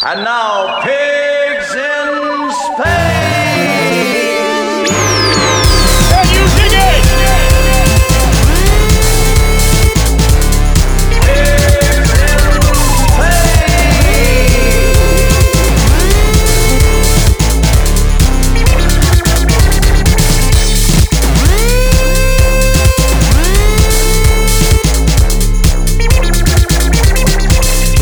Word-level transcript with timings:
And 0.00 0.22
now, 0.22 0.80
pigs 0.82 1.74
in 1.74 2.52
space! 2.52 3.27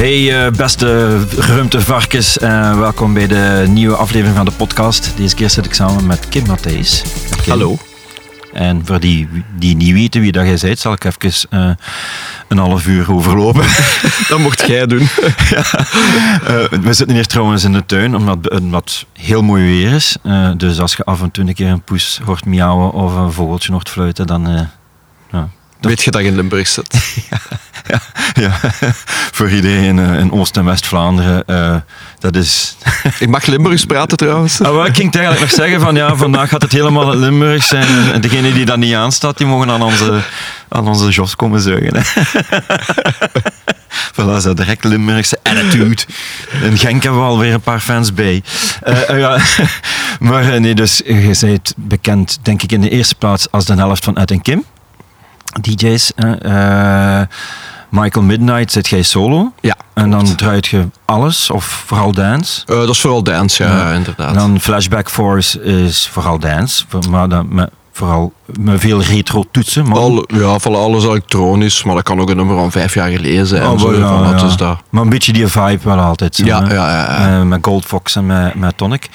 Hey, 0.07 0.47
eh, 0.47 0.53
beste 0.53 1.19
geruimte 1.39 1.81
varkens. 1.81 2.39
eh, 2.39 2.79
welkom 2.79 3.15
bij 3.15 3.27
de 3.27 3.65
nieuwe 3.69 3.97
aflevering 3.97 4.37
van 4.37 4.45
de 4.45 4.53
podcast. 4.53 5.13
Deze 5.17 5.35
keer 5.35 5.51
zit 5.51 5.65
ik 5.65 5.75
samen 5.75 6.07
met 6.07 6.29
Kim 6.29 6.47
Matthijs. 6.47 7.03
Hallo. 7.49 7.77
En 8.53 8.87
voor 8.87 9.01
die 9.01 9.29
die 9.59 9.77
niet 9.77 9.93
weten 9.93 10.21
wie 10.21 10.33
dat 10.33 10.47
jij 10.47 10.59
bent, 10.61 10.79
zal 10.79 10.93
ik 10.93 11.05
even 11.05 11.49
eh, 11.51 11.71
een 12.49 12.59
half 12.59 12.87
uur 12.87 13.13
overlopen. 13.13 13.65
Dat 14.29 14.39
mocht 14.39 14.67
jij 14.67 14.87
doen. 14.87 15.09
Eh, 16.47 16.65
we 16.81 16.93
zitten 16.93 17.17
hier 17.17 17.27
trouwens 17.27 17.65
in 17.65 17.73
de 17.73 17.87
tuin, 17.87 18.17
omdat 18.17 18.39
het 18.43 19.07
heel 19.13 19.43
mooi 19.43 19.63
weer 19.65 19.93
is. 19.93 20.17
Dus 20.57 20.81
als 20.81 20.95
je 20.95 21.05
af 21.05 21.23
en 21.23 21.31
toe 21.31 21.45
een 21.45 21.55
keer 21.55 21.69
een 21.69 21.83
poes 21.83 22.21
hoort 22.25 22.45
miauwen 22.45 22.93
of 22.93 23.15
een 23.15 23.33
vogeltje 23.33 23.73
hoort 23.73 23.89
fluiten, 23.89 24.27
dan... 24.27 24.69
ja, 25.81 25.89
Weet 25.89 26.03
je 26.03 26.11
dat 26.11 26.21
je 26.21 26.27
in 26.27 26.35
Limburg 26.37 26.69
zit? 26.69 26.95
ja, 28.35 28.51
voor 29.33 29.51
iedereen 29.51 29.99
eh, 29.99 30.19
in 30.19 30.33
Oost- 30.33 30.57
en 30.57 30.65
West-Vlaanderen, 30.65 31.45
eh, 31.47 31.77
dat 32.19 32.37
is... 32.37 32.77
Ik 33.19 33.29
mag 33.29 33.47
Limburgs 33.47 33.85
praten 33.85 34.17
trouwens. 34.17 34.61
Ah, 34.61 34.87
ik 34.87 34.95
ging 34.97 35.15
eigenlijk 35.15 35.41
nog 35.47 35.55
zeggen 35.65 35.81
van 35.81 35.95
ja, 35.95 36.17
vandaag 36.17 36.49
gaat 36.49 36.63
het 36.63 36.73
helemaal 36.73 37.17
Limburg 37.17 37.63
zijn. 37.65 37.87
En- 37.87 38.13
En 38.13 38.21
degene 38.21 38.53
die 38.53 38.65
dat 38.65 38.77
niet 38.79 38.95
aanstaat, 38.95 39.39
die 39.39 39.47
mogen 39.47 39.71
aan 39.71 39.83
onze, 39.83 40.21
aan 40.69 40.89
onze 40.89 41.09
Jos 41.09 41.37
komen 41.37 41.61
zuigen. 41.61 42.03
Voilà, 44.13 44.41
zo 44.41 44.55
direct 44.55 44.85
Limburgse 44.85 45.39
attitude. 45.43 46.03
In 46.63 46.79
Genk 46.79 47.03
hebben 47.03 47.21
we 47.21 47.27
alweer 47.27 47.53
een 47.55 47.61
paar 47.61 47.81
fans 47.81 48.15
bij. 48.15 48.43
Eh, 48.83 49.19
ja. 49.19 49.39
Maar 50.21 50.61
nee, 50.61 50.75
dus 50.75 51.01
je 51.05 51.37
bent 51.41 51.73
bekend, 51.77 52.39
denk 52.43 52.63
ik, 52.63 52.73
in 52.73 52.81
de 52.81 52.89
eerste 52.91 53.15
plaats 53.15 53.51
als 53.51 53.65
de 53.65 53.75
helft 53.75 54.05
van 54.05 54.17
Ed 54.17 54.31
en 54.31 54.43
Kim. 54.43 54.65
DJ's. 55.61 56.13
Eh, 56.15 57.21
Michael 57.91 58.25
Midnight 58.25 58.73
zit 58.73 58.89
jij 58.89 59.03
solo. 59.03 59.53
Ja, 59.61 59.77
En 59.95 60.11
dan 60.11 60.35
draait 60.37 60.67
je 60.67 60.89
alles, 61.05 61.51
of 61.51 61.65
vooral 61.65 62.13
dance. 62.13 62.63
Eh, 62.67 62.77
dat 62.77 62.89
is 62.89 63.01
vooral 63.01 63.23
dance, 63.23 63.65
ja, 63.65 63.93
inderdaad. 63.93 64.29
En 64.29 64.35
dan 64.35 64.61
Flashback 64.61 65.11
Force 65.11 65.63
is 65.63 66.09
vooral 66.13 66.39
dance, 66.39 66.85
maar 67.11 67.29
dan 67.29 67.47
met, 67.55 67.71
vooral 67.93 68.33
met 68.61 68.81
veel 68.81 69.03
retro 69.03 69.45
toetsen. 69.51 69.89
Maar, 69.89 69.99
Al, 69.99 70.25
ja, 70.27 70.59
van 70.59 70.75
alles 70.75 71.05
elektronisch, 71.05 71.83
maar 71.83 71.95
dat 71.95 72.05
kan 72.05 72.21
ook 72.21 72.31
een 72.31 72.37
nummer 72.37 72.57
van 72.57 72.71
vijf 72.71 72.95
jaar 72.95 73.09
geleden 73.11 73.47
zijn. 73.47 73.69
Oh, 73.69 73.79
zo, 73.81 73.95
ja, 73.95 74.09
van, 74.09 74.31
dat 74.31 74.41
ja. 74.41 74.47
is 74.47 74.57
dat. 74.57 74.79
maar 74.91 75.03
een 75.03 75.09
beetje 75.09 75.33
die 75.33 75.47
vibe 75.47 75.79
wel 75.83 75.99
altijd. 75.99 76.35
Zo, 76.35 76.45
Ja, 76.45 76.65
hè. 76.65 76.75
ja, 76.75 76.91
ja, 76.91 77.21
ja. 77.21 77.39
Eh, 77.39 77.43
met 77.43 77.59
Gold 77.63 77.85
Fox 77.85 78.17
en 78.17 78.27
met, 78.27 78.55
met 78.55 78.77
Tonic. 78.77 79.09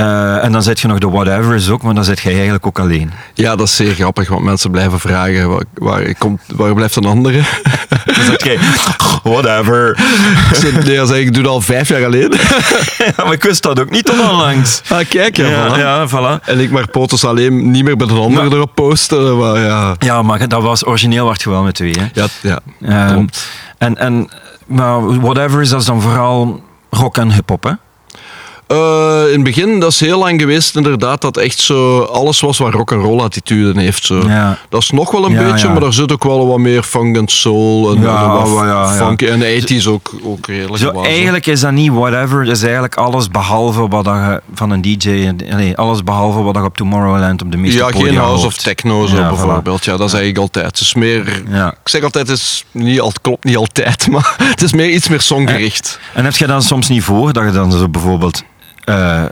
Eh, 0.00 0.44
en 0.44 0.52
dan 0.52 0.62
zet 0.62 0.80
je 0.80 0.88
nog 0.88 0.98
de 0.98 1.08
Whatever's 1.10 1.68
ook, 1.68 1.82
maar 1.82 1.94
dan 1.94 2.04
zit 2.04 2.20
jij 2.20 2.32
eigenlijk 2.32 2.66
ook 2.66 2.78
alleen. 2.78 3.12
Ja, 3.34 3.56
dat 3.56 3.66
is 3.66 3.76
zeer 3.76 3.94
grappig, 3.94 4.28
want 4.28 4.42
mensen 4.42 4.70
blijven 4.70 5.00
vragen 5.00 5.48
waar, 5.50 5.64
waar, 5.74 6.14
komt, 6.18 6.40
waar 6.56 6.74
blijft 6.74 6.96
een 6.96 7.04
andere? 7.04 7.40
Dan 8.04 8.24
zit 8.24 8.44
jij, 8.44 8.58
whatever. 9.22 9.90
Ik 10.50 10.56
zeg, 10.56 10.84
nee, 10.84 11.06
zeg 11.06 11.16
ik, 11.16 11.26
ik 11.26 11.34
doe 11.34 11.42
dat 11.42 11.52
al 11.52 11.60
vijf 11.60 11.88
jaar 11.88 12.00
ja, 12.16 12.28
maar 13.16 13.32
ik 13.32 13.42
wist 13.42 13.62
dat 13.62 13.80
ook 13.80 13.90
niet 13.90 14.04
tot 14.04 14.18
onlangs. 14.18 14.82
Ah, 14.88 15.08
kijk, 15.08 15.36
ja, 15.36 15.46
Ja, 15.46 15.68
voilà. 15.74 15.78
ja, 15.78 16.08
voilà. 16.08 16.44
En 16.44 16.58
ik 16.60 16.70
maar 16.70 16.88
potos 16.88 17.24
alleen 17.24 17.70
niet 17.70 17.84
meer 17.84 17.96
met 17.96 18.10
een 18.10 18.16
andere 18.16 18.44
Maar- 18.48 18.56
erop 18.56 18.74
posten. 18.74 19.38
Maar 19.38 19.58
ja, 19.58 19.94
Ja, 19.98 20.22
maar 20.22 20.48
dat 20.48 20.62
was 20.62 20.86
origineel 20.86 21.24
wacht 21.26 21.42
je 21.42 21.50
wel 21.50 21.62
met 21.62 21.74
twee. 21.74 21.94
Hè? 21.98 22.06
ja, 22.42 22.58
ja 22.78 23.12
klopt. 23.12 23.48
En, 23.78 23.96
en, 23.98 24.28
maar 24.66 25.20
whatever 25.20 25.60
is 25.60 25.68
dat 25.68 25.80
is 25.80 25.86
dan 25.86 26.02
vooral 26.02 26.62
rock 26.90 27.16
en 27.16 27.32
hip-hop, 27.32 27.62
hè? 27.64 27.72
Eh, 28.70 29.22
in 29.26 29.32
het 29.34 29.42
begin, 29.42 29.80
dat 29.80 29.90
is 29.92 30.00
heel 30.00 30.18
lang 30.18 30.40
geweest 30.40 30.76
inderdaad, 30.76 31.20
dat 31.20 31.36
echt 31.36 31.58
zo 31.58 32.00
alles 32.00 32.40
was 32.40 32.58
wat 32.58 32.72
rock 32.74 32.92
and 32.92 33.04
roll 33.04 33.20
attitude 33.20 33.80
heeft. 33.80 34.04
Zo. 34.04 34.22
Ja. 34.28 34.58
Dat 34.68 34.82
is 34.82 34.90
nog 34.90 35.10
wel 35.10 35.24
een 35.24 35.32
Ja, 35.32 35.50
beetje, 35.50 35.66
ja. 35.66 35.72
maar 35.72 35.80
daar 35.80 35.92
zit 35.92 36.12
ook 36.12 36.24
wel 36.24 36.46
wat 36.46 36.58
meer 36.58 36.82
funk 36.82 37.16
en 37.16 37.28
soul 37.28 37.94
en, 37.94 38.02
Ja, 38.02 38.22
en 38.22 38.28
wat 38.28 38.90
funky. 38.96 39.26
En 39.26 39.38
de 39.38 39.46
80s 39.80 39.86
ook, 39.88 40.12
ook 40.24 40.46
redelijk. 40.46 40.76
Zo, 40.82 41.02
eigenlijk 41.02 41.46
is 41.46 41.60
dat 41.60 41.72
niet 41.72 41.92
whatever, 41.92 42.44
dat 42.44 42.56
is 42.56 42.62
eigenlijk 42.62 42.94
alles 42.94 43.28
behalve 43.28 43.88
wat 43.88 44.04
je 44.04 44.40
van 44.54 44.70
een 44.70 44.82
DJ, 44.82 45.08
en- 45.10 45.56
nee, 45.56 45.76
alles 45.76 46.04
behalve 46.04 46.42
wat 46.42 46.54
je 46.54 46.62
op 46.64 46.76
Tomorrowland 46.76 47.42
op 47.42 47.50
de 47.52 47.56
meeste 47.56 47.78
Ja, 47.78 47.90
geen 47.90 48.16
house 48.16 48.46
of 48.46 48.56
techno 48.56 49.06
zo 49.06 49.16
voilà. 49.16 49.28
bijvoorbeeld. 49.28 49.84
Ja, 49.84 49.96
dat 49.96 50.06
is 50.06 50.12
eigenlijk 50.14 50.42
altijd. 50.42 50.64
Het 50.66 50.80
is 50.80 50.94
meer, 50.94 51.42
Ja. 51.50 51.68
ik 51.70 51.88
zeg 51.88 52.02
altijd, 52.02 52.28
het 52.28 52.36
is 52.38 52.64
niet, 52.70 53.00
al- 53.00 53.12
klopt 53.22 53.44
niet 53.44 53.56
altijd, 53.56 54.08
maar 54.10 54.34
het 54.42 54.62
is 54.62 54.72
meer 54.72 54.90
iets 54.90 55.08
meer 55.08 55.20
songgericht. 55.20 55.98
En 56.14 56.24
heb 56.24 56.36
je 56.36 56.46
dan 56.46 56.62
soms 56.62 56.88
niet 56.88 57.02
voor 57.02 57.32
dat 57.32 57.44
je 57.44 57.50
dan 57.50 57.72
zo 57.72 57.88
bijvoorbeeld 57.88 58.42
eh, 58.90 59.22
eh, 59.22 59.30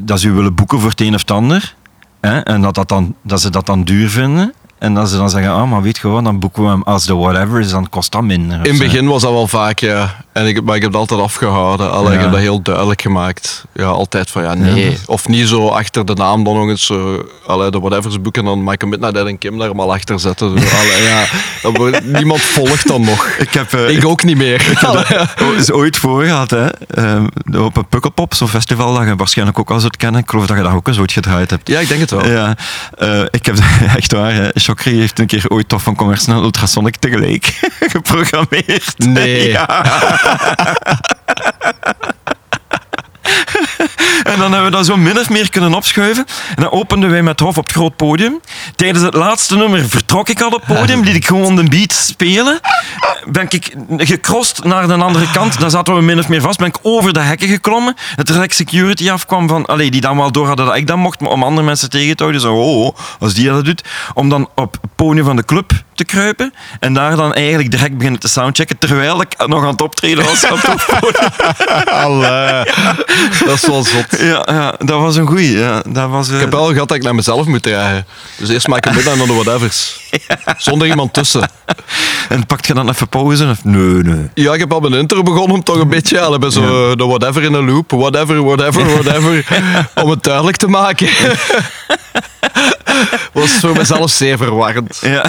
dat 0.00 0.20
ze 0.20 0.32
willen 0.32 0.54
boeken 0.54 0.80
voor 0.80 0.90
het 0.90 1.00
een 1.00 1.14
of 1.14 1.20
het 1.20 1.30
ander 1.30 1.74
hè, 2.20 2.38
en 2.38 2.60
dat, 2.60 2.74
dat, 2.74 2.88
dan, 2.88 3.14
dat 3.22 3.40
ze 3.40 3.50
dat 3.50 3.66
dan 3.66 3.84
duur 3.84 4.08
vinden 4.08 4.54
en 4.82 4.94
dat 4.94 5.08
ze 5.10 5.16
dan 5.16 5.30
zeggen, 5.30 5.52
ah, 5.52 5.70
maar 5.70 5.82
weet 5.82 5.98
je 5.98 6.08
wat, 6.08 6.24
dan 6.24 6.38
boeken 6.38 6.62
we 6.62 6.68
hem 6.68 6.82
als 6.82 7.04
de 7.06 7.14
whatever 7.14 7.60
is, 7.60 7.70
dan 7.70 7.88
kost 7.88 8.12
dat 8.12 8.22
minder. 8.22 8.56
In 8.66 8.70
het 8.74 8.78
begin 8.82 9.06
was 9.06 9.22
dat 9.22 9.30
wel 9.30 9.46
vaak, 9.48 9.78
ja. 9.78 10.14
En 10.32 10.46
ik, 10.46 10.62
maar 10.64 10.76
ik 10.76 10.82
heb 10.82 10.90
het 10.90 11.00
altijd 11.00 11.20
afgehouden. 11.20 11.90
Allee, 11.92 12.08
Ja. 12.10 12.14
Ik 12.16 12.20
heb 12.20 12.30
dat 12.30 12.40
heel 12.40 12.62
duidelijk 12.62 13.02
gemaakt. 13.02 13.64
Ja, 13.74 13.84
altijd 13.86 14.30
van 14.30 14.42
ja, 14.42 14.54
nee. 14.54 14.90
Ja. 14.90 14.96
Of 15.06 15.28
niet 15.28 15.48
zo 15.48 15.68
achter 15.68 16.04
de 16.04 16.14
naam 16.14 16.44
dan 16.44 16.54
nog 16.54 16.68
eens 16.68 16.86
zo, 16.86 17.24
allee, 17.46 17.70
de 17.70 17.78
whatever's 17.80 18.20
boeken 18.20 18.42
en 18.42 18.48
dan 18.48 18.64
Michael 18.64 18.90
Midnight 18.90 19.16
en 19.28 19.38
Kim 19.38 19.58
daar 19.58 19.76
maar 19.76 19.86
achter 19.88 20.20
zetten. 20.20 20.48
Zo, 20.48 20.76
allee, 20.80 21.02
ja, 21.02 21.24
dat 21.62 21.76
wordt- 21.76 22.04
niemand 22.12 22.40
volgt 22.40 22.88
dan 22.88 23.00
nog. 23.04 23.26
Ik 23.38 23.52
heb, 23.52 23.72
eh, 23.72 23.88
Ik 23.96 24.06
ook 24.06 24.22
niet 24.24 24.36
meer. 24.36 24.78
Oh, 25.42 25.56
is 25.56 25.72
ooit 25.80 25.96
voor 25.96 26.22
gehad, 26.24 26.50
hè? 26.50 26.66
Ehm, 26.86 27.26
op 27.56 27.76
een 27.76 27.86
Pukkelpop, 27.88 28.34
zo'n 28.34 28.48
festival 28.48 28.94
dat 28.94 29.06
je 29.06 29.16
waarschijnlijk 29.16 29.58
ook 29.58 29.70
al 29.70 29.80
zult 29.80 29.96
kennen. 29.96 30.20
Ik 30.20 30.30
geloof 30.30 30.46
dat 30.46 30.56
je 30.56 30.62
dat 30.62 30.72
ook 30.72 30.88
eens 30.88 30.98
ooit 30.98 31.12
gedraaid 31.12 31.50
hebt. 31.50 31.68
Ja, 31.68 31.80
ik 31.80 31.88
denk 31.88 32.00
het 32.00 32.10
wel. 32.10 32.26
Ja, 32.28 32.56
eh, 32.98 33.20
ik 33.30 33.46
heb 33.46 33.56
echt 33.96 34.12
waar. 34.12 34.32
hè. 34.34 34.48
Chokri 34.72 34.98
heeft 34.98 35.18
een 35.18 35.26
keer 35.26 35.44
ooit 35.48 35.68
toch 35.68 35.82
van 35.82 35.94
Commerce 35.94 36.30
en 36.30 36.36
Ultrasonic 36.36 36.96
tegelijk 36.96 37.58
geprogrammeerd. 37.94 38.94
Nee. 38.98 39.48
Ja. 39.52 39.66
En 44.22 44.38
dan 44.38 44.52
hebben 44.52 44.70
we 44.70 44.76
dat 44.76 44.86
zo 44.86 44.96
min 44.96 45.18
of 45.18 45.28
meer 45.28 45.50
kunnen 45.50 45.74
opschuiven. 45.74 46.26
En 46.54 46.62
dan 46.62 46.70
openden 46.70 47.10
wij 47.10 47.22
met 47.22 47.40
Hof 47.40 47.58
op 47.58 47.64
het 47.64 47.72
groot 47.72 47.96
podium. 47.96 48.40
Tijdens 48.76 49.04
het 49.04 49.14
laatste 49.14 49.56
nummer 49.56 49.88
vertrok 49.88 50.28
ik 50.28 50.40
al 50.40 50.50
op 50.50 50.66
het 50.66 50.78
podium, 50.78 51.02
liet 51.02 51.14
ik 51.14 51.26
gewoon 51.26 51.56
de 51.56 51.64
beat 51.64 51.92
spelen. 51.92 52.60
Ben 53.26 53.46
ik 53.50 53.74
gecrossed 53.96 54.64
naar 54.64 54.86
de 54.86 54.94
andere 54.94 55.30
kant, 55.30 55.60
dan 55.60 55.70
zaten 55.70 55.94
we 55.94 56.02
min 56.02 56.18
of 56.18 56.28
meer 56.28 56.40
vast. 56.40 56.58
Ben 56.58 56.68
ik 56.68 56.78
over 56.82 57.12
de 57.12 57.20
hekken 57.20 57.48
geklommen. 57.48 57.94
Het 58.16 58.26
direct 58.26 58.54
security 58.54 59.10
afkwam 59.10 59.48
van, 59.48 59.66
allee, 59.66 59.90
die 59.90 60.00
dan 60.00 60.16
wel 60.16 60.32
door 60.32 60.46
hadden 60.46 60.66
dat 60.66 60.76
ik 60.76 60.86
dat 60.86 60.96
mocht, 60.96 61.20
maar 61.20 61.30
om 61.30 61.42
andere 61.42 61.66
mensen 61.66 61.90
tegen 61.90 62.16
te 62.16 62.22
houden. 62.22 62.42
Zo, 62.42 62.54
oh, 62.54 62.84
oh, 62.84 62.96
als 63.18 63.34
die 63.34 63.48
dat 63.48 63.64
doet. 63.64 63.84
Om 64.14 64.28
dan 64.28 64.48
op 64.54 64.78
het 64.80 64.90
podium 64.96 65.24
van 65.24 65.36
de 65.36 65.44
club 65.44 65.72
te 65.94 66.04
kruipen. 66.04 66.54
En 66.80 66.94
daar 66.94 67.16
dan 67.16 67.34
eigenlijk 67.34 67.70
direct 67.70 67.96
beginnen 67.96 68.20
te 68.20 68.28
soundchecken, 68.28 68.78
terwijl 68.78 69.20
ik 69.20 69.46
nog 69.46 69.62
aan 69.62 69.70
het 69.70 69.82
optreden 69.82 70.24
was 70.24 70.50
op 70.50 70.62
het. 70.62 70.86
Dat 73.46 73.54
is 73.54 73.64
zot. 73.92 74.20
Ja, 74.32 74.42
ja, 74.46 74.74
dat 74.78 75.00
was 75.00 75.16
een 75.16 75.26
goeie. 75.26 75.58
Ja, 75.58 75.82
dat 75.88 76.10
was, 76.10 76.28
eh, 76.28 76.34
Ik 76.34 76.40
heb 76.40 76.50
wel 76.52 76.66
gehad 76.72 76.88
dat 76.88 76.96
ik 76.96 77.02
naar 77.02 77.14
mezelf 77.14 77.46
moet 77.46 77.62
dragen. 77.62 78.06
Dus 78.36 78.48
eerst 78.48 78.68
Michael 78.68 78.94
Midnight 78.94 79.20
en 79.20 79.26
dan 79.26 79.36
de 79.36 79.42
whatevers. 79.44 80.00
Zonder 80.68 80.88
iemand 80.88 81.12
tussen. 81.12 81.50
En 82.28 82.46
pakt 82.46 82.66
je 82.66 82.74
dan 82.74 82.88
even 82.88 83.08
pauze? 83.08 83.48
Of? 83.50 83.64
Nee, 83.64 84.02
nee. 84.02 84.30
Ja, 84.34 84.52
ik 84.54 84.60
heb 84.60 84.72
al 84.72 84.80
mijn 84.80 84.92
intro 84.92 85.22
begonnen 85.22 85.56
om 85.56 85.62
toch 85.62 85.76
een 85.80 85.88
beetje 85.88 86.16
ja, 86.16 86.38
bij 86.38 86.50
zo 86.50 86.94
de 86.96 87.04
whatever 87.06 87.42
in 87.42 87.52
een 87.54 87.64
loop. 87.70 87.90
Whatever, 87.90 88.42
whatever, 88.44 88.86
whatever. 89.02 89.44
om 90.02 90.10
het 90.10 90.22
duidelijk 90.22 90.56
te 90.56 90.68
maken. 90.68 91.08
Was 93.32 93.50
voor 93.52 93.76
mezelf 93.76 94.10
zeer 94.10 94.36
verwarrend. 94.38 94.98
Ja. 95.00 95.24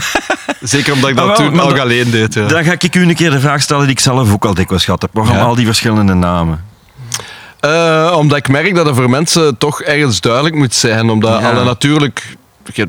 Zeker 0.62 0.94
omdat 0.94 1.10
ik 1.10 1.16
dat 1.16 1.30
Ah, 1.30 1.38
wel, 1.38 1.48
toen 1.50 1.60
ook 1.62 1.70
dat- 1.70 1.80
alleen 1.80 2.12
deed. 2.12 2.34
Ja. 2.34 2.46
Dan 2.48 2.64
ga 2.64 2.72
ik 2.80 2.96
u 2.96 3.02
een 3.02 3.16
keer 3.16 3.32
de 3.32 3.40
vraag 3.40 3.62
stellen 3.62 3.82
die 3.84 3.92
ik 3.92 4.00
zelf 4.00 4.32
ook 4.34 4.46
al 4.46 4.54
dikwijls 4.54 4.84
gehad 4.86 5.02
heb. 5.02 5.10
Waarom 5.14 5.38
al 5.38 5.56
die 5.56 5.66
verschillende 5.66 6.14
namen? 6.14 6.64
Eh, 7.64 8.16
omdat 8.18 8.38
ik 8.38 8.48
merk 8.50 8.76
dat 8.76 8.86
het 8.86 8.96
voor 8.96 9.10
mensen 9.10 9.58
toch 9.58 9.82
ergens 9.82 10.22
duidelijk 10.22 10.56
moet 10.56 10.74
zijn. 10.74 11.10
Omdat 11.10 11.40
Ja. 11.42 11.52
alle 11.52 11.64
natuurlijk, 11.64 12.36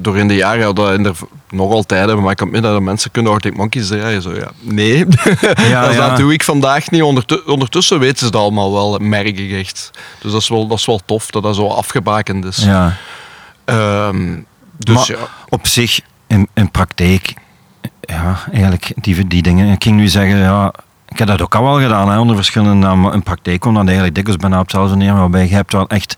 door 0.00 0.18
in 0.18 0.28
de 0.28 0.34
jaren, 0.34 0.58
ja, 0.66 0.72
dat 0.72 0.92
in 0.92 1.02
de, 1.02 1.12
nog 1.50 1.72
altijd 1.72 2.04
hebben, 2.04 2.22
maar 2.22 2.30
ik 2.30 2.36
kan 2.36 2.50
midden 2.50 2.72
dat 2.72 2.82
mensen 2.82 3.10
kunnen 3.10 3.32
Arctic 3.32 3.56
Monkeys 3.56 3.86
draaien. 3.88 4.22
Zo, 4.22 4.34
ja. 4.34 4.50
Nee, 4.60 4.96
Ja, 5.70 5.84
dat, 5.84 5.94
ja. 5.94 6.08
dat 6.08 6.16
doe 6.16 6.32
ik 6.32 6.42
vandaag 6.44 6.90
niet. 6.90 7.02
Ondertu- 7.02 7.42
ondertussen 7.46 7.98
weten 7.98 8.18
ze 8.18 8.24
het 8.24 8.36
allemaal 8.36 8.72
wel, 8.72 8.98
merk 8.98 9.38
ik 9.38 9.52
echt. 9.52 9.90
Dus 10.20 10.32
dat 10.32 10.40
is 10.40 10.48
wel, 10.48 10.66
dat 10.66 10.78
is 10.78 10.86
wel 10.86 11.00
tof 11.06 11.30
dat 11.30 11.42
dat 11.42 11.54
zo 11.54 11.66
afgebakend 11.68 12.44
is. 12.44 12.56
Ja. 12.56 12.96
Ehm, 13.64 14.36
dus 14.78 14.94
maar 14.94 15.18
ja. 15.18 15.28
op 15.48 15.66
zich, 15.66 16.00
in, 16.26 16.48
in 16.54 16.70
praktijk, 16.70 17.34
ja, 18.00 18.38
eigenlijk 18.52 18.92
die, 18.94 19.26
die 19.26 19.42
dingen. 19.42 19.72
Ik 19.72 19.82
ging 19.82 19.96
nu 19.96 20.08
zeggen, 20.08 20.36
ja, 20.38 20.72
Ik 21.14 21.20
heb 21.20 21.28
dat 21.28 21.42
ook 21.42 21.54
al 21.54 21.62
wel 21.62 21.80
gedaan, 21.80 22.10
hè, 22.10 22.18
onder 22.18 22.36
verschillende 22.36 22.86
namen. 22.86 23.12
In 23.12 23.22
praktijk 23.22 23.60
komt 23.60 23.74
dat 23.74 23.84
eigenlijk 23.84 24.14
dikwijls 24.14 24.40
bijna 24.40 24.56
op 24.56 24.62
hetzelfde 24.62 24.96
neer, 24.96 25.14
waarbij 25.14 25.48
je 25.48 25.54
hebt 25.54 25.72
wel 25.72 25.88
echt 25.88 26.16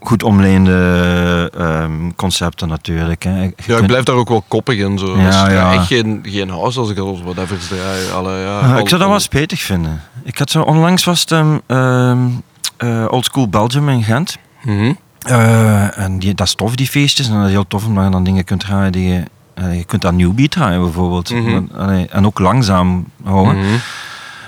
goed 0.00 0.22
omleende 0.22 1.50
ehm, 1.58 2.10
concepten 2.16 2.68
natuurlijk. 2.68 3.22
Hè. 3.22 3.42
Je 3.42 3.52
Ja, 3.66 3.76
ik 3.78 3.86
blijf 3.86 4.04
daar 4.04 4.16
ook 4.16 4.28
wel 4.28 4.44
koppig 4.48 4.78
in. 4.78 4.98
Zo. 4.98 5.18
Ja, 5.18 5.46
ik 5.46 5.52
ja. 5.52 5.72
echt 5.72 5.86
geen, 5.86 6.20
geen 6.28 6.48
house 6.50 6.80
als 6.80 6.90
ik 6.90 6.98
al 6.98 7.20
whatever 7.24 7.58
draai. 7.58 8.10
Alle, 8.14 8.32
ja, 8.38 8.58
Ah, 8.58 8.78
ik 8.78 8.88
zou 8.88 9.00
dat 9.00 9.10
wel 9.10 9.20
spijtig 9.20 9.60
vinden. 9.60 10.00
Ik 10.24 10.38
had 10.38 10.50
zo 10.50 10.60
onlangs 10.62 11.04
was 11.04 11.20
het 11.20 11.32
ehm, 11.32 11.58
ehm, 11.66 12.18
eh, 12.76 13.04
Old 13.08 13.24
School 13.24 13.48
Belgium 13.48 13.88
in 13.88 14.02
Gent. 14.02 14.36
Mhm. 14.62 14.92
Eh, 15.18 15.98
en 15.98 16.18
die, 16.18 16.34
dat 16.34 16.46
is 16.46 16.54
tof, 16.54 16.74
die 16.74 16.88
feestjes. 16.88 17.28
En 17.28 17.34
dat 17.34 17.46
is 17.46 17.50
heel 17.52 17.66
tof 17.68 17.86
omdat 17.86 18.04
je 18.04 18.10
dan 18.10 18.24
dingen 18.24 18.44
kunt 18.44 18.60
draaien 18.60 18.92
die 18.92 19.08
je... 19.12 19.22
eh, 19.54 19.76
je 19.76 19.84
kunt 19.84 20.06
aan 20.06 20.16
newbeat 20.16 20.50
draaien 20.50 20.80
bijvoorbeeld. 20.80 21.30
Mhm. 21.30 21.62
En 22.10 22.26
ook 22.26 22.38
langzaam 22.38 23.04
houden. 23.24 23.56
Mhm. 23.58 23.74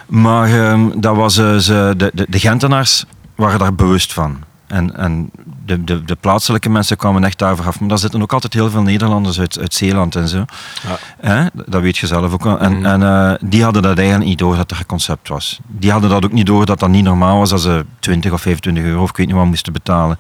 Maar 0.07 0.49
ehm, 0.71 0.89
dat 1.01 1.17
was, 1.17 1.37
eh, 1.39 1.57
ze, 1.57 1.95
de, 1.97 2.11
de, 2.15 2.27
de 2.29 2.39
Gentenaars 2.39 3.05
waren 3.35 3.59
daar 3.59 3.75
bewust 3.75 4.13
van. 4.13 4.45
En, 4.67 4.97
en 4.97 5.31
de, 5.65 5.85
de, 5.85 6.05
de 6.05 6.17
plaatselijke 6.21 6.69
mensen 6.71 6.97
kwamen 6.97 7.25
echt 7.25 7.39
daarvoor 7.39 7.67
af. 7.67 7.81
Maar 7.81 7.89
daar 7.89 7.99
zitten 7.99 8.23
ook 8.23 8.33
altijd 8.33 8.53
heel 8.53 8.71
veel 8.71 8.83
Nederlanders 8.83 9.41
uit, 9.41 9.59
uit 9.61 9.75
Zeeland 9.75 10.17
en 10.17 10.29
zo. 10.29 10.45
Ja. 10.89 10.99
Hè? 11.31 11.47
Dat 11.67 11.83
weet 11.83 11.97
je 11.97 12.07
zelf 12.07 12.33
ook 12.33 12.45
wel. 12.45 12.59
En, 12.59 12.73
Mhm. 12.79 12.85
en 12.87 13.03
eh, 13.03 13.35
die 13.41 13.63
hadden 13.65 13.83
dat 13.83 13.99
eigenlijk 13.99 14.29
niet 14.29 14.39
door 14.39 14.57
dat 14.57 14.71
er 14.71 14.79
een 14.79 14.87
concept 14.87 15.29
was. 15.29 15.59
Die 15.67 15.91
hadden 15.91 16.11
dat 16.11 16.25
ook 16.25 16.33
niet 16.33 16.47
door 16.47 16.67
dat 16.67 16.79
dat 16.79 16.89
niet 16.89 17.05
normaal 17.05 17.39
was 17.39 17.53
als 17.53 17.63
ze 17.63 17.85
20 17.99 18.33
of 18.33 18.41
25 18.41 18.85
euro 18.85 19.03
of 19.03 19.11
ik 19.11 19.17
weet 19.17 19.27
niet 19.27 19.37
wat 19.37 19.45
moesten 19.47 19.73
betalen. 19.73 20.19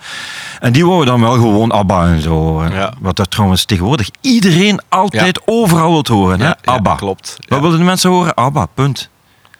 En 0.60 0.72
die 0.72 0.86
wouden 0.86 1.06
dan 1.06 1.20
wel 1.20 1.32
gewoon 1.32 1.70
ABBA 1.72 2.06
en 2.06 2.20
zo. 2.22 2.64
Ja. 2.64 2.92
Wat 3.00 3.16
dat 3.16 3.30
trouwens 3.30 3.64
tegenwoordig 3.64 4.08
iedereen 4.20 4.80
altijd 4.88 5.40
overal 5.44 5.90
wil 5.90 6.16
horen. 6.16 6.40
Hè? 6.40 6.50
ABBA. 6.64 6.94
klopt. 6.94 7.36
Wat 7.48 7.60
wilden 7.60 7.78
de 7.78 7.84
mensen 7.84 8.10
horen? 8.10 8.34
ABBA, 8.34 8.66
punt. 8.74 9.08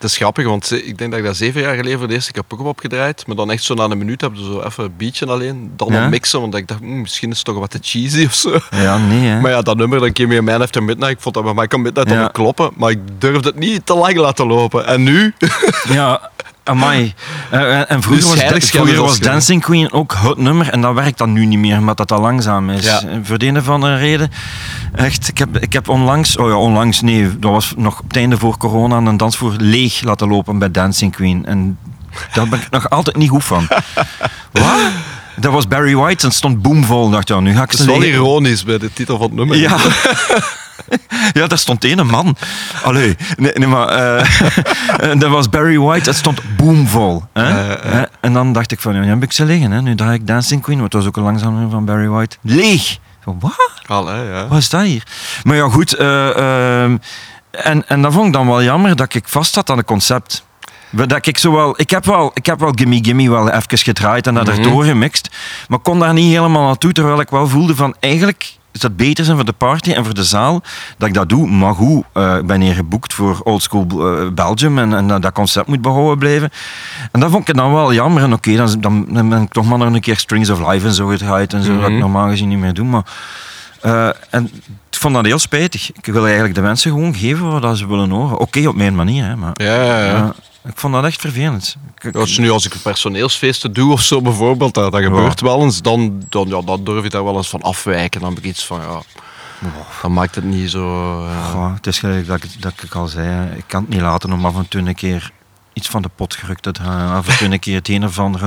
Is 0.06 0.16
grappig, 0.16 0.46
want 0.46 0.66
ze- 0.66 0.84
ik 0.84 0.98
denk 0.98 1.10
dat 1.10 1.20
ik 1.20 1.26
dat 1.26 1.36
zeven 1.36 1.60
jaar 1.60 1.74
geleden 1.76 1.98
voor 1.98 2.08
de 2.08 2.14
eerste 2.14 2.32
keer 2.32 2.44
Pukkelpop 2.44 2.78
gedraaid. 2.80 3.26
Maar 3.26 3.36
dan 3.36 3.50
echt 3.50 3.62
zo 3.62 3.74
na 3.74 3.84
een 3.84 3.98
minuut 3.98 4.20
hebben 4.20 4.40
ze 4.40 4.44
zo 4.46 4.60
even 4.60 4.84
een 4.84 4.94
beatje 4.96 5.26
alleen. 5.26 5.72
Dan 5.76 5.92
Ja? 5.92 6.04
een 6.04 6.10
mixen, 6.10 6.40
want 6.40 6.54
ik 6.54 6.68
dacht, 6.68 6.80
hm, 6.80 7.00
misschien 7.00 7.30
is 7.30 7.36
het 7.36 7.46
toch 7.46 7.58
wat 7.58 7.70
te 7.70 7.78
cheesy 7.82 8.24
of 8.24 8.34
zo. 8.34 8.58
Ja, 8.70 8.98
nee 8.98 9.28
hè. 9.28 9.40
Maar 9.40 9.50
ja, 9.50 9.62
dat 9.62 9.76
nummer, 9.76 10.00
dan 10.00 10.12
Came 10.12 10.28
Your 10.28 10.44
Man 10.44 10.62
After 10.62 10.82
Midnight, 10.82 11.12
ik 11.12 11.20
vond 11.20 11.34
dat 11.34 11.44
bij 11.44 11.54
Michael 11.54 11.82
Midnight 11.82 12.10
Ja. 12.10 12.28
kloppen. 12.28 12.70
Maar 12.76 12.90
ik 12.90 12.98
durfde 13.18 13.48
het 13.48 13.58
niet 13.58 13.86
te 13.86 13.94
lang 13.94 14.16
laten 14.16 14.46
lopen. 14.46 14.86
En 14.86 15.02
nu? 15.02 15.34
Ja, 15.88 16.30
amai. 16.66 17.14
Eh, 17.50 17.90
en 17.90 18.02
vroeger 18.02 18.38
Dus 18.38 18.50
was, 18.50 18.70
vroeger 18.70 19.22
Dancing 19.22 19.62
Queen 19.62 19.92
ook 19.92 20.14
het 20.22 20.38
nummer 20.38 20.68
en 20.68 20.80
dat 20.80 20.94
werkt 20.94 21.18
dan 21.18 21.32
nu 21.32 21.46
niet 21.46 21.58
meer, 21.58 21.78
omdat 21.78 21.96
dat 21.96 22.12
al 22.12 22.20
langzaam 22.20 22.70
is. 22.70 22.84
Ja. 22.84 23.02
En 23.02 23.26
Voor 23.26 23.38
de 23.38 23.46
een 23.46 23.58
of 23.58 23.68
andere 23.68 23.96
reden. 23.96 24.30
Echt, 24.94 25.28
ik 25.28 25.38
heb, 25.38 25.58
ik 25.58 25.72
heb 25.72 25.88
onlangs, 25.88 26.36
oh 26.36 26.48
ja, 26.48 26.56
onlangs, 26.56 27.00
nee, 27.00 27.38
dat 27.38 27.50
was 27.50 27.74
nog 27.76 27.98
op 27.98 28.08
het 28.08 28.16
einde 28.16 28.38
voor 28.38 28.56
corona, 28.56 28.96
een 28.96 29.16
dansvoer 29.16 29.54
leeg 29.58 30.02
laten 30.02 30.28
lopen 30.28 30.58
bij 30.58 30.70
Dancing 30.70 31.12
Queen. 31.12 31.46
En 31.46 31.78
daar 32.32 32.48
ben 32.48 32.60
ik 32.60 32.70
nog 32.70 32.90
altijd 32.90 33.16
niet 33.16 33.30
goed 33.30 33.44
van. 33.44 33.68
Wat? 34.52 34.78
Dat 35.36 35.52
was 35.52 35.68
Barry 35.68 35.94
White 35.96 36.26
en 36.26 36.32
stond 36.32 36.62
boomvol. 36.62 37.10
dacht 37.10 37.28
ja, 37.28 37.40
nu 37.40 37.54
ga 37.54 37.62
ik 37.62 37.70
Het 37.70 37.80
ze 37.80 37.92
is 37.92 37.98
wel 37.98 38.02
ironisch 38.02 38.64
bij 38.64 38.78
de 38.78 38.92
titel 38.92 39.18
van 39.18 39.26
het 39.26 39.36
nummer. 39.36 39.56
ja. 39.56 39.76
ja, 41.40 41.46
daar 41.46 41.58
stond 41.58 41.84
één 41.84 42.06
man. 42.06 42.36
Allee, 42.82 43.16
nee, 43.36 43.52
nee 43.54 43.68
maar 43.68 43.88
eh, 43.88 44.26
dat 45.20 45.30
was 45.30 45.48
Barry 45.48 45.78
White, 45.78 46.08
het 46.08 46.18
stond 46.18 46.40
boomvol. 46.56 47.24
Hè? 47.32 47.42
Hè? 47.42 48.02
En 48.20 48.32
dan 48.32 48.52
dacht 48.52 48.72
ik 48.72 48.80
van, 48.80 48.94
ja, 48.94 49.00
nu 49.00 49.08
heb 49.08 49.22
ik 49.22 49.32
ze 49.32 49.44
liggen. 49.44 49.70
Hè? 49.70 49.82
Nu 49.82 49.94
draai 49.94 50.14
ik 50.14 50.26
Dancing 50.26 50.62
Queen, 50.62 50.78
want 50.78 50.92
het 50.92 51.02
was 51.02 51.10
ook 51.10 51.16
een 51.16 51.22
langzaam 51.22 51.70
van 51.70 51.84
Barry 51.84 52.08
White. 52.08 52.36
Leeg. 52.40 52.98
Van, 53.22 53.38
wat? 53.40 54.06
Ja. 54.06 54.46
Wat 54.48 54.58
is 54.58 54.68
dat 54.68 54.82
hier? 54.82 55.02
Maar 55.42 55.56
ja, 55.56 55.68
goed. 55.68 55.94
eh, 55.94 56.82
ehm, 56.82 56.96
en, 57.50 57.88
en 57.88 58.02
dat 58.02 58.12
vond 58.12 58.26
ik 58.26 58.32
dan 58.32 58.46
wel 58.46 58.62
jammer 58.62 58.96
dat 58.96 59.14
ik 59.14 59.28
vast 59.28 59.54
zat 59.54 59.70
aan 59.70 59.76
het 59.76 59.86
concept. 59.86 60.44
Dat 60.90 61.26
ik, 61.26 61.38
zo 61.38 61.52
wel, 61.52 61.74
ik, 61.80 61.90
heb 61.90 62.04
wel, 62.04 62.30
ik 62.34 62.46
heb 62.46 62.60
wel 62.60 62.72
Gimme 62.74 62.98
Gimme 63.02 63.30
wel 63.30 63.50
even 63.50 63.78
gedraaid 63.78 64.26
en 64.26 64.34
dat 64.34 64.46
Mhm. 64.46 64.56
erdoor 64.56 64.84
gemixt. 64.84 65.28
Maar 65.68 65.78
kon 65.78 65.98
daar 65.98 66.12
niet 66.12 66.32
helemaal 66.32 66.66
naartoe, 66.66 66.92
terwijl 66.92 67.20
ik 67.20 67.30
wel 67.30 67.48
voelde 67.48 67.74
van 67.76 67.94
eigenlijk 68.00 68.54
dat 68.80 68.96
beter 68.96 69.24
zijn 69.24 69.36
voor 69.36 69.46
de 69.46 69.52
party 69.52 69.92
en 69.92 70.04
voor 70.04 70.14
de 70.14 70.24
zaal 70.24 70.62
dat 70.98 71.08
ik 71.08 71.14
dat 71.14 71.28
doe. 71.28 71.46
Maar 71.50 71.74
goed, 71.74 72.04
eh, 72.12 72.36
ik 72.36 72.46
ben 72.46 72.60
hier 72.60 72.74
geboekt 72.74 73.14
voor 73.14 73.40
Old 73.44 73.62
School 73.62 73.86
eh, 73.90 74.28
Belgium 74.32 74.78
en, 74.78 74.94
en 74.94 75.08
dat- 75.08 75.22
dat 75.22 75.32
concept 75.32 75.66
moet 75.66 75.80
behouden 75.82 76.18
blijven. 76.18 76.50
En 77.12 77.20
dat 77.20 77.30
vond 77.30 77.48
ik 77.48 77.54
dan 77.56 77.72
wel 77.72 77.92
jammer. 77.92 78.22
En 78.22 78.32
oké, 78.32 78.56
dan, 78.56 78.80
dan, 78.80 79.06
dan 79.08 79.28
ben 79.28 79.42
ik 79.42 79.52
toch 79.52 79.66
maar 79.66 79.78
nog 79.78 79.92
een 79.94 80.00
keer 80.00 80.16
Strings 80.16 80.50
of 80.50 80.68
Life 80.72 80.86
en 80.86 80.92
zo 80.94 81.06
gedraaid 81.06 81.52
en 81.52 81.62
zo, 81.62 81.80
dat 81.80 81.90
ik 81.90 81.98
normaal 81.98 82.28
gezien 82.28 82.48
niet 82.48 82.58
meer 82.58 82.74
doe. 82.74 82.86
Maar 82.86 83.04
eh, 83.80 84.08
en 84.30 84.44
ik 84.90 85.02
vond 85.02 85.14
dat 85.14 85.24
heel 85.24 85.38
spijtig. 85.38 85.92
Ik 85.92 86.04
wil 86.12 86.24
eigenlijk 86.24 86.54
de 86.54 86.60
mensen 86.60 86.90
gewoon 86.90 87.14
geven 87.14 87.60
wat 87.60 87.78
ze 87.78 87.86
willen 87.86 88.10
horen. 88.10 88.38
Oké, 88.38 88.68
op 88.68 88.76
mijn 88.76 88.94
manier, 88.94 89.24
hè, 89.24 89.36
maar 89.36 89.52
Ja, 89.54 89.82
ja, 89.82 90.04
ja. 90.04 90.34
Ik 90.66 90.72
vond 90.74 90.94
dat 90.94 91.04
echt 91.04 91.20
vervelend. 91.20 91.76
Ik- 92.02 92.14
Als, 92.16 92.38
nu, 92.38 92.50
als 92.50 92.64
ik 92.66 92.74
personeelsfeesten 92.82 93.72
doe 93.72 93.92
of 93.92 94.02
zo 94.02 94.20
bijvoorbeeld, 94.22 94.74
dat, 94.74 94.92
dat 94.92 95.02
gebeurt 95.02 95.40
wel 95.40 95.62
eens, 95.62 95.82
dan, 95.82 96.22
dan, 96.28 96.48
ja, 96.48 96.60
dan 96.62 96.84
durf 96.84 97.02
je 97.02 97.10
daar 97.10 97.24
wel 97.24 97.36
eens 97.36 97.48
van 97.48 97.62
afwijken. 97.62 98.20
Dan 98.20 98.28
heb 98.28 98.38
ik 98.38 98.44
iets 98.44 98.64
van, 98.64 98.80
ja, 98.80 99.02
dan 100.02 100.12
maakt 100.12 100.34
het 100.34 100.44
niet 100.44 100.70
zo... 100.70 101.24
ja. 101.28 101.42
Goh, 101.50 101.74
het 101.74 101.86
is 101.86 101.98
gelijk 101.98 102.26
dat 102.26 102.44
ik, 102.44 102.62
dat 102.62 102.72
ik 102.82 102.94
al 102.94 103.06
zei. 103.06 103.56
Ik 103.56 103.64
kan 103.66 103.80
het 103.80 103.90
niet 103.90 104.00
laten 104.00 104.32
om 104.32 104.46
af 104.46 104.56
en 104.56 104.68
toe 104.68 104.80
een 104.80 104.94
keer 104.94 105.30
iets 105.72 105.88
van 105.88 106.02
de 106.02 106.10
pot 106.16 106.34
gerukt 106.34 106.62
te 106.62 106.72
draaien. 106.72 107.10
Af 107.10 107.28
en 107.28 107.36
toe 107.36 107.48
een 107.52 107.58
keer 107.58 107.74
het 107.74 107.88
een 107.88 108.04
of 108.04 108.18
ander. 108.18 108.40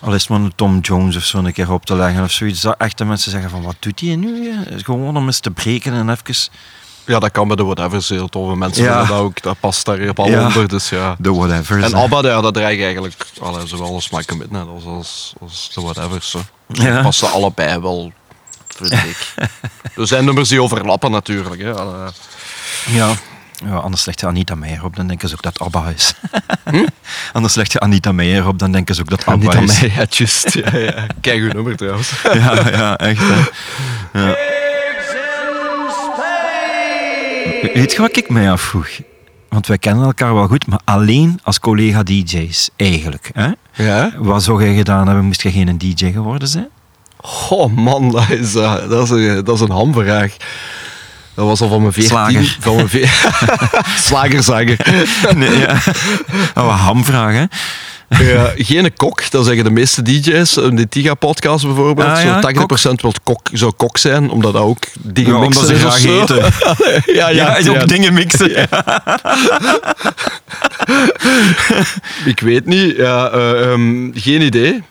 Al 0.00 0.14
is 0.14 0.20
het 0.20 0.30
maar 0.30 0.40
een 0.40 0.54
Tom 0.54 0.78
Jones 0.80 1.16
of 1.16 1.24
zo 1.24 1.38
een 1.38 1.52
keer 1.52 1.72
op 1.72 1.86
te 1.86 1.94
leggen 1.94 2.22
of 2.24 2.30
zoiets. 2.30 2.60
Dat 2.60 2.74
echt 2.78 2.98
de 2.98 3.04
mensen 3.04 3.30
zeggen 3.30 3.50
van 3.50 3.62
wat 3.62 3.76
doet 3.78 4.00
hij 4.00 4.16
nu? 4.16 4.54
Gewoon 4.76 5.16
om 5.16 5.26
eens 5.26 5.40
te 5.40 5.50
breken 5.50 5.92
en 5.92 6.08
even 6.10 6.34
Ja, 7.08 7.18
dat 7.18 7.30
kan 7.30 7.46
bij 7.46 7.56
de 7.56 7.64
whatever's 7.64 8.08
heel 8.08 8.28
toffe 8.28 8.56
mensen 8.56 8.84
Ja. 8.84 8.90
vinden 8.98 9.08
dat 9.16 9.24
ook. 9.24 9.42
Dat 9.42 9.60
past 9.60 9.84
daar 9.86 10.08
op 10.08 10.18
al 10.18 10.28
Ja. 10.28 10.46
onder, 10.46 10.68
dus 10.68 10.88
ja. 10.88 11.16
de 11.18 11.32
whatever. 11.34 11.82
En 11.82 11.94
Abba, 11.94 12.18
ja, 12.22 12.40
dat 12.40 12.56
ik 12.56 12.62
eigenlijk 12.62 13.14
allee, 13.40 13.66
zowel 13.66 13.94
als 13.94 14.10
Michael 14.10 14.38
Midnight 14.38 14.66
als, 14.68 14.84
als, 14.84 15.32
als 15.40 15.70
de 15.74 15.80
whatever's. 15.80 16.30
Zo. 16.30 16.40
Ja. 16.68 17.02
Passen 17.02 17.30
allebei 17.30 17.78
wel, 17.80 18.12
vind 18.68 18.92
ik. 18.92 19.34
er 19.96 20.06
zijn 20.06 20.24
nummers 20.24 20.48
die 20.48 20.62
overlappen 20.62 21.10
natuurlijk. 21.10 21.62
Hè. 21.62 21.74
Allee. 21.74 22.10
Ja. 22.90 23.10
ja, 23.64 23.74
anders 23.76 24.04
legt 24.04 24.20
je 24.20 24.26
Anita 24.26 24.54
Meijer 24.54 24.84
op, 24.84 24.96
dan 24.96 25.06
denken 25.06 25.28
ze 25.28 25.34
ook 25.34 25.42
dat 25.42 25.58
ABBA 25.58 25.88
is. 25.88 26.14
Anders 27.32 27.54
legt 27.54 27.72
je 27.72 27.80
Anita 27.80 28.12
Meijer 28.12 28.46
op, 28.46 28.58
dan 28.58 28.72
denken 28.72 28.94
ze 28.94 29.00
ook 29.00 29.10
dat 29.10 29.26
ABBA 29.26 29.52
aan 29.56 29.62
is. 29.62 29.80
mij, 29.80 29.92
ja, 29.96 30.04
just. 30.10 30.52
Ja, 30.52 30.76
ja. 30.76 31.06
Kijk 31.20 31.40
uw 31.40 31.52
nummer 31.52 31.76
trouwens. 31.76 32.10
Ja, 32.32 32.68
ja, 32.70 32.96
echt. 32.98 33.22
Hè. 34.12 34.34
Pigs 34.34 34.57
Weet 37.62 37.92
je 37.92 37.98
wat 38.00 38.16
ik 38.16 38.28
mij 38.30 38.50
afvroeg? 38.50 38.88
Want 39.48 39.66
wij 39.66 39.78
kennen 39.78 40.04
elkaar 40.04 40.34
wel 40.34 40.46
goed, 40.46 40.66
maar 40.66 40.80
alleen 40.84 41.40
als 41.42 41.60
collega 41.60 42.02
DJ's 42.02 42.70
eigenlijk. 42.76 43.30
Hè? 43.32 43.48
Ja? 43.84 44.12
Wat 44.18 44.42
zou 44.42 44.64
jij 44.64 44.74
gedaan 44.74 45.06
hebben, 45.06 45.24
moest 45.24 45.42
je 45.42 45.50
geen 45.52 45.78
DJ 45.78 46.10
geworden 46.12 46.48
zijn? 46.48 46.68
Oh 47.48 47.72
man, 47.76 48.10
dat 48.10 48.30
is, 48.30 48.54
eh, 48.54 48.88
dat 48.88 49.04
is, 49.04 49.10
een, 49.10 49.44
dat 49.44 49.54
is 49.54 49.60
een 49.60 49.70
hamvraag. 49.70 50.36
Dat 51.34 51.46
was 51.46 51.60
al 51.60 51.68
van 51.68 51.80
mijn 51.80 51.92
14. 51.92 52.10
Slager. 52.16 52.56
Van 52.60 52.74
mijn 52.76 52.88
ve- 52.88 53.08
Slagerzanger. 54.08 54.76
Nee, 55.36 55.58
ja. 55.58 55.76
Wat 56.54 56.70
hamvraag, 56.78 57.32
hè? 57.34 57.44
Ja, 58.08 58.52
geen 58.56 58.92
kok, 58.96 59.30
dat 59.30 59.44
zeggen 59.44 59.64
de 59.64 59.70
meeste 59.70 60.02
DJ's. 60.02 60.56
In 60.56 60.76
de 60.76 60.88
Tiga-podcast 60.88 61.64
bijvoorbeeld. 61.64 62.08
Ah, 62.08 62.22
ja, 62.22 62.40
Zo 62.42 62.90
80% 62.90 62.94
wil 63.00 63.12
kok, 63.22 63.48
zou 63.52 63.72
kok 63.76 63.98
zijn, 63.98 64.30
omdat 64.30 64.52
dat 64.52 64.62
ook 64.62 64.78
dingen 65.00 65.32
Ja, 65.32 65.38
omdat 65.38 65.48
mixen 65.62 65.66
ze 65.66 65.74
is 65.74 65.84
of 65.84 65.90
graag 65.90 66.00
zo. 66.02 66.20
eten. 66.22 66.36
ja, 67.14 67.28
ja, 67.28 67.58
Ja, 67.58 67.58
ja. 67.58 67.70
ook 67.70 67.88
dingen 67.88 68.12
mixen. 68.12 68.50
Ik 72.24 72.40
weet 72.40 72.66
niet. 72.66 72.96
Ja, 72.96 73.28
eh, 73.30 73.72
ehm, 73.72 74.10
geen 74.14 74.42
idee. 74.42 74.82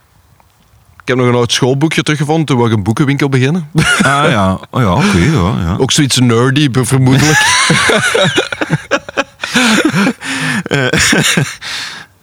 Ik 1.01 1.13
heb 1.13 1.17
nog 1.17 1.27
een 1.27 1.39
oud 1.39 1.51
schoolboekje 1.51 2.03
teruggevonden 2.03 2.45
toen 2.45 2.63
we 2.63 2.69
een 2.69 2.83
boekenwinkel 2.83 3.29
beginnen. 3.29 3.69
Ah 4.01 4.29
ja, 4.29 4.59
oh, 4.71 4.81
ja 4.81 4.93
oké. 4.93 5.17
ja, 5.17 5.53
ja. 5.65 5.75
Ook 5.77 5.91
zoiets 5.91 6.19
nerdy, 6.19 6.69
vermoedelijk. 6.71 7.45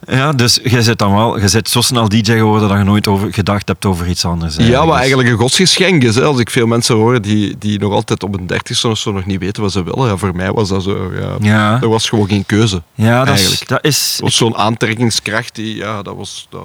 Ja, 0.07 0.31
dus 0.31 0.59
je 0.63 0.83
zit 0.83 0.97
dan 0.99 1.13
wel, 1.15 1.39
je 1.39 1.47
zit 1.47 1.69
zo 1.69 1.81
snel 1.81 2.09
DJ 2.09 2.21
geworden 2.31 2.69
dat 2.69 2.77
je 2.77 2.83
nooit 2.83 3.07
over, 3.07 3.33
gedacht 3.33 3.67
hebt 3.67 3.85
over 3.85 4.07
iets 4.07 4.25
anders. 4.25 4.55
Ja, 4.55 4.77
wat 4.79 4.87
Dus- 4.87 4.95
eigenlijk 4.99 5.29
een 5.29 5.37
godsgeschenk 5.37 6.03
is. 6.03 6.15
Hè. 6.15 6.23
Als 6.23 6.39
ik 6.39 6.49
veel 6.49 6.67
mensen 6.67 6.95
hoor 6.95 7.21
die, 7.21 7.55
die 7.59 7.79
nog 7.79 7.93
altijd 7.93 8.23
op 8.23 8.33
een 8.37 8.47
dertigste 8.47 8.87
of 8.87 8.97
zo 8.97 9.11
nog 9.11 9.25
niet 9.25 9.39
weten 9.39 9.61
wat 9.63 9.71
ze 9.71 9.83
willen. 9.83 10.07
Ja, 10.09 10.17
voor 10.17 10.35
mij 10.35 10.51
was 10.51 10.69
dat 10.69 10.83
zo. 10.83 11.11
Ja, 11.19 11.35
Ja. 11.39 11.81
Er 11.81 11.89
was 11.89 12.09
gewoon 12.09 12.27
geen 12.27 12.45
keuze. 12.45 12.81
Ja, 12.93 13.23
dat 13.25 13.39
is, 13.39 13.59
dat 13.65 13.83
is, 13.85 14.17
was 14.21 14.35
zo'n 14.35 14.55
aantrekkingskracht 14.57 15.55
die, 15.55 15.75
ja, 15.75 16.01
dat 16.01 16.15
was... 16.15 16.47
Dat 16.49 16.61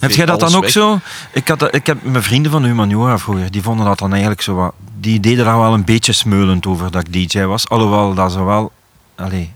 Heb 0.00 0.10
jij 0.10 0.26
dat 0.26 0.40
dan 0.40 0.54
ook 0.54 0.62
weg. 0.62 0.70
zo? 0.70 0.98
Ik, 1.32 1.48
had, 1.48 1.58
dat- 1.58 1.74
ik 1.74 1.86
heb 1.86 1.98
mijn 2.02 2.22
vrienden 2.22 2.50
van 2.52 2.64
humaniora 2.64 3.18
vroeger, 3.18 3.50
die 3.50 3.62
vonden 3.62 3.86
dat 3.86 3.98
dan 3.98 4.10
eigenlijk 4.10 4.42
zo 4.42 4.54
wat... 4.54 4.72
Die 5.00 5.20
deden 5.20 5.44
daar 5.44 5.58
wel 5.58 5.74
een 5.74 5.84
beetje 5.84 6.12
smeulend 6.12 6.66
over 6.66 6.90
dat 6.90 7.06
ik 7.06 7.12
DJ 7.30 7.40
was. 7.44 7.68
Alhoewel 7.68 8.14
dat 8.14 8.32
ze 8.32 8.44
wel... 8.44 8.72
Allee, 9.16 9.52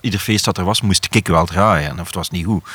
ieder 0.00 0.20
feest 0.20 0.44
dat 0.44 0.58
er 0.58 0.64
was, 0.64 0.80
moest 0.80 1.06
ik 1.10 1.26
wel 1.28 1.46
draaien. 1.46 2.00
Of 2.00 2.06
het 2.06 2.14
was 2.14 2.30
niet 2.30 2.44
goed. 2.46 2.64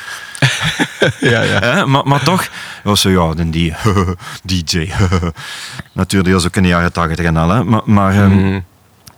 Ja, 1.19 1.41
ja. 1.41 1.59
Hè? 1.59 1.85
Maar, 1.85 2.07
maar 2.07 2.23
toch, 2.23 2.47
was 2.83 3.01
zo, 3.01 3.09
ja, 3.09 3.33
dan 3.33 3.49
die 3.51 3.73
DJ. 4.43 4.77
Natuurlijk, 5.91 6.31
dat 6.31 6.41
is 6.41 6.47
ook 6.47 6.55
in 6.55 6.61
de 6.63 6.67
jaren 6.67 6.93
tachtig 6.93 7.25
en 7.25 7.37
al. 7.37 7.49
Hè? 7.49 7.63
Maar, 7.63 7.81
maar 7.85 8.13
ehm, 8.13 8.35
Mhm. 8.35 8.59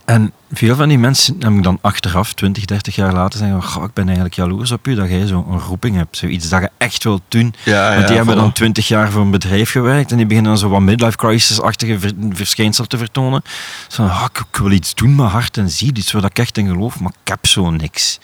En 0.08 0.32
veel 0.52 0.76
van 0.76 0.88
die 0.88 0.98
mensen 0.98 1.36
heb 1.38 1.52
ik 1.52 1.62
dan 1.62 1.78
achteraf, 1.80 2.32
20, 2.32 2.64
30 2.64 2.94
jaar 2.94 3.12
later, 3.12 3.38
zeggen: 3.38 3.62
Goh, 3.62 3.84
ik 3.84 3.92
ben 3.92 4.04
eigenlijk 4.04 4.34
jaloers 4.34 4.70
op 4.70 4.86
u 4.86 4.94
dat 4.94 5.08
jij 5.08 5.26
zo'n 5.26 5.60
roeping 5.60 5.96
hebt. 5.96 6.16
Zoiets 6.16 6.48
dat 6.48 6.60
je 6.60 6.70
echt 6.78 7.04
wilt 7.04 7.22
doen. 7.28 7.54
Ja, 7.64 7.88
Want 7.94 8.00
die 8.00 8.08
ja, 8.10 8.14
hebben 8.16 8.34
voilà. 8.34 8.38
dan 8.38 8.52
20 8.52 8.88
jaar 8.88 9.10
voor 9.10 9.22
een 9.22 9.30
bedrijf 9.30 9.70
gewerkt 9.70 10.10
en 10.10 10.16
die 10.16 10.26
beginnen 10.26 10.50
dan 10.52 10.60
zo 10.60 10.68
wat 10.68 10.80
midlife 10.80 11.16
crisis-achtige 11.16 11.98
ver- 11.98 12.12
verschijnsel 12.30 12.84
te 12.86 12.98
vertonen. 12.98 13.42
Zo, 13.88 14.02
ah, 14.02 14.24
ik, 14.32 14.38
ik 14.50 14.56
wil 14.56 14.70
iets 14.70 14.94
doen 14.94 15.14
met 15.14 15.26
hart 15.30 15.56
en 15.56 15.70
ziel, 15.70 15.90
iets 15.94 16.12
waar 16.12 16.24
ik 16.24 16.38
echt 16.38 16.58
in 16.58 16.66
geloof, 16.66 17.00
maar 17.00 17.12
ik 17.22 17.28
heb 17.28 17.46
zo 17.46 17.70
niks. 17.70 18.18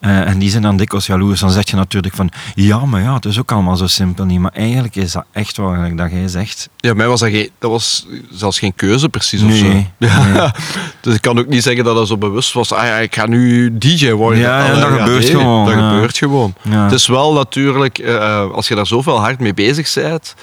Eh, 0.00 0.28
en 0.28 0.38
die 0.38 0.50
zijn 0.50 0.62
dan 0.62 0.76
dikwijls 0.76 1.06
jaloers. 1.06 1.40
Dan 1.40 1.50
zeg 1.50 1.70
je 1.70 1.76
natuurlijk 1.76 2.14
van, 2.14 2.30
ja, 2.54 2.84
maar 2.84 3.02
ja, 3.02 3.14
het 3.14 3.24
is 3.24 3.38
ook 3.38 3.52
allemaal 3.52 3.76
zo 3.76 3.86
simpel 3.86 4.24
niet. 4.24 4.38
Maar 4.38 4.52
eigenlijk 4.52 4.96
is 4.96 5.12
dat 5.12 5.24
echt 5.32 5.56
wel, 5.56 5.72
gelijk 5.72 5.96
dat 5.98 6.10
jij 6.10 6.28
zegt. 6.28 6.68
Ja, 6.76 6.94
mij 6.94 7.06
was 7.08 7.20
dat, 7.20 7.30
geen, 7.30 7.50
dat 7.58 7.70
was 7.70 8.06
zelfs 8.30 8.58
geen 8.58 8.74
keuze 8.74 9.08
precies 9.08 9.42
of 9.42 9.48
Nee, 9.48 9.58
zo. 9.58 10.06
Ja. 10.06 10.26
nee. 10.26 10.48
Dus 11.00 11.14
ik 11.14 11.20
kan 11.20 11.38
ook 11.38 11.46
niet 11.46 11.62
zeggen 11.62 11.84
dat 11.84 11.94
dat 11.94 12.06
zo 12.08 12.16
bewust 12.16 12.52
was. 12.52 12.72
Ah 12.72 12.84
ja, 12.86 12.96
ik 12.96 13.14
ga 13.14 13.26
nu 13.26 13.78
DJ 13.78 14.10
worden. 14.10 14.38
Ja, 14.40 14.66
ja, 14.66 14.74
dat 14.74 14.98
gebeurt 14.98 15.22
nee, 15.22 15.30
gewoon, 15.30 15.64
Dat 15.66 15.74
ja. 15.74 15.88
gebeurt 15.90 16.18
gewoon. 16.18 16.54
Ja. 16.62 16.82
Het 16.82 16.92
is 16.92 17.06
wel 17.06 17.32
natuurlijk, 17.32 17.98
eh, 17.98 18.50
als 18.50 18.68
je 18.68 18.74
daar 18.74 18.86
zoveel 18.86 19.20
hard 19.20 19.38
mee 19.40 19.54
bezig 19.54 19.94
bent. 19.94 20.34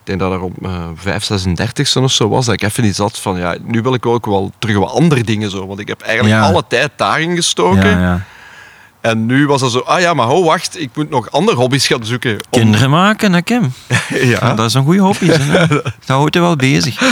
Ik 0.00 0.08
denk 0.08 0.18
dat 0.20 0.32
er 0.32 0.40
op 0.40 0.52
uh, 0.62 0.84
5, 0.94 1.24
36 1.24 1.96
of 1.96 2.12
zo 2.12 2.28
was, 2.28 2.44
dat 2.46 2.54
ik 2.54 2.62
even 2.62 2.84
iets 2.84 2.98
had 2.98 3.18
van, 3.18 3.38
ja, 3.38 3.56
nu 3.64 3.82
wil 3.82 3.94
ik 3.94 4.06
ook 4.06 4.26
wel 4.26 4.52
terug 4.58 4.76
wat 4.76 4.90
andere 4.90 5.22
dingen 5.22 5.50
zo. 5.50 5.66
Want 5.66 5.78
ik 5.80 5.88
heb 5.88 6.00
eigenlijk 6.00 6.36
Ja. 6.36 6.42
alle 6.46 6.64
tijd 6.68 6.90
daarin 6.96 7.34
gestoken. 7.36 8.24
En 9.02 9.26
nu 9.26 9.46
was 9.46 9.60
dat 9.60 9.72
zo, 9.72 9.78
ah 9.78 10.00
ja, 10.00 10.14
maar 10.14 10.26
ho, 10.26 10.44
wacht, 10.44 10.80
ik 10.80 10.90
moet 10.94 11.10
nog 11.10 11.30
andere 11.30 11.56
hobby's 11.56 11.86
gaan 11.86 12.04
zoeken. 12.04 12.32
om- 12.32 12.38
Kinderen 12.50 12.90
maken, 12.90 13.32
hè, 13.32 13.42
Kim? 13.42 13.72
ja. 14.08 14.16
Ja, 14.20 14.54
dat 14.54 14.66
is 14.66 14.74
een 14.74 14.84
goede 14.84 15.00
hobby. 15.00 15.26
hè. 15.26 15.66
Dat 15.66 15.82
houdt 16.06 16.34
je 16.34 16.40
wel 16.40 16.56
bezig. 16.56 16.96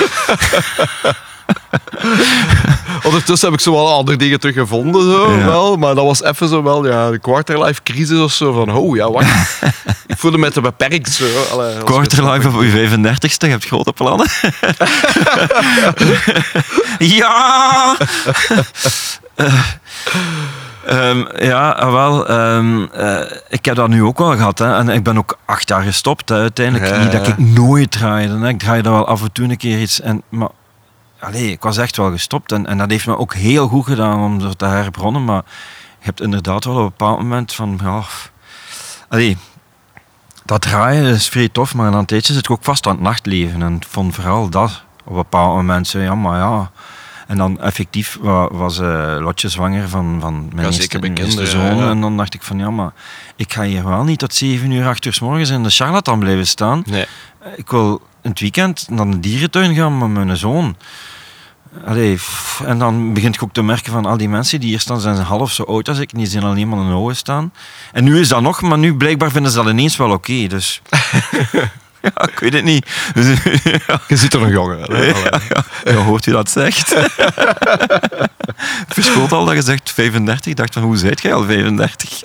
Ondertussen 3.02 3.49
heb 3.49 3.59
ik 3.59 3.64
zo 3.64 3.73
wel 3.73 3.92
andere 3.94 4.16
dingen 4.16 4.40
terug 4.40 4.54
gevonden, 4.54 5.02
zo, 5.02 5.32
Ja. 5.38 5.44
wel, 5.44 5.76
maar 5.76 5.94
dat 5.94 6.04
was 6.04 6.23
even 6.23 6.49
zo 6.49 6.62
wel 6.62 6.87
ja, 6.87 7.11
de 7.11 7.18
quarterlife 7.18 7.82
crisis 7.82 8.18
of 8.18 8.32
zo. 8.32 8.52
Van, 8.52 8.70
oh 8.73 8.97
ja, 8.97 9.11
wacht. 9.11 9.61
ik 10.06 10.16
voelde 10.18 10.38
me 10.38 10.50
te 10.50 10.61
beperkt. 10.61 11.12
Zo. 11.12 11.25
Allee, 11.52 11.82
Quarterlife 11.85 12.49
op 12.49 12.62
je 12.62 12.88
35ste, 12.88 13.38
je 13.38 13.47
hebt 13.47 13.64
grote 13.66 13.92
plannen. 13.92 14.26
ja! 16.99 17.97
Eh, 19.35 19.64
ehm, 20.87 21.44
ja, 21.44 21.70
ah, 21.70 21.92
wel. 21.92 22.28
ehm, 22.28 22.84
eh, 22.84 23.37
ik 23.49 23.64
heb 23.64 23.76
dat 23.76 23.88
nu 23.88 24.02
ook 24.02 24.18
wel 24.18 24.37
gehad. 24.37 24.58
Hè. 24.58 24.75
En 24.75 24.88
ik 24.88 25.02
ben 25.02 25.18
ook 25.18 25.38
acht 25.44 25.68
jaar 25.68 25.82
gestopt. 25.82 26.28
Hè, 26.28 26.37
uiteindelijk. 26.37 26.90
Ja, 26.90 27.02
Niet 27.02 27.12
dat 27.12 27.26
ik 27.26 27.38
nooit 27.38 27.90
draaide. 27.90 28.38
Hè. 28.38 28.49
Ik 28.49 28.58
draaide 28.58 28.90
wel 28.90 29.06
af 29.06 29.22
en 29.22 29.32
toe 29.32 29.49
een 29.49 29.56
keer 29.56 29.80
iets. 29.80 30.00
En, 30.00 30.22
maar 30.28 30.49
allee, 31.20 31.50
ik 31.50 31.62
was 31.62 31.76
echt 31.76 31.96
wel 31.96 32.10
gestopt. 32.10 32.52
En, 32.52 32.66
en 32.66 32.78
dat 32.78 32.90
heeft 32.90 33.06
me 33.06 33.18
ook 33.18 33.34
heel 33.34 33.68
goed 33.68 33.87
gedaan 33.87 34.20
om 34.20 34.40
er 34.40 34.56
te 34.56 34.64
herbronnen. 34.66 35.25
Maar 35.25 35.42
je 35.99 36.04
hebt 36.04 36.20
inderdaad 36.20 36.64
wel 36.64 36.75
op 36.75 36.80
een 36.80 36.88
bepaald 36.88 37.18
moment 37.18 37.52
van... 37.52 37.80
Ja, 37.82 38.02
allee, 39.08 39.37
dat 40.44 40.60
draaien 40.60 41.04
is 41.04 41.28
vrij 41.28 41.49
tof, 41.49 41.75
maar 41.75 41.90
dan 41.90 42.04
tijdje 42.04 42.32
zit 42.32 42.44
ik 42.44 42.50
ook 42.50 42.64
vast 42.64 42.87
aan 42.87 42.92
het 42.94 43.02
nachtleven. 43.02 43.62
En 43.62 43.76
ik 43.76 43.87
vond 43.88 44.14
vooral 44.14 44.49
dat 44.49 44.82
op 45.04 45.10
een 45.10 45.14
bepaald 45.14 45.54
moment 45.54 45.87
zo, 45.88 45.99
ja, 45.99 46.14
maar 46.14 46.38
ja. 46.38 46.70
En 47.30 47.37
dan 47.37 47.60
effectief 47.60 48.18
wa- 48.20 48.49
was 48.52 48.78
eh 48.78 49.16
Lotje 49.20 49.49
zwanger 49.49 49.88
van, 49.88 50.18
van 50.20 50.49
mijn 50.54 50.66
Ja, 50.70 50.76
eerste, 50.76 50.99
mijn 50.99 51.14
kinderen, 51.14 51.46
zoon. 51.49 51.76
ja. 51.76 51.90
En 51.90 52.00
dan 52.00 52.16
dacht 52.16 52.34
ik 52.34 52.42
van, 52.42 52.58
ja, 52.58 52.70
maar 52.70 52.90
ik 53.37 53.52
ga 53.52 53.62
hier 53.62 53.84
wel 53.88 54.04
niet 54.04 54.18
tot 54.18 54.34
7 54.34 54.70
uur, 54.70 54.87
8 54.87 55.04
uur 55.04 55.12
's 55.12 55.20
morgens 55.20 55.50
in 55.50 55.62
de 55.62 55.70
charlatan 55.70 56.18
blijven 56.18 56.46
staan. 56.46 56.82
Nee. 56.87 57.06
Ik 57.56 57.70
wil 57.70 58.00
in 58.22 58.30
het 58.30 58.40
weekend 58.40 58.87
naar 58.90 59.10
de 59.10 59.20
dierentuin 59.20 59.75
gaan 59.75 59.99
met 59.99 60.08
mijn 60.25 60.37
zoon. 60.37 60.76
Allee, 61.87 62.18
en 62.66 62.78
dan 62.78 63.12
begint 63.14 63.34
je 63.34 63.40
ook 63.42 63.52
te 63.52 63.62
merken 63.62 63.92
van 63.92 64.06
al 64.06 64.16
die 64.16 64.28
mensen 64.28 64.60
die 64.60 64.68
hier 64.68 64.80
staan, 64.80 65.00
zijn 65.00 65.16
half 65.16 65.52
zo 65.52 65.62
oud 65.62 65.88
als 65.88 65.99
ik. 65.99 66.10
Die 66.14 66.26
zijn 66.26 66.44
alleen 66.44 66.68
maar 66.68 66.78
in 66.78 66.87
de 66.88 66.92
oude 66.94 67.14
staan. 67.14 67.52
En 67.92 68.04
nu 68.04 68.20
is 68.20 68.28
dat 68.28 68.40
nog, 68.42 68.60
maar 68.62 68.78
nu 68.78 68.94
blijkbaar 68.94 69.30
vinden 69.30 69.50
ze 69.52 69.56
dat 69.62 69.66
ineens 69.72 69.96
wel 69.96 70.10
oké. 70.10 70.46
dus 70.46 70.82
ja, 72.14 72.28
ik 72.33 72.38
weet 72.38 72.52
het 72.52 72.64
niet. 72.64 72.87
Ja, 73.14 74.00
Je 74.09 74.16
ziet 74.16 74.35
er 74.35 74.40
nog 74.40 74.50
jonger 74.50 74.88
uit. 74.88 75.16
ja, 75.85 75.92
hoort 75.95 76.26
u 76.26 76.33
dat 76.33 76.50
zegt? 76.50 76.95
Verschoot 78.88 79.33
al 79.33 79.45
dat 79.45 79.54
je 79.54 79.62
zegt 79.62 79.90
35. 79.90 80.47
Ik 80.47 80.57
dacht 80.57 80.73
van, 80.73 80.83
hoe 80.83 80.97
zijt 80.97 81.23
jij 81.23 81.35
al 81.35 81.45
35? 81.45 82.21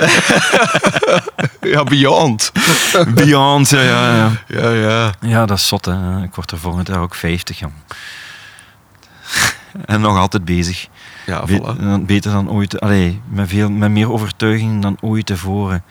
Ja, 1.62 1.84
beyond. 1.84 2.52
Beyond, 3.14 3.70
ja, 3.70 3.82
ja, 3.82 4.16
ja. 4.16 4.32
Ja, 4.48 4.70
ja. 4.70 5.12
Ja, 5.22 5.46
dat 5.46 5.58
is 5.58 5.68
zot, 5.68 5.86
hè. 5.86 6.24
Ik 6.24 6.36
word 6.36 6.52
er 6.52 6.58
volgend 6.58 6.88
jaar 6.88 7.00
ook 7.00 7.16
50, 7.16 7.60
jong. 7.60 7.74
En 9.86 10.02
nog 10.02 10.18
altijd 10.18 10.46
bezig. 10.46 10.88
Ja, 11.26 11.44
Be- 11.46 11.58
voilà. 11.60 11.80
dan- 11.82 12.06
beter 12.06 12.32
dan 12.32 12.50
ooit. 12.50 12.80
Allee, 12.80 13.22
met, 13.30 13.50
veel, 13.50 13.70
met 13.70 13.92
meer 13.92 14.12
overtuiging 14.12 14.82
dan 14.82 14.98
ooit 15.02 15.26
tevoren. 15.26 15.84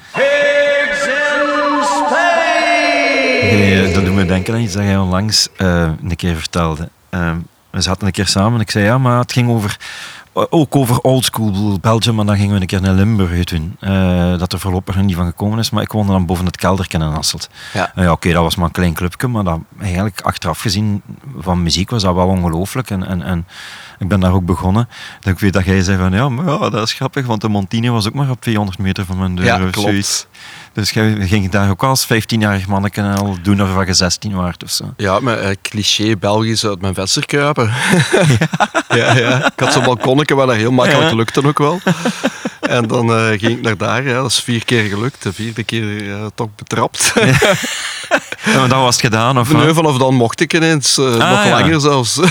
Eh, 3.44 3.94
dat 3.94 4.04
doet 4.04 4.14
me 4.14 4.26
denken 4.26 4.54
aan 4.54 4.60
iets 4.60 4.72
dat 4.72 4.82
jij 4.82 4.96
onlangs 4.96 5.48
eh, 5.56 5.90
een 6.02 6.16
keer 6.16 6.36
vertelde. 6.36 6.88
Ehm, 7.10 7.36
we 7.70 7.80
zaten 7.80 8.06
een 8.06 8.12
keer 8.12 8.26
samen 8.26 8.54
en 8.54 8.60
ik 8.60 8.70
zei 8.70 8.84
ja, 8.84 8.98
maar 8.98 9.18
het 9.18 9.32
ging 9.32 9.48
over. 9.48 9.76
Ook 10.50 10.76
over 10.76 11.00
oldschool 11.00 11.78
Belgium, 11.80 12.14
maar 12.14 12.26
dan 12.26 12.36
gingen 12.36 12.54
we 12.54 12.60
een 12.60 12.66
keer 12.66 12.80
naar 12.80 12.94
Limburg 12.94 13.44
doen. 13.44 13.76
Eh, 13.80 14.38
dat 14.38 14.52
er 14.52 14.58
voorlopig 14.58 14.94
nog 14.96 15.04
niet 15.04 15.16
van 15.16 15.26
gekomen 15.26 15.58
is, 15.58 15.70
maar 15.70 15.82
ik 15.82 15.92
woonde 15.92 16.12
dan 16.12 16.26
boven 16.26 16.46
het 16.46 16.56
kelderken 16.56 17.02
in 17.02 17.08
Hasselt. 17.08 17.50
Ja. 17.72 17.92
Ja, 17.94 18.12
oké, 18.12 18.32
dat 18.32 18.42
was 18.42 18.56
maar 18.56 18.66
een 18.66 18.72
klein 18.72 18.94
clubje, 18.94 19.28
maar 19.28 19.44
dat, 19.44 19.58
eigenlijk 19.80 20.20
achteraf 20.20 20.60
gezien 20.60 21.02
van 21.38 21.62
muziek 21.62 21.90
was 21.90 22.02
dat 22.02 22.14
wel 22.14 22.26
ongelooflijk. 22.26 22.90
En, 22.90 23.06
en, 23.06 23.22
en 23.22 23.46
ik 23.98 24.08
ben 24.08 24.20
daar 24.20 24.32
ook 24.32 24.44
begonnen. 24.44 24.88
Dat 25.20 25.32
ik 25.32 25.38
weet 25.38 25.52
dat 25.52 25.64
jij 25.64 25.82
zei 25.82 25.98
van 25.98 26.12
ja, 26.12 26.28
maar 26.28 26.46
ja, 26.46 26.70
dat 26.70 26.82
is 26.82 26.92
grappig, 26.92 27.26
want 27.26 27.40
de 27.40 27.48
Montini 27.48 27.90
was 27.90 28.06
ook 28.06 28.14
maar 28.14 28.30
op 28.30 28.40
200 28.40 28.78
meter 28.78 29.04
van 29.04 29.18
mijn 29.18 29.34
deur. 29.34 29.44
Ja, 29.44 29.70
klopt. 29.70 30.28
Dus 30.74 30.90
jij 30.90 31.16
ging 31.20 31.50
daar 31.50 31.70
ook 31.70 31.82
als 31.82 32.06
15-jarig 32.06 32.66
manneke 32.66 33.02
al 33.02 33.36
doen 33.42 33.62
of 33.62 33.86
je 33.86 33.94
16 33.94 34.34
waard 34.34 34.62
of 34.62 34.70
zo. 34.70 34.84
Ja, 34.96 35.20
met 35.20 35.38
eh, 35.40 35.48
cliché 35.62 36.16
Belgisch 36.16 36.64
uit 36.66 36.80
mijn 36.80 36.94
venster 36.94 37.26
kruipen. 37.26 37.72
Ja. 38.88 39.16
ja, 39.16 39.46
Ik 39.46 39.52
had 39.60 39.72
zo'n 39.72 39.84
balkonnetje 39.84 40.34
waar 40.34 40.46
dat 40.46 40.56
heel 40.56 40.70
makkelijk 40.72 41.10
Ja. 41.10 41.16
lukte 41.16 41.46
ook 41.46 41.58
wel. 41.58 41.80
En 42.60 42.86
dan 42.86 43.10
eh, 43.14 43.28
ging 43.28 43.42
ik 43.56 43.60
naar 43.60 43.76
daar. 43.76 44.02
Ja, 44.04 44.14
dat 44.14 44.30
is 44.30 44.40
vier 44.40 44.64
keer 44.64 44.82
gelukt. 44.88 45.22
De 45.22 45.32
vierde 45.32 45.64
keer 45.64 46.10
eh, 46.12 46.26
toch 46.34 46.48
betrapt. 46.56 47.12
Ja, 48.44 48.58
maar 48.58 48.68
dat 48.68 48.78
was 48.80 48.94
het 48.96 49.04
gedaan, 49.04 49.38
of 49.38 49.52
Nee, 49.52 49.72
vanaf 49.72 49.96
dan 49.96 50.14
mocht 50.14 50.40
ik 50.40 50.52
ineens. 50.54 50.98
eh, 50.98 51.04
nog 51.04 51.18
ja. 51.44 51.48
langer 51.50 51.80
zelfs. 51.80 52.18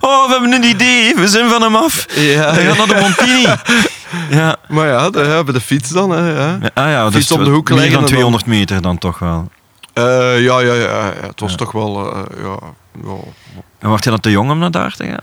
Oh, 0.00 0.26
we 0.26 0.32
hebben 0.32 0.52
een 0.52 0.62
idee, 0.64 1.14
we 1.14 1.28
zijn 1.28 1.48
van 1.48 1.62
hem 1.62 1.76
af. 1.76 2.06
ja, 2.14 2.54
We 2.54 2.60
gaan 2.60 2.76
naar 2.76 2.86
de 2.86 3.00
Montini. 3.00 3.46
Ja. 4.30 4.56
Maar 4.68 4.86
ja, 4.88 5.10
de, 5.10 5.18
ja, 5.22 5.44
bij 5.44 5.52
de 5.52 5.60
fiets 5.60 5.88
dan. 5.90 6.10
Hè, 6.10 6.30
ja. 6.30 6.58
Ah 6.74 6.88
ja, 6.90 7.04
dus 7.04 7.14
Fiets 7.14 7.30
op 7.32 7.38
de 7.38 7.44
het- 7.44 7.52
hoek 7.54 7.68
meer 7.68 7.78
dan 7.78 7.86
en 7.88 7.92
dan- 7.92 8.04
200 8.04 8.46
meter 8.46 8.82
dan 8.82 8.98
toch 8.98 9.18
wel. 9.18 9.50
Eh, 9.92 10.04
ja, 10.42 10.60
ja, 10.60 10.74
ja, 10.74 10.74
ja, 10.74 11.12
het 11.26 11.40
was 11.40 11.56
toch 11.56 11.72
wel. 11.72 12.14
eh, 12.14 12.22
ja, 12.42 12.56
ja. 13.04 13.14
En 13.78 13.88
was 13.90 14.00
je 14.02 14.10
dan 14.10 14.20
te 14.20 14.30
jong 14.30 14.50
om 14.50 14.58
naar 14.58 14.70
daar 14.70 14.94
te 14.94 15.04
gaan? 15.04 15.18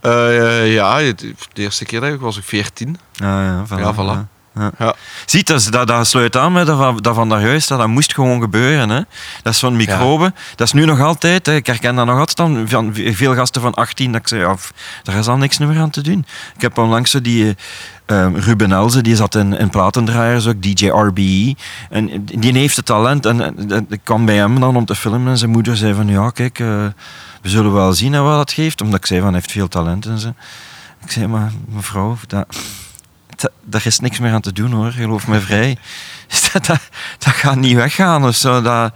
Eh, 0.00 0.72
ja, 0.74 0.98
de 0.98 1.14
de 1.52 1.62
eerste 1.62 1.84
keer 1.84 2.02
ik 2.04 2.20
was 2.20 2.36
ik 2.36 2.44
14. 2.44 2.98
Ah, 3.14 3.28
ja, 3.28 3.64
voilà. 3.66 3.78
Ja, 3.80 3.94
voilà. 3.94 4.28
Ja. 4.54 4.70
Ja. 4.78 4.94
Ziet, 5.26 5.46
dat, 5.46 5.68
dat, 5.70 5.86
dat 5.86 6.06
sluit 6.06 6.36
aan 6.36 6.52
met 6.52 6.66
dat 6.66 6.78
van, 6.78 6.96
dat 6.96 7.14
van 7.14 7.28
juist. 7.28 7.68
Dat, 7.68 7.78
dat 7.78 7.88
moest 7.88 8.14
gewoon 8.14 8.40
gebeuren. 8.40 8.88
Hè. 8.88 9.00
Dat 9.42 9.52
is 9.52 9.58
zo'n 9.58 9.76
microbe. 9.76 10.32
Dat 10.56 10.66
is 10.66 10.72
nu 10.72 10.84
nog 10.84 11.00
altijd. 11.00 11.46
Hè. 11.46 11.54
Ik 11.54 11.66
herken 11.66 11.94
dat 11.94 12.06
nog 12.06 12.18
altijd 12.18 12.36
dan 12.36 12.68
van 12.68 12.94
veel 12.94 13.34
gasten 13.34 13.62
van 13.62 13.74
18. 13.74 14.12
Dat 14.12 14.20
ik 14.20 14.28
zei, 14.28 14.40
ja, 14.40 14.56
daar 15.02 15.16
is 15.16 15.26
al 15.26 15.36
niks 15.36 15.58
meer 15.58 15.78
aan 15.78 15.90
te 15.90 16.00
doen. 16.00 16.26
Ik 16.54 16.60
heb 16.60 16.78
onlangs 16.78 17.10
die 17.10 17.56
eh, 18.06 18.26
Ruben 18.34 18.72
Elze, 18.72 19.02
die 19.02 19.16
zat 19.16 19.34
in, 19.34 19.58
in 19.58 19.70
platendraaiers, 19.70 20.46
ook 20.46 20.62
DJ 20.62 20.88
RBE. 20.88 21.56
En 21.90 22.24
die 22.24 22.52
heeft 22.52 22.76
het 22.76 22.86
talent. 22.86 23.26
En, 23.26 23.40
en, 23.40 23.70
en 23.70 23.86
ik 23.88 24.00
kwam 24.04 24.24
bij 24.24 24.36
hem 24.36 24.60
dan 24.60 24.76
om 24.76 24.84
te 24.84 24.94
filmen. 24.94 25.32
En 25.32 25.38
zijn 25.38 25.50
moeder 25.50 25.76
zei 25.76 25.94
van, 25.94 26.08
ja, 26.08 26.30
kijk, 26.30 26.58
eh, 26.58 26.66
we 27.42 27.48
zullen 27.48 27.72
wel 27.72 27.92
zien 27.92 28.12
hè, 28.12 28.20
wat 28.20 28.36
dat 28.36 28.52
geeft. 28.52 28.80
Omdat 28.80 28.98
ik 28.98 29.06
zei 29.06 29.20
van, 29.20 29.28
hij 29.28 29.38
heeft 29.38 29.52
veel 29.52 29.68
talent 29.68 30.06
en 30.06 30.18
zo. 30.18 30.34
Ik 31.04 31.10
zei, 31.10 31.26
maar 31.26 31.52
mevrouw, 31.68 32.16
dat, 32.26 32.46
daar 33.64 33.86
is 33.86 33.98
niks 34.00 34.18
meer 34.18 34.32
aan 34.32 34.40
te 34.40 34.52
doen 34.52 34.72
hoor, 34.72 34.92
geloof 34.92 35.26
me 35.26 35.40
vrij. 35.40 35.76
Dat, 36.52 36.66
dat, 36.66 36.80
dat 37.18 37.32
gaat 37.34 37.56
niet 37.56 37.74
weggaan 37.76 38.24
of 38.26 38.34
zo. 38.36 38.62
Dat... 38.62 38.92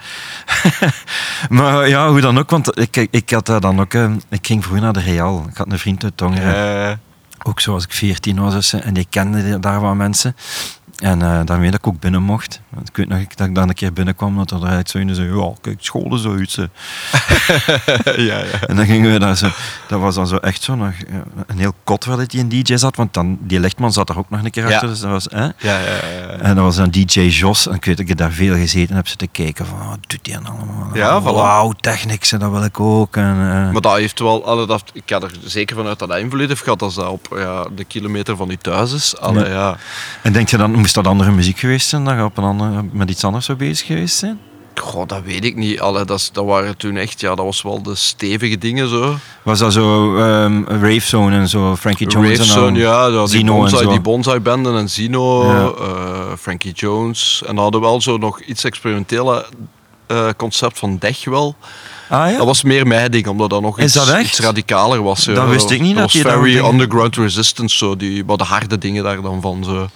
maar 1.50 1.88
ja, 1.88 2.09
hoe 2.09 2.21
dan 2.21 2.38
ook, 2.38 2.50
want 2.50 2.78
ik, 2.78 2.97
ik 3.11 3.31
had 3.31 3.47
daar 3.47 3.61
dan 3.61 3.81
ook... 3.81 3.95
eh, 3.95 4.11
Ik 4.28 4.47
ging 4.47 4.62
vroeger 4.62 4.83
naar 4.85 4.93
de 4.93 5.00
Real. 5.00 5.47
Ik 5.50 5.57
had 5.57 5.73
een 5.73 5.78
vriend 5.78 6.05
uit 6.05 6.16
Tongeren. 6.16 6.87
Eh, 6.90 6.97
Ook 7.43 7.61
zoals 7.61 7.85
ik 7.85 7.93
14 7.93 8.40
was 8.40 8.73
en 8.73 8.95
die 8.95 9.07
kende 9.11 9.59
daar 9.61 9.81
wel 9.81 9.95
mensen. 9.95 10.37
En 10.97 11.23
eh, 11.23 11.41
daarmee 11.45 11.71
dat 11.71 11.79
ik 11.79 11.87
ook 11.87 12.00
binnen 12.00 12.23
mocht. 12.23 12.61
Want 12.69 12.88
ik 12.88 12.97
weet 12.97 13.09
nog 13.09 13.26
dat 13.35 13.47
ik 13.47 13.55
dan 13.55 13.69
een 13.69 13.75
keer 13.75 13.93
binnenkwam, 13.93 14.37
dat 14.37 14.50
er 14.50 14.57
eruit 14.57 14.91
zo 14.91 14.99
in 14.99 15.15
zei, 15.15 15.37
ja, 15.37 15.53
kijk, 15.61 15.76
school 15.81 16.15
is 16.15 16.23
zoiets. 16.23 16.57
hè." 16.61 16.62
ja, 18.17 18.38
ja. 18.38 18.61
En 18.67 18.76
dan 18.76 18.87
gingen 18.87 19.12
we 19.12 19.19
daar 19.19 19.37
zo, 19.37 19.49
dat 19.88 20.00
was 20.00 20.15
dan 20.15 20.26
zo 20.26 20.37
echt 20.37 20.62
zo 20.62 20.75
nog, 20.75 20.93
ja, 21.11 21.23
een 21.47 21.59
heel 21.59 21.73
kot 21.85 22.05
waar 22.05 22.17
dat 22.17 22.31
die 22.31 22.41
een 22.41 22.49
DJ 22.49 22.76
zat, 22.76 22.97
want 22.97 23.15
dan, 23.15 23.38
die 23.41 23.61
lichtman 23.61 23.93
zat 23.93 24.09
er 24.09 24.19
ook 24.19 24.31
nog 24.31 24.45
een 24.45 24.50
keer 24.50 24.69
Ja. 24.69 24.73
achter. 24.75 24.88
Dus 24.88 25.00
dat 25.00 25.11
was, 25.11 25.26
hè? 25.31 25.43
Ja, 25.45 25.53
ja, 25.59 25.79
ja, 25.79 26.19
ja. 26.21 26.26
En 26.38 26.55
dat 26.55 26.65
was 26.65 26.76
dan 26.76 26.91
DJ 26.91 27.21
Jos. 27.21 27.67
En 27.69 27.75
ik 27.75 27.85
weet 27.85 27.97
dat 27.97 28.09
ik 28.09 28.17
daar 28.17 28.33
veel 28.33 28.55
gezeten 28.55 28.97
heb 28.97 29.09
zitten 29.09 29.31
kijken 29.31 29.67
van, 29.67 29.79
wat 29.88 29.99
doet 30.07 30.19
die 30.25 30.35
dan 30.35 30.47
allemaal? 30.47 30.91
Ja, 30.95 31.21
voilà. 31.21 31.25
Wauw, 31.25 31.73
Technics, 31.81 32.33
en 32.33 32.38
dat 32.38 32.50
wil 32.50 32.65
ik 32.65 32.81
ook. 32.81 33.17
En, 33.17 33.31
eh, 33.33 33.73
Maar 33.73 33.81
dat 33.81 33.97
heeft 33.97 34.19
wel, 34.19 34.45
allee, 34.47 34.67
dat, 34.67 34.83
ik 34.93 35.03
ga 35.07 35.21
er 35.21 35.31
zeker 35.45 35.76
vanuit 35.76 35.99
dat 35.99 36.09
dat 36.09 36.19
invloed 36.19 36.49
heeft 36.49 36.62
gehad 36.62 36.83
als 36.83 36.95
dat 36.95 37.09
op 37.09 37.26
ja, 37.37 37.67
de 37.76 37.85
kilometer 37.85 38.37
van 38.37 38.49
je 38.49 38.59
thuis 38.59 38.93
is. 38.93 39.19
Allee, 39.21 39.45
Ja. 39.45 39.50
ja. 39.50 39.76
En 40.23 40.33
denk 40.33 40.49
je 40.49 40.57
dan, 40.57 40.75
moest 40.87 41.05
dat 41.05 41.07
andere 41.07 41.31
muziek 41.31 41.59
geweest 41.59 41.88
zijn, 41.88 42.05
dat 42.05 42.16
je 42.16 42.25
op 42.25 42.37
een 42.38 42.45
andere, 42.45 42.85
met 42.93 43.11
iets 43.11 43.25
anders 43.25 43.45
zou 43.45 43.59
bezig 43.59 43.87
geweest 43.87 44.16
zijn? 44.16 44.38
Goh, 44.75 45.07
dat 45.07 45.23
weet 45.25 45.45
ik 45.45 45.57
niet. 45.57 45.81
Allee, 45.81 46.05
dat, 46.05 46.19
is- 46.19 46.31
dat 46.33 46.45
waren 46.45 46.76
toen 46.76 46.97
echt, 46.97 47.21
ja, 47.21 47.35
dat 47.35 47.45
was 47.45 47.62
wel 47.62 47.83
de 47.83 47.95
stevige 47.95 48.59
dingen 48.59 48.88
zo. 48.88 49.14
Was 49.43 49.59
dat 49.59 49.73
zo 49.73 50.16
ehm 50.19 50.62
Rave 50.69 51.00
Zone 51.00 51.37
en 51.37 51.49
zo, 51.49 51.76
Frankie 51.76 52.09
Jones 52.09 52.38
en 52.49 52.55
dan 52.61 52.75
ja, 52.75 53.11
dat, 53.11 53.28
die, 53.31 53.38
Zino 53.38 53.52
en 53.55 53.59
bonsai, 53.61 53.83
zo. 53.83 53.90
die 53.90 54.00
bonsai 54.00 54.40
banden 54.40 54.76
en 54.76 54.90
Zino, 54.90 55.45
Ja. 55.45 55.71
eh, 55.87 56.37
Frankie 56.38 56.73
Jones. 56.73 57.40
En 57.47 57.55
dan 57.55 57.62
hadden 57.62 57.81
we 57.81 57.87
wel 57.87 58.00
zo 58.00 58.16
nog 58.16 58.40
iets 58.40 58.64
experimentele 58.64 59.47
eh, 60.07 60.28
concept 60.37 60.78
van 60.78 60.97
Dech 60.99 61.25
wel. 61.25 61.57
Ah 62.09 62.31
ja? 62.31 62.37
Dat 62.37 62.47
was 62.47 62.62
meer 62.62 62.87
mijn 62.87 63.11
ding, 63.11 63.26
omdat 63.26 63.50
dat 63.50 63.62
nog 63.62 63.78
Is 63.78 63.85
iets, 63.97 64.07
dat 64.07 64.21
iets 64.21 64.40
radicaler 64.40 65.02
was. 65.02 65.25
ja. 65.25 65.35
Dat 65.35 65.49
wist 65.49 65.71
ik 65.71 65.81
niet, 65.81 65.95
dat 65.97 66.12
was 66.12 66.23
dat 66.23 66.33
very 66.33 66.59
ook- 66.61 66.73
underground 66.73 67.16
resistance, 67.16 67.76
zo, 67.76 67.97
die, 67.97 68.25
wat 68.25 68.38
de 68.38 68.45
harde 68.45 68.78
dingen 68.78 69.05
daar 69.05 69.23
dan 69.23 69.40
van. 69.40 69.64
Zo. 69.64 69.88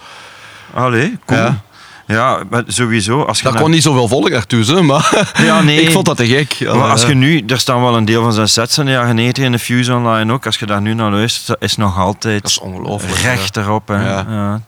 Allee, 0.73 1.17
cool. 1.25 1.39
Ja. 1.39 1.61
Ja. 2.07 2.43
maar 2.49 2.63
sowieso. 2.67 3.23
Als 3.23 3.39
je 3.39 3.43
naar- 3.43 3.55
kwam 3.55 3.71
niet 3.71 3.83
zoveel 3.83 4.07
volk 4.07 4.29
naartoe, 4.29 4.63
zo, 4.63 4.83
maar 4.83 5.31
Ja, 5.45 5.61
nee. 5.61 5.81
ik 5.85 5.91
vond 5.91 6.05
dat 6.05 6.17
te 6.17 6.27
gek. 6.27 6.59
Maar 6.65 6.89
als 6.89 7.05
je 7.05 7.13
nu, 7.13 7.43
er 7.47 7.59
staan 7.59 7.81
wel 7.81 7.97
een 7.97 8.05
deel 8.05 8.21
van 8.21 8.33
zijn 8.33 8.49
sets 8.49 8.77
in 8.77 8.85
de 8.85 8.91
jaren 8.91 9.15
90 9.15 9.43
in 9.43 9.51
de 9.51 9.59
Fuse 9.59 9.93
Online 9.93 10.33
ook. 10.33 10.45
Als 10.45 10.57
je 10.57 10.65
daar 10.65 10.81
nu 10.81 10.93
naar 10.93 11.11
luistert, 11.11 11.61
is 11.61 11.75
nog 11.75 11.97
altijd 11.97 12.41
Dat 12.41 12.51
is 12.51 12.59
ongelooflijk, 12.59 13.19
recht 13.19 13.57
erop. 13.57 13.87
Hè. 13.87 14.09
Ja. 14.09 14.61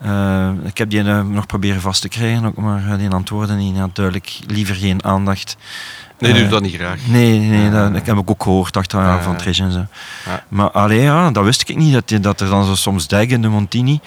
Eh, 0.00 0.48
ik 0.64 0.78
heb 0.78 0.90
die 0.90 1.02
eh, 1.02 1.22
nog 1.22 1.46
proberen 1.46 1.80
vast 1.80 2.00
te 2.00 2.08
krijgen, 2.08 2.44
ook, 2.44 2.56
maar 2.56 2.90
eh, 2.90 2.98
die 2.98 3.10
antwoorden 3.10 3.56
niet. 3.56 3.76
Ja, 3.76 3.88
duidelijk 3.92 4.38
liever 4.46 4.74
geen 4.74 5.04
aandacht. 5.04 5.56
Nee, 6.18 6.32
doet 6.32 6.50
dat 6.50 6.62
niet 6.62 6.74
graag. 6.74 6.98
Nee, 7.06 7.38
nee 7.38 7.70
dat, 7.70 8.06
heb 8.06 8.18
ik 8.18 8.30
ook 8.30 8.42
gehoord 8.42 8.78
van 9.20 9.36
Trish 9.36 9.60
en 9.60 9.72
zo. 9.72 9.86
Maar 10.48 10.70
allee, 10.70 11.00
ja, 11.00 11.30
dat 11.30 11.44
wist 11.44 11.68
ik 11.68 11.76
niet, 11.76 11.92
dat, 11.92 12.22
dat 12.22 12.40
er 12.40 12.48
dan 12.48 12.64
zo 12.64 12.74
soms 12.74 13.06
Dijk 13.06 13.30
in 13.30 13.42
de 13.42 13.48
Montini... 13.48 14.00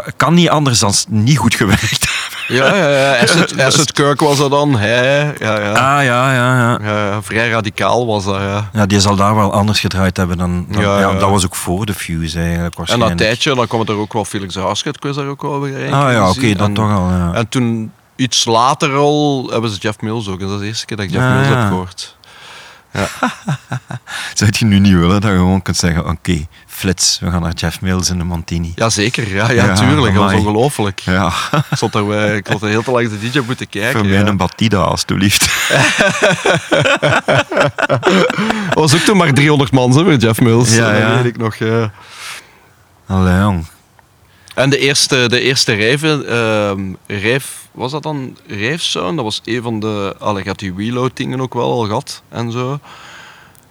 Dat 0.00 0.12
kan 0.16 0.34
niet 0.34 0.48
anders 0.48 0.78
dan 0.78 0.92
niet 1.08 1.38
goed 1.38 1.54
gewerkt 1.54 2.08
Ja, 2.48 2.74
ja, 2.74 2.88
ja. 2.88 3.16
Acid, 3.22 3.60
Acid 3.60 3.92
Kirk 3.92 4.20
was 4.20 4.38
dat 4.38 4.50
dan. 4.50 4.76
Hij, 4.78 5.34
ja, 5.38 5.60
ja. 5.60 5.70
Ah, 5.72 6.04
ja, 6.04 6.34
ja, 6.34 6.78
ja. 6.82 7.22
Vrij 7.22 7.50
radicaal 7.50 8.06
was 8.06 8.24
dat, 8.24 8.34
ja. 8.40 8.68
Ja, 8.72 8.86
die 8.86 9.00
zal 9.00 9.16
daar 9.16 9.34
wel 9.34 9.52
anders 9.52 9.80
gedraaid 9.80 10.16
hebben 10.16 10.38
dan... 10.38 10.66
dan- 10.70 10.82
Ja. 10.82 11.12
Dat 11.12 11.30
was 11.30 11.44
ook 11.44 11.54
voor 11.56 11.86
de 11.86 11.94
Fuse 11.94 12.38
eigenlijk 12.38 12.78
En 12.88 13.00
een 13.00 13.16
tijdje, 13.16 13.54
dan 13.54 13.66
kwam 13.66 13.80
er 13.86 13.96
ook 13.96 14.12
wel 14.12 14.24
Felix 14.24 14.54
Housecut, 14.54 15.04
ik 15.04 15.14
daar 15.14 15.26
ook 15.26 15.42
wel 15.42 15.60
weer 15.60 15.92
Ah 15.92 16.12
ja, 16.12 16.28
oké, 16.30 16.54
dat 16.54 16.74
toch 16.74 16.92
al. 16.92 17.08
Ja. 17.08 17.30
En 17.34 17.48
toen, 17.48 17.92
iets 18.16 18.44
later 18.44 18.94
al, 18.94 19.48
hebben 19.50 19.70
ze 19.70 19.78
Jeff 19.78 20.00
Mills 20.00 20.28
ook. 20.28 20.40
En 20.40 20.46
dat 20.46 20.54
is 20.54 20.60
de 20.60 20.66
eerste 20.66 20.86
keer 20.86 20.96
dat 20.96 21.06
ik 21.06 21.12
Jeff 21.12 21.24
Ah, 21.24 21.32
Mills 21.34 21.46
heb 21.48 21.58
gehoord. 21.68 22.16
Zou 24.34 24.50
je 24.58 24.64
nu 24.64 24.78
niet 24.78 24.92
willen 24.92 25.20
dat 25.20 25.30
je 25.30 25.36
gewoon 25.36 25.62
kunt 25.62 25.76
zeggen: 25.76 26.08
Oké, 26.08 26.46
flits, 26.66 27.18
we 27.20 27.30
gaan 27.30 27.42
naar 27.42 27.52
Jeff 27.52 27.80
Mills 27.80 28.10
in 28.10 28.18
de 28.18 28.24
Montini. 28.24 28.72
Jazeker, 28.74 29.34
ja, 29.34 29.50
ja, 29.50 29.64
Ja, 29.64 29.74
tuurlijk. 29.74 30.14
Dat 30.14 30.32
ongelooflijk. 30.32 31.00
Ja, 31.00 31.32
Ik 31.52 31.76
stond 31.76 31.94
er, 31.94 32.06
bij- 32.06 32.36
ik 32.36 32.46
had 32.46 32.62
er 32.62 32.68
heel 32.68 32.82
te 32.82 32.90
lang 32.90 33.08
de 33.08 33.30
DJ 33.30 33.38
moeten 33.46 33.68
kijken. 33.68 33.98
voor 34.00 34.08
mij 34.08 34.18
ja. 34.18 34.26
een 34.26 34.36
Batida, 34.36 34.78
alstublieft. 34.78 35.50
Dat 38.68 38.74
was 38.74 38.94
ook 38.94 39.00
toen 39.00 39.16
maar 39.16 39.32
300 39.32 39.72
man, 39.72 39.92
zo, 39.92 40.04
met 40.04 40.22
Jeff 40.22 40.40
Mills. 40.40 40.74
Ja, 40.74 40.90
dat 40.92 41.00
ja. 41.00 41.14
weet 41.16 41.24
ik 41.24 41.36
nog. 41.38 41.54
ja. 41.54 41.90
Allee, 43.06 43.38
jong. 43.40 43.66
En 44.54 44.70
de 44.70 44.78
eerste, 44.78 45.28
de 45.28 45.40
eerste 45.40 45.72
rijven, 45.72 46.28
ehm 46.28 46.80
rijf, 47.06 47.68
was 47.72 47.92
dat 47.92 48.02
dan 48.02 48.36
Rijfsound? 48.46 49.16
Dat 49.16 49.24
was 49.24 49.40
een 49.44 49.62
van 49.62 49.80
de, 49.80 50.14
allee, 50.18 50.44
had 50.46 50.58
die 50.58 50.74
reload 50.76 51.16
dingen 51.16 51.40
ook 51.40 51.54
wel 51.54 51.70
al 51.72 51.84
gehad 51.86 52.22
en 52.28 52.52
zo. 52.52 52.78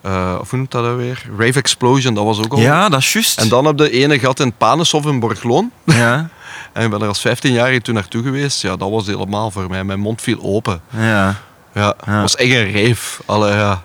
Eh, 0.01 0.37
of 0.39 0.49
hoe 0.49 0.57
noemt 0.59 0.71
dat 0.71 0.83
nou 0.83 0.97
weer? 0.97 1.25
Rave 1.37 1.59
Explosion, 1.59 2.13
dat 2.13 2.23
was 2.23 2.43
ook 2.43 2.53
al. 2.53 2.59
Ja, 2.59 2.89
dat 2.89 2.99
is 2.99 3.13
juist. 3.13 3.39
En 3.39 3.49
dan 3.49 3.65
heb 3.65 3.79
je 3.79 3.89
ene 3.89 4.19
gehad 4.19 4.39
in 4.39 4.53
Paneshof 4.57 5.05
in 5.05 5.19
Borgloon. 5.19 5.71
Ja, 5.83 6.29
En 6.73 6.83
ik 6.83 6.89
ben 6.89 7.01
er 7.01 7.07
als 7.07 7.27
15-jarige 7.27 7.81
toen 7.81 7.93
naartoe 7.93 8.23
geweest. 8.23 8.61
Ja, 8.61 8.75
dat 8.75 8.89
was 8.89 9.07
helemaal 9.07 9.51
voor 9.51 9.69
mij. 9.69 9.83
Mijn 9.83 9.99
mond 9.99 10.21
viel 10.21 10.39
open. 10.41 10.81
ja. 10.97 11.35
Ja, 11.73 11.95
was 12.05 12.35
echt 12.35 12.51
een 12.51 12.71
rave. 12.71 13.21
Allee, 13.25 13.53
ja. 13.53 13.83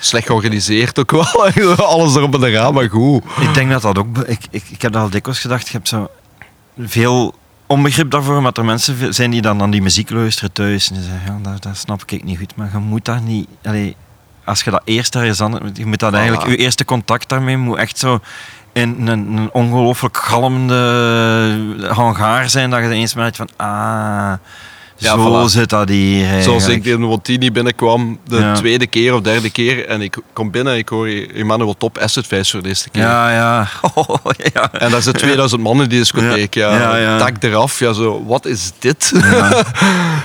Slecht 0.00 0.26
georganiseerd 0.26 0.98
ook 0.98 1.10
wel. 1.10 1.24
Alles 1.76 2.14
erop 2.14 2.34
en 2.34 2.44
eraan, 2.44 2.74
maar 2.74 2.90
goed. 2.90 3.22
Ik 3.40 3.54
denk 3.54 3.70
dat 3.70 3.82
dat 3.82 3.98
ook. 3.98 4.18
Ik, 4.18 4.40
ik, 4.50 4.64
ik 4.70 4.82
heb 4.82 4.92
dat 4.92 5.02
al 5.02 5.10
dikwijls 5.10 5.40
gedacht. 5.40 5.66
Je 5.66 5.72
hebt 5.72 5.88
zo 5.88 6.10
veel 6.78 7.34
onbegrip 7.66 8.10
daarvoor, 8.10 8.42
maar 8.42 8.52
er 8.52 8.64
mensen 8.64 9.14
zijn 9.14 9.30
die 9.30 9.42
dan 9.42 9.62
aan 9.62 9.70
die 9.70 9.82
muziek 9.82 10.10
luisteren 10.10 10.52
thuis. 10.52 10.88
En 10.88 10.94
die 10.94 11.04
zeggen: 11.04 11.40
ja, 11.42 11.50
dat, 11.50 11.62
dat 11.62 11.76
snap 11.76 12.02
ik 12.06 12.24
niet 12.24 12.38
goed. 12.38 12.56
Maar 12.56 12.68
je 12.72 12.78
moet 12.78 13.04
daar 13.04 13.20
niet. 13.20 13.48
Allee, 13.62 13.96
als 14.44 14.62
je 14.62 14.70
dat 14.70 14.82
eerst 14.84 15.12
daar 15.12 15.26
is. 15.26 15.38
Je 15.74 15.86
moet 15.86 15.98
dat 15.98 16.14
eigenlijk. 16.14 16.46
Je 16.46 16.56
eerste 16.56 16.84
contact 16.84 17.28
daarmee 17.28 17.56
moet 17.56 17.78
echt 17.78 17.98
zo. 17.98 18.20
In 18.72 19.08
een, 19.08 19.36
een 19.36 19.52
ongelooflijk 19.52 20.16
galmende 20.16 21.88
hangaar 21.90 22.50
zijn 22.50 22.70
dat 22.70 22.82
je 22.82 22.90
eens 22.90 23.14
merkt 23.14 23.36
van 23.36 23.48
ah, 23.56 24.32
Ja, 24.98 25.14
zo 25.14 25.44
voilà. 25.46 25.50
zit 25.50 25.70
dat 25.70 25.88
hier. 25.88 26.26
Zoals 26.26 26.46
eigenlijk. 26.46 26.84
ik 26.84 26.92
in 26.92 27.00
Montini 27.00 27.52
binnenkwam, 27.52 28.18
de 28.28 28.36
Ja. 28.36 28.54
tweede 28.54 28.86
keer 28.86 29.14
of 29.14 29.20
derde 29.20 29.50
keer. 29.50 29.86
En 29.86 30.00
ik 30.00 30.16
kom 30.32 30.50
binnen 30.50 30.72
en 30.72 30.78
ik 30.78 30.88
hoor 30.88 31.06
Emmanuel 31.34 31.74
Top 31.78 31.98
Acid 31.98 32.26
Face 32.26 32.50
voor 32.50 32.62
de 32.62 32.68
eerste 32.68 32.90
keer. 32.90 33.02
Ja, 33.02 33.32
ja. 33.32 33.66
Oh, 33.94 34.16
ja. 34.54 34.72
En 34.72 34.90
daar 34.90 35.02
zitten 35.02 35.22
2000 35.22 35.60
man 35.62 35.82
in 35.82 35.88
die 35.88 35.98
discotheek. 35.98 36.54
Ja. 36.54 37.18
Tak 37.18 37.42
eraf. 37.42 37.78
Ja, 37.78 37.92
zo, 37.92 38.24
wat 38.26 38.46
is 38.46 38.72
dit? 38.78 39.12
Ja. 39.14 39.62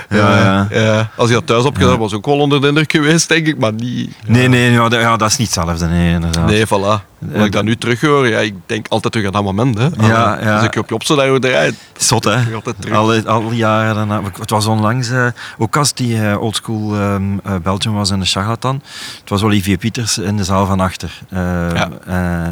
Ja, 0.08 0.66
ja. 0.70 1.10
Als 1.16 1.28
hij 1.28 1.38
dat 1.38 1.46
thuis 1.46 1.64
opgedaan 1.64 1.98
was 1.98 2.12
ook 2.12 2.26
wel 2.26 2.38
onder 2.38 2.60
de 2.60 2.68
indruk 2.68 2.92
geweest, 2.92 3.28
denk 3.28 3.46
ik. 3.46 3.58
Maar 3.58 3.72
niet... 3.72 4.10
Nee, 4.26 4.48
nee, 4.48 4.70
ja, 4.70 4.88
dat, 4.88 5.18
dat 5.18 5.30
is 5.30 5.36
niet 5.36 5.54
hetzelfde. 5.54 5.86
Nee, 5.86 6.12
inderdaad. 6.14 6.46
Nee, 6.46 6.66
voilà. 6.66 7.10
Als 7.36 7.44
ik 7.44 7.52
dat 7.52 7.64
nu 7.64 7.76
terughoor, 7.76 8.28
ja, 8.28 8.38
ik 8.38 8.54
denk 8.66 8.86
altijd 8.88 9.12
terug 9.12 9.26
aan 9.26 9.32
dat 9.32 9.42
moment. 9.42 9.78
Hè. 9.78 9.84
Ja, 9.84 10.22
Allee, 10.32 10.44
ja. 10.44 10.56
Als 10.56 10.64
ik 10.64 10.76
op 10.76 10.88
je 10.88 10.94
opzet, 10.94 11.16
dan 11.16 11.40
draait. 11.40 11.74
Zot, 11.96 12.24
hè? 12.24 12.36
Altijd 12.54 12.76
terug. 12.80 12.96
Al, 12.96 13.26
al 13.26 13.48
die 13.48 13.56
jaren 13.58 13.94
daarna. 13.94 14.20
Het 14.40 14.50
was 14.50 14.61
onlangs, 14.66 15.10
eh, 15.10 15.26
ook 15.58 15.76
als 15.76 15.94
die 15.94 16.28
eh, 16.28 16.40
oldschool 16.42 16.94
ehm 16.94 17.38
eh, 17.44 17.54
Belgium 17.62 17.94
was 17.94 18.10
in 18.10 18.20
de 18.20 18.26
Charlatan. 18.26 18.82
Het 19.20 19.28
was 19.28 19.42
Olivier 19.42 19.76
Pieters 19.78 20.18
in 20.18 20.36
de 20.36 20.44
zaal 20.44 20.66
van 20.66 20.80
achter. 20.80 21.20
Eh, 21.28 21.38
Ja. 21.74 21.88
eh, 22.06 22.50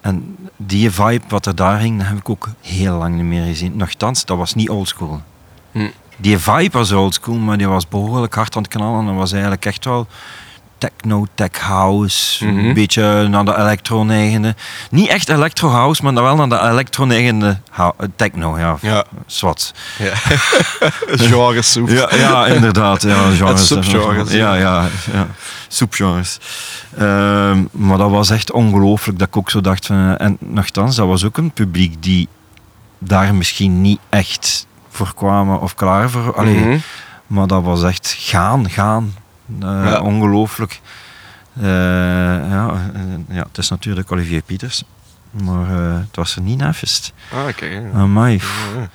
en 0.00 0.36
die 0.56 0.90
vibe, 0.90 1.24
wat 1.28 1.46
er 1.46 1.54
daar 1.54 1.78
hing, 1.78 1.98
dat 1.98 2.06
heb 2.06 2.16
ik 2.18 2.28
ook 2.28 2.48
heel 2.60 2.96
lang 2.96 3.14
niet 3.14 3.24
meer 3.24 3.44
gezien. 3.44 3.76
Nochtans, 3.76 4.24
dat 4.24 4.36
was 4.36 4.54
niet 4.54 4.70
oldschool. 4.70 5.22
Hm. 5.72 5.88
Die 6.16 6.38
vibe 6.38 6.78
was 6.78 6.92
oldschool, 6.92 7.34
maar 7.34 7.58
die 7.58 7.68
was 7.68 7.88
behoorlijk 7.88 8.34
hard 8.34 8.56
aan 8.56 8.62
het 8.62 8.70
knallen. 8.72 9.08
En 9.08 9.14
was 9.14 9.32
eigenlijk 9.32 9.66
echt 9.66 9.84
wel 9.84 10.06
techno, 10.80 11.26
tech 11.34 11.58
house, 11.60 12.46
Mhm. 12.46 12.58
een 12.58 12.74
beetje 12.74 13.28
naar 13.28 13.44
de 13.44 13.56
electro 13.56 14.04
neigende. 14.04 14.54
Niet 14.90 15.08
echt 15.08 15.28
electro 15.28 15.68
house, 15.68 16.02
maar 16.02 16.14
dan 16.14 16.22
wel 16.24 16.36
naar 16.36 16.48
de 16.48 16.68
electro 16.68 17.04
eh, 17.98 18.06
techno, 18.16 18.58
ja. 18.58 18.76
Ja. 18.80 19.04
Zwat. 19.26 19.74
Ja. 19.98 20.12
Genre 21.28 21.62
soep. 21.62 21.88
Ja, 21.88 22.08
ja, 22.14 22.46
inderdaad. 22.46 23.02
Ja, 23.02 23.30
genres. 23.36 23.66
Subgenres, 23.66 24.32
Ja, 24.32 24.54
ja, 24.54 24.88
ja. 25.12 25.26
Ehm, 26.98 27.64
maar 27.70 27.98
dat 27.98 28.10
was 28.10 28.30
echt 28.30 28.52
ongelooflijk 28.52 29.18
dat 29.18 29.28
ik 29.28 29.36
ook 29.36 29.50
zo 29.50 29.60
dacht 29.60 29.86
van... 29.86 29.96
eh, 30.16 30.26
En 30.26 30.36
nogthans, 30.40 30.96
dat 30.96 31.06
was 31.06 31.24
ook 31.24 31.36
een 31.36 31.50
publiek 31.52 32.02
die 32.02 32.28
daar 32.98 33.34
misschien 33.34 33.80
niet 33.80 33.98
echt 34.08 34.66
voor 34.90 35.14
kwamen 35.14 35.60
of 35.60 35.74
klaar 35.74 36.10
voor... 36.10 36.34
Allee, 36.36 36.54
Mhm. 36.58 36.78
Maar 37.26 37.46
dat 37.46 37.62
was 37.62 37.82
echt 37.84 38.16
gaan, 38.18 38.70
gaan. 38.70 39.14
Eh, 39.62 39.84
Ja. 39.84 40.00
Ongelooflijk. 40.00 40.80
Eh, 41.60 41.66
ja, 42.50 42.70
eh, 42.94 43.00
ja, 43.36 43.42
het 43.48 43.58
is 43.58 43.68
natuurlijk 43.68 44.12
Olivier 44.12 44.42
Pieters. 44.42 44.82
Maar 45.30 45.68
het 45.70 46.16
was 46.16 46.36
er 46.36 46.42
niet 46.42 46.58
nefest. 46.58 47.12
Ah, 47.32 47.46
oké. 47.48 47.82
Amai. 47.94 48.40
Ja. 48.76 48.88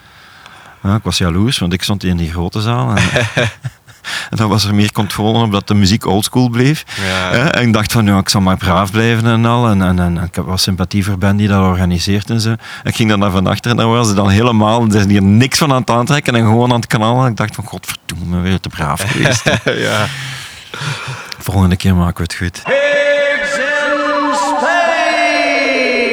Ja, 0.89 0.95
ik 0.95 1.03
was 1.03 1.17
jaloers, 1.17 1.57
want 1.57 1.73
ik 1.73 1.83
stond 1.83 2.03
in 2.03 2.17
die 2.17 2.31
grote 2.31 2.61
zaal. 2.61 2.95
En, 2.95 3.03
en 4.29 4.37
dan 4.37 4.49
was 4.49 4.63
er 4.65 4.75
meer 4.75 4.91
controle 4.91 5.43
op 5.43 5.51
dat 5.51 5.67
de 5.67 5.73
muziek 5.73 6.05
oldschool 6.05 6.49
bleef. 6.49 6.83
Ja. 7.07 7.31
En 7.51 7.67
ik 7.67 7.73
dacht 7.73 7.91
van, 7.91 8.05
ja, 8.05 8.17
ik 8.17 8.29
zal 8.29 8.41
maar 8.41 8.57
braaf 8.57 8.91
blijven 8.91 9.25
en 9.25 9.45
al. 9.45 9.67
En, 9.69 9.81
en, 9.81 9.99
en 9.99 10.17
ik 10.17 10.35
heb 10.35 10.45
wel 10.45 10.57
sympathie 10.57 11.05
voor 11.05 11.17
Ben 11.17 11.35
die 11.37 11.47
dat 11.47 11.61
organiseert 11.63 12.29
en 12.29 12.41
zo. 12.41 12.49
En 12.49 12.59
ik 12.83 12.95
ging 12.95 13.09
dan 13.09 13.19
naar 13.19 13.31
van 13.31 13.47
achter 13.47 13.71
en 13.71 13.77
dan 13.77 13.89
was 13.89 14.07
ze 14.07 14.13
dan 14.13 14.29
helemaal... 14.29 14.85
Is 14.93 15.05
hier 15.05 15.23
niks 15.23 15.57
van 15.57 15.71
aan 15.71 15.79
het 15.79 15.89
aantrekken 15.89 16.35
en 16.35 16.43
gewoon 16.45 16.69
aan 16.69 16.75
het 16.79 16.87
knallen. 16.87 17.29
Ik 17.29 17.37
dacht 17.37 17.55
van, 17.55 17.63
godverdomme, 17.63 18.39
weer 18.41 18.59
te 18.59 18.69
braaf 18.69 19.01
geweest. 19.01 19.43
ja. 19.89 20.05
Volgende 21.37 21.75
keer 21.75 21.95
maken 21.95 22.17
we 22.17 22.23
het 22.23 22.35
goed. 22.35 22.63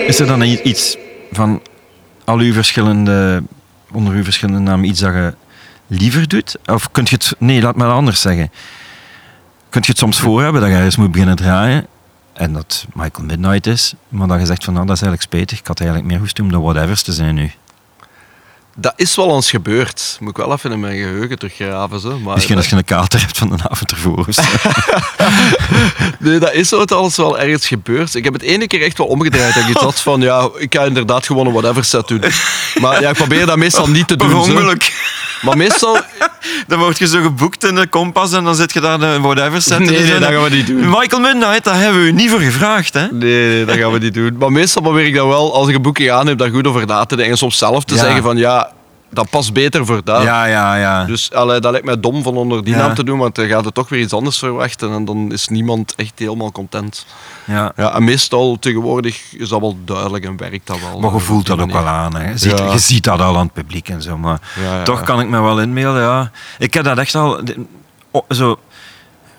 Is 0.07 0.21
er 0.21 0.27
dan 0.27 0.43
iets 0.43 0.97
van 1.33 1.63
al 2.25 2.39
uw 2.39 2.53
verschillende 2.53 3.43
onder 3.93 4.15
uw 4.15 4.25
verschillende 4.25 4.61
namen 4.61 4.89
iets 4.89 5.01
dat 5.01 5.13
je 5.13 5.35
liever 5.87 6.29
doet? 6.29 6.57
Of 6.67 6.91
kunt 6.91 7.09
je 7.09 7.15
het... 7.15 7.35
Nee, 7.39 7.63
laat 7.63 7.77
me 7.77 7.85
het 7.85 7.93
anders 7.93 8.21
zeggen. 8.21 8.51
Kunt 9.69 9.85
je 9.85 9.91
het 9.91 10.01
soms 10.01 10.21
voor 10.21 10.43
hebben 10.43 10.61
dat 10.61 10.71
je 10.71 10.77
ergens 10.77 10.97
moet 10.97 11.13
beginnen 11.13 11.37
draaien 11.37 11.87
en 12.33 12.53
dat 12.53 12.87
Michael 12.95 13.27
Midnight 13.27 13.67
is, 13.67 13.95
maar 14.09 14.29
dat 14.29 14.41
je 14.41 14.47
zegt 14.47 14.65
van 14.65 14.75
nou, 14.75 14.87
dat 14.87 14.97
is 14.97 15.03
eigenlijk 15.03 15.33
spetig. 15.35 15.59
Ik 15.59 15.67
had 15.67 15.81
eigenlijk 15.81 16.11
meer 16.11 16.19
hoest 16.19 16.41
om 16.41 16.51
de 16.51 16.59
whatevers 16.59 17.03
te 17.03 17.13
zijn 17.13 17.35
nu. 17.35 17.53
Dat 18.77 18.93
is 18.97 19.17
wel 19.17 19.35
eens 19.35 19.51
gebeurd. 19.51 20.17
Moet 20.21 20.31
ik 20.31 20.37
wel 20.37 20.53
even 20.53 20.73
in 20.73 20.81
mijn 20.81 20.97
geheugen 20.97 21.39
teruggraven. 21.39 22.01
Zo. 22.01 22.19
Maar 22.19 22.35
Misschien 22.35 22.57
als 22.57 22.69
je 22.69 22.77
een 22.77 22.85
kater 22.85 23.21
hebt 23.21 23.39
van 23.39 23.49
de 23.49 23.69
avond 23.69 23.91
ervoor. 23.91 24.27
Nee, 26.19 26.39
dat 26.39 26.53
is 26.53 26.69
zo 26.69 26.85
alles 26.85 27.17
wel 27.17 27.39
ergens 27.39 27.67
gebeurd. 27.67 28.15
Ik 28.15 28.25
heb 28.25 28.33
het 28.33 28.43
ene 28.43 28.67
keer 28.67 28.83
echt 28.83 28.99
wel 28.99 29.07
omgedraaid. 29.07 29.55
Dat 29.55 29.63
ik 29.63 29.69
iets 29.69 29.81
had 29.81 30.01
van, 30.01 30.21
ja, 30.21 30.49
ik 30.59 30.75
ga 30.75 30.83
inderdaad 30.85 31.27
gewoon 31.27 31.47
een 31.47 31.53
whatever 31.53 31.85
set 31.85 32.09
doen. 32.09 32.23
Maar 32.81 33.01
ja, 33.01 33.09
ik 33.09 33.17
probeer 33.17 33.47
dat 33.47 33.57
meestal 33.57 33.89
niet 33.89 34.09
te 34.09 34.17
doen. 34.17 34.35
ongeluk. 34.35 34.93
Maar 35.43 35.57
meestal... 35.57 35.99
Dan 36.67 36.79
word 36.79 36.99
je 36.99 37.07
zo 37.07 37.23
geboekt 37.23 37.65
in 37.65 37.75
de 37.75 37.87
kompas 37.87 38.33
en 38.33 38.45
dan 38.45 38.55
zit 38.55 38.73
je 38.73 38.81
daar 38.81 38.99
de 38.99 39.19
whatever 39.21 39.61
zetten. 39.63 39.87
Nee, 39.93 40.01
nee, 40.03 40.11
dan- 40.11 40.21
dat 40.21 40.31
gaan 40.31 40.43
we 40.43 40.51
niet 40.51 40.67
doen. 40.67 40.89
Michael 40.91 41.21
Midnight, 41.23 41.65
daar 41.65 41.77
hebben 41.81 42.01
we 42.03 42.07
u 42.09 42.13
niet 42.13 42.31
voor 42.31 42.41
gevraagd, 42.41 42.95
hè? 42.95 43.07
Nee, 43.11 43.49
nee, 43.49 43.65
dat 43.65 43.77
gaan 43.77 43.93
we 43.93 43.99
niet 43.99 44.15
doen. 44.15 44.37
Maar 44.39 44.53
meestal 44.53 44.83
probeer 44.83 45.05
ik 45.07 45.15
dat 45.15 45.27
wel, 45.27 45.55
als 45.55 45.69
ik 45.69 45.75
een 45.75 45.83
boekje 45.83 46.13
aan 46.13 46.27
heb, 46.27 46.39
daar 46.39 46.51
goed 46.51 46.67
over 46.67 46.87
na 46.87 47.05
te 47.05 47.17
denken. 47.17 47.37
Soms 47.39 47.59
zelf 47.59 47.85
te 47.85 47.95
Ja. 47.95 48.01
zeggen 48.01 48.23
van, 48.23 48.37
ja, 48.37 48.62
dat 49.13 49.31
past 49.31 49.53
beter 49.53 49.87
voor 49.87 50.01
dat. 50.05 50.23
Ja, 50.23 50.45
ja, 50.45 50.77
ja. 50.77 51.05
Dus 51.05 51.33
allee, 51.33 51.61
dat 51.61 51.71
lijkt 51.71 51.87
mij 51.87 52.01
dom 52.01 52.23
van 52.23 52.37
onder 52.37 52.65
die 52.65 52.75
Ja. 52.75 52.79
naam 52.81 52.95
te 52.95 53.05
doen, 53.05 53.19
want 53.19 53.35
dan 53.35 53.47
gaat 53.47 53.65
het 53.65 53.75
toch 53.75 53.89
weer 53.89 54.01
iets 54.01 54.13
anders 54.13 54.39
verwachten 54.39 54.93
en 54.93 55.05
dan 55.05 55.33
is 55.33 55.49
niemand 55.49 55.95
echt 55.95 56.13
helemaal 56.19 56.53
content. 56.53 57.07
ja. 57.45 57.73
Ja, 57.77 57.95
en 57.95 58.05
meestal 58.05 58.57
tegenwoordig 58.59 59.33
is 59.37 59.49
dat 59.49 59.61
wel 59.61 59.77
duidelijk 59.85 60.25
en 60.25 60.37
werkt 60.37 60.67
dat 60.67 60.81
wel. 60.81 61.01
Maar 61.01 61.13
je 61.13 61.19
voelt 61.19 61.47
dat 61.47 61.61
ook 61.61 61.73
wel 61.73 61.87
aan. 61.87 62.15
Hè. 62.17 62.31
Je, 62.31 62.39
ziet, 62.39 62.59
Ja. 62.59 62.73
je 62.73 62.79
ziet 62.79 63.05
dat 63.05 63.21
al 63.21 63.37
aan 63.37 63.45
het 63.45 63.53
publiek 63.53 63.89
en 63.89 64.03
zo. 64.03 64.19
Maar 64.19 64.41
toch 64.85 65.03
kan 65.03 65.21
ik 65.21 65.29
me 65.29 65.41
wel 65.41 65.61
inbeelden. 65.61 66.03
Ja. 66.03 66.31
Ik 66.59 66.75
heb 66.75 66.85
dat 66.85 66.99
echt 66.99 67.15
al. 67.15 67.41
oh, 68.11 68.23
zo. 68.29 68.59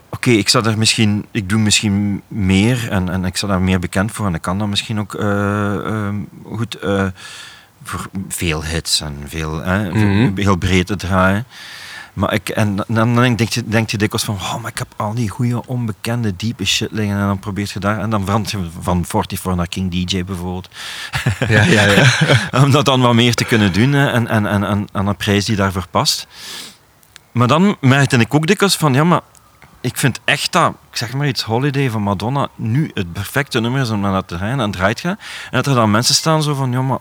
Oké, 0.10 0.30
ik 0.30 0.50
zou 0.50 0.66
er 0.70 0.78
misschien, 0.78 1.26
ik 1.32 1.50
doe 1.50 1.60
misschien 1.60 2.22
meer 2.28 2.88
en, 2.90 3.10
en 3.10 3.26
ik 3.26 3.36
sta 3.38 3.48
daar 3.48 3.62
meer 3.62 3.80
bekend 3.80 4.12
voor 4.12 4.26
en 4.26 4.34
ik 4.34 4.42
kan 4.42 4.60
dat 4.60 4.68
misschien 4.68 5.00
ook 5.00 5.14
eh, 5.16 5.86
ehm, 5.86 6.16
goed 6.56 6.76
eh, 6.76 7.06
veel 8.28 8.64
hits 8.64 9.02
en 9.02 9.16
veel, 9.28 9.64
hè, 9.64 9.90
Mhm. 9.92 10.32
heel 10.36 10.56
breed 10.56 10.88
te 10.88 10.96
draaien. 10.96 11.46
Maar 12.14 12.34
ik, 12.34 12.50
en 12.50 12.76
dan, 12.88 13.16
denk, 13.16 13.50
je, 13.50 13.64
denk 13.68 13.90
je 13.90 13.98
dikwijls 13.98 14.26
van, 14.26 14.36
oh, 14.36 14.62
maar 14.62 14.72
ik 14.72 14.78
heb 14.78 14.88
al 14.96 15.14
die 15.14 15.30
goede, 15.30 15.68
onbekende, 15.68 16.36
diepe 16.36 16.66
shit 16.66 16.92
liggen. 16.92 17.18
En 17.18 17.26
dan 17.26 17.40
probeert 17.40 17.70
je 17.72 17.80
daar, 17.80 18.00
en 18.00 18.10
dan 18.10 18.24
verandert 18.24 18.52
je 18.52 18.60
van 18.82 19.06
44 19.06 19.56
naar 19.56 19.68
King 19.68 19.92
DJ 19.92 20.24
bijvoorbeeld. 20.24 20.70
Ja, 21.48 21.64
ja, 21.64 21.84
ja. 21.84 22.06
Om 22.64 22.72
dat 22.72 22.86
dan 22.86 23.02
wat 23.02 23.14
meer 23.14 23.34
te 23.36 23.44
kunnen 23.46 23.74
doen 23.74 23.92
hè, 23.94 24.08
en, 24.12 24.28
en, 24.28 24.46
en, 24.46 24.64
en 24.64 24.88
aan 24.92 25.08
een 25.08 25.16
prijs 25.16 25.46
die 25.46 25.56
daarvoor 25.56 25.88
past. 25.92 26.28
Maar 27.32 27.48
dan 27.48 27.76
merkte 27.82 28.18
ik 28.18 28.34
ook 28.34 28.48
dikwijls 28.48 28.76
van, 28.76 28.94
ja, 28.94 29.04
maar 29.04 29.22
ik 29.82 29.98
vind 29.98 30.20
echt 30.26 30.52
dat, 30.52 30.74
ik 30.92 30.98
zeg 30.98 31.14
maar 31.14 31.28
iets, 31.28 31.42
Holiday 31.44 31.90
van 31.90 32.02
Madonna, 32.02 32.48
nu 32.56 32.92
het 32.94 33.14
perfecte 33.14 33.60
nummer 33.60 33.82
is 33.82 33.90
om 33.90 34.00
naar 34.00 34.14
dat 34.14 34.28
te 34.28 34.38
rijden. 34.38 34.60
En 34.60 34.72
draait 34.72 35.00
je. 35.00 35.08
En 35.08 35.18
dat 35.52 35.68
er 35.68 35.74
dan 35.76 35.92
mensen 35.92 36.16
staan 36.16 36.44
zo 36.44 36.54
van, 36.54 36.72
ja, 36.72 36.82
maar 36.82 37.00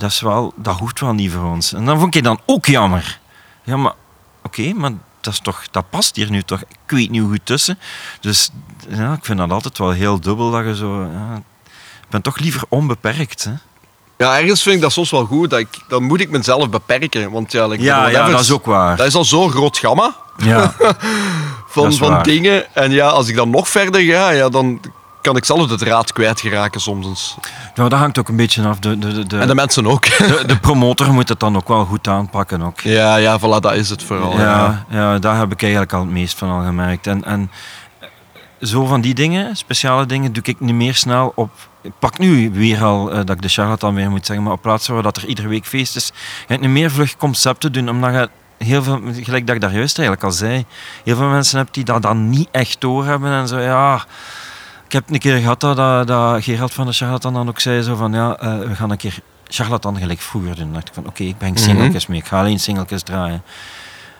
dat, 0.00 0.10
is 0.10 0.20
wel, 0.20 0.52
dat 0.56 0.78
hoeft 0.78 1.00
wel 1.00 1.12
niet 1.12 1.32
voor 1.32 1.44
ons. 1.44 1.72
En 1.72 1.84
dan 1.84 1.98
vond 1.98 2.14
ik 2.14 2.24
dan 2.24 2.40
ook 2.46 2.66
jammer. 2.66 3.18
Ja, 3.62 3.76
maar 3.76 3.92
oké, 4.42 4.72
maar 4.72 4.90
dat, 5.20 5.32
is 5.32 5.40
toch, 5.40 5.64
dat 5.70 5.90
past 5.90 6.16
hier 6.16 6.30
nu 6.30 6.42
toch, 6.42 6.60
ik 6.60 6.76
weet 6.86 7.10
niet 7.10 7.20
hoe 7.20 7.30
goed 7.30 7.46
tussen. 7.46 7.78
Dus 8.20 8.50
ja, 8.88 9.12
ik 9.12 9.24
vind 9.24 9.38
dat 9.38 9.50
altijd 9.50 9.78
wel 9.78 9.90
heel 9.90 10.20
dubbel 10.20 10.50
dat 10.50 10.64
je 10.64 10.76
zo... 10.76 11.02
Ja, 11.02 11.34
ik 12.00 12.08
ben 12.08 12.22
toch 12.22 12.38
liever 12.38 12.62
onbeperkt. 12.68 13.44
Hè? 13.44 13.52
Ja, 14.18 14.38
ergens 14.38 14.62
vind 14.62 14.74
ik 14.74 14.80
dat 14.82 14.92
soms 14.92 15.10
wel 15.10 15.24
goed. 15.24 15.50
Dat 15.50 15.58
ik, 15.58 15.68
dan 15.88 16.02
moet 16.02 16.20
ik 16.20 16.30
mezelf 16.30 16.70
beperken. 16.70 17.30
Want 17.30 17.52
ja, 17.52 17.66
like, 17.66 17.82
Ja, 17.82 18.28
dat 18.28 18.40
is 18.40 18.50
ook 18.50 18.64
waar. 18.64 18.96
Dat 18.96 19.06
is 19.06 19.14
al 19.14 19.24
zo'n 19.24 19.50
groot 19.50 19.78
gamma 19.78 20.16
Ja, 20.36 20.74
van, 21.74 21.92
van 21.92 22.22
dingen. 22.22 22.74
En 22.74 22.90
ja, 22.90 23.08
als 23.08 23.28
ik 23.28 23.36
dan 23.36 23.50
nog 23.50 23.68
verder 23.68 24.00
ga, 24.00 24.30
ja, 24.30 24.48
dan 24.48 24.80
kan 25.20 25.36
ik 25.36 25.44
zelf 25.44 25.66
de 25.66 25.76
draad 25.76 26.12
kwijtgeraken 26.12 26.80
soms. 26.80 27.06
eens. 27.06 27.36
nou, 27.74 27.88
dat 27.88 27.98
hangt 27.98 28.18
ook 28.18 28.28
een 28.28 28.36
beetje 28.36 28.66
af. 28.66 28.78
De, 28.78 28.98
de, 28.98 29.26
de, 29.26 29.38
En 29.38 29.46
de 29.46 29.54
mensen 29.54 29.86
ook. 29.86 30.04
de, 30.18 30.42
de 30.46 30.58
promotor 30.58 31.12
moet 31.12 31.28
het 31.28 31.40
dan 31.40 31.56
ook 31.56 31.68
wel 31.68 31.84
goed 31.84 32.08
aanpakken. 32.08 32.62
Ook. 32.62 32.80
ja, 32.80 33.16
ja, 33.16 33.38
voilà, 33.38 33.60
dat 33.60 33.74
is 33.74 33.90
het 33.90 34.02
vooral. 34.02 34.32
Ja. 34.32 34.38
Ja, 34.38 34.84
ja, 34.88 35.18
daar 35.18 35.38
heb 35.38 35.52
ik 35.52 35.62
eigenlijk 35.62 35.92
al 35.92 36.00
het 36.00 36.10
meest 36.10 36.38
van 36.38 36.50
al 36.50 36.64
gemerkt. 36.64 37.06
En, 37.06 37.24
en 37.24 37.50
zo 38.60 38.86
van 38.86 39.00
die 39.00 39.14
dingen, 39.14 39.56
speciale 39.56 40.06
dingen, 40.06 40.32
doe 40.32 40.42
ik 40.42 40.60
niet 40.60 40.74
meer 40.74 40.94
snel 40.94 41.32
op. 41.34 41.50
Ik 41.82 41.92
pak 41.98 42.18
nu 42.18 42.50
weer 42.50 42.84
al 42.84 43.10
eh, 43.10 43.16
dat 43.16 43.30
ik 43.30 43.42
de 43.42 43.48
charlatan 43.48 43.94
weer 43.94 44.10
moet 44.10 44.26
zeggen, 44.26 44.44
maar 44.44 44.54
op 44.54 44.62
plaats 44.62 44.88
waar 44.88 45.02
dat 45.02 45.16
er 45.16 45.26
iedere 45.26 45.48
week 45.48 45.66
feest 45.66 45.96
is, 45.96 46.12
ga 46.48 46.54
ik 46.54 46.60
niet 46.60 46.70
meer 46.70 46.90
vlug 46.90 47.16
concepten 47.16 47.72
doen, 47.72 47.88
omdat 47.88 48.12
je 48.12 48.28
heel 48.64 48.82
veel, 48.82 49.00
gelijk 49.12 49.46
dat 49.46 49.54
ik 49.54 49.60
daar 49.60 49.74
juist 49.74 49.98
eigenlijk 49.98 50.26
al 50.26 50.32
zei, 50.32 50.64
heel 51.04 51.16
veel 51.16 51.28
mensen 51.28 51.58
hebt 51.58 51.74
die 51.74 51.84
dat 51.84 52.02
dan 52.02 52.30
niet 52.30 52.48
echt 52.50 52.80
doorhebben 52.80 53.32
en 53.32 53.48
zo, 53.48 53.58
ja. 53.58 54.04
Ik 54.90 54.96
heb 54.96 55.10
een 55.10 55.18
keer 55.18 55.36
gehad 55.36 55.60
dat, 55.60 55.76
dat, 55.76 56.06
dat 56.06 56.44
Gerald 56.44 56.72
van 56.72 56.86
de 56.86 56.92
Charlatan 56.92 57.34
dan 57.34 57.48
ook 57.48 57.60
zei 57.60 57.82
zo 57.82 57.96
van, 57.96 58.12
ja, 58.12 58.36
eh, 58.36 58.58
we 58.58 58.74
gaan 58.74 58.90
een 58.90 58.96
keer 58.96 59.18
charlatan 59.48 59.96
gelijk 59.96 60.20
vroeger 60.20 60.54
doen. 60.54 60.64
Dan 60.64 60.72
dacht 60.72 60.88
ik 60.88 60.94
van, 60.94 61.06
oké, 61.06 61.22
ik 61.22 61.38
breng 61.38 61.58
singeltjes 61.58 62.06
mee, 62.06 62.18
ik 62.18 62.26
ga 62.26 62.38
alleen 62.38 62.60
singeltjes 62.60 63.02
draaien. 63.02 63.42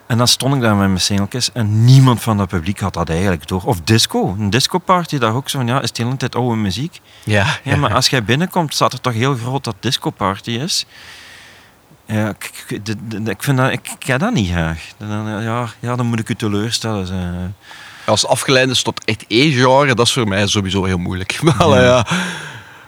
En 0.06 0.18
dan 0.18 0.28
stond 0.28 0.54
ik 0.54 0.60
daar 0.60 0.76
met 0.76 0.88
mijn 0.88 1.00
singeltjes 1.00 1.52
en 1.52 1.84
niemand 1.84 2.22
van 2.22 2.38
het 2.38 2.48
publiek 2.48 2.80
had 2.80 2.94
dat 2.94 3.08
eigenlijk 3.08 3.48
door. 3.48 3.62
Of 3.64 3.80
disco, 3.80 4.36
een 4.38 4.50
discoparty, 4.50 5.18
daar 5.18 5.34
ook 5.34 5.48
zo 5.48 5.58
van, 5.58 5.66
ja, 5.66 5.80
is 5.80 5.88
het 5.88 5.96
de 5.96 6.02
hele 6.02 6.16
tijd 6.16 6.34
oude 6.34 6.56
muziek? 6.56 7.00
Ja, 7.24 7.46
Ja, 7.62 7.76
maar 7.76 7.94
als 7.94 8.08
jij 8.08 8.24
binnenkomt, 8.24 8.74
staat 8.74 8.92
er 8.92 9.00
toch 9.00 9.12
heel 9.12 9.34
groot 9.34 9.64
dat 9.64 9.76
discoparty 9.80 10.50
is. 10.50 10.86
Ja, 12.06 12.28
ik, 12.28 12.64
ik, 12.68 12.88
ik 13.24 13.42
vind 13.42 13.56
dat, 13.56 13.72
ik, 13.72 13.96
heb 13.98 14.20
dat 14.20 14.32
niet 14.32 14.50
graag. 14.50 14.92
Dan, 14.96 15.42
ja, 15.42 15.66
ja, 15.80 15.96
dan 15.96 16.06
moet 16.06 16.18
ik 16.18 16.28
u 16.28 16.34
teleurstellen. 16.34 17.54
Als 18.06 18.26
afgeleid 18.26 18.68
is 18.70 18.82
tot 18.82 19.04
echt 19.04 19.24
één 19.28 19.52
genre, 19.52 19.94
dat 19.94 20.06
is 20.06 20.12
voor 20.12 20.28
mij 20.28 20.46
sowieso 20.46 20.84
heel 20.84 20.98
moeilijk. 20.98 21.38
Maar 21.42 21.82
ja. 21.82 22.06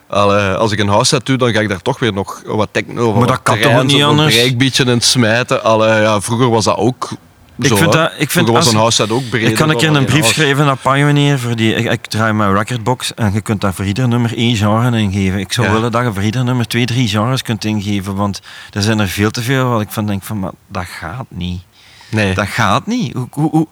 Allee, 0.09 0.53
als 0.55 0.73
ik 0.73 0.79
een 0.79 0.89
house 0.89 1.05
set 1.15 1.27
doe, 1.27 1.37
dan 1.37 1.53
ga 1.53 1.61
ik 1.61 1.69
daar 1.69 1.83
toch 1.83 1.99
weer 1.99 2.13
nog 2.13 2.43
wat 2.47 2.69
techno, 2.73 3.11
Maar 3.11 3.19
wat 3.21 3.29
dat 3.29 3.43
kan 3.43 3.59
toch 3.59 3.83
niet 3.83 3.93
een 4.01 4.05
anders? 4.05 4.35
breakbeatje 4.35 4.85
in 4.85 5.01
smijten. 5.01 5.63
Allee, 5.65 6.01
ja, 6.03 6.21
vroeger 6.21 6.51
was 6.51 6.65
dat 6.65 6.77
ook 6.77 7.11
Ik 7.59 7.67
zo. 7.67 7.77
vind 7.77 7.93
dat- 7.93 8.13
ik 8.19 8.31
vind 8.31 8.49
was 8.49 8.57
als- 8.57 8.73
een 8.73 8.77
house 8.79 8.97
set 9.03 9.11
ook 9.11 9.29
breed. 9.31 9.49
Ik 9.49 9.55
kan 9.55 9.71
een 9.71 9.77
keer 9.77 9.97
een 9.97 10.05
brief 10.05 10.19
house. 10.21 10.33
schrijven 10.35 10.65
naar 10.65 10.77
Pioneer. 10.77 11.39
Voor 11.39 11.57
die, 11.57 11.75
ik, 11.75 11.91
ik 11.93 12.07
draai 12.07 12.33
mijn 12.33 12.55
recordbox 12.57 13.15
en 13.15 13.33
je 13.33 13.41
kunt 13.41 13.61
daar 13.61 13.75
voor 13.75 13.85
ieder 13.85 14.09
nummer 14.09 14.37
één 14.37 14.57
genre 14.57 14.99
ingeven. 14.99 15.39
Ik 15.39 15.53
zou 15.53 15.67
Ja. 15.67 15.73
willen 15.73 15.93
dat 15.93 16.05
je 16.05 16.13
voor 16.13 16.23
ieder 16.23 16.45
nummer 16.45 16.67
twee, 16.69 16.87
drie 16.87 17.09
genres 17.09 17.43
kunt 17.43 17.65
ingeven. 17.65 18.15
Want 18.15 18.41
er 18.71 18.83
zijn 18.83 18.99
er 19.01 19.09
veel 19.09 19.31
te 19.31 19.43
veel 19.43 19.69
wat 19.69 19.81
ik 19.81 19.91
van 19.91 20.07
denk 20.07 20.23
van, 20.23 20.39
maar 20.39 20.53
dat 20.69 20.85
gaat 20.87 21.27
niet. 21.29 21.63
Nee. 22.11 22.35
Dat 22.35 22.49
gaat 22.49 22.87
niet. 22.87 23.13
Hoe, 23.13 23.27
hoe, 23.31 23.51
hoe, 23.51 23.67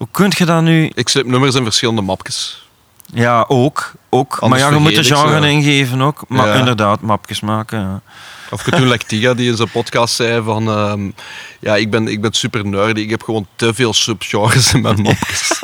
hoe 0.00 0.08
kun 0.10 0.32
je 0.36 0.44
dat 0.44 0.62
nu... 0.62 0.90
Ik 0.94 1.08
zet 1.08 1.26
nummers 1.26 1.54
in 1.54 1.62
verschillende 1.64 2.00
mapjes. 2.02 2.68
Ja, 3.12 3.44
ook. 3.48 3.92
ook. 4.10 4.40
Maar 4.48 4.58
ja, 4.58 4.68
je 4.68 4.78
moet 4.78 4.94
de 4.94 5.00
ik 5.00 5.06
genre 5.14 5.50
ingeven 5.50 6.02
ook. 6.02 6.22
Maar 6.28 6.46
Ja. 6.48 6.54
inderdaad, 6.54 7.00
mapjes 7.00 7.40
maken. 7.40 7.78
Ja. 7.78 8.00
Of 8.50 8.62
toen 8.62 8.88
like 8.88 9.06
Tiga 9.06 9.34
die 9.34 9.50
in 9.50 9.56
zijn 9.56 9.70
podcast 9.70 10.14
zei 10.14 10.42
van... 10.42 10.68
ehm, 10.68 11.10
ja, 11.60 11.76
ik 11.76 11.90
ben, 11.90 12.08
ik 12.08 12.20
ben 12.20 12.32
super 12.32 12.66
nerdy. 12.66 13.00
Ik 13.00 13.10
heb 13.10 13.22
gewoon 13.22 13.46
te 13.56 13.74
veel 13.74 13.92
subgenres 13.94 14.72
in 14.74 14.80
mijn 14.80 15.02
mapjes. 15.02 15.58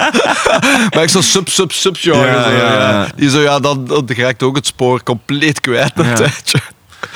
maar 0.94 1.02
ik 1.02 1.08
zo 1.08 1.20
sub, 1.20 1.48
sub, 1.48 1.72
subgenres. 1.72 2.46
Ja. 2.60 3.06
Die 3.16 3.30
zo, 3.30 3.40
ja, 3.40 3.58
dan, 3.60 3.84
dan 3.86 4.08
raakt 4.16 4.42
ook 4.42 4.56
het 4.56 4.66
spoor 4.66 5.02
compleet 5.02 5.60
kwijt 5.60 5.92
een 5.94 6.14
tijdje. 6.14 6.60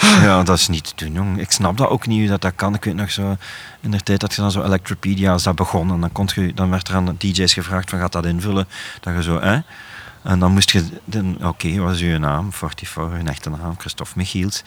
Ja, 0.01 0.43
dat 0.43 0.59
is 0.59 0.69
niet 0.69 0.85
te 0.97 1.05
doen, 1.05 1.13
jong. 1.15 1.41
Ik 1.41 1.51
snap 1.51 1.77
dat 1.77 1.89
ook 1.89 2.07
niet, 2.07 2.19
hoe 2.21 2.29
dat, 2.29 2.41
dat 2.41 2.53
kan. 2.55 2.75
Ik 2.75 2.85
weet 2.85 2.95
nog 2.95 3.11
zo, 3.11 3.37
in 3.81 3.91
de 3.91 4.01
tijd 4.01 4.21
dat 4.21 4.35
je 4.35 4.41
dan 4.41 4.51
zo 4.51 4.63
Electropedia, 4.63 5.33
als 5.33 5.43
dat 5.43 5.55
begon, 5.55 5.91
en 5.93 6.01
dan, 6.01 6.13
kon 6.13 6.29
je, 6.35 6.55
dan 6.55 6.71
werd 6.71 6.89
er 6.89 6.95
aan 6.95 7.05
de 7.05 7.17
DJ's 7.19 7.53
gevraagd 7.53 7.91
van, 7.91 7.99
gaat 7.99 8.13
dat 8.13 8.27
invullen? 8.27 8.67
Dat 9.01 9.15
je 9.15 9.23
zo, 9.23 9.41
hè? 9.41 9.59
En 10.23 10.39
dan 10.39 10.53
moest 10.53 10.71
je, 10.71 10.85
dan, 11.05 11.37
oké, 11.47 11.77
wat 11.79 11.95
is 11.95 12.01
uw 12.01 12.19
naam? 12.19 12.53
44, 12.53 13.21
uw 13.21 13.27
echte 13.27 13.51
naam, 13.51 13.75
Christophe 13.79 14.13
Michiels. 14.17 14.63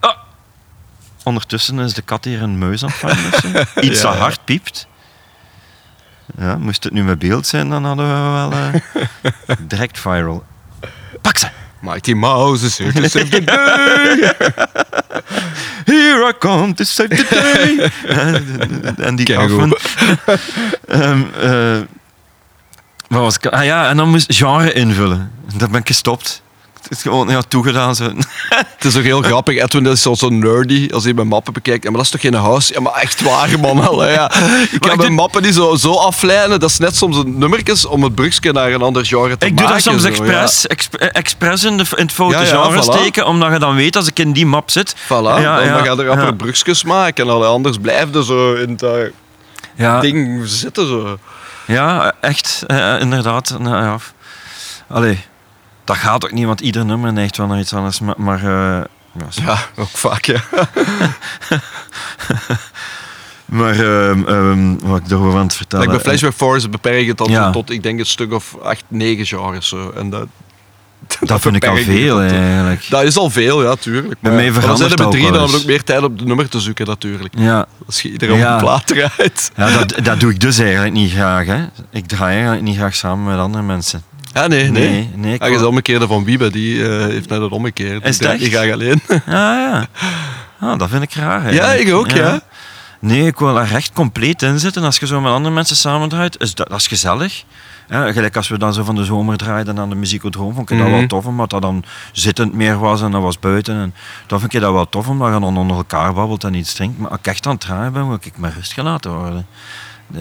Ah! 0.00 0.16
Ondertussen 1.22 1.78
is 1.78 1.94
de 1.94 2.02
kat 2.02 2.24
hier 2.24 2.42
een 2.42 2.58
muis 2.58 2.84
aan 2.84 2.90
het. 2.94 3.44
Iets 3.84 4.00
Ja. 4.00 4.10
dat 4.10 4.18
hard 4.18 4.44
piept. 4.44 4.86
Ja, 6.38 6.56
moest 6.58 6.84
het 6.84 6.92
nu 6.92 7.04
met 7.04 7.18
beeld 7.18 7.46
zijn, 7.46 7.68
dan 7.68 7.84
hadden 7.84 8.06
we 8.06 8.30
wel 8.30 8.52
eh, 8.52 9.56
direct 9.68 9.98
viral. 10.00 10.44
Pak 11.20 11.38
ze! 11.38 11.48
Mighty 11.84 12.14
Mouse 12.14 12.64
is 12.64 12.78
here 12.78 12.92
to 12.92 13.08
save 13.08 13.30
the 13.30 13.40
day. 13.44 14.32
Here 15.94 16.24
I 16.28 16.32
come 16.38 16.74
to 16.74 16.84
save 16.84 17.08
the 17.08 17.26
day. 17.30 17.90
en 19.06 19.16
die 19.16 19.24
Keigoed. 19.24 19.74
affen. 19.74 20.38
Ehm 21.00 21.22
eh, 21.40 21.80
was 23.08 23.36
ik? 23.36 23.46
Ah 23.46 23.64
ja, 23.64 23.88
en 23.88 23.96
dan 23.96 24.08
moest 24.08 24.34
genre 24.34 24.72
invullen. 24.72 25.32
Dat 25.56 25.70
ben 25.70 25.80
ik 25.80 25.86
gestopt. 25.86 26.42
Is 26.96 27.02
gewoon 27.02 27.28
ja, 27.28 27.42
toegedaan. 27.48 27.94
Zo. 27.94 28.04
Het 28.76 28.84
is 28.84 28.96
ook 28.96 29.02
heel 29.02 29.22
grappig. 29.22 29.62
Edwin 29.62 29.86
is 29.86 30.02
zo 30.02 30.14
zo 30.14 30.28
nerdy 30.28 30.88
als 30.92 31.04
hij 31.04 31.12
mijn 31.12 31.28
mappen 31.28 31.52
bekijkt. 31.52 31.82
Ja, 31.84 31.88
maar 31.90 31.98
dat 31.98 32.06
is 32.06 32.12
toch 32.12 32.20
geen 32.30 32.40
house? 32.40 32.72
Ja, 32.72 32.80
maar 32.80 32.92
echt 32.92 33.22
waar, 33.22 33.60
man. 33.60 33.88
Allee, 33.88 34.12
ja. 34.12 34.30
Ik 34.72 34.84
ik 34.86 34.96
mijn 34.96 35.12
mappen 35.14 35.42
die 35.42 35.52
zo, 35.52 35.74
zo 35.74 35.92
afleiden. 35.94 36.60
Dat 36.60 36.70
is 36.70 36.78
net 36.78 36.96
soms 36.96 37.16
een 37.16 37.38
nummertje 37.38 37.88
om 37.88 38.02
het 38.02 38.14
brugje 38.14 38.52
naar 38.52 38.72
een 38.72 38.82
ander 38.82 39.06
genre 39.06 39.36
te 39.38 39.46
Ik 39.46 39.52
maken. 39.52 39.66
doe 39.66 39.74
dat 39.74 39.84
soms 39.84 40.02
zo, 40.02 40.08
expres, 40.08 40.66
exp- 40.66 40.94
eh, 40.94 41.08
expres 41.12 41.64
in, 41.64 41.76
de, 41.76 41.84
in 41.96 42.02
het 42.02 42.12
foute 42.12 42.38
Ja, 42.38 42.44
genre 42.44 42.76
voilà. 42.82 42.84
steken, 42.84 43.26
omdat 43.26 43.52
je 43.52 43.58
dan 43.58 43.74
weet 43.74 43.96
als 43.96 44.06
ik 44.06 44.18
in 44.18 44.32
die 44.32 44.46
map 44.46 44.70
zit. 44.70 44.94
Voilà, 45.04 45.08
dan 45.08 45.42
ga 45.42 45.60
je 45.60 45.88
er 45.88 46.04
rapper 46.04 46.34
brugjes 46.36 46.84
maken. 46.84 47.24
En 47.26 47.30
allee, 47.32 47.48
anders 47.48 47.76
blijf 47.80 48.06
je 48.12 48.24
zo 48.24 48.54
in 48.54 48.76
dat 48.76 49.10
Ja, 49.76 50.00
ding 50.00 50.42
zitten. 50.48 50.86
Zo. 50.88 51.18
ja 51.66 52.12
echt, 52.20 52.62
eh, 52.66 53.00
inderdaad. 53.00 53.54
Nou, 53.58 53.84
ja. 53.84 53.96
Allee, 54.88 55.24
dat 55.84 55.96
gaat 55.96 56.24
ook 56.24 56.32
niet, 56.32 56.44
want 56.46 56.60
ieder 56.60 56.84
nummer 56.84 57.12
neigt 57.12 57.36
wel 57.36 57.46
naar 57.46 57.58
iets 57.58 57.72
anders. 57.74 58.00
Maar, 58.00 58.14
maar 58.18 58.38
eh, 58.38 58.84
ja, 59.44 59.58
ook 59.76 59.88
vaak, 59.88 60.24
ja. 60.24 60.40
maar 63.44 63.78
ehm, 63.80 64.26
ehm, 64.26 64.76
wat 64.82 65.00
ik 65.00 65.10
erover 65.10 65.38
aan 65.38 65.46
het 65.46 65.54
vertellen... 65.54 65.84
Like 65.86 65.96
bij 66.02 66.06
Flashback 66.06 66.34
Force 66.34 66.68
beperk 66.68 67.06
het 67.06 67.18
dan 67.18 67.30
Ja. 67.30 67.50
tot, 67.50 67.70
ik 67.70 67.82
denk, 67.82 67.98
een 67.98 68.06
stuk 68.06 68.32
of 68.32 68.56
acht, 68.62 68.84
negen 68.88 69.26
genres. 69.26 69.68
Zo. 69.68 69.90
En 69.96 70.10
dat, 70.10 70.26
dat 71.20 71.40
vind 71.40 71.56
ik 71.56 71.66
al 71.66 71.76
veel, 71.76 72.18
tot, 72.20 72.30
eigenlijk. 72.30 72.86
Dat 72.90 73.02
is 73.02 73.16
al 73.16 73.30
veel, 73.30 73.62
ja, 73.62 73.74
tuurlijk. 73.74 74.20
Bij 74.20 74.32
mij 74.32 74.44
ja, 74.44 74.52
dan 74.52 74.62
zijn 74.62 74.62
verandert 74.64 75.00
er 75.00 75.06
ook 75.06 75.12
drie, 75.12 75.24
dan 75.24 75.32
hebben 75.32 75.50
we 75.50 75.56
ook 75.60 75.66
meer 75.66 75.84
tijd 75.84 76.02
op 76.02 76.18
de 76.18 76.24
nummer 76.24 76.48
te 76.48 76.60
zoeken, 76.60 76.86
natuurlijk. 76.86 77.34
Ja, 77.38 77.66
Als 77.86 78.02
je 78.02 78.10
iedereen 78.12 78.36
Ja. 78.38 78.52
op 78.54 78.58
de 78.58 78.64
plaat 78.64 78.86
draait. 78.86 79.50
ja 79.56 79.70
dat, 79.84 80.04
dat 80.04 80.20
doe 80.20 80.30
ik 80.30 80.40
dus 80.40 80.58
eigenlijk 80.58 80.92
niet 80.94 81.10
graag. 81.12 81.46
Hè. 81.46 81.64
Ik 81.90 82.06
draai 82.06 82.32
eigenlijk 82.32 82.62
niet 82.62 82.76
graag 82.76 82.94
samen 82.94 83.24
met 83.24 83.38
andere 83.38 83.64
mensen. 83.64 84.02
Ja, 84.34 84.46
nee, 84.46 84.70
nee. 84.70 84.88
Nee, 84.88 85.10
nee, 85.14 85.34
ik 85.34 85.42
Ah, 85.42 85.50
is 85.50 85.58
wil- 85.58 85.68
omgekeerde 85.68 86.06
van 86.06 86.24
Wiebe, 86.24 86.50
die 86.50 86.88
eh, 86.88 87.04
heeft 87.04 87.28
net 87.28 87.40
het 87.40 87.50
omgekeerd. 87.52 88.04
Is 88.04 88.18
Die 88.18 88.26
draait 88.26 88.42
echt? 88.42 88.52
graag 88.52 88.72
alleen. 88.72 89.00
Ah 89.08 89.20
ja. 89.26 89.86
Ah, 90.60 90.78
dat 90.78 90.88
vind 90.88 91.02
ik 91.02 91.12
raar. 91.14 91.52
ja, 91.54 91.72
ik 91.72 91.92
ook, 91.94 92.10
ja. 92.10 92.40
Nee, 93.00 93.26
ik 93.26 93.38
wil 93.38 93.58
er 93.58 93.74
echt 93.74 93.92
compleet 93.92 94.42
in 94.42 94.58
zitten. 94.58 94.82
Als 94.82 94.98
je 94.98 95.06
zo 95.06 95.20
met 95.20 95.32
andere 95.32 95.54
mensen 95.54 95.76
samendraait, 95.76 96.40
is 96.40 96.54
dat, 96.54 96.68
dat 96.68 96.78
is 96.78 96.86
gezellig. 96.86 97.44
Ja, 97.88 98.12
gelijk 98.12 98.36
als 98.36 98.48
we 98.48 98.58
dan 98.58 98.72
zo 98.72 98.84
van 98.84 98.94
de 98.94 99.04
zomer 99.04 99.36
draaiden 99.36 99.78
aan 99.78 99.88
de 99.88 99.94
muziekodroom, 99.94 100.54
vond 100.54 100.70
ik 100.70 100.78
dat 100.78 100.86
Mhm. 100.86 100.96
wel 100.96 101.06
tof, 101.06 101.26
omdat 101.26 101.50
dat 101.50 101.62
dan 101.62 101.84
zittend 102.12 102.54
meer 102.54 102.78
was 102.78 103.02
en 103.02 103.10
dat 103.10 103.22
was 103.22 103.38
buiten. 103.38 103.74
En 103.74 103.94
dan 104.26 104.40
vind 104.40 104.54
ik 104.54 104.60
dat 104.60 104.72
wel 104.72 104.88
tof, 104.88 105.08
omdat 105.08 105.34
je 105.34 105.40
dan 105.40 105.56
onder 105.58 105.76
elkaar 105.76 106.12
babbelt 106.14 106.44
en 106.44 106.54
iets 106.54 106.74
drinkt. 106.74 106.98
Maar 106.98 107.10
als 107.10 107.18
ik 107.18 107.26
echt 107.26 107.46
aan 107.46 107.52
het 107.52 107.60
draaien 107.60 107.92
ben, 107.92 108.06
wil 108.08 108.18
ik 108.22 108.36
maar 108.38 108.52
rust 108.56 108.72
gelaten 108.72 109.14
worden. 109.18 109.46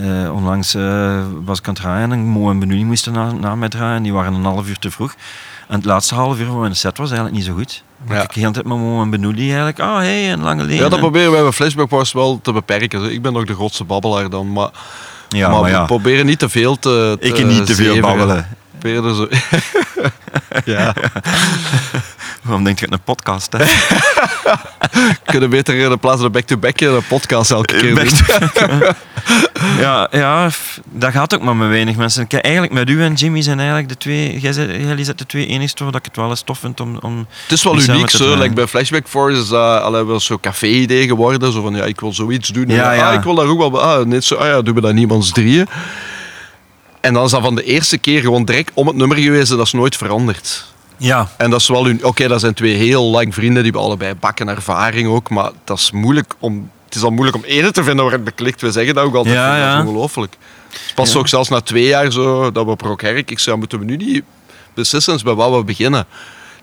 Eh, 0.01 0.33
onlangs 0.33 0.75
eh, 0.75 1.21
was 1.45 1.59
ik 1.59 1.67
aan 1.67 1.73
het 1.73 1.83
draaien 1.83 2.11
en 2.11 2.19
Mo 2.19 2.49
en 2.49 2.59
Benoeming 2.59 2.87
moesten 2.87 3.13
na, 3.13 3.31
na 3.31 3.55
mij 3.55 3.69
draaien. 3.69 4.03
Die 4.03 4.13
waren 4.13 4.33
een 4.33 4.43
half 4.43 4.67
uur 4.67 4.79
te 4.79 4.91
vroeg. 4.91 5.15
En 5.67 5.75
het 5.75 5.85
laatste 5.85 6.15
half 6.15 6.39
uur 6.39 6.45
van 6.45 6.59
mijn 6.59 6.75
set 6.75 6.97
was 6.97 7.11
eigenlijk 7.11 7.37
niet 7.37 7.47
zo 7.47 7.53
goed. 7.53 7.83
Ja. 8.09 8.21
Ik 8.21 8.33
de 8.33 8.39
hele 8.39 8.51
tijd 8.51 8.65
met 8.65 8.77
Mo 8.77 9.01
en 9.01 9.09
eigenlijk, 9.37 9.79
ah 9.79 9.97
hey, 9.97 10.31
een 10.31 10.41
lange 10.41 10.63
leen. 10.63 10.75
Ja, 10.75 10.81
dat 10.81 10.93
En- 10.93 10.99
proberen 10.99 11.31
wij 11.31 11.41
bij 11.41 11.51
Flashback 11.51 11.89
wel 12.13 12.39
te 12.41 12.51
beperken. 12.51 13.11
Ik 13.11 13.21
ben 13.21 13.33
nog 13.33 13.45
de 13.45 13.53
grootste 13.53 13.83
babbelaar 13.83 14.29
dan, 14.29 14.51
maar, 14.51 14.69
ja, 15.29 15.49
maar, 15.49 15.61
maar 15.61 15.69
ja. 15.69 15.79
we 15.79 15.85
proberen 15.85 16.25
niet 16.25 16.39
te 16.39 16.49
veel 16.49 16.79
te, 16.79 17.17
te 17.19 17.27
Ik 17.27 17.45
niet 17.45 17.65
te 17.65 17.75
veel 17.75 17.99
babbelen. 17.99 18.47
Zo... 18.83 19.27
ja, 20.73 20.93
Waarom 22.43 22.63
denk 22.63 22.79
je 22.79 22.85
het 22.85 22.93
een 22.93 23.01
podcast? 23.03 23.53
Hè? 23.57 23.65
kunnen 25.31 25.49
beter 25.49 25.75
in 25.75 25.99
plaats 25.99 26.17
van 26.17 26.25
een 26.25 26.31
back-to-back 26.31 26.79
een 26.79 27.05
podcast 27.07 27.51
elke 27.51 27.75
keer 27.75 27.95
doen. 27.95 28.07
ja, 29.83 30.07
ja, 30.11 30.49
dat 30.91 31.11
gaat 31.11 31.35
ook 31.35 31.41
maar 31.41 31.55
met 31.55 31.69
weinig 31.69 31.95
mensen. 31.95 32.27
Kijk, 32.27 32.43
eigenlijk 32.43 32.73
met 32.73 32.89
u 32.89 33.03
en 33.03 33.13
Jimmy 33.13 33.41
zijn 33.41 33.57
eigenlijk 33.57 33.89
de 33.89 33.97
twee... 33.97 34.39
Jij 34.39 34.53
zijn 34.53 34.95
de 35.15 35.25
twee 35.27 35.47
enigste 35.47 35.83
waar 35.83 35.95
ik 35.95 36.05
het 36.05 36.15
wel 36.15 36.29
eens 36.29 36.41
tof 36.41 36.59
vind 36.59 36.79
om... 36.79 36.97
om 37.01 37.27
Het 37.43 37.51
is 37.51 37.63
wel 37.63 37.79
uniek 37.79 38.09
zo. 38.09 38.35
Like 38.35 38.53
bij 38.53 38.67
Flashback 38.67 39.07
Force 39.07 39.41
is 39.41 39.47
dat 39.47 39.81
allee, 39.81 40.03
wel 40.03 40.19
zo'n 40.19 40.39
café-idee 40.39 41.07
geworden. 41.07 41.51
Zo 41.51 41.61
van, 41.61 41.75
ja, 41.75 41.83
ik 41.83 41.99
wil 41.99 42.13
zoiets 42.13 42.49
doen. 42.49 42.67
Ja, 42.67 42.91
Ah, 42.91 42.97
ja. 42.97 43.11
ik 43.11 43.23
wil 43.23 43.35
daar 43.35 43.47
ook 43.47 43.57
wel... 43.57 43.81
Ah, 43.81 44.05
net 44.05 44.23
zo, 44.23 44.35
ah 44.35 44.47
ja, 44.47 44.61
doen 44.61 44.75
we 44.75 44.81
dat 44.81 44.93
niemands 44.93 45.31
drieën. 45.31 45.67
En 47.03 47.13
dan 47.13 47.23
is 47.25 47.31
dat 47.31 47.41
van 47.41 47.55
de 47.55 47.63
eerste 47.63 47.97
keer 47.97 48.21
gewoon 48.21 48.45
direct 48.45 48.71
om 48.73 48.87
het 48.87 48.95
nummer 48.95 49.17
geweest. 49.17 49.51
en 49.51 49.57
Dat 49.57 49.65
is 49.65 49.71
nooit 49.73 49.95
veranderd. 49.97 50.65
Ja, 50.97 51.29
En 51.37 51.49
dat 51.49 51.59
is 51.61 51.67
wel... 51.67 51.87
un- 51.87 52.05
Oké, 52.05 52.27
dat 52.27 52.39
zijn 52.39 52.53
twee 52.53 52.73
heel 52.75 53.03
lang 53.03 53.33
vrienden. 53.33 53.63
Die 53.63 53.71
hebben 53.71 53.81
allebei 53.81 54.13
bakken 54.13 54.47
ervaring 54.49 55.07
ook. 55.07 55.29
Maar 55.29 55.51
dat 55.63 55.77
is 55.79 55.91
moeilijk 55.91 56.33
om... 56.39 56.69
Het 56.85 56.95
is 56.95 57.03
al 57.03 57.09
moeilijk 57.11 57.37
om 57.37 57.43
ene 57.43 57.71
te 57.71 57.83
vinden 57.83 58.03
waar 58.05 58.13
het 58.13 58.23
beklikt. 58.23 58.61
We 58.61 58.71
zeggen 58.71 58.93
dat 58.95 59.03
ook 59.03 59.15
altijd. 59.15 59.35
Ja, 59.35 59.55
Ik 59.55 59.61
ja. 59.61 59.79
is 59.79 59.85
ongelooflijk. 59.87 60.35
Het 60.69 60.91
pas 60.95 61.13
Ja. 61.13 61.19
ook 61.19 61.27
zelfs 61.27 61.49
na 61.49 61.61
twee 61.61 61.85
jaar 61.85 62.11
zo, 62.11 62.51
dat 62.51 62.65
we 62.65 62.71
op 62.71 62.81
Rock 62.81 63.01
Herk... 63.01 63.31
Ik 63.31 63.39
zei, 63.39 63.55
moeten 63.57 63.79
we 63.79 63.85
nu 63.85 63.95
niet 63.95 64.23
beslissen 64.73 65.19
bij 65.23 65.33
wat 65.33 65.55
we 65.55 65.63
beginnen? 65.63 66.05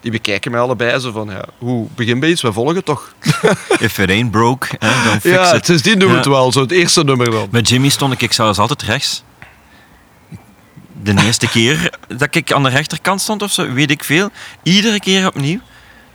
Die 0.00 0.10
bekijken 0.10 0.50
mij 0.50 0.60
allebei 0.60 0.98
zo 0.98 1.12
van, 1.12 1.28
ja, 1.30 1.44
hoe 1.58 1.86
begin 1.94 2.20
bij 2.20 2.28
iets? 2.30 2.42
We 2.42 2.52
volgen 2.52 2.84
toch? 2.84 3.12
if 3.80 3.98
it 3.98 4.10
ain't 4.10 4.30
broke, 4.30 4.66
hè, 4.78 4.88
dan 5.04 5.20
fix 5.20 5.34
Ja, 5.34 5.54
it. 5.54 5.66
sindsdien 5.66 5.98
doen 5.98 6.08
we 6.08 6.14
Ja. 6.14 6.20
het 6.20 6.28
wel. 6.28 6.52
Zo 6.52 6.60
het 6.60 6.70
eerste 6.72 7.04
nummer 7.04 7.30
dan. 7.30 7.48
Met 7.50 7.68
Jimmy 7.68 7.88
stond 7.88 8.22
ik 8.22 8.32
zelfs 8.32 8.58
altijd 8.58 8.82
rechts. 8.82 9.22
De 11.02 11.14
eerste 11.26 11.48
keer 11.48 11.92
dat 12.08 12.34
ik 12.34 12.52
aan 12.52 12.62
de 12.62 12.68
rechterkant 12.68 13.20
stond 13.20 13.42
of 13.42 13.52
zo, 13.52 13.72
weet 13.72 13.90
ik 13.90 14.04
veel. 14.04 14.30
Iedere 14.62 15.00
keer 15.00 15.26
opnieuw 15.26 15.60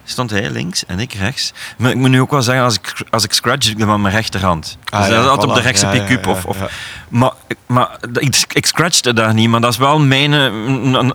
stond 0.07 0.29
hij 0.29 0.49
links 0.49 0.85
en 0.85 0.99
ik 0.99 1.13
rechts. 1.13 1.53
Maar 1.77 1.91
ik 1.91 1.97
moet 1.97 2.09
nu 2.09 2.21
ook 2.21 2.31
wel 2.31 2.41
zeggen, 2.41 2.63
als 2.63 2.75
ik, 2.75 2.93
als 3.09 3.23
ik 3.23 3.33
scratch, 3.33 3.65
doe 3.71 3.81
ik 3.81 3.87
met 3.87 3.97
mijn 3.97 4.13
rechterhand. 4.13 4.77
Ah, 4.89 4.99
dus 4.99 5.09
ja, 5.09 5.15
dat 5.15 5.23
is 5.23 5.29
altijd 5.29 5.49
op 5.49 5.55
de 5.55 5.61
rechtse 5.61 5.85
Ja, 5.85 5.93
ja, 5.93 6.03
pick-up. 6.03 6.25
ja, 6.25 6.31
of. 6.45 6.57
Maar, 7.09 7.31
maar 7.65 7.89
ik, 8.13 8.45
ik 8.53 8.65
scratchte 8.65 9.13
daar 9.13 9.33
niet, 9.33 9.49
maar 9.49 9.61
dat 9.61 9.71
is 9.71 9.77
wel 9.77 9.99
mijn... 9.99 10.31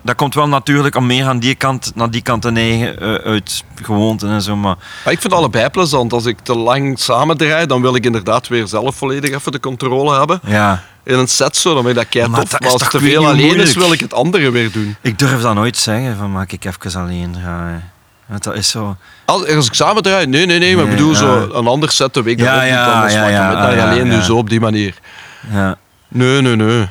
Dat 0.03 0.15
komt 0.15 0.33
wel 0.33 0.47
natuurlijk 0.47 0.95
om 0.95 1.05
meer 1.05 1.25
aan 1.25 1.39
die 1.39 1.55
kant, 1.55 1.91
naar 1.95 2.09
die 2.09 2.21
kant 2.21 2.41
te 2.41 2.51
neigen, 2.51 2.99
eh, 2.99 3.13
uit 3.31 3.63
gewoonte 3.81 4.27
en 4.27 4.41
zo. 4.41 4.55
Maar 4.55 4.75
Maar 5.03 5.13
ik 5.13 5.21
vind 5.21 5.33
allebei 5.33 5.69
plezant. 5.69 6.13
Als 6.13 6.25
ik 6.25 6.39
te 6.39 6.55
lang 6.57 6.99
samendraai, 6.99 7.65
dan 7.65 7.81
wil 7.81 7.95
ik 7.95 8.05
inderdaad 8.05 8.47
weer 8.47 8.67
zelf 8.67 8.95
volledig 8.95 9.31
even 9.31 9.51
de 9.51 9.59
controle 9.59 10.17
hebben. 10.17 10.39
ja, 10.45 10.83
In 11.03 11.19
een 11.19 11.27
set 11.27 11.57
zo, 11.57 11.73
dan 11.73 11.83
vind 11.83 11.97
ik 11.97 12.03
dat 12.03 12.11
kei 12.11 12.27
Maar 12.27 12.39
tof. 12.39 12.49
dat 12.49 12.59
Maar 12.59 12.67
is 12.67 12.73
als 12.73 12.81
het 12.81 12.91
te 12.91 12.99
veel 12.99 13.27
alleen 13.27 13.59
is, 13.59 13.73
wil 13.73 13.93
ik 13.93 13.99
het 13.99 14.13
andere 14.13 14.51
weer 14.51 14.71
doen. 14.71 14.95
ik 15.01 15.19
durf 15.19 15.41
dat 15.41 15.53
nooit 15.53 15.77
zeggen, 15.77 16.17
van 16.17 16.31
maak 16.31 16.51
ik 16.51 16.65
even 16.65 17.01
alleen 17.01 17.31
draaien. 17.31 17.91
Want 18.25 18.43
dat 18.43 18.55
is 18.55 18.69
zo... 18.69 18.97
Als, 19.25 19.47
als 19.47 19.67
ik 19.67 19.73
samen 19.73 20.03
draai, 20.03 20.25
nee, 20.25 20.45
nee, 20.45 20.59
nee. 20.59 20.75
Maar 20.75 20.85
ik 20.85 20.91
bedoel, 20.91 21.11
ja. 21.11 21.17
zo 21.17 21.49
een 21.53 21.67
ander 21.67 21.91
set 21.91 22.13
de 22.13 22.23
week 22.23 22.39
Ja, 22.39 22.45
daarop 22.45 22.67
ja, 22.67 22.85
niet, 22.85 22.93
anders 22.93 23.13
ja, 23.13 23.27
ja, 23.27 23.47
met 23.47 23.57
dat 23.57 23.73
ja, 23.73 23.89
alleen 23.91 24.07
nu 24.07 24.21
zo 24.21 24.37
op 24.37 24.49
die 24.49 24.59
manier. 24.59 24.93
Ja, 25.51 25.77
Nee, 26.07 26.41
nee, 26.41 26.55
nee. 26.55 26.87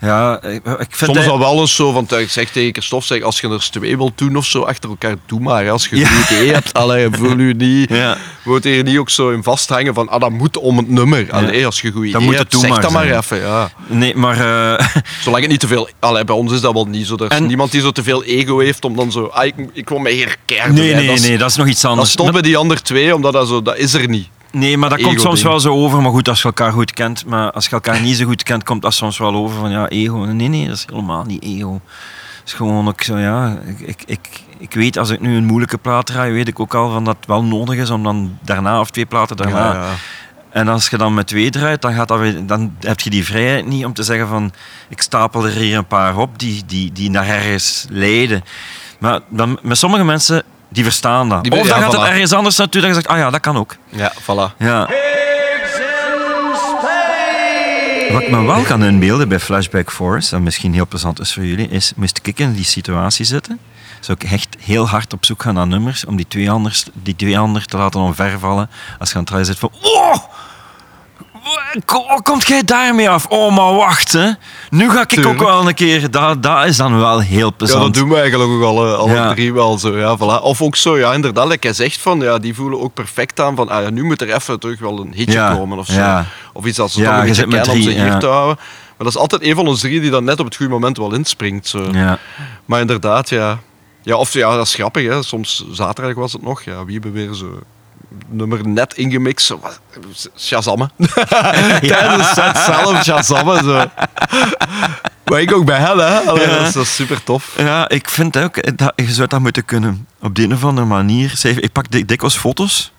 Ja 0.00 0.42
ik, 0.42 0.50
ik 0.54 0.62
vind 0.64 0.96
Soms 0.96 1.14
dat- 1.14 1.24
dan 1.24 1.38
wel 1.38 1.60
eens 1.60 1.74
zo, 1.74 1.92
van 1.92 2.06
ik 2.18 2.30
zeg 2.30 2.50
tegen 2.50 2.72
Christophe, 2.72 3.06
zeg, 3.06 3.22
als 3.22 3.40
je 3.40 3.46
er 3.46 3.52
eens 3.52 3.68
twee 3.68 3.96
wilt 3.96 4.18
doen 4.18 4.36
of 4.36 4.46
zo, 4.46 4.62
achter 4.62 4.90
elkaar, 4.90 5.14
doe 5.26 5.40
maar. 5.40 5.70
Als 5.70 5.86
je 5.88 5.96
Ja. 5.96 6.02
een 6.10 6.16
goed 6.16 6.30
idee 6.30 6.52
hebt, 6.52 6.74
allee, 6.74 7.08
voel 7.10 7.38
je 7.38 7.54
niet... 7.54 7.88
Ja. 7.90 8.16
Wordt 8.44 8.64
hier 8.64 8.82
niet 8.82 8.98
ook 8.98 9.10
zo 9.10 9.30
in 9.30 9.42
vasthangen 9.42 9.94
van, 9.94 10.08
ah, 10.08 10.20
dat 10.20 10.30
moet 10.30 10.56
om 10.56 10.76
het 10.76 10.88
nummer. 10.88 11.26
Allee, 11.30 11.66
als 11.66 11.80
je 11.80 11.86
een 11.86 11.92
goed 11.92 12.06
idee 12.06 12.20
moet 12.20 12.36
hebt, 12.36 12.54
zeg 12.58 12.70
maar 12.70 12.80
dat 12.80 12.90
maar 12.90 13.10
even. 13.16 13.40
Ja. 13.40 13.70
Nee, 13.86 14.14
maar... 14.16 14.36
eh, 14.78 14.86
Zolang 15.24 15.42
het 15.42 15.50
niet 15.50 15.60
te 15.60 15.66
veel... 15.66 15.88
Allee, 15.98 16.24
bij 16.24 16.34
ons 16.34 16.52
is 16.52 16.60
dat 16.60 16.72
wel 16.72 16.84
niet 16.86 17.06
zo. 17.06 17.14
Er 17.14 17.22
is 17.30 17.36
En- 17.36 17.46
niemand 17.46 17.70
die 17.70 17.80
zo 17.80 17.90
te 17.90 18.02
veel 18.02 18.24
ego 18.24 18.58
heeft 18.58 18.84
om 18.84 18.96
dan 18.96 19.12
zo... 19.12 19.24
Ah, 19.24 19.44
ik, 19.46 19.54
ik 19.72 19.88
wil 19.88 19.98
mij 19.98 20.12
hier 20.12 20.36
keihard 20.44 20.72
nee, 20.74 20.94
nee, 20.94 21.06
dat 21.06 21.16
is, 21.18 21.26
nee, 21.28 21.38
dat 21.38 21.50
is 21.50 21.56
nog 21.56 21.66
iets 21.66 21.80
Dat 21.80 21.90
anders. 21.90 22.10
stopt 22.10 22.32
bij 22.32 22.42
die 22.42 22.56
andere 22.56 22.80
twee, 22.80 23.14
omdat 23.14 23.32
dat 23.32 23.48
zo... 23.48 23.62
Dat 23.62 23.76
is 23.76 23.94
er 23.94 24.08
niet. 24.08 24.28
Nee, 24.52 24.76
maar 24.76 24.90
dat 24.90 25.02
komt 25.02 25.20
soms 25.20 25.42
wel 25.42 25.60
zo 25.60 25.74
over. 25.74 26.02
Maar 26.02 26.10
goed, 26.10 26.28
als 26.28 26.38
je 26.38 26.44
elkaar 26.44 26.72
goed 26.72 26.92
kent. 26.92 27.26
Maar 27.26 27.50
als 27.50 27.64
je 27.64 27.70
elkaar 27.70 28.00
niet 28.00 28.16
zo 28.16 28.24
goed 28.24 28.42
kent, 28.42 28.64
komt 28.64 28.82
dat 28.82 28.94
soms 28.94 29.18
wel 29.18 29.34
over 29.34 29.58
van 29.58 29.70
ja, 29.70 29.88
ego. 29.88 30.16
Nee, 30.16 30.48
nee, 30.48 30.66
dat 30.66 30.76
is 30.76 30.86
helemaal 30.90 31.24
niet 31.24 31.42
ego. 31.42 31.80
Het 32.38 32.48
is 32.48 32.52
gewoon 32.52 32.88
ook 32.88 33.02
zo, 33.02 33.18
ja. 33.18 33.58
Ik, 33.66 33.80
ik, 33.80 34.02
ik, 34.06 34.42
ik 34.58 34.74
weet 34.74 34.98
als 34.98 35.10
ik 35.10 35.20
nu 35.20 35.36
een 35.36 35.44
moeilijke 35.44 35.78
plaat 35.78 36.06
draai, 36.06 36.32
weet 36.32 36.48
ik 36.48 36.60
ook 36.60 36.74
al 36.74 36.90
van 36.90 37.04
dat 37.04 37.16
het 37.16 37.26
wel 37.26 37.44
nodig 37.44 37.76
is 37.76 37.90
om 37.90 38.02
dan 38.02 38.38
daarna 38.42 38.80
of 38.80 38.90
twee 38.90 39.06
platen 39.06 39.36
daarna. 39.36 39.72
Ja, 39.72 39.72
ja. 39.72 39.94
En 40.50 40.68
als 40.68 40.88
je 40.88 40.96
dan 40.96 41.14
met 41.14 41.26
twee 41.26 41.50
draait, 41.50 41.82
dan, 41.82 41.92
gaat 41.92 42.08
dat 42.08 42.18
weer, 42.18 42.46
dan 42.46 42.76
heb 42.80 43.00
je 43.00 43.10
die 43.10 43.24
vrijheid 43.24 43.66
niet 43.66 43.84
om 43.84 43.92
te 43.92 44.02
zeggen 44.02 44.28
van 44.28 44.52
ik 44.88 45.02
stapel 45.02 45.46
er 45.46 45.52
hier 45.52 45.76
een 45.76 45.86
paar 45.86 46.16
op 46.16 46.38
die, 46.38 46.62
die, 46.66 46.92
die 46.92 47.10
naar 47.10 47.26
ergens 47.26 47.86
leiden. 47.90 48.44
Maar 48.98 49.20
dan, 49.28 49.58
met 49.62 49.78
sommige 49.78 50.04
mensen, 50.04 50.42
die 50.70 50.84
verstaan 50.84 51.28
dat. 51.28 51.42
Die- 51.42 51.52
of 51.52 51.58
dan 51.58 51.66
ja, 51.66 51.82
gaat 51.82 51.92
het 51.92 52.02
ergens 52.02 52.32
anders 52.32 52.56
naartoe 52.56 52.80
dat 52.80 52.90
je 52.90 52.94
zegt, 52.96 53.08
ah 53.08 53.18
ja, 53.18 53.30
dat 53.30 53.40
kan 53.40 53.56
ook. 53.56 53.76
Ja, 53.88 54.12
voilà. 54.22 54.56
Ja. 54.58 54.88
Wat 58.12 58.22
ik 58.22 58.30
me 58.30 58.42
wel 58.44 58.62
kan 58.62 58.84
inbeelden 58.84 59.28
bij 59.28 59.40
Flashback 59.40 59.90
Force, 59.92 60.36
en 60.36 60.42
misschien 60.42 60.74
heel 60.74 60.86
plezant 60.86 61.20
is 61.20 61.32
voor 61.32 61.44
jullie, 61.44 61.68
is 61.68 61.92
moest 61.96 62.20
ik 62.22 62.38
in 62.38 62.52
die 62.52 62.64
situatie 62.64 63.24
zitten, 63.24 63.58
zou 64.00 64.18
ik 64.20 64.30
echt 64.30 64.56
heel 64.60 64.88
hard 64.88 65.12
op 65.12 65.24
zoek 65.24 65.42
gaan 65.42 65.54
naar 65.54 65.66
nummers 65.66 66.04
om 66.04 66.16
die 66.16 66.28
twee 66.28 66.50
anders, 66.50 66.84
die 66.92 67.16
twee 67.16 67.38
ander 67.38 67.64
te 67.64 67.76
laten 67.76 68.00
omvervallen 68.00 68.70
als 68.98 69.10
je 69.10 69.16
aan 69.16 69.26
het 69.32 69.46
zit 69.46 69.58
van 69.58 69.70
oh, 69.82 70.16
Ko- 71.84 72.04
Hoe 72.08 72.22
komt 72.22 72.46
jij 72.46 72.64
daarmee 72.64 73.10
af? 73.10 73.26
Oh, 73.26 73.56
maar 73.56 73.74
wacht, 73.74 74.12
hè. 74.12 74.30
Nu 74.70 74.90
ga 74.90 75.00
ik 75.00 75.08
Tuurlijk. 75.08 75.42
ook 75.42 75.48
wel 75.48 75.68
een 75.68 75.74
keer... 75.74 76.10
Dat, 76.10 76.42
dat 76.42 76.66
is 76.66 76.76
dan 76.76 76.98
wel 76.98 77.20
heel 77.20 77.46
Ja, 77.46 77.50
plezant. 77.56 77.82
dat 77.82 77.94
doen 77.94 78.08
we 78.08 78.18
eigenlijk 78.20 78.50
ook 78.50 78.62
alle, 78.62 78.94
alle 78.96 79.12
Ja. 79.14 79.32
drie 79.34 79.52
wel 79.52 79.78
zo. 79.78 79.98
Ja, 79.98 80.16
voilà. 80.18 80.42
Of 80.42 80.62
ook 80.62 80.76
zo, 80.76 80.98
ja, 80.98 81.12
inderdaad, 81.12 81.48
like 81.48 81.66
jij 81.66 81.72
zegt 81.72 82.00
van, 82.00 82.20
ja, 82.20 82.38
die 82.38 82.54
voelen 82.54 82.80
ook 82.80 82.94
perfect 82.94 83.40
aan 83.40 83.56
van, 83.56 83.68
ah, 83.68 83.82
ja, 83.82 83.90
nu 83.90 84.02
moet 84.04 84.20
er 84.20 84.34
even 84.34 84.58
terug 84.60 84.78
wel 84.80 85.00
een 85.00 85.12
hitje 85.14 85.32
Ja, 85.32 85.54
komen 85.54 85.78
of 85.78 85.86
zo. 85.86 85.92
ja. 85.92 86.26
Of 86.52 86.64
iets 86.64 86.76
dat 86.76 86.90
ze 86.90 87.00
Ja, 87.00 87.04
toch 87.06 87.14
een 87.14 87.20
je 87.22 87.28
beetje 87.28 87.42
kennen 87.48 87.70
om 87.74 87.82
zich 87.82 87.94
hier 87.94 88.06
ja. 88.06 88.18
te 88.18 88.26
houden. 88.26 88.56
Maar 88.56 89.08
dat 89.08 89.08
is 89.08 89.16
altijd 89.16 89.42
een 89.42 89.54
van 89.54 89.66
ons 89.66 89.80
drie 89.80 90.00
die 90.00 90.10
dan 90.10 90.24
net 90.24 90.38
op 90.40 90.44
het 90.46 90.56
goede 90.56 90.72
moment 90.72 90.96
wel 90.96 91.14
inspringt. 91.14 91.68
Zo. 91.68 91.88
Ja. 91.92 92.18
Maar 92.64 92.80
inderdaad, 92.80 93.28
ja. 93.28 93.58
Ja, 94.02 94.16
of 94.16 94.32
ja, 94.32 94.56
dat 94.56 94.66
is 94.66 94.74
grappig. 94.74 95.08
Hè. 95.08 95.22
Soms 95.22 95.64
zaterdag 95.70 96.14
was 96.14 96.32
het 96.32 96.42
nog. 96.42 96.62
Ja, 96.62 96.84
wie 96.84 96.94
hebben 96.94 97.12
weer 97.12 97.34
zo 97.34 97.58
nummer 98.28 98.68
net 98.68 98.94
ingemixt. 98.94 99.46
Zo, 99.46 99.58
wat- 99.62 99.80
Shazammen. 100.38 100.90
Tijdens 101.80 102.28
de 102.28 102.30
set 102.34 102.58
zelf 102.58 103.02
Shazammen. 103.04 103.64
Zo. 103.64 103.84
Maar 105.24 105.40
ik 105.40 105.52
ook 105.54 105.64
bij 105.64 105.78
hen, 105.78 105.98
hè. 105.98 106.18
Allee, 106.20 106.48
Ja. 106.48 106.58
dat, 106.58 106.66
is, 106.66 106.72
dat 106.72 106.82
is 106.82 106.94
super 106.94 107.24
tof. 107.24 107.54
Ja, 107.58 107.88
ik 107.88 108.08
vind 108.08 108.36
ook, 108.38 108.76
dat, 108.78 108.92
je 108.96 109.12
zou 109.12 109.28
dat 109.28 109.40
moeten 109.40 109.64
kunnen. 109.64 110.06
Op 110.20 110.34
de 110.34 110.42
een 110.42 110.52
of 110.52 110.64
andere 110.64 110.86
manier. 110.86 111.40
Ik 111.44 111.72
pak 111.72 111.90
dik- 111.90 112.08
dikwijls 112.08 112.36
foto's 112.36 112.92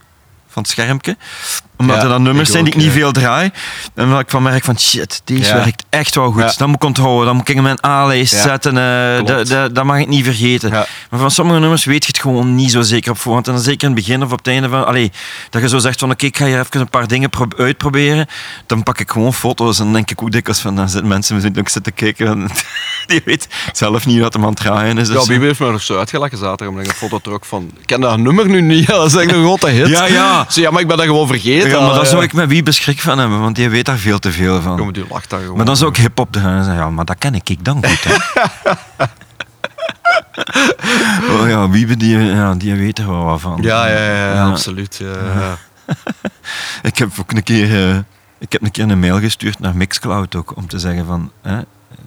van 0.50 0.62
het 0.62 0.72
schermpje. 0.72 1.18
Omdat 1.82 1.96
Ja, 1.96 2.02
er 2.04 2.10
dan 2.10 2.24
nummers 2.24 2.52
zijn 2.52 2.64
die 2.64 2.74
ik 2.74 2.80
niet 2.80 2.88
ja. 2.88 2.92
veel 3.00 3.12
draai. 3.12 3.50
En 3.96 4.10
dat 4.10 4.20
ik 4.20 4.30
van 4.30 4.44
merk 4.44 4.64
van, 4.64 4.80
shit, 4.80 5.22
deze 5.26 5.50
Ja. 5.56 5.56
werkt 5.64 5.84
echt 5.90 6.16
wel 6.16 6.32
goed. 6.32 6.58
Dat 6.58 6.68
moet 6.68 6.76
ik 6.76 6.84
onthouden. 6.84 7.26
Dat 7.26 7.34
moet 7.34 7.50
ik 7.50 7.56
in 7.56 7.64
mijn 7.64 7.86
A-lijst 7.86 8.34
zetten. 8.36 8.78
eh, 8.78 9.70
dat, 9.74 9.84
mag 9.84 9.98
ik 10.00 10.08
niet 10.08 10.24
vergeten. 10.26 10.70
Maar 11.10 11.20
van 11.20 11.32
sommige 11.32 11.60
nummers 11.60 11.84
weet 11.86 12.02
je 12.04 12.08
het 12.12 12.20
gewoon 12.22 12.56
niet 12.56 12.72
zo 12.72 12.82
zeker 12.82 13.12
op 13.12 13.18
voorhand. 13.18 13.48
En 13.48 13.54
dan 13.54 13.62
zeker 13.62 13.88
in 13.90 13.96
het 13.96 14.06
begin 14.06 14.24
of 14.24 14.32
op 14.32 14.38
het 14.38 14.48
einde 14.48 14.70
van... 14.70 14.86
Allee, 14.86 15.12
dat 15.50 15.62
je 15.62 15.70
zo 15.70 15.78
zegt 15.78 16.00
van, 16.00 16.12
oké, 16.12 16.26
ik 16.26 16.38
ga 16.38 16.46
hier 16.46 16.60
even 16.60 16.80
een 16.80 16.90
paar 16.90 17.08
dingen 17.08 17.30
pro- 17.30 17.48
uitproberen. 17.58 18.28
Dan 18.66 18.84
pak 18.84 19.00
ik 19.00 19.12
gewoon 19.12 19.34
foto's 19.34 19.78
en 19.78 19.84
dan 19.84 19.94
denk 19.94 20.12
ik 20.12 20.22
ook 20.22 20.32
dikwijls 20.32 20.62
van... 20.62 20.76
Dan 20.76 20.90
zitten 20.90 21.08
mensen 21.10 21.36
misschien 21.36 21.60
ook 21.60 21.70
zitten 21.70 21.94
kijken. 21.94 22.28
en 22.28 22.50
Die 23.08 23.22
weet 23.26 23.48
zelf 23.74 24.06
niet 24.06 24.20
wat 24.22 24.34
hem 24.34 24.42
aan 24.44 24.50
het 24.50 24.58
draaien 24.60 24.98
is. 24.98 25.08
Ja, 25.08 25.14
Dus- 25.14 25.26
Bibi 25.28 25.46
heeft 25.46 25.60
me 25.60 25.72
nog 25.72 25.82
zo 25.82 25.98
uitgelachen 25.98 26.38
zaterdag. 26.38 26.68
Omdat 26.68 26.84
ik 26.86 26.90
een 26.92 26.98
foto 26.98 27.20
trok 27.20 27.46
van... 27.46 27.72
Ik 27.80 27.86
ken 27.86 28.02
dat 28.02 28.18
nummer 28.18 28.50
nu 28.50 28.62
niet. 28.62 28.88
Dat 29.02 29.06
is 29.06 29.16
echt 29.16 29.32
een 29.32 29.44
grote 29.44 29.70
hit. 29.70 29.88
Ja, 29.88 30.06
ja. 30.06 30.46
Zo, 30.50 30.62
ja, 30.62 30.72
maar 30.72 30.82
ik 30.82 30.88
ben 30.88 30.98
dat 30.98 31.06
gewoon 31.06 31.28
vergeten. 31.28 31.71
Ja, 31.72 31.78
maar 31.80 31.88
daar 31.90 31.98
Allee, 31.98 32.10
zou 32.10 32.22
ja. 32.22 32.28
ik 32.28 32.34
met 32.34 32.50
wie 32.50 32.64
beschrik 32.64 33.02
van 33.02 33.18
hebben, 33.18 33.40
want 33.40 33.56
die 33.56 33.70
weet 33.70 33.86
daar 33.86 33.98
veel 33.98 34.20
te 34.20 34.32
veel 34.32 34.56
Ja, 34.56 34.62
van. 34.62 34.84
maar 34.84 34.94
die 34.94 35.06
lacht 35.10 35.30
daar 35.30 35.40
gewoon. 35.40 35.56
Maar 35.56 35.66
dan 35.66 35.78
zou 35.78 35.90
ik 35.92 35.98
hip-hop 35.98 36.32
draaien. 36.32 36.74
Ja, 36.76 36.90
maar 36.90 37.06
dat 37.06 37.18
ken 37.18 37.36
ik, 37.36 37.50
ik 37.50 37.66
dan 37.66 37.86
goed. 37.86 38.04
Hè. 38.04 38.16
oh 41.34 41.48
ja, 41.50 41.70
Wiebe, 41.70 41.98
die, 41.98 42.18
ja, 42.18 42.54
die 42.54 42.76
weet 42.76 43.00
er 43.00 43.08
wel 43.08 43.24
wat 43.24 43.42
van. 43.42 43.60
Ja, 43.62 43.88
ja, 43.88 43.98
ja, 43.98 44.16
ja, 44.16 44.34
Ja. 44.34 44.46
absoluut. 44.50 44.96
Ja, 45.00 45.40
ja. 45.42 45.58
Ik 46.90 46.98
heb 46.98 47.10
ook 47.20 47.32
een 47.32 47.44
keer, 47.44 47.90
eh, 47.90 47.96
ik 48.40 48.52
heb 48.52 48.62
een 48.64 48.72
keer 48.72 48.90
een 48.90 49.00
mail 49.00 49.20
gestuurd 49.20 49.60
naar 49.60 49.76
Mixcloud 49.76 50.36
ook, 50.36 50.56
om 50.58 50.68
te 50.68 50.80
zeggen 50.80 51.06
van... 51.06 51.32
Hè, 51.42 51.58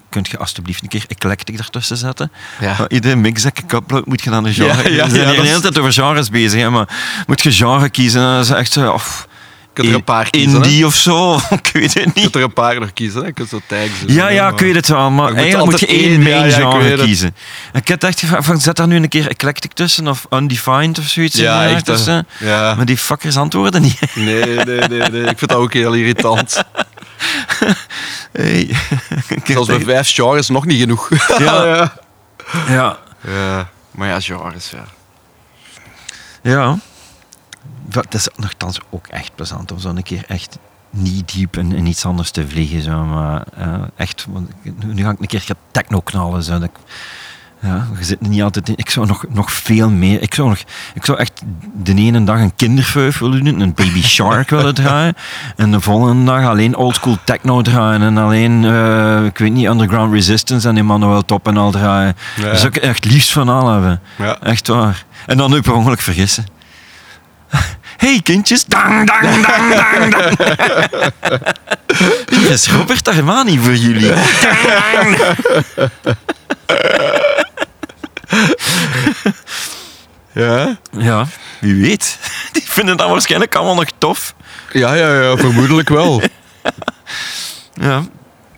kunt 0.08 0.28
je 0.28 0.38
alsjeblieft 0.38 0.82
een 0.82 0.88
keer 0.88 1.04
eclectic 1.08 1.58
ertussen 1.58 1.96
zetten? 1.96 2.32
Ja. 2.60 2.88
Iedere 2.88 3.16
mix 3.16 3.42
dat 3.42 3.58
ik 3.58 3.72
upload, 3.72 4.06
moet 4.06 4.22
je 4.22 4.30
dan 4.30 4.44
een 4.44 4.54
genre... 4.54 4.82
Ja, 4.82 4.88
ja, 4.88 4.96
ja, 4.96 5.06
hier 5.06 5.24
dat 5.24 5.34
de 5.34 5.40
hele 5.48 5.60
tijd 5.60 5.78
over 5.78 5.92
genres 5.92 6.30
bezig, 6.30 6.60
hè, 6.60 6.70
maar 6.70 6.88
moet 7.26 7.42
je 7.42 7.52
genre 7.52 7.88
kiezen? 7.88 8.20
En 8.22 8.34
Dat 8.36 8.44
is 8.44 8.50
echt 8.50 8.72
zo... 8.72 8.92
Of, 8.92 9.28
kunt 9.74 9.88
er 9.88 9.94
een 9.94 10.04
paar 10.04 10.30
kiezen. 10.30 10.50
hè. 10.50 10.56
Indie 10.66 10.86
of 10.86 10.94
zo, 10.94 11.34
ik 11.62 11.70
weet 11.72 11.82
het 11.82 11.92
Je 11.92 12.00
niet. 12.14 12.20
kunt 12.22 12.34
er 12.34 12.42
een 12.42 12.52
paar 12.52 12.80
nog 12.80 12.92
kiezen. 12.92 13.20
Hè. 13.20 13.26
Je 13.26 13.32
kunt 13.32 13.48
zo 13.48 13.60
tags 13.66 13.90
doen, 14.06 14.14
Ja, 14.16 14.24
hè, 14.24 14.30
ja, 14.30 14.42
maar- 14.42 14.52
ik 14.52 14.58
weet 14.58 14.74
het 14.74 14.88
wel, 14.88 15.10
maar, 15.10 15.10
Maar 15.10 15.32
je 15.32 15.38
eigenlijk 15.40 15.70
moet 15.70 15.80
je 15.80 15.86
één 15.86 16.22
main 16.22 16.34
ja, 16.34 16.44
ja, 16.44 16.46
ik 16.46 16.52
genre 16.54 16.78
weet 16.78 16.90
het. 16.98 17.00
kiezen. 17.06 17.36
Ik 17.72 17.88
heb 17.88 18.02
echt 18.02 18.20
gevraagd 18.20 18.44
van, 18.46 18.60
zet 18.60 18.76
daar 18.76 18.86
nu 18.86 18.96
een 18.96 19.08
keer 19.08 19.28
eclectic 19.28 19.72
tussen 19.72 20.08
of 20.08 20.26
undefined 20.30 20.98
of 20.98 21.04
zoiets 21.04 21.36
Ja, 21.36 21.62
in, 21.62 21.74
echt. 21.74 21.86
hè. 21.86 21.92
tussen. 21.94 22.26
Ja. 22.38 22.74
Maar 22.74 22.84
die 22.86 22.98
fuckers 22.98 23.36
antwoorden 23.36 23.82
niet. 23.82 24.00
Nee, 24.14 24.44
nee, 24.44 24.64
nee, 24.64 25.08
nee. 25.10 25.22
Ik 25.22 25.38
vind 25.38 25.50
dat 25.50 25.58
ook 25.58 25.72
heel 25.72 25.92
irritant. 25.92 26.62
Hey. 28.32 28.60
Ik 29.28 29.46
Zelfs 29.52 29.68
bij 29.68 29.80
vijf 29.80 30.12
genres 30.14 30.48
nog 30.48 30.66
niet 30.66 30.80
genoeg. 30.80 31.08
Ja. 31.38 31.64
ja. 31.64 31.92
ja, 32.68 32.98
ja. 33.28 33.68
Maar 33.90 34.08
ja, 34.08 34.20
genres, 34.20 34.70
ja. 34.70 34.84
ja. 36.42 36.78
Dat 38.02 38.14
is 38.14 38.28
nogthans 38.36 38.80
ook 38.90 39.06
echt 39.06 39.34
plezant 39.34 39.72
om 39.72 39.78
zo 39.78 39.88
een 39.88 40.02
keer 40.02 40.24
echt 40.28 40.58
niet 40.90 41.32
diep 41.32 41.56
in, 41.56 41.72
in 41.72 41.86
iets 41.86 42.04
anders 42.04 42.30
te 42.30 42.48
vliegen. 42.48 42.82
Zo. 42.82 43.04
Maar 43.04 43.44
eh, 43.56 43.82
echt, 43.96 44.26
want 44.28 44.50
nu 44.84 45.02
ga 45.02 45.10
ik 45.10 45.20
een 45.20 45.26
keer 45.26 45.44
techno 45.70 46.00
knallen. 46.00 46.42
Zo. 46.42 46.52
Dat 46.52 46.62
ik, 46.62 46.76
ja, 47.60 47.86
je 47.98 48.04
zit 48.04 48.20
er 48.20 48.28
niet 48.28 48.42
altijd 48.42 48.68
in. 48.68 48.74
Ik 48.76 48.90
zou 48.90 49.06
nog, 49.06 49.24
nog 49.28 49.52
veel 49.52 49.90
meer. 49.90 50.22
Ik 50.22 50.34
zou, 50.34 50.48
nog, 50.48 50.58
ik 50.94 51.04
zou 51.04 51.18
echt 51.18 51.42
de 51.74 51.94
ene 51.94 52.24
dag 52.24 52.40
een 52.40 52.54
kinderfuif 52.54 53.18
willen 53.18 53.44
doen, 53.44 53.60
een 53.60 53.74
baby 53.74 54.02
shark 54.02 54.50
willen 54.50 54.74
draaien. 54.84 55.14
En 55.56 55.70
de 55.70 55.80
volgende 55.80 56.24
dag 56.24 56.44
alleen 56.44 56.76
oldschool 56.76 57.16
techno 57.24 57.62
draaien. 57.62 58.02
En 58.02 58.18
alleen, 58.18 58.64
eh, 58.64 59.24
ik 59.24 59.38
weet 59.38 59.52
niet, 59.52 59.66
underground 59.66 60.12
resistance 60.12 60.68
en 60.68 60.76
Emmanuel 60.76 61.24
Top 61.24 61.46
en 61.46 61.56
al 61.56 61.70
draaien. 61.70 62.16
Ja. 62.36 62.42
Daar 62.42 62.56
zou 62.56 62.68
ik 62.68 62.76
echt 62.76 63.04
liefst 63.04 63.32
van 63.32 63.48
al 63.48 63.72
hebben. 63.72 64.00
Ja. 64.18 64.40
Echt 64.40 64.68
waar. 64.68 65.04
En 65.26 65.36
dan 65.36 65.50
nu 65.50 65.60
per 65.60 65.74
ongeluk 65.74 66.00
vergissen. 66.00 66.44
Hey, 67.96 68.20
kindjes. 68.22 68.64
Dang, 68.64 69.06
dang, 69.06 69.46
dang, 69.46 69.74
dang, 69.74 70.10
dang. 70.10 70.34
Hier 72.30 72.50
is 72.50 72.68
Robert 72.68 73.08
Armani 73.08 73.58
voor 73.58 73.74
jullie. 73.74 74.08
Dang, 74.08 75.16
dang. 75.16 75.90
Ja? 80.32 80.76
Ja, 80.90 81.26
wie 81.60 81.74
weet. 81.74 82.18
Die 82.52 82.62
vinden 82.66 82.96
dat 82.96 83.08
waarschijnlijk 83.08 83.54
allemaal 83.54 83.74
nog 83.74 83.88
tof. 83.98 84.34
Ja, 84.72 84.94
ja, 84.94 85.22
ja, 85.22 85.36
vermoedelijk 85.36 85.88
wel. 85.88 86.22
Ja, 87.74 88.04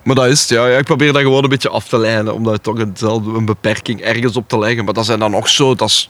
Maar 0.07 0.15
dat 0.15 0.25
is 0.25 0.39
het, 0.41 0.49
ja. 0.49 0.67
ja. 0.67 0.77
Ik 0.77 0.83
probeer 0.85 1.13
dat 1.13 1.21
gewoon 1.21 1.43
een 1.43 1.49
beetje 1.49 1.69
af 1.69 1.87
te 1.87 1.97
leiden, 1.97 2.33
om 2.33 2.43
daar 2.43 2.61
toch 2.61 2.77
een 2.79 3.45
beperking 3.45 4.01
ergens 4.01 4.35
op 4.37 4.47
te 4.49 4.59
leggen. 4.59 4.85
Maar 4.85 4.93
dat 4.93 5.05
zijn 5.05 5.19
dan 5.19 5.31
nog 5.31 5.49
zo, 5.49 5.75
dat 5.75 5.87
is 5.89 6.09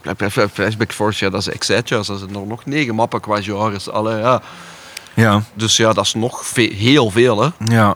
Flashback 0.53 0.93
Force, 0.93 1.25
ja, 1.25 1.31
dat 1.31 1.39
is 1.41 1.47
Excite, 1.49 1.93
dat 1.95 2.05
zijn 2.05 2.19
er 2.19 2.47
nog 2.47 2.65
negen 2.65 2.95
mappen 2.95 3.19
qua 3.21 3.41
genres. 3.41 3.89
Allee, 3.89 4.17
ja. 4.17 4.41
ja, 5.13 5.41
Dus 5.53 5.77
ja, 5.77 5.93
dat 5.93 6.05
is 6.05 6.13
nog 6.13 6.45
ve- 6.45 6.73
heel 6.75 7.09
veel, 7.11 7.41
hè. 7.41 7.49
ja. 7.65 7.95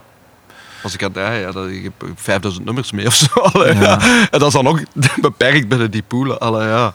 Als 0.83 0.93
ik 0.93 1.03
aan 1.03 1.11
ja, 1.15 1.31
ja, 1.33 1.51
dat, 1.51 1.67
ik 1.67 1.83
heb 1.83 1.93
5000 2.15 2.65
nummers 2.65 2.91
mee 2.91 3.07
of 3.07 3.13
zo. 3.15 3.39
Allee, 3.53 3.73
Ja. 3.73 3.81
ja. 3.81 3.99
En 4.31 4.39
dat 4.39 4.47
is 4.47 4.53
dan 4.53 4.63
nog 4.63 4.81
beperkt 5.21 5.67
binnen 5.67 5.91
die 5.91 6.03
poelen. 6.07 6.39
Allee, 6.39 6.67
ja. 6.67 6.93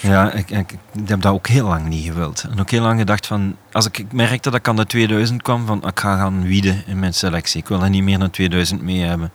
Ja, 0.00 0.32
ik, 0.32 0.50
ik, 0.50 0.72
ik 0.72 1.08
heb 1.08 1.20
dat 1.20 1.32
ook 1.32 1.46
heel 1.46 1.66
lang 1.66 1.86
niet 1.86 2.04
gewild. 2.06 2.44
En 2.50 2.60
ook 2.60 2.70
heel 2.70 2.82
lang 2.82 2.98
gedacht 2.98 3.26
van... 3.26 3.56
Als 3.72 3.86
ik, 3.86 3.98
ik 3.98 4.12
merkte 4.12 4.50
dat 4.50 4.58
ik 4.58 4.68
aan 4.68 4.76
de 4.76 4.86
2000 4.86 5.42
kwam, 5.42 5.66
van 5.66 5.86
ik 5.86 6.00
ga 6.00 6.16
gaan 6.16 6.42
wieden 6.42 6.82
in 6.86 6.98
mijn 6.98 7.14
selectie. 7.14 7.60
Ik 7.60 7.68
wil 7.68 7.82
er 7.82 7.90
niet 7.90 8.02
meer 8.02 8.18
dan 8.18 8.30
2000 8.30 8.82
mee 8.82 9.00
hebben. 9.00 9.32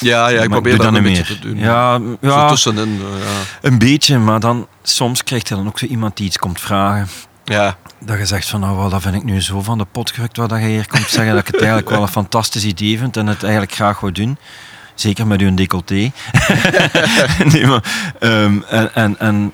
Ja, 0.00 0.28
ja, 0.28 0.42
ik 0.42 0.48
Maar 0.48 0.60
probeer 0.60 0.76
dat 0.76 0.94
een 0.94 1.02
beetje 1.02 1.24
te 1.24 1.38
doen. 1.38 1.58
Ja, 1.58 2.00
ja 2.20 2.48
tussenin, 2.48 3.00
ja. 3.00 3.68
een 3.68 3.78
beetje. 3.78 4.18
Maar 4.18 4.40
dan, 4.40 4.66
soms 4.82 5.24
krijg 5.24 5.48
je 5.48 5.54
dan 5.54 5.66
ook 5.66 5.78
zo 5.78 5.86
iemand 5.86 6.16
die 6.16 6.26
iets 6.26 6.38
komt 6.38 6.60
vragen. 6.60 7.08
Ja, 7.44 7.76
Dat 7.98 8.18
je 8.18 8.26
zegt 8.26 8.48
van, 8.48 8.60
nou, 8.60 8.76
wel, 8.76 8.88
dat 8.88 9.02
vind 9.02 9.14
ik 9.14 9.24
nu 9.24 9.40
zo 9.40 9.62
van 9.62 9.78
de 9.78 9.86
pot 9.92 10.10
gerukt 10.10 10.36
wat 10.36 10.48
dat 10.48 10.60
je 10.60 10.66
hier 10.66 10.88
komt 10.88 11.08
zeggen, 11.08 11.34
dat 11.34 11.40
ik 11.40 11.46
het 11.46 11.56
eigenlijk 11.56 11.90
wel 11.90 12.02
een 12.02 12.08
fantastisch 12.08 12.64
idee 12.64 12.98
vind 12.98 13.16
en 13.16 13.26
het 13.26 13.42
eigenlijk 13.42 13.72
graag 13.72 14.00
wil 14.00 14.12
doen. 14.12 14.38
Zeker 14.94 15.26
met 15.26 15.40
uw 15.40 15.54
decolleté. 15.54 16.12
nee, 17.52 17.66
maar, 17.66 18.12
ehm, 18.18 18.60
en, 18.68 18.94
en, 18.94 19.18
en 19.18 19.52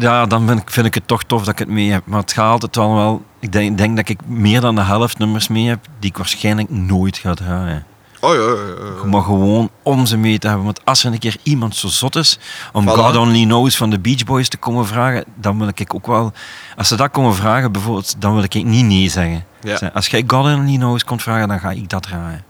ja, 0.00 0.26
dan 0.26 0.46
vind 0.46 0.60
ik, 0.60 0.70
vind 0.70 0.86
ik 0.86 0.94
het 0.94 1.06
toch 1.06 1.22
tof 1.22 1.40
dat 1.44 1.52
ik 1.52 1.58
het 1.58 1.68
mee 1.68 1.90
heb. 1.90 2.06
Maar 2.06 2.20
het 2.20 2.32
gaat 2.32 2.50
altijd 2.50 2.76
wel 2.76 2.94
wel... 2.94 3.22
Ik 3.40 3.52
denk, 3.52 3.78
denk 3.78 3.96
dat 3.96 4.08
ik 4.08 4.26
meer 4.26 4.60
dan 4.60 4.74
de 4.74 4.82
helft 4.82 5.18
nummers 5.18 5.48
mee 5.48 5.68
heb 5.68 5.86
die 5.98 6.10
ik 6.10 6.16
waarschijnlijk 6.16 6.70
nooit 6.70 7.18
ga 7.18 7.34
draaien. 7.34 7.84
Oh 8.20 8.34
ja, 8.34 8.40
ja, 8.40 9.00
ja. 9.02 9.04
Maar 9.04 9.22
gewoon 9.22 9.70
om 9.82 10.06
ze 10.06 10.16
mee 10.16 10.38
te 10.38 10.46
hebben. 10.46 10.64
Want 10.64 10.84
als 10.84 11.04
er 11.04 11.12
een 11.12 11.18
keer 11.18 11.36
iemand 11.42 11.76
zo 11.76 11.88
zot 11.88 12.16
is 12.16 12.38
om 12.72 12.88
Voilà. 12.88 12.92
God 12.92 13.16
Only 13.16 13.44
Knows 13.44 13.76
van 13.76 13.90
de 13.90 13.98
Beach 13.98 14.24
Boys 14.24 14.48
te 14.48 14.56
komen 14.56 14.86
vragen, 14.86 15.24
dan 15.34 15.58
wil 15.58 15.68
ik 15.74 15.94
ook 15.94 16.06
wel... 16.06 16.32
Als 16.76 16.88
ze 16.88 16.96
dat 16.96 17.10
komen 17.10 17.34
vragen 17.34 17.72
bijvoorbeeld, 17.72 18.14
dan 18.18 18.34
wil 18.34 18.42
ik 18.42 18.54
niet 18.54 18.84
nee 18.84 19.08
zeggen. 19.08 19.44
Ja. 19.60 19.90
Als 19.94 20.06
jij 20.06 20.24
God 20.26 20.44
Only 20.44 20.76
Knows 20.76 21.04
komt 21.04 21.22
vragen, 21.22 21.48
dan 21.48 21.60
ga 21.60 21.70
ik 21.70 21.88
dat 21.88 22.02
draaien. 22.02 22.44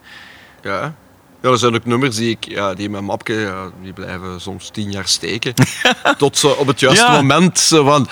Ja. 0.63 0.95
Ja, 1.43 1.51
er 1.51 1.59
zijn 1.59 1.75
ook 1.75 1.85
nummers 1.85 2.17
die 2.17 2.31
ik, 2.31 2.45
ja, 2.49 2.75
die 2.75 2.85
in 2.85 2.91
mijn 2.91 3.05
mapje, 3.05 3.35
ja, 3.35 3.71
die 3.83 3.93
blijven 3.93 4.41
soms 4.41 4.69
tien 4.73 4.91
jaar 4.91 5.09
steken. 5.09 5.55
Tot 6.19 6.39
ze 6.39 6.57
op 6.57 6.67
het 6.67 6.81
juiste 6.81 7.05
Ja. 7.05 7.13
moment 7.13 7.59
zo 7.59 7.85
van... 7.85 8.09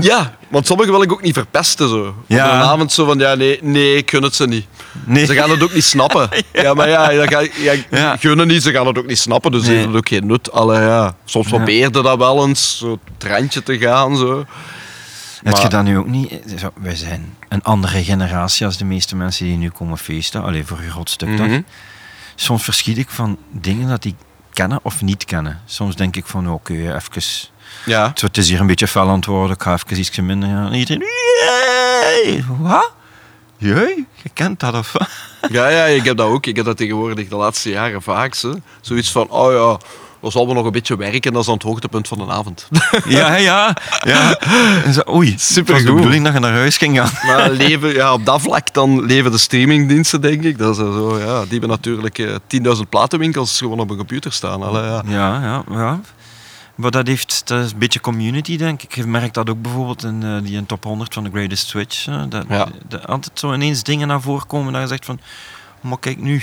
Ja, 0.00 0.36
want 0.48 0.66
sommige 0.66 0.90
wil 0.90 1.02
ik 1.02 1.12
ook 1.12 1.22
niet 1.22 1.34
verpesten 1.34 1.88
zo. 1.88 2.14
Ja. 2.26 2.46
Op 2.46 2.52
een 2.52 2.68
avond 2.68 2.92
zo 2.92 3.04
van, 3.04 3.18
ja, 3.18 3.34
nee, 3.34 3.58
nee, 3.62 3.96
ik 3.96 4.10
gun 4.10 4.22
het 4.22 4.34
ze 4.34 4.46
niet. 4.46 4.66
Nee. 5.04 5.26
Ze 5.26 5.34
gaan 5.34 5.50
het 5.50 5.62
ook 5.62 5.72
niet 5.74 5.84
snappen. 5.84 6.28
ja. 6.52 6.74
maar 6.74 6.88
ja, 6.88 7.08
dan 7.12 7.28
ga, 7.28 7.40
ja, 7.40 7.72
Ja. 7.90 8.16
gunnen 8.16 8.46
niet, 8.46 8.62
ze 8.62 8.70
gaan 8.72 8.86
het 8.86 8.98
ook 8.98 9.06
niet 9.06 9.18
snappen, 9.18 9.50
dus 9.52 9.62
Nee. 9.62 9.74
heeft 9.74 9.86
het 9.86 9.96
ook 9.96 10.08
geen 10.08 10.26
nut. 10.26 10.52
Allee, 10.52 10.80
ja. 10.80 11.16
Soms 11.24 11.48
Ja. 11.48 11.56
probeerde 11.56 12.02
dat 12.02 12.18
wel 12.18 12.46
eens, 12.46 12.78
zo 12.78 12.98
het 13.18 13.30
randje 13.30 13.62
te 13.62 13.78
gaan, 13.78 14.16
zo. 14.16 14.36
Heb 14.38 15.54
je 15.54 15.60
Maar- 15.60 15.70
dat 15.70 15.84
nu 15.84 15.98
ook 15.98 16.06
niet? 16.08 16.32
Wij 16.80 16.94
zijn 16.96 17.34
een 17.48 17.62
andere 17.62 18.04
generatie 18.04 18.66
als 18.66 18.76
de 18.76 18.84
meeste 18.84 19.16
mensen 19.16 19.44
die 19.46 19.56
nu 19.56 19.68
komen 19.70 19.98
feesten. 19.98 20.42
Alleen 20.42 20.66
voor 20.66 20.78
een 20.78 20.90
groot 20.90 21.10
stuk 21.10 21.36
toch? 21.36 21.60
Soms 22.36 22.64
verschiet 22.64 22.98
ik 22.98 23.08
van 23.10 23.38
dingen 23.50 23.88
dat 23.88 24.02
die 24.02 24.14
kennen 24.52 24.78
of 24.82 25.02
niet 25.02 25.24
kennen. 25.24 25.60
Soms 25.64 25.96
denk 25.96 26.16
ik 26.16 26.26
van, 26.26 26.50
oké, 26.50 26.72
even... 26.72 27.22
Ja. 27.84 28.12
Het 28.14 28.36
is 28.36 28.48
hier 28.48 28.60
een 28.60 28.66
beetje 28.66 28.88
fel 28.88 29.20
worden. 29.20 29.56
Ik 29.56 29.62
ga 29.62 29.72
even 29.72 29.98
iets 29.98 30.20
minder 30.20 30.48
gaan. 30.48 30.66
En 30.66 30.74
Iedereen... 30.74 31.04
Jee! 32.24 32.44
Wat? 32.58 32.92
Jee? 33.58 34.06
Je 34.22 34.28
kent 34.32 34.60
dat 34.60 34.74
of? 34.74 34.94
Ja, 35.50 35.68
ja, 35.68 35.84
ik 35.84 36.04
heb 36.04 36.16
dat 36.16 36.28
ook. 36.28 36.46
Ik 36.46 36.56
heb 36.56 36.64
dat 36.64 36.76
tegenwoordig 36.76 37.28
de 37.28 37.36
laatste 37.36 37.70
jaren 37.70 38.02
vaak. 38.02 38.34
Zo. 38.34 38.54
Zoiets 38.80 39.12
van, 39.12 39.30
oh 39.30 39.52
ja, 39.52 39.88
zal 40.32 40.48
we 40.48 40.54
nog 40.54 40.64
een 40.64 40.72
beetje 40.72 40.96
werken, 40.96 41.32
dat 41.32 41.42
is 41.42 41.48
aan 41.48 41.54
het 41.54 41.62
hoogtepunt 41.62 42.08
van 42.08 42.18
de 42.18 42.26
avond. 42.26 42.68
Ja, 43.08 43.34
ja. 43.36 43.76
ja. 44.00 44.38
Zo, 44.92 45.00
oei, 45.10 45.34
Supergoed. 45.38 45.72
was 45.74 45.82
de 45.84 45.92
bedoeling 45.94 46.24
dat 46.24 46.32
je 46.32 46.38
naar 46.38 46.52
huis 46.52 46.76
ging 46.76 46.98
gaan. 46.98 47.10
Maar 47.36 47.50
leven, 47.50 47.94
ja, 47.94 48.12
op 48.12 48.24
dat 48.24 48.40
vlak 48.40 48.72
dan 48.74 49.04
leven 49.04 49.30
de 49.30 49.38
streamingdiensten, 49.38 50.20
denk 50.20 50.42
ik. 50.42 50.58
Dat 50.58 50.70
is 50.70 50.76
zo, 50.76 51.18
ja, 51.18 51.40
die 51.40 51.50
hebben 51.50 51.68
natuurlijk 51.68 52.18
eh, 52.18 52.34
10.000 52.76 52.88
platenwinkels 52.88 53.58
gewoon 53.58 53.80
op 53.80 53.90
een 53.90 53.96
computer 53.96 54.32
staan. 54.32 54.62
Allee, 54.62 54.82
ja. 54.82 55.02
Ja, 55.06 55.40
ja, 55.42 55.64
ja. 55.70 56.00
Maar 56.74 56.90
dat, 56.90 57.06
heeft, 57.06 57.42
dat 57.44 57.64
is 57.64 57.72
een 57.72 57.78
beetje 57.78 58.00
community, 58.00 58.56
denk 58.56 58.82
ik. 58.82 58.94
Je 58.94 59.06
merkt 59.06 59.34
dat 59.34 59.50
ook 59.50 59.62
bijvoorbeeld 59.62 60.04
in 60.04 60.22
eh, 60.22 60.36
die 60.42 60.56
in 60.56 60.66
top 60.66 60.84
100 60.84 61.14
van 61.14 61.24
de 61.24 61.30
Greatest 61.30 61.66
Switch. 61.68 62.06
eh, 62.06 62.22
dat, 62.28 62.44
Ja. 62.48 62.68
dat 62.88 63.06
altijd 63.06 63.38
zo 63.38 63.52
ineens 63.52 63.82
dingen 63.82 64.08
naar 64.08 64.20
voren 64.20 64.46
komen 64.46 64.72
dat 64.72 64.82
je 64.82 64.88
zegt 64.88 65.04
van... 65.04 65.20
Maar 65.80 65.98
kijk 65.98 66.18
nu. 66.20 66.42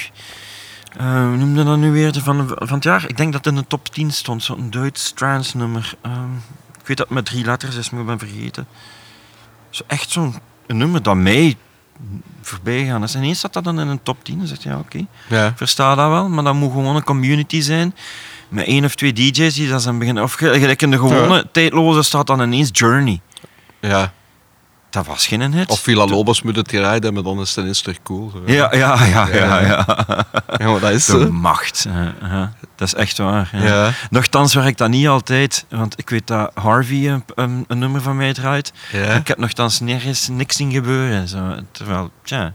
Eh, 0.97 1.05
hoe 1.13 1.37
noemde 1.37 1.63
dat 1.63 1.77
nu 1.77 1.91
weer 1.91 2.11
de 2.11 2.21
van, 2.21 2.47
van 2.55 2.73
het 2.75 2.83
jaar? 2.83 3.05
Ik 3.07 3.17
denk 3.17 3.31
dat 3.33 3.45
het 3.45 3.53
in 3.53 3.59
de 3.61 3.67
top 3.67 3.89
10 3.89 4.11
stond. 4.11 4.43
Zo'n 4.43 4.69
Duits 4.69 5.11
trance 5.11 5.57
nummer. 5.57 5.93
Ehm, 6.01 6.33
ik 6.79 6.87
weet 6.87 6.97
dat 6.97 7.07
het 7.07 7.15
met 7.15 7.25
drie 7.25 7.45
letters 7.45 7.75
is, 7.75 7.89
maar 7.89 8.01
ik 8.01 8.07
ben 8.07 8.19
vergeten. 8.19 8.67
Zo 9.69 9.83
echt 9.87 10.09
zo'n 10.09 10.35
nummer 10.67 11.03
dat 11.03 11.15
mij 11.15 11.55
voorbij 12.41 12.85
gaan 12.85 13.03
is. 13.03 13.15
En 13.15 13.21
ineens 13.21 13.37
staat 13.37 13.53
dat 13.53 13.63
dan 13.63 13.79
in 13.79 13.87
een 13.87 14.03
top 14.03 14.23
10. 14.23 14.37
Dan 14.37 14.47
zeg 14.47 14.63
je, 14.63 14.69
ja, 14.69 14.77
oké. 14.77 15.05
Ja. 15.29 15.53
Versta 15.55 15.95
dat 15.95 16.09
wel, 16.09 16.29
maar 16.29 16.43
dat 16.43 16.53
moet 16.53 16.71
gewoon 16.71 16.95
een 16.95 17.03
community 17.03 17.61
zijn. 17.61 17.95
Met 18.49 18.65
één 18.65 18.85
of 18.85 18.95
twee 18.95 19.13
DJ's 19.13 19.53
die 19.53 19.69
dat 19.69 19.81
zijn 19.81 19.99
beginnen. 19.99 20.23
Of 20.23 20.33
gelijk 20.33 20.81
in 20.81 20.91
de 20.91 20.97
gewone 20.97 21.45
tijdloze 21.51 22.03
staat 22.03 22.27
dan 22.27 22.41
ineens 22.41 22.69
Journey. 22.71 23.21
ja. 23.79 24.13
Dat 24.93 25.05
was 25.05 25.27
geen 25.27 25.53
hit. 25.53 25.69
Of 25.69 25.79
Villa 25.79 26.05
Lobos 26.05 26.41
moet 26.41 26.55
het 26.55 26.69
geraaid 26.69 27.03
hebben, 27.03 27.23
dan 27.23 27.41
is 27.41 27.49
het 27.55 27.57
ineens 27.57 27.83
cool. 28.03 28.29
zo. 28.33 28.41
Ja, 28.45 28.75
ja, 28.75 29.05
ja, 29.05 29.27
ja. 29.27 29.59
ja. 29.59 29.85
Ja, 30.57 30.69
maar 30.71 30.79
dat 30.79 30.91
is 30.91 31.05
De 31.05 31.29
macht. 31.31 31.85
eh, 31.85 32.05
ja. 32.21 32.53
Dat 32.75 32.87
is 32.87 32.93
echt 32.93 33.17
waar. 33.17 33.49
Ja. 33.53 33.91
Nochtans 34.09 34.53
werkt 34.53 34.77
dat 34.77 34.89
niet 34.89 35.07
altijd, 35.07 35.65
want 35.69 35.99
ik 35.99 36.09
weet 36.09 36.27
dat 36.27 36.51
Harvey 36.53 37.21
een, 37.35 37.65
nummer 37.67 38.01
van 38.01 38.17
mij 38.17 38.33
draait. 38.33 38.73
Ik 38.91 39.27
heb 39.27 39.37
nogthans 39.37 39.79
nergens 39.79 40.27
niks 40.27 40.55
zien 40.55 40.71
gebeuren. 40.71 41.27
Zo. 41.27 41.55
Terwijl, 41.71 42.11
tja. 42.23 42.53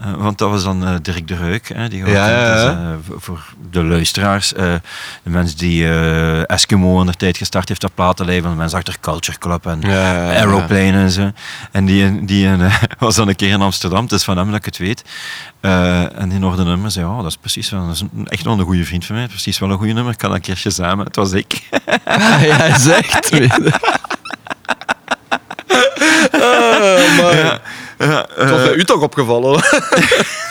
Eh, 0.00 0.12
want 0.14 0.38
dat 0.38 0.50
was 0.50 0.64
dan 0.64 0.86
eh, 0.86 0.94
Dirk 1.02 1.28
de 1.28 1.36
Reuk. 1.36 1.68
Hè, 1.74 1.88
die 1.88 2.06
Ja, 2.06 2.28
ja, 2.28 2.52
dus, 2.52 2.62
ja. 2.62 2.96
voor, 3.06 3.20
voor 3.20 3.40
de 3.70 3.84
luisteraars. 3.84 4.48
de 4.48 4.80
mensen 5.22 5.58
die 5.58 5.88
Eskimo 6.46 7.00
in 7.00 7.06
de 7.06 7.14
tijd 7.14 7.36
gestart 7.36 7.68
heeft 7.68 7.84
op 7.84 7.90
platenlabel. 7.94 8.50
De 8.50 8.56
mensen 8.56 8.78
achter 8.78 8.96
Culture 9.00 9.38
Club 9.38 9.66
en 9.66 9.80
Ja, 9.80 9.88
ja, 9.90 10.32
ja. 10.32 10.38
Aeroplane 10.40 10.92
en 10.92 11.10
zo. 11.10 11.30
En 11.72 11.84
die, 11.84 12.24
die 12.24 12.48
was 12.98 13.14
dan 13.14 13.28
een 13.28 13.36
keer 13.36 13.50
in 13.50 13.60
Amsterdam. 13.62 14.02
Het 14.02 14.12
is 14.12 14.24
van 14.24 14.36
hem 14.36 14.46
dat 14.46 14.56
ik 14.58 14.64
het 14.64 14.78
weet. 14.78 15.02
En 15.60 16.28
die 16.28 16.40
hoorde 16.40 16.64
nummer 16.64 16.90
zei, 16.90 17.06
oh, 17.06 17.16
dat 17.16 17.26
is 17.26 17.36
precies 17.36 17.70
wel, 17.70 17.86
dat 17.86 17.94
is 17.94 18.00
een- 18.00 18.26
echt 18.28 18.44
wel 18.44 18.58
een 18.58 18.64
goede 18.64 18.84
vriend 18.84 19.06
van 19.06 19.16
mij. 19.16 19.26
Precies 19.26 19.58
wel 19.58 19.70
een 19.70 19.78
goede 19.78 19.92
nummer. 19.92 20.12
Ik 20.12 20.18
kan 20.18 20.28
dat 20.28 20.38
een 20.38 20.44
keertje 20.44 20.70
samen. 20.70 21.06
Het 21.06 21.16
was 21.16 21.32
ik. 21.32 21.68
Ja, 22.40 22.56
hij 22.56 22.78
zegt. 22.78 23.30
Oh, 26.32 27.16
man. 27.16 27.58
Ja, 28.06 28.26
Het 28.34 28.50
was 28.50 28.62
bij 28.62 28.74
u 28.74 28.84
toch 28.84 29.00
opgevallen? 29.00 29.52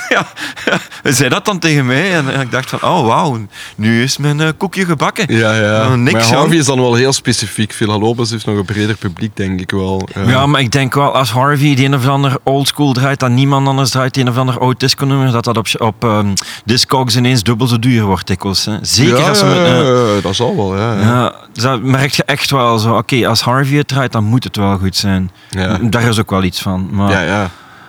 ja, 0.10 0.28
ja. 0.66 0.80
Hij 1.02 1.12
zei 1.12 1.30
dat 1.30 1.46
dan 1.46 1.60
tegen 1.60 1.86
mij 1.86 2.14
en, 2.14 2.34
en 2.34 2.42
ik 2.42 2.52
dacht 2.52 2.70
van, 2.70 2.82
oh 2.82 3.06
wauw, 3.08 3.38
nu 3.76 4.04
is 4.04 4.18
mijn 4.18 4.40
eh, 4.42 4.50
koekje 4.58 4.86
gebakken. 4.86 5.36
Ja, 5.36 5.54
ja. 5.54 5.86
Oh, 5.86 5.94
niks, 5.94 6.12
maar 6.12 6.22
jong. 6.22 6.36
Harvey 6.36 6.58
is 6.58 6.66
dan 6.66 6.80
wel 6.80 6.94
heel 6.94 7.14
specifiek. 7.14 7.74
Villa 7.74 7.98
Lobos 7.98 8.30
heeft 8.30 8.46
nog 8.46 8.58
een 8.58 8.66
breder 8.66 8.96
publiek, 8.96 9.36
denk 9.36 9.60
ik 9.60 9.72
wel. 9.72 10.08
Ja, 10.26 10.46
maar 10.46 10.62
ik 10.62 10.72
denk 10.72 10.94
wel, 10.94 11.16
als 11.16 11.32
Harvey 11.32 11.76
die 11.76 11.86
een 11.86 11.96
of 11.96 12.08
ander 12.08 12.38
oldschool 12.44 12.94
draait, 12.94 13.20
dat 13.20 13.30
niemand 13.30 13.68
anders 13.68 13.90
draait 13.90 14.14
die 14.14 14.24
een 14.24 14.30
of 14.30 14.38
ander 14.38 14.60
oud 14.60 14.80
disco 14.80 15.06
nummer, 15.06 15.32
dat 15.32 15.44
dat 15.44 15.58
op, 15.58 15.68
op 15.78 16.04
ehm, 16.04 16.34
Discogs 16.66 17.16
ineens 17.16 17.44
dubbel 17.44 17.68
zo 17.68 17.80
duur 17.80 18.04
wordt 18.04 18.28
dikwijls. 18.28 18.66
Hè. 18.66 18.78
Zeker 18.82 19.18
ja, 19.18 19.30
als 19.30 19.40
ze 19.40 19.46
ja, 19.46 20.16
eh, 20.18 20.24
dat 20.24 20.36
zal 20.36 20.56
wel, 20.56 20.78
ja. 20.78 20.94
ja. 20.94 21.02
ja, 21.02 21.34
dus 21.54 21.64
dat 21.64 21.82
merk 21.82 22.12
je 22.12 22.24
echt 22.24 22.52
wel 22.52 22.78
zo. 22.78 22.96
Oké, 22.96 23.28
als 23.28 23.42
Harvey 23.42 23.78
het 23.78 23.88
draait, 23.88 24.12
dan 24.12 24.24
moet 24.24 24.44
het 24.44 24.56
wel 24.56 24.78
goed 24.78 24.96
zijn. 24.96 25.32
Ja. 25.50 25.78
Daar 25.82 26.04
is 26.04 26.20
ook 26.20 26.30
wel 26.30 26.44
iets 26.44 26.62
van. 26.62 26.88
Maar 26.92 27.12
Ja, 27.12 27.22
ja, 27.22 27.41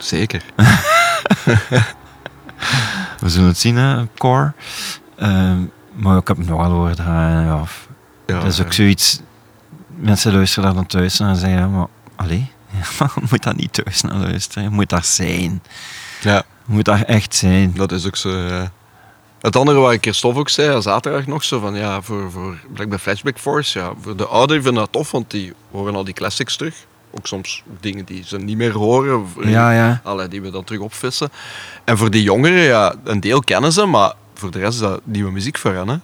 zeker. 0.02 0.42
we 3.20 3.28
zullen 3.28 3.48
het 3.48 3.58
zien, 3.58 3.76
hè, 3.76 4.06
Core. 4.18 4.52
Ehm, 5.16 5.58
maar 5.92 6.16
ik 6.16 6.28
heb 6.28 6.36
het 6.36 6.48
nog 6.48 6.60
wel 6.60 6.70
horen 6.70 6.96
draaien. 6.96 7.44
Ja. 7.44 7.64
Ja, 8.26 8.40
dat 8.40 8.52
is 8.52 8.60
ook 8.60 8.72
zoiets. 8.72 9.20
Mensen 9.86 10.32
luisteren 10.32 10.64
daar 10.64 10.74
dan 10.74 10.86
thuis 10.86 11.18
naar 11.18 11.28
en 11.28 11.36
zeggen: 11.36 11.70
maar 11.70 11.86
allee, 12.16 12.50
je 12.78 13.06
moet 13.30 13.42
daar 13.42 13.54
niet 13.54 13.72
thuis 13.72 14.02
naar 14.02 14.14
luisteren. 14.14 14.62
Je 14.62 14.70
moet 14.70 14.88
daar 14.88 15.04
zijn. 15.04 15.62
Ja, 16.20 16.42
Je 16.66 16.72
moet 16.72 16.84
daar 16.84 17.02
echt 17.02 17.34
zijn. 17.34 17.72
dat 17.74 17.92
is 17.92 18.06
ook 18.06 18.16
zo, 18.16 18.30
ja. 18.30 18.70
Het 19.40 19.56
andere 19.56 19.78
wat 19.78 19.96
Christophe 20.00 20.38
ook 20.38 20.48
zei, 20.48 20.82
zaterdag 20.82 21.26
nog 21.26 21.44
zo 21.44 21.60
van 21.60 21.74
ja, 21.74 22.02
voor, 22.02 22.30
voor 22.30 22.58
Flashback 23.00 23.38
Force, 23.38 23.78
ja, 23.78 23.92
voor 24.00 24.16
de 24.16 24.26
ouderen 24.26 24.62
vinden 24.62 24.82
dat 24.82 24.92
tof, 24.92 25.10
want 25.10 25.30
die 25.30 25.52
horen 25.70 25.94
al 25.94 26.04
die 26.04 26.14
classics 26.14 26.56
terug. 26.56 26.74
Ook 27.18 27.26
soms 27.26 27.62
dingen 27.80 28.04
die 28.04 28.22
ze 28.26 28.38
niet 28.38 28.56
meer 28.56 28.72
horen, 28.72 29.26
Ja, 29.40 29.72
ja. 29.72 30.00
Allee, 30.04 30.28
die 30.28 30.42
we 30.42 30.50
dan 30.50 30.64
terug 30.64 30.80
opvissen. 30.80 31.30
En 31.84 31.98
voor 31.98 32.10
die 32.10 32.22
jongeren, 32.22 32.62
ja, 32.62 32.94
een 33.04 33.20
deel 33.20 33.40
kennen 33.40 33.72
ze, 33.72 33.86
maar 33.86 34.12
voor 34.34 34.50
de 34.50 34.58
rest 34.58 34.72
is 34.72 34.78
dat 34.78 35.00
nieuwe 35.04 35.30
muziek 35.30 35.58
voor 35.58 35.72
hen, 35.74 35.88
hè. 35.88 35.96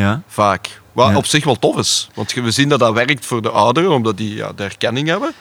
Ja. 0.00 0.22
vaak. 0.28 0.80
Wat 0.92 1.08
Ja. 1.10 1.16
op 1.16 1.26
zich 1.26 1.44
wel 1.44 1.58
tof 1.58 1.76
is, 1.76 2.10
want 2.14 2.32
we 2.32 2.50
zien 2.50 2.68
dat 2.68 2.78
dat 2.78 2.92
werkt 2.94 3.26
voor 3.26 3.42
de 3.42 3.50
ouderen, 3.50 3.90
omdat 3.90 4.16
die 4.16 4.34
ja, 4.34 4.52
de 4.52 4.62
herkenning 4.62 5.08
hebben. 5.08 5.32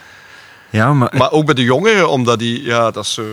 Ja, 0.70 0.93
maar, 0.93 1.14
Maar 1.18 1.32
ook 1.32 1.45
bij 1.45 1.54
de 1.54 1.64
jongeren, 1.64 2.10
omdat 2.10 2.39
die, 2.39 2.64
ja, 2.64 2.91
dat 2.91 3.04
is 3.04 3.14
zo... 3.14 3.24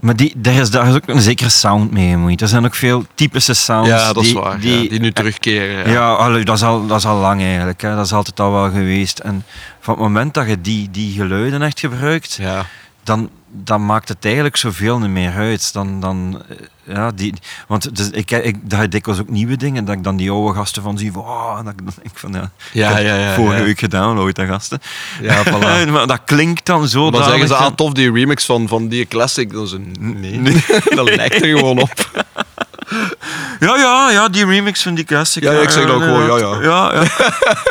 maar 0.00 0.16
die, 0.16 0.34
daar, 0.36 0.54
is, 0.54 0.70
daar 0.70 0.88
is 0.88 0.94
ook 0.94 1.08
een 1.08 1.20
zekere 1.20 1.48
sound 1.48 1.90
mee 1.90 2.10
gemoeid. 2.10 2.40
Er 2.40 2.48
zijn 2.48 2.64
ook 2.64 2.74
veel 2.74 3.04
typische 3.14 3.54
sounds. 3.54 3.88
Ja, 3.88 4.12
dat 4.12 4.22
is 4.22 4.28
die, 4.28 4.38
waar. 4.38 4.60
Die, 4.60 4.82
ja, 4.82 4.88
die 4.88 5.00
nu 5.00 5.12
terugkeren. 5.12 5.90
Ja, 5.90 6.12
allee, 6.12 6.44
dat, 6.44 6.56
is 6.56 6.62
al, 6.62 6.86
dat 6.86 6.98
is 6.98 7.04
al 7.06 7.16
lang 7.20 7.40
eigenlijk. 7.40 7.80
Hè. 7.80 7.94
Dat 7.94 8.04
is 8.06 8.12
altijd 8.12 8.40
al 8.40 8.52
wel 8.52 8.70
geweest. 8.70 9.18
En 9.18 9.44
van 9.80 9.94
het 9.94 10.02
moment 10.02 10.34
dat 10.34 10.48
je 10.48 10.60
die, 10.60 10.90
die 10.90 11.12
geluiden 11.12 11.62
echt 11.62 11.80
gebruikt, 11.80 12.34
Ja. 12.40 12.64
dan, 13.04 13.30
dan 13.50 13.86
maakt 13.86 14.08
het 14.08 14.24
eigenlijk 14.24 14.56
zoveel 14.56 14.98
niet 14.98 15.10
meer 15.10 15.32
uit. 15.32 15.72
Dan, 15.72 16.00
dan, 16.00 16.42
eh, 16.48 16.94
ja, 16.94 17.10
die, 17.10 17.34
want 17.66 17.96
dus 17.96 18.10
ik, 18.10 18.30
ik 18.30 18.56
draai 18.68 18.88
dikwijls 18.88 19.20
ook 19.20 19.28
nieuwe 19.28 19.56
dingen, 19.56 19.84
dat 19.84 19.94
ik 19.94 20.04
dan 20.04 20.16
die 20.16 20.30
oude 20.30 20.54
gasten 20.54 20.82
van 20.82 20.98
zie, 20.98 21.12
van, 21.12 21.22
oh, 21.22 21.56
dat 21.64 21.72
ik 21.72 21.84
dan 21.84 21.94
denk 22.02 22.18
van, 22.18 22.32
ja, 22.32 22.50
Ja, 22.72 22.98
ja, 22.98 23.14
ja, 23.14 23.34
vorige 23.34 23.58
ja. 23.58 23.64
week 23.64 23.78
gedownload, 23.78 24.36
hè, 24.36 24.46
gasten. 24.46 24.80
Ja, 25.22 25.44
voilà. 25.52 25.90
maar 25.90 26.06
dat 26.06 26.20
klinkt 26.24 26.66
dan 26.66 26.88
zo 26.88 27.10
Dan 27.10 27.24
zeggen 27.24 27.48
ze, 27.48 27.54
danig 27.54 27.70
ah, 27.70 27.74
tof, 27.74 27.92
die 27.92 28.12
remix 28.12 28.44
van, 28.44 28.68
van 28.68 28.88
die 28.88 29.06
classic. 29.06 29.52
Dan 29.52 29.66
ze, 29.66 29.78
nee, 30.00 30.38
Nee. 30.38 30.64
dat 30.94 31.14
lijkt 31.14 31.42
er 31.42 31.56
gewoon 31.56 31.80
op. 31.80 31.92
Ja, 33.60 33.76
ja, 33.76 34.10
ja, 34.10 34.28
die 34.28 34.46
remix 34.46 34.82
van 34.82 34.94
die 34.94 35.04
classic. 35.04 35.42
Ja, 35.42 35.52
ik 35.52 35.70
zeg 35.70 35.86
dat 35.86 35.94
ook 35.94 36.02
gewoon, 36.02 36.26
ja, 36.26 36.36
ja. 36.36 36.62
ja, 36.62 36.94
ja. 36.94 37.06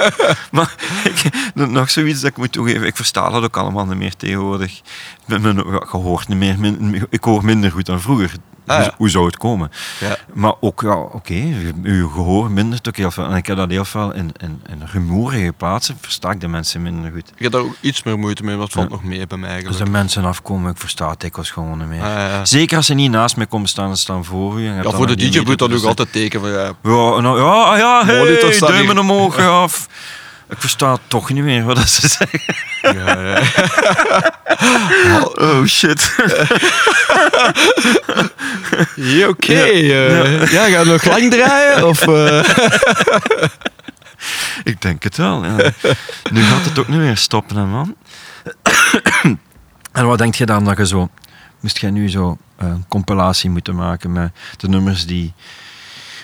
maar 0.52 0.76
ik, 1.04 1.22
nog 1.54 1.90
zoiets 1.90 2.22
dat 2.22 2.30
ik 2.30 2.38
moet 2.38 2.52
toegeven, 2.52 2.88
ik 2.88 2.96
versta 2.96 3.30
dat 3.30 3.44
ook 3.44 3.58
allemaal 3.58 3.86
niet 3.86 3.98
meer 3.98 4.16
tegenwoordig. 4.16 4.82
Ik 5.28 5.40
mijn 5.42 5.64
gehoord 5.88 6.28
niet 6.28 6.38
meer, 6.38 6.60
min- 6.60 7.06
ik 7.10 7.24
hoor 7.24 7.46
minder 7.46 7.72
goed 7.72 7.86
dan 7.86 8.02
vroeger. 8.02 8.32
Ah, 8.68 8.76
hoe, 8.76 8.86
ja. 8.86 8.94
hoe 8.98 9.10
zou 9.10 9.26
het 9.26 9.38
komen? 9.38 9.72
Ja. 10.00 10.18
Maar 10.34 10.54
ook, 10.60 10.82
ja, 10.82 10.96
oké, 10.96 11.44
uw 11.84 12.10
gehoor 12.10 12.52
mindert 12.52 12.88
ook 12.88 12.98
heel 12.98 13.12
veel. 13.12 13.26
En 13.26 13.36
ik 13.36 13.46
heb 13.48 13.58
dat 13.58 13.70
heel 13.70 13.86
veel 13.86 14.14
in, 14.14 14.32
in, 14.38 14.62
in 14.70 14.82
rumoerige 14.86 15.54
plaatsen, 15.58 15.98
versta 16.02 16.32
ik 16.32 16.42
de 16.42 16.48
mensen 16.48 16.82
minder 16.82 17.12
goed. 17.12 17.32
Ik 17.36 17.44
heb 17.44 17.52
daar 17.52 17.62
ook 17.62 17.76
iets 17.80 18.04
meer 18.04 18.20
moeite 18.20 18.44
mee, 18.44 18.56
wat 18.56 18.72
valt 18.72 18.90
nog 18.90 19.04
mee 19.04 19.28
bij 19.28 19.38
mij 19.38 19.48
Als 19.50 19.58
eigenlijk. 19.58 19.86
de 19.86 19.92
mensen 19.92 20.26
afkomen, 20.26 20.72
ik 20.72 20.78
versta 20.78 21.10
het 21.10 21.20
dikwijls 21.20 21.52
gewoon 21.52 21.78
niet 21.78 21.88
meer. 21.88 22.02
Ah. 22.04 22.40
Zeker 22.44 22.78
als 22.78 22.86
ze 22.86 22.94
niet 22.94 23.12
naast 23.12 23.38
mij 23.38 23.46
komen 23.48 23.68
staan, 23.70 23.96
ze 23.96 24.02
staan 24.02 24.26
voor 24.26 24.62
u. 24.62 24.68
en 24.68 24.84
Ja, 25.08 25.14
voor 25.16 25.24
de 25.26 25.30
DJ 25.30 25.40
moet 25.46 25.60
dat 25.60 25.74
ook 25.74 25.84
altijd 25.84 26.12
teken 26.12 26.40
van 26.40 26.50
ja, 26.50 26.64
Ja, 26.84 27.20
nou, 27.22 27.40
ja, 27.42 27.78
ja, 27.78 28.04
Monitor 28.04 28.50
hey, 28.50 28.60
duimen 28.60 28.98
omhoog, 29.00 29.38
ja. 29.38 29.64
of- 29.64 29.88
Ik 30.50 30.56
versta 30.60 30.92
het 30.92 31.02
toch 31.08 31.30
niet 31.30 31.44
meer 31.44 31.64
wat 31.64 31.90
ze 31.90 32.08
zeggen. 32.08 32.40
ja, 32.82 33.22
ja. 33.22 33.42
Oh 35.48 35.66
shit. 35.66 36.16
Ja, 38.96 39.28
Oké, 39.28 39.54
eh, 39.54 40.40
ja, 40.40 40.46
ga 40.46 40.66
je 40.66 40.86
nog 40.86 41.04
lang 41.04 41.32
draaien? 41.32 41.88
Of, 41.88 42.08
eh? 42.08 42.44
Ik 44.64 44.82
denk 44.82 45.04
het 45.04 45.18
wel. 45.18 45.44
Ja. 45.46 45.56
Nu 46.32 46.44
gaat 46.44 46.66
het 46.66 46.80
ook 46.80 46.88
niet 46.88 47.00
meer 47.00 47.18
stoppen, 47.18 47.56
hè, 47.56 47.66
man. 47.66 47.96
en 49.92 50.06
wat 50.06 50.18
denk 50.18 50.36
je 50.36 50.46
dan 50.46 50.64
dat 50.66 50.78
je 50.78 50.88
zo... 50.88 51.10
Moest 51.60 51.78
jij 51.78 51.90
nu 51.90 52.10
zo 52.10 52.38
eh, 52.56 52.68
een 52.68 52.86
compilatie 52.88 53.50
moeten 53.50 53.76
maken 53.76 54.12
met 54.12 54.32
de 54.58 54.68
nummers 54.70 55.06
die, 55.06 55.34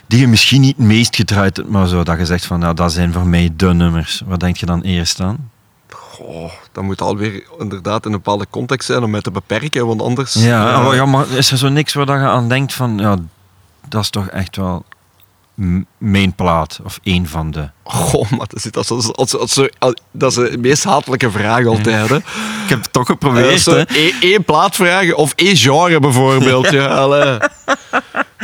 die 0.08 0.20
je 0.20 0.28
misschien 0.28 0.62
niet 0.62 0.78
het 0.78 0.86
meest 0.86 1.16
gedraaid 1.16 1.58
hebt, 1.58 1.70
maar 1.70 1.88
zo 1.88 2.04
dat 2.04 2.18
je 2.18 2.26
zegt 2.26 2.46
van, 2.46 2.60
nou, 2.60 2.74
dat 2.74 2.92
zijn 2.92 3.14
voor 3.14 3.28
mij 3.28 3.50
de 3.56 3.74
nummers. 3.74 4.22
Wat 4.26 4.40
denk 4.40 4.58
je 4.58 4.66
dan 4.66 4.82
eerst 4.82 5.20
aan? 5.20 5.52
Goh, 5.90 6.52
dat 6.72 6.84
moet 6.84 7.02
alweer 7.02 7.44
inderdaad 7.60 8.06
in 8.06 8.12
een 8.12 8.18
bepaalde 8.18 8.48
context 8.50 8.88
zijn 8.88 9.04
om 9.04 9.10
mij 9.10 9.22
te 9.22 9.32
beperken, 9.32 9.88
want 9.88 10.02
anders... 10.02 10.34
Ja, 10.34 10.82
maar, 10.82 10.96
ja, 10.96 11.06
maar 11.06 11.30
is 11.30 11.52
er 11.52 11.58
zo 11.58 11.70
niks 11.70 11.94
waar 11.94 12.06
dat 12.06 12.20
je 12.20 12.26
aan 12.26 12.50
denkt 12.50 12.74
van, 12.74 12.98
ja, 12.98 13.18
dat 13.88 14.02
is 14.02 14.10
toch 14.10 14.28
echt 14.28 14.56
wel 14.56 14.86
mijn 15.97 16.36
plaat, 16.36 16.80
of 16.84 16.99
één 17.04 17.28
van 17.28 17.51
de... 17.51 17.70
Goh, 17.84 18.30
maar 18.30 18.47
dat 18.47 18.54
is, 18.54 18.64
dat, 18.64 18.91
is, 18.91 19.12
is 20.30 20.34
de 20.34 20.58
meest 20.60 20.84
hatelijke 20.84 21.32
vraag 21.32 21.66
altijd. 21.66 22.10
Hè. 22.10 22.16
Ik 22.16 22.70
heb 22.70 22.82
het 22.82 22.93
toch 22.93 23.06
geprobeerd, 23.06 23.66
hè. 23.66 23.82
één, 23.82 24.14
één 24.20 24.43
plaat 24.43 24.76
vragen 24.76 25.18
of 25.18 25.34
één 25.36 25.58
genre 25.58 25.99
bijvoorbeeld. 25.99 26.70
ja. 26.70 26.86
allee. 26.88 27.38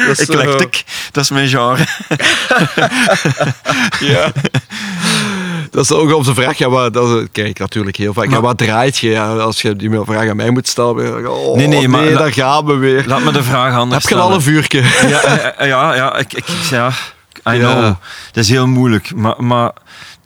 Dat 0.07 0.19
is 0.19 0.29
Eclectic, 0.29 0.83
dat 1.11 1.23
is 1.23 1.29
mijn 1.29 1.47
genre. 1.47 1.85
Ja. 3.99 4.31
Dat 5.71 5.83
is 5.83 5.91
ook 5.91 6.13
op 6.13 6.23
zijn 6.23 6.35
vraag, 6.35 6.57
ja, 6.57 6.69
wat, 6.69 6.93
dat 6.93 7.27
kijk 7.31 7.47
ik 7.47 7.59
natuurlijk 7.59 7.95
heel 7.95 8.13
vaak. 8.13 8.29
Ja, 8.29 8.41
wat 8.41 8.57
draait 8.57 8.97
je? 8.97 9.09
Ja, 9.09 9.35
als 9.35 9.61
je 9.61 9.75
die 9.75 9.99
vraag 10.03 10.29
aan 10.29 10.35
mij 10.35 10.49
moet 10.49 10.67
stellen, 10.67 11.29
oh, 11.29 11.55
Nee, 11.55 11.67
nee, 11.67 11.77
nee, 11.77 11.87
maar 11.87 12.05
la- 12.05 12.17
daar 12.17 12.33
gaan 12.33 12.65
we 12.65 12.75
weer. 12.75 13.03
Laat 13.07 13.23
me 13.23 13.31
de 13.31 13.43
vraag 13.43 13.75
anders 13.75 14.03
Heb 14.03 14.17
je 14.17 14.23
al 14.23 14.33
een 14.33 14.41
vuurtje? 14.41 14.81
Ja, 15.07 15.21
eh, 15.21 15.61
eh, 15.61 15.67
ja, 15.67 15.95
ja, 15.95 16.17
ik, 16.17 16.33
ik, 16.33 16.45
ja, 16.69 16.91
I 17.47 17.57
Ja. 17.57 17.99
Het 18.27 18.37
is 18.37 18.49
heel 18.49 18.67
moeilijk. 18.67 19.15
Maar, 19.15 19.43
maar 19.43 19.71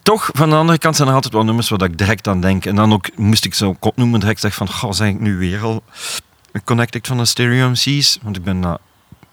toch, 0.04 0.30
van 0.34 0.50
de 0.50 0.56
andere 0.56 0.78
kant 0.78 0.96
zijn 0.96 1.08
er 1.08 1.14
altijd 1.14 1.34
wel 1.34 1.44
nummers 1.44 1.70
waar 1.70 1.84
ik 1.84 1.98
direct 1.98 2.28
aan 2.28 2.42
denk. 2.42 2.66
En 2.66 2.76
dan 2.76 2.94
ook 2.94 3.06
moest 3.16 3.46
ik 3.46 3.54
zo 3.54 3.74
kop 3.80 3.98
noemen 3.98 4.20
direct 4.20 4.40
zeggen 4.40 4.68
van, 4.68 4.76
goh, 4.76 4.92
zeg 4.92 5.08
ik 5.08 5.20
nu 5.20 5.38
weer 5.38 5.62
al 5.62 5.84
Connected 6.64 7.08
van 7.08 7.18
de 7.18 7.26
Stereo 7.26 7.70
MC's? 7.70 8.18
Want 8.22 8.38
ik 8.38 8.44
ben 8.44 8.62
dat, 8.62 8.80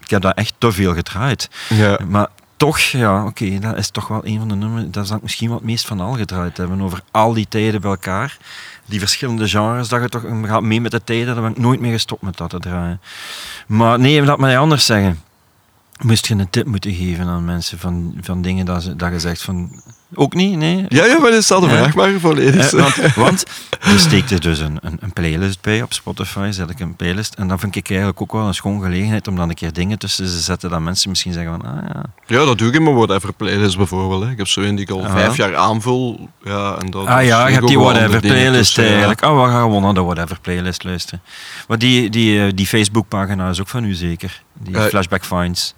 ik 0.05 0.11
heb 0.11 0.23
dat 0.23 0.37
echt 0.37 0.55
te 0.59 0.73
veel 0.73 0.95
gedraaid. 0.95 1.49
Ja. 1.69 1.99
Maar 2.09 2.29
toch, 2.61 2.79
ja, 2.79 3.25
oké, 3.25 3.59
dat 3.59 3.77
is 3.77 3.91
toch 3.91 4.09
wel 4.09 4.27
een 4.27 4.39
van 4.39 4.49
de 4.49 4.55
nummers. 4.55 4.85
Dat 4.91 5.07
zou 5.07 5.17
ik 5.17 5.23
misschien 5.23 5.51
het 5.51 5.63
meest 5.63 5.87
van 5.87 6.01
al 6.01 6.13
gedraaid 6.13 6.57
hebben. 6.57 6.81
Over 6.81 7.03
al 7.11 7.33
die 7.33 7.49
tijden 7.49 7.81
bij 7.81 7.91
elkaar. 7.91 8.39
Die 8.85 8.99
verschillende 8.99 9.49
genres, 9.49 9.89
dat 9.89 10.03
je 10.03 10.09
toch 10.09 10.25
gaat 10.43 10.63
mee 10.63 10.81
met 10.81 10.91
de 10.91 11.05
tijden. 11.05 11.35
Daar 11.35 11.43
ben 11.43 11.51
ik 11.51 11.59
nooit 11.59 11.81
meer 11.81 11.93
gestopt 11.93 12.23
met 12.23 12.37
dat 12.37 12.51
te 12.51 12.59
draaien. 12.59 13.01
Maar 13.67 13.99
nee, 13.99 14.23
laat 14.23 14.39
mij 14.39 14.59
anders 14.59 14.87
zeggen. 14.87 15.21
Moest 16.01 16.27
je 16.27 16.35
een 16.35 16.51
tip 16.51 16.67
moeten 16.67 16.95
geven 16.95 17.27
aan 17.27 17.45
mensen 17.45 17.79
van, 17.79 18.15
van 18.21 18.43
dingen 18.43 18.67
dat, 18.67 18.93
dat 18.97 19.13
je 19.13 19.21
zegt 19.21 19.43
van... 19.43 19.83
Ook 20.15 20.35
niet, 20.35 20.57
nee? 20.57 20.85
Ja, 20.89 21.05
ja, 21.05 21.19
maar 21.19 21.43
stel 21.43 21.61
de 21.61 21.67
Ja. 21.67 21.77
vraag 21.77 21.95
maar 21.95 22.11
volledig. 22.21 22.73
Eh, 22.73 22.81
want, 22.81 22.97
want 23.25 23.45
je 23.85 23.99
steekt 23.99 24.31
er 24.31 24.41
dus 24.41 24.59
een, 24.59 24.79
een, 24.81 24.97
een 25.01 25.13
playlist 25.13 25.61
bij 25.61 25.83
op 25.83 25.93
Spotify, 25.93 26.49
zet 26.51 26.71
ik 26.71 26.81
een 26.81 26.97
playlist. 26.97 27.35
En 27.35 27.49
dan 27.49 27.59
vind 27.59 27.77
ik 27.77 27.89
eigenlijk 27.89 28.21
ook 28.21 28.33
wel 28.33 28.47
een 28.47 28.55
schoon 28.55 28.83
gelegenheid 28.83 29.29
om 29.29 29.37
dan 29.37 29.49
een 29.49 29.55
keer 29.55 29.73
dingen 29.73 29.99
tussen 29.99 30.25
te 30.25 30.31
zetten 30.41 30.71
dat 30.71 30.81
mensen 30.81 31.09
misschien 31.11 31.33
zeggen 31.33 31.53
van, 31.61 31.71
ah 31.71 31.77
ja, 31.95 32.03
Ja, 32.27 32.45
dat 32.45 32.59
doe 32.59 32.69
ik 32.69 32.75
in 32.75 32.83
mijn 32.83 32.97
whatever 32.97 33.33
playlist 33.33 33.77
bijvoorbeeld. 33.77 34.23
Hè. 34.25 34.31
Ik 34.31 34.39
heb 34.39 34.47
zo 34.49 34.61
een 34.61 34.75
die 34.75 34.85
ik 34.85 34.91
al 34.91 35.05
Ah. 35.05 35.13
vijf 35.13 35.37
jaar 35.37 35.57
aanvul. 35.57 36.29
Ja, 36.45 36.77
en 36.79 36.91
dat, 36.91 37.07
Ah 37.07 37.25
ja, 37.25 37.39
dat 37.39 37.47
je 37.49 37.55
hebt 37.55 37.67
die 37.69 37.79
whatever 37.79 38.21
playlist 38.21 38.79
eigenlijk. 38.79 39.25
Oh, 39.25 39.43
we 39.45 39.51
gaan 39.51 39.61
gewoon 39.63 39.83
naar 39.83 39.95
de 39.95 40.03
whatever 40.03 40.39
playlist 40.41 40.85
luisteren. 40.85 41.23
Maar 41.69 41.79
die, 41.79 42.11
die, 42.11 42.45
eh, 42.47 42.53
die 42.55 42.67
Facebookpagina 42.67 43.49
is 43.49 43.61
ook 43.61 43.69
van 43.69 43.85
u 43.85 43.95
zeker? 43.95 44.43
Die 44.59 44.77
Eh, 44.77 44.85
Flashback 44.85 45.25
Finds. 45.25 45.75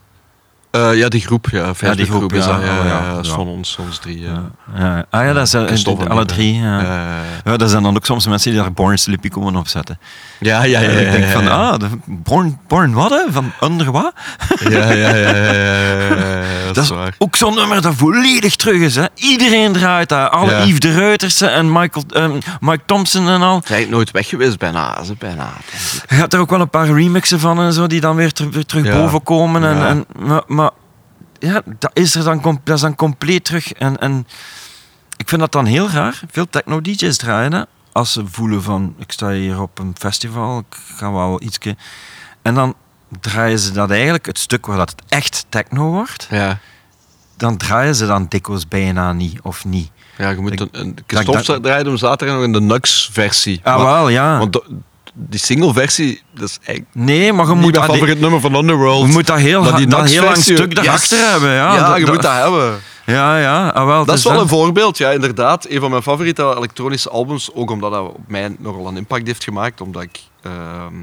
Eh, 0.73 0.95
ja, 0.95 1.09
die 1.09 1.21
groep, 1.21 1.47
ja. 1.51 1.75
Facebook 1.75 2.07
groep, 2.07 2.19
groep 2.19 2.33
is 2.33 2.45
ja. 2.45 2.53
dat. 2.57 2.65
Ja, 2.65 2.71
Oh, 2.79 2.85
ja. 2.85 2.93
ja, 2.93 3.03
ja, 3.03 3.15
dat 3.15 3.25
is 3.25 3.29
Ja. 3.31 3.35
van 3.35 3.47
ons, 3.47 3.77
ons 3.81 3.99
drie. 3.99 4.21
Ja. 4.21 4.43
Ja. 4.79 5.05
Ah 5.11 5.25
ja, 5.25 5.33
dat 5.33 5.49
zijn 5.49 5.67
en 5.69 6.09
alle 6.09 6.25
drie. 6.25 6.55
Ja. 6.55 6.81
Ja, 6.81 6.83
ja, 7.05 7.21
Ja, 7.45 7.57
dat 7.57 7.71
zijn 7.71 7.83
dan 7.83 7.97
ook 7.97 8.05
soms 8.07 8.27
mensen 8.27 8.51
die 8.53 8.61
daar 8.61 8.73
Born 8.73 8.99
Slippy 8.99 9.29
komen 9.29 9.57
opzetten. 9.57 9.99
ja. 10.41 10.63
ja, 10.63 10.81
ja, 10.81 10.89
En 10.89 10.93
ja, 10.95 10.99
ik 11.01 11.11
denk 11.13 11.25
van, 11.25 11.45
ja, 11.45 11.51
ah, 11.51 11.79
de 11.79 11.87
Born, 12.07 12.59
Born 12.69 12.93
wat 12.93 13.11
hè? 13.11 13.33
Van 13.33 13.53
under 13.61 13.91
wat? 13.93 14.13
ja, 14.69 14.71
ja, 14.93 14.93
ja, 14.93 15.15
ja, 15.17 15.37
ja, 15.37 15.53
ja, 15.53 15.63
ja, 16.11 16.65
dat 16.67 16.75
Dat 16.75 16.85
is 16.85 16.91
waar. 16.91 17.15
ook 17.19 17.37
zo'n 17.37 17.55
nummer 17.55 17.83
dat 17.83 17.95
volledig 17.95 18.57
terug 18.57 18.81
is. 18.81 18.97
Hè? 18.97 19.05
Iedereen 19.15 19.73
draait 19.73 20.09
daar. 20.09 20.29
Alle 20.29 20.51
Ja. 20.51 20.65
Yves 20.65 20.81
de 20.81 20.93
Reutersen 20.93 21.53
en 21.53 21.73
Michael, 21.73 22.05
ehm, 22.11 22.33
Mike 22.61 22.83
Thompson 22.87 23.29
en 23.29 23.43
al. 23.43 23.63
Hij 23.65 23.83
is 23.83 23.89
nooit 23.89 24.11
weg 24.11 24.29
geweest, 24.29 24.59
bijna. 24.59 25.05
Ze 25.05 25.15
bijna. 25.19 25.49
Je 26.09 26.15
hebt 26.15 26.33
er 26.35 26.41
ook 26.41 26.51
wel 26.51 26.61
een 26.61 26.71
paar 26.71 26.87
remixen 26.87 27.41
van 27.41 27.61
en 27.61 27.73
zo 27.73 27.87
die 27.87 28.01
dan 28.01 28.17
weer, 28.17 28.33
ter- 28.33 28.67
terug 28.67 28.85
Ja. 28.87 28.93
boven 28.93 29.23
komen. 29.23 29.65
En, 29.65 29.77
Ja. 29.77 29.87
en, 29.89 30.05
maar 30.47 30.62
ja, 31.43 31.63
dat 31.79 31.91
is 31.95 32.15
er 32.15 32.25
dan, 32.25 32.61
dat 32.65 32.75
is 32.77 32.81
dan 32.81 32.95
compleet 32.95 33.45
terug. 33.45 33.73
En, 33.73 33.99
en 33.99 34.27
ik 35.17 35.29
vind 35.29 35.41
dat 35.41 35.53
dan 35.53 35.65
heel 35.65 35.91
raar. 35.91 36.21
Veel 36.31 36.47
techno-dj's 36.51 37.17
draaien 37.17 37.53
hè, 37.53 37.63
als 37.93 38.13
ze 38.13 38.27
voelen 38.27 38.63
van 38.63 38.95
ik 38.99 39.13
sta 39.13 39.31
hier 39.31 39.61
op 39.61 39.79
een 39.79 39.95
festival, 39.99 40.59
ik 40.59 40.77
ga 40.97 41.13
wel 41.13 41.43
ietsje. 41.43 41.77
En 42.43 42.55
dan 42.55 42.75
draaien 43.21 43.59
ze 43.59 43.73
dat 43.73 43.91
eigenlijk, 43.91 44.27
het 44.27 44.39
stuk 44.39 44.67
waar 44.67 44.77
dat 44.77 44.91
het 44.91 45.03
echt 45.09 45.47
techno 45.49 45.91
wordt, 45.91 46.27
Ja. 46.31 46.59
dan 47.37 47.57
draaien 47.57 47.95
ze 47.95 48.07
dan 48.07 48.27
dikwijls 48.29 48.69
bijna 48.69 49.13
niet 49.13 49.41
of 49.41 49.65
niet. 49.65 49.91
Ja, 50.19 50.31
je 50.31 50.37
moet 50.41 50.61
een, 50.61 50.69
een 50.73 50.99
draaide 51.07 51.89
hem 51.89 51.97
zaterdag 51.97 52.37
nog 52.37 52.45
in 52.45 52.53
de 52.53 52.61
Nux-versie. 52.61 53.61
Ah, 53.63 53.83
wel, 53.83 54.09
ja. 54.09 54.39
Want 54.39 54.61
die 55.13 55.41
single-versie, 55.41 56.23
dat 56.35 56.49
is 56.49 56.59
eigenlijk 56.65 56.97
nee, 56.97 57.33
maar 57.33 57.47
je 57.47 57.55
moet, 57.55 57.75
dat- 57.75 57.85
favoriet 57.85 58.21
nummer 58.21 58.41
van 58.41 58.55
Underworld. 58.55 59.07
je 59.07 59.13
moet 59.13 59.27
dat 59.27 59.39
heel, 59.39 59.63
die 59.75 59.87
dat 59.87 60.11
heel 60.11 60.25
lang 60.25 60.37
stuk 60.37 60.75
daarachter 60.75 61.19
Yes! 61.19 61.31
hebben. 61.31 61.51
Ja, 61.51 61.75
Ja, 61.75 61.89
dat- 61.89 61.99
je 61.99 62.07
moet 62.07 62.23
dat 62.23 62.33
hebben. 62.33 62.81
Ja, 63.07 63.39
ja. 63.39 63.69
Ah, 63.69 63.87
wel, 63.87 64.05
Dat 64.05 64.17
is 64.19 64.25
wel 64.25 64.41
een 64.41 64.49
voorbeeld, 64.49 64.99
ja, 64.99 65.11
inderdaad. 65.11 65.67
Een 65.69 65.81
van 65.81 65.91
mijn 65.91 66.03
favoriete 66.03 66.55
elektronische 66.57 67.11
albums, 67.11 67.53
ook 67.55 67.71
omdat 67.71 67.93
dat 67.93 68.09
op 68.09 68.19
mij 68.27 68.57
nogal 68.59 68.87
een 68.87 68.97
impact 68.97 69.27
heeft 69.27 69.45
gemaakt. 69.45 69.81
Omdat 69.81 70.03
ik 70.03 70.21
ehm, 70.43 70.95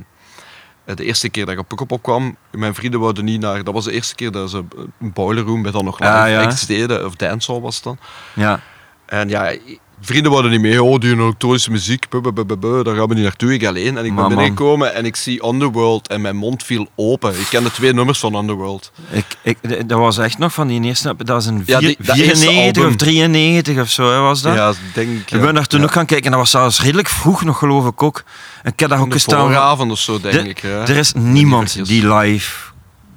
de 0.96 1.04
eerste 1.04 1.30
keer 1.30 1.46
dat 1.46 1.54
ik 1.54 1.60
op 1.60 1.68
Pukkelpop 1.68 2.04
kwam, 2.04 2.36
mijn 2.52 2.76
vrienden 2.76 3.00
wouden 3.00 3.26
niet 3.26 3.42
naar... 3.42 3.64
Dat 3.64 3.74
was 3.74 3.86
de 3.86 3.92
eerste 3.92 4.16
keer 4.16 4.32
dat 4.32 4.50
ze 4.50 4.64
een 5.00 5.14
boiler 5.14 5.44
room 5.44 5.62
met 5.62 5.74
dan 5.74 5.86
nog 5.86 6.00
live 6.00 6.12
ja. 6.30 6.54
deden, 6.68 7.06
of 7.06 7.16
dancehall 7.16 7.62
was 7.62 7.76
het 7.76 7.84
dan. 7.84 7.98
Ja. 8.34 8.60
En 9.06 9.30
ja, 9.30 9.54
vrienden 10.02 10.32
wouden 10.32 10.52
niet 10.52 10.62
mee. 10.62 10.84
Oh, 10.84 11.00
die 11.00 11.14
elektronische 11.14 11.72
muziek, 11.72 12.10
buh, 12.10 12.84
daar 12.84 12.96
gaan 12.96 13.08
we 13.08 13.14
niet 13.14 13.24
naartoe. 13.24 13.54
Ik 13.54 13.66
alleen. 13.66 13.98
En 13.98 14.06
ik 14.06 14.16
ben 14.16 14.28
binnengekomen 14.28 14.94
en 14.94 15.06
ik 15.06 15.16
zie 15.16 15.46
Underworld 15.48 16.08
en 16.08 16.22
mijn 16.22 16.36
mond 16.36 16.64
viel 16.64 16.88
open. 16.96 17.40
Ik 17.40 17.48
ken 17.50 17.64
de 17.64 17.72
twee 17.72 17.94
nummers 17.94 18.20
van 18.20 18.36
Underworld. 18.36 18.92
Ik, 19.10 19.26
ik, 19.42 19.90
dat 19.90 20.00
was 20.00 20.18
echt 20.18 20.38
nog 20.38 20.54
van 20.54 20.68
die 20.68 20.82
eerste, 20.82 21.16
dat 21.18 21.28
was 21.28 21.46
een 21.46 21.64
Ja, 21.66 21.78
vier- 21.80 21.88
die- 21.88 22.06
dat 22.06 22.16
eerste 22.18 22.46
94 22.46 22.78
of 22.84 22.84
album. 22.84 22.98
93 22.98 23.80
of 23.80 23.90
zo, 23.90 24.12
hè, 24.12 24.20
was 24.20 24.42
dat? 24.42 24.56
Ja, 24.56 24.74
denk 24.94 25.10
ik. 25.20 25.32
ik 25.32 25.42
ben 25.42 25.54
daar 25.54 25.68
toen 25.68 25.84
ook 25.84 25.92
gaan 25.92 26.06
kijken 26.06 26.26
en 26.26 26.32
dat 26.32 26.40
was 26.40 26.52
zelfs 26.52 26.82
redelijk 26.82 27.08
vroeg 27.10 27.44
nog, 27.44 27.58
geloof 27.58 27.88
ik 27.88 28.04
ook. 28.04 28.24
En 28.64 28.72
ik 28.72 28.80
heb 28.80 28.90
daar 28.90 29.00
ook 29.02 29.12
gestaan. 29.14 29.40
vooravond 29.40 29.92
of 29.92 30.00
zo, 30.00 30.20
denk 30.22 30.34
De- 30.44 30.50
ik. 30.50 30.62
Ja. 30.62 30.70
Er 30.82 30.98
is 30.98 31.14
niemand 31.14 31.86
die 31.88 32.14
live 32.14 32.52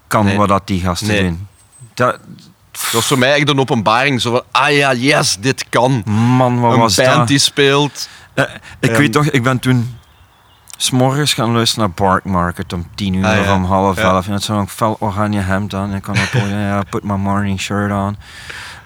kan 0.07 0.25
Nee. 0.25 0.37
wat 0.37 0.49
dat 0.49 0.67
die 0.67 0.81
gasten 0.81 1.09
Nee. 1.09 1.23
doen. 1.23 1.47
Dat, 1.95 2.19
Dat 2.83 2.93
was 2.93 3.07
voor 3.07 3.19
mij 3.19 3.35
echt 3.35 3.49
een 3.49 3.61
openbaring. 3.61 4.21
Zo 4.21 4.31
van, 4.31 4.43
ah 4.51 4.71
ja, 4.73 4.95
yes, 4.95 5.37
dit 5.41 5.65
kan. 5.69 6.03
man, 6.37 6.61
wat 6.61 6.73
een 6.73 6.79
was 6.79 6.95
band 6.97 7.09
dat? 7.17 7.29
die 7.29 7.39
speelt. 7.39 8.09
Eh, 8.35 8.45
ik 8.81 8.91
Ehm, 8.91 8.99
weet 8.99 9.13
toch, 9.13 9.25
ik 9.25 9.43
ben 9.43 9.59
toen 9.59 9.99
s'morgens 10.77 11.35
gaan 11.35 11.53
luisteren 11.53 11.85
naar 11.85 11.95
Park 12.09 12.25
Market 12.25 12.73
om 12.73 12.87
tien 12.95 13.15
uur 13.15 13.27
Ah, 13.27 13.41
of 13.41 13.51
om 13.51 13.65
half 13.65 13.97
Ja. 13.97 14.03
elf. 14.03 14.27
En 14.27 14.33
het 14.33 14.43
zo'n 14.43 14.69
fel 14.69 14.97
oranje 15.01 15.41
hemd 15.41 15.75
aan. 15.75 15.91
En 15.91 15.97
ik 15.97 16.03
kan 16.03 16.17
op 16.19 16.29
ja, 16.49 16.83
put 16.91 17.03
my 17.03 17.15
morning 17.15 17.61
shirt 17.61 17.91
on. 17.93 18.17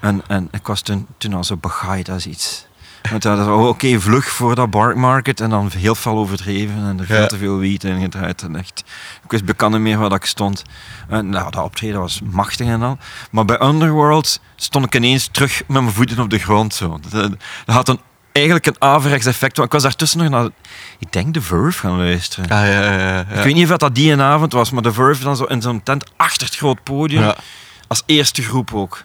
En, 0.01 0.22
en 0.26 0.49
ik 0.51 0.66
was 0.66 0.80
toen, 0.80 1.07
toen 1.18 1.34
al 1.34 1.44
zo 1.44 1.57
begaaid 1.57 2.09
als 2.11 2.26
iets. 2.26 2.66
Want 3.11 3.22
dat 3.22 3.38
is 3.38 3.46
oké, 3.46 4.00
vlug 4.00 4.28
voor 4.28 4.54
dat 4.54 4.70
Park 4.70 4.96
Market. 4.96 5.40
En 5.40 5.50
dan 5.50 5.70
heel 5.76 5.94
veel 5.94 6.16
overdreven 6.16 6.74
en 6.86 6.98
er 7.00 7.07
veel 7.07 7.20
Ja. 7.20 7.26
te 7.26 7.36
veel 7.38 7.59
wiet 7.59 7.84
in 7.84 8.00
gedraaid. 8.00 8.42
En 8.42 8.57
echt, 8.57 8.84
ik 9.24 9.30
wist 9.30 9.44
bekend 9.44 9.72
niet 9.72 9.80
meer 9.80 9.98
waar 9.98 10.12
ik 10.12 10.24
stond. 10.24 10.62
En 11.09 11.28
nou, 11.28 11.50
dat 11.50 11.64
optreden 11.64 12.00
was 12.00 12.20
machtig 12.30 12.66
en 12.66 12.82
al. 12.82 12.98
Maar 13.30 13.44
bij 13.44 13.61
Underworld 13.62 14.40
stond 14.57 14.84
ik 14.84 14.94
ineens 14.94 15.28
terug 15.32 15.62
met 15.66 15.82
mijn 15.82 15.94
voeten 15.94 16.18
op 16.18 16.30
de 16.30 16.38
grond. 16.38 16.74
Zo. 16.74 16.98
Dat, 17.11 17.30
dat 17.64 17.74
had 17.74 17.88
een, 17.88 18.00
eigenlijk 18.32 18.66
een 18.66 18.76
averechts 18.78 19.26
effect. 19.26 19.57
Want 19.57 19.66
ik 19.68 19.72
was 19.74 19.82
daartussen 19.82 20.18
nog 20.18 20.28
naar, 20.28 20.48
ik 20.98 21.12
denk, 21.12 21.34
de 21.34 21.40
Verve 21.42 21.78
gaan 21.78 21.96
luisteren. 21.96 22.50
Ah, 22.50 22.66
ja, 22.66 22.82
ja, 22.82 22.98
ja. 22.98 23.20
Ik 23.20 23.42
weet 23.44 23.54
niet 23.54 23.70
of 23.70 23.76
dat 23.76 23.94
die 23.94 24.12
een 24.12 24.20
avond 24.22 24.52
was, 24.52 24.70
maar 24.70 24.82
de 24.82 24.92
Verve 24.92 25.24
dan 25.24 25.36
zo 25.36 25.44
in 25.44 25.62
zo'n 25.62 25.82
tent 25.82 26.04
achter 26.16 26.46
het 26.46 26.57
groot 26.57 26.82
podium. 26.82 27.32
Als 27.88 28.02
eerste 28.07 28.42
groep 28.42 28.74
ook. 28.74 29.04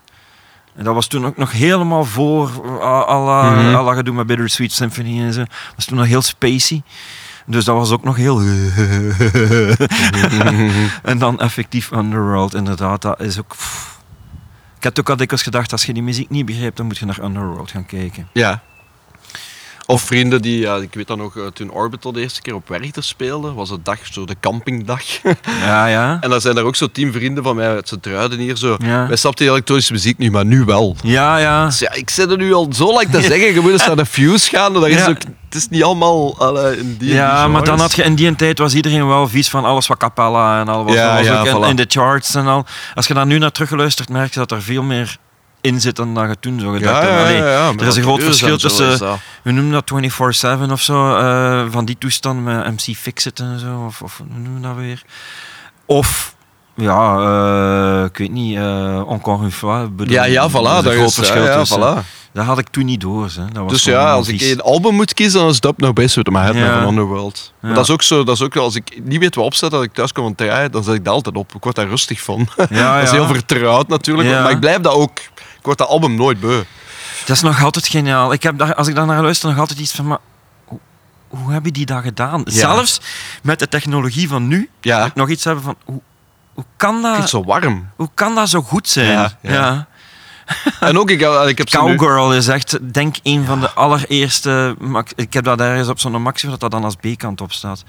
En 0.75 0.83
dat 0.83 0.93
was 0.93 1.07
toen 1.07 1.25
ook 1.25 1.37
nog 1.37 1.51
helemaal 1.51 2.05
voor 2.05 2.49
uh, 2.65 2.79
alle 3.05 3.55
Mhm. 3.55 3.75
alle 3.75 3.95
gedoe 3.95 4.13
met 4.15 4.27
Bittersweet 4.27 4.71
Symphony 4.71 5.21
en 5.21 5.33
zo. 5.33 5.43
was 5.75 5.85
toen 5.85 5.97
nog 5.97 6.07
heel 6.07 6.21
spacey. 6.21 6.81
Dus 7.45 7.65
dat 7.65 7.75
was 7.75 7.91
ook 7.91 8.03
nog 8.03 8.15
heel... 8.15 8.41
en 11.03 11.17
dan 11.17 11.39
effectief 11.39 11.91
Underworld, 11.91 12.55
inderdaad. 12.55 13.01
Dat 13.01 13.19
is 13.21 13.39
ook... 13.39 13.55
Ik 14.77 14.83
heb 14.83 14.99
ook 14.99 15.09
al 15.09 15.15
dikwijls 15.15 15.43
gedacht, 15.43 15.71
als 15.71 15.85
je 15.85 15.93
die 15.93 16.03
muziek 16.03 16.29
niet 16.29 16.45
begrijpt, 16.45 16.77
dan 16.77 16.85
moet 16.85 16.97
je 16.97 17.05
naar 17.05 17.19
Underworld 17.23 17.71
gaan 17.71 17.85
kijken. 17.85 18.27
Ja. 18.33 18.61
Of 19.91 20.01
vrienden 20.01 20.41
die, 20.41 20.59
ja, 20.59 20.75
ik 20.75 20.93
weet 20.93 21.07
dan 21.07 21.17
nog, 21.17 21.37
eh, 21.37 21.45
toen 21.53 21.71
Orbital 21.71 22.11
de 22.11 22.21
eerste 22.21 22.41
keer 22.41 22.55
op 22.55 22.67
Werchter 22.67 23.03
speelde, 23.03 23.53
was 23.53 23.69
het 23.69 23.85
dag, 23.85 23.99
zo 24.11 24.25
de 24.25 24.35
campingdag. 24.39 25.01
Ja, 25.65 25.85
ja. 25.85 26.17
en 26.21 26.29
dan 26.29 26.41
zijn 26.41 26.57
er 26.57 26.63
ook 26.63 26.75
zo 26.75 26.87
tien 26.91 27.11
vrienden 27.11 27.43
van 27.43 27.55
mij 27.55 27.67
uit 27.67 27.87
z'n 27.87 27.99
druiden 27.99 28.39
hier 28.39 28.55
zo. 28.57 28.77
Ja. 28.83 29.07
Wij 29.07 29.15
snapten 29.15 29.45
die 29.45 29.53
elektronische 29.53 29.93
muziek 29.93 30.17
nu, 30.17 30.31
maar 30.31 30.45
nu 30.45 30.63
wel. 30.63 30.95
Ja, 31.03 31.37
ja. 31.37 31.65
Dus 31.65 31.79
ja, 31.79 31.93
ik 31.93 32.09
zit 32.09 32.31
er 32.31 32.37
nu 32.37 32.53
al 32.53 32.67
zo 32.73 32.93
lang 32.93 33.09
te 33.09 33.21
zeggen, 33.21 33.53
je 33.53 33.59
moet 33.59 33.71
eens 33.71 33.85
naar 33.85 33.95
de 33.95 34.05
Fuse 34.05 34.49
gaan. 34.49 34.73
Dat 34.73 34.87
is 34.87 35.07
ook, 35.07 35.17
het 35.17 35.55
is 35.55 35.67
niet 35.67 35.83
allemaal 35.83 36.37
allee, 36.39 36.77
in 36.77 36.95
die 36.99 37.13
Ja, 37.13 37.47
maar 37.47 37.63
dan 37.63 37.79
had 37.79 37.93
je 37.93 38.03
in 38.03 38.15
die 38.15 38.35
tijd 38.35 38.57
was 38.57 38.73
iedereen 38.73 39.07
wel 39.07 39.27
vies 39.27 39.49
van 39.49 39.65
alles 39.65 39.87
wat 39.87 39.97
capella 39.97 40.59
en 40.59 40.67
al 40.67 40.83
was, 40.85 40.93
Ja, 40.93 41.15
was 41.15 41.25
ja, 41.25 41.39
ook 41.39 41.45
in, 41.45 41.55
voilà. 41.55 41.69
in 41.69 41.75
de 41.75 41.85
charts 41.87 42.35
en 42.35 42.47
al. 42.47 42.65
Als 42.93 43.07
je 43.07 43.13
daar 43.13 43.25
nu 43.25 43.37
naar 43.37 43.51
teruggeluisterd 43.51 44.09
merk 44.09 44.33
je 44.33 44.39
dat 44.39 44.51
er 44.51 44.61
veel 44.61 44.83
meer 44.83 45.17
in 45.61 45.81
zit 45.81 45.95
dan 45.95 46.13
dat 46.13 46.27
je 46.29 46.35
toen 46.39 46.59
zo 46.59 46.71
gedacht 46.71 47.03
Ja, 47.03 47.09
er 47.77 47.87
is 47.87 47.95
een 47.95 48.03
groot 48.03 48.23
verschil 48.23 48.57
tussen, 48.57 48.91
is 48.91 48.99
dat. 48.99 49.17
we 49.43 49.51
noemen 49.51 49.71
dat 49.71 49.91
24-7 50.67 50.71
of 50.71 50.81
zo, 50.81 51.15
eh, 51.15 51.63
van 51.69 51.85
die 51.85 51.97
toestand 51.97 52.43
met 52.43 52.65
MC 52.65 52.95
Fixit 52.95 53.39
en 53.39 53.59
zo, 53.59 53.83
of, 53.87 54.01
of 54.01 54.17
hoe 54.17 54.27
noemen 54.39 54.61
we 54.61 54.67
dat 54.67 54.75
weer? 54.75 55.01
Of, 55.85 56.35
ja, 56.75 57.17
eh, 57.99 58.05
ik 58.05 58.17
weet 58.17 58.31
niet, 58.31 58.57
eh 58.57 58.97
encore 59.09 59.41
une 59.41 59.51
fois. 59.51 59.87
bedoel, 59.91 60.13
Ja, 60.13 60.23
ja, 60.23 60.49
voilà. 60.49 60.53
een 60.53 60.61
Daar 60.83 60.93
groot 60.93 61.07
is, 61.07 61.15
verschil 61.15 61.43
ja, 61.43 61.65
voilà. 61.65 62.05
Dat 62.33 62.45
had 62.45 62.57
ik 62.57 62.67
toen 62.69 62.85
niet 62.85 63.01
door. 63.01 63.29
Hè. 63.35 63.45
Dat 63.53 63.63
was 63.63 63.71
Dus 63.71 63.83
ja, 63.83 64.11
als 64.11 64.27
ik 64.27 64.41
een 64.41 64.61
album 64.61 64.95
moet 64.95 65.13
kiezen, 65.13 65.39
dan 65.39 65.49
is 65.49 65.59
Dub 65.59 65.77
No 65.79 65.93
Base 65.93 66.15
with 66.15 66.29
My 66.33 66.39
Head 66.39 66.55
Ja. 66.55 66.79
van 66.79 66.87
Underworld. 66.89 67.53
Maar 67.59 67.73
dat 67.73 67.83
is 67.83 67.89
ook 67.89 68.01
zo, 68.01 68.23
dat 68.23 68.35
is 68.35 68.41
ook 68.41 68.55
als 68.55 68.75
ik 68.75 68.99
niet 69.03 69.19
weet 69.19 69.35
wat 69.35 69.45
opzet, 69.45 69.71
dat 69.71 69.83
ik 69.83 69.93
thuis 69.93 70.11
kom 70.13 70.35
draaien, 70.35 70.71
dan 70.71 70.83
zet 70.83 70.93
ik 70.95 71.03
dat 71.05 71.13
altijd 71.13 71.35
op. 71.35 71.53
Ik 71.55 71.63
word 71.63 71.75
daar 71.75 71.87
rustig 71.87 72.21
van. 72.21 72.47
Ja, 72.69 72.95
dat 72.99 73.03
is 73.03 73.11
heel 73.11 73.27
vertrouwd 73.27 73.87
natuurlijk, 73.87 74.29
maar 74.29 74.51
ik 74.51 74.59
blijf 74.59 74.79
dat 74.79 74.93
ook. 74.93 75.19
Ik 75.61 75.67
word 75.67 75.77
dat 75.77 75.87
album 75.87 76.15
nooit 76.15 76.39
beu. 76.39 76.63
Dat 77.25 77.35
is 77.35 77.41
nog 77.41 77.63
altijd 77.63 77.87
geniaal. 77.87 78.33
Ik 78.33 78.43
heb 78.43 78.57
daar, 78.57 78.75
als 78.75 78.87
ik 78.87 78.95
daar 78.95 79.05
naar 79.05 79.21
luister, 79.21 79.49
nog 79.49 79.57
altijd 79.59 79.79
iets 79.79 79.91
van... 79.91 80.07
Maar, 80.07 80.17
hoe, 80.65 80.79
hoe 81.27 81.51
hebben 81.51 81.73
die 81.73 81.85
dat 81.85 82.03
gedaan? 82.03 82.41
Ja. 82.45 82.51
Zelfs 82.51 83.01
met 83.43 83.59
de 83.59 83.67
technologie 83.69 84.27
van 84.27 84.47
nu, 84.47 84.69
Ja. 84.81 84.97
moet 84.99 85.07
ik 85.07 85.15
nog 85.15 85.29
iets 85.29 85.43
hebben 85.43 85.63
van... 85.63 85.75
Hoe, 85.85 86.01
hoe 86.53 86.65
kan 86.77 87.01
dat, 87.01 87.17
het 87.17 87.29
zo 87.29 87.43
warm. 87.43 87.89
hoe 87.95 88.09
kan 88.13 88.35
dat 88.35 88.49
zo 88.49 88.61
goed 88.61 88.89
zijn? 88.89 89.11
Ja, 89.11 89.31
ja. 89.41 89.87
En 90.79 90.97
ook, 90.99 91.09
ik, 91.09 91.21
ik 91.47 91.57
heb 91.57 91.71
nu- 91.71 91.95
Cowgirl 91.95 92.33
is 92.33 92.47
echt, 92.47 92.93
denk 92.93 93.15
een 93.23 93.45
van 93.45 93.59
de 93.59 93.71
allereerste. 93.71 94.75
Ik 95.15 95.33
heb 95.33 95.43
dat 95.43 95.59
ergens 95.59 95.87
op 95.87 95.99
zo'n 95.99 96.21
maxi 96.21 96.47
dat 96.49 96.59
dat 96.59 96.71
dan 96.71 96.83
als 96.83 96.95
B-kant 96.95 97.41
op 97.41 97.51
staat. 97.51 97.83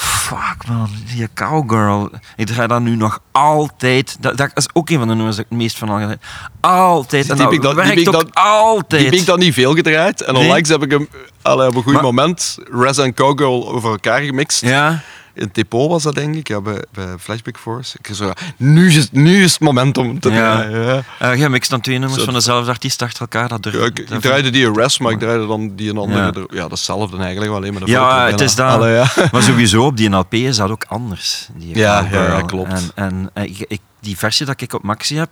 Fuck 0.00 0.66
man, 0.68 0.88
die 1.14 1.28
Cowgirl. 1.34 2.10
Ik 2.36 2.46
draai 2.46 2.68
dat 2.68 2.80
nu 2.80 2.96
nog 2.96 3.20
altijd. 3.32 4.16
Dat, 4.20 4.36
dat 4.36 4.50
is 4.54 4.68
ook 4.72 4.90
een 4.90 4.98
van 4.98 5.08
de 5.08 5.14
nummers 5.14 5.36
dat 5.36 5.44
ik 5.44 5.50
het 5.50 5.60
meest 5.60 5.78
van 5.78 5.88
al 5.88 5.98
gedaan. 5.98 6.20
Altijd. 6.60 7.22
En 7.30 7.36
Die 7.36 7.44
dat 7.44 7.90
die 7.96 8.06
ook 8.06 8.12
dan- 8.12 8.32
altijd. 8.44 9.00
Die 9.02 9.10
heb 9.10 9.18
ik 9.20 9.26
dan 9.26 9.38
niet 9.38 9.54
veel 9.54 9.74
gedraaid. 9.74 10.22
En 10.22 10.32
Nee. 10.34 10.42
onlangs 10.42 10.68
heb 10.68 10.82
ik 10.82 10.90
hem 10.90 11.08
allee, 11.42 11.68
op 11.68 11.74
een 11.74 11.82
goed 11.82 11.92
Maar- 11.92 12.02
moment, 12.02 12.58
Res 12.72 12.98
en 12.98 13.14
Cowgirl, 13.14 13.68
over 13.68 13.90
elkaar 13.90 14.20
gemixt. 14.20 14.60
Ja. 14.60 15.00
In 15.38 15.44
het 15.44 15.54
depot 15.54 15.90
was 15.90 16.02
dat, 16.02 16.14
denk 16.14 16.34
ik, 16.34 16.48
ja, 16.48 16.60
bij, 16.60 16.84
bij 16.92 17.06
Flashback 17.18 17.58
Force. 17.58 17.96
Ik 18.02 18.14
zo, 18.14 18.32
nu 18.56 18.90
is, 18.92 19.08
nu 19.10 19.42
is 19.42 19.52
het 19.52 19.60
moment 19.60 19.98
om 19.98 20.20
te 20.20 20.30
Ja. 20.30 20.34
draaien. 20.36 21.04
Ja. 21.20 21.32
Uh, 21.32 21.38
ja, 21.38 21.48
mixt 21.48 21.70
dan 21.70 21.80
twee 21.80 21.98
nummers 21.98 22.18
Zo- 22.18 22.24
van 22.24 22.34
dezelfde 22.34 22.70
artiest 22.70 23.02
achter 23.02 23.20
elkaar. 23.20 23.48
Dat 23.48 23.64
Ja, 23.72 23.84
ik, 23.84 23.98
ik 23.98 24.20
draaide 24.20 24.50
die 24.50 24.72
Res, 24.72 24.98
maar 24.98 25.12
ik 25.12 25.18
draaide 25.18 25.46
dan 25.46 25.74
die 25.76 25.90
een 25.90 25.96
andere. 25.98 26.20
Ja. 26.20 26.32
er- 26.32 26.56
Ja, 26.56 26.68
datzelfde 26.68 27.16
eigenlijk, 27.18 27.50
maar 27.50 27.60
alleen 27.60 27.72
met 27.72 27.82
een 27.82 27.88
Ja, 27.88 28.18
foto 28.18 28.30
het 28.30 28.40
is 28.40 28.54
dat. 28.54 28.70
Allee. 28.70 29.02
Maar 29.32 29.42
sowieso 29.42 29.84
op 29.84 29.96
die 29.96 30.10
LP 30.10 30.34
is 30.34 30.56
dat 30.56 30.70
ook 30.70 30.84
anders. 30.88 31.48
Die 31.54 31.76
Ja, 31.76 32.08
ja, 32.10 32.42
klopt. 32.42 32.72
En, 32.72 32.90
en 32.94 33.30
eh, 33.34 33.44
ik, 33.44 33.58
ik- 33.68 33.80
die 34.00 34.18
versie 34.18 34.46
dat 34.46 34.60
ik 34.60 34.72
op 34.72 34.82
Maxi 34.82 35.16
heb, 35.16 35.28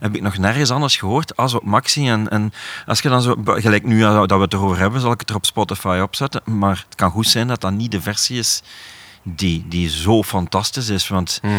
heb 0.00 0.14
ik 0.16 0.22
nog 0.22 0.38
nergens 0.38 0.70
anders 0.70 0.96
gehoord 0.96 1.36
als 1.36 1.54
op 1.54 1.64
Maxi. 1.64 2.08
En, 2.08 2.28
en 2.28 2.52
als 2.86 3.00
je 3.00 3.08
dan 3.08 3.22
zo, 3.22 3.34
gelijk 3.44 3.84
nu 3.84 4.02
eh, 4.04 4.14
dat 4.26 4.30
we 4.30 4.40
het 4.44 4.52
erover 4.52 4.78
hebben, 4.78 5.00
zal 5.00 5.12
ik 5.12 5.20
het 5.20 5.30
er 5.30 5.36
op 5.36 5.46
Spotify 5.46 5.98
opzetten. 6.02 6.40
Maar 6.44 6.84
het 6.88 6.96
kan 6.96 7.10
goed 7.10 7.26
zijn 7.26 7.48
dat 7.48 7.60
dat 7.60 7.72
niet 7.72 7.90
de 7.90 8.00
versie 8.00 8.38
is 8.38 8.62
die, 9.22 9.64
die 9.68 9.88
zo 9.88 10.22
fantastisch 10.22 10.88
is. 10.88 11.08
Want 11.08 11.38
Mhm. 11.42 11.52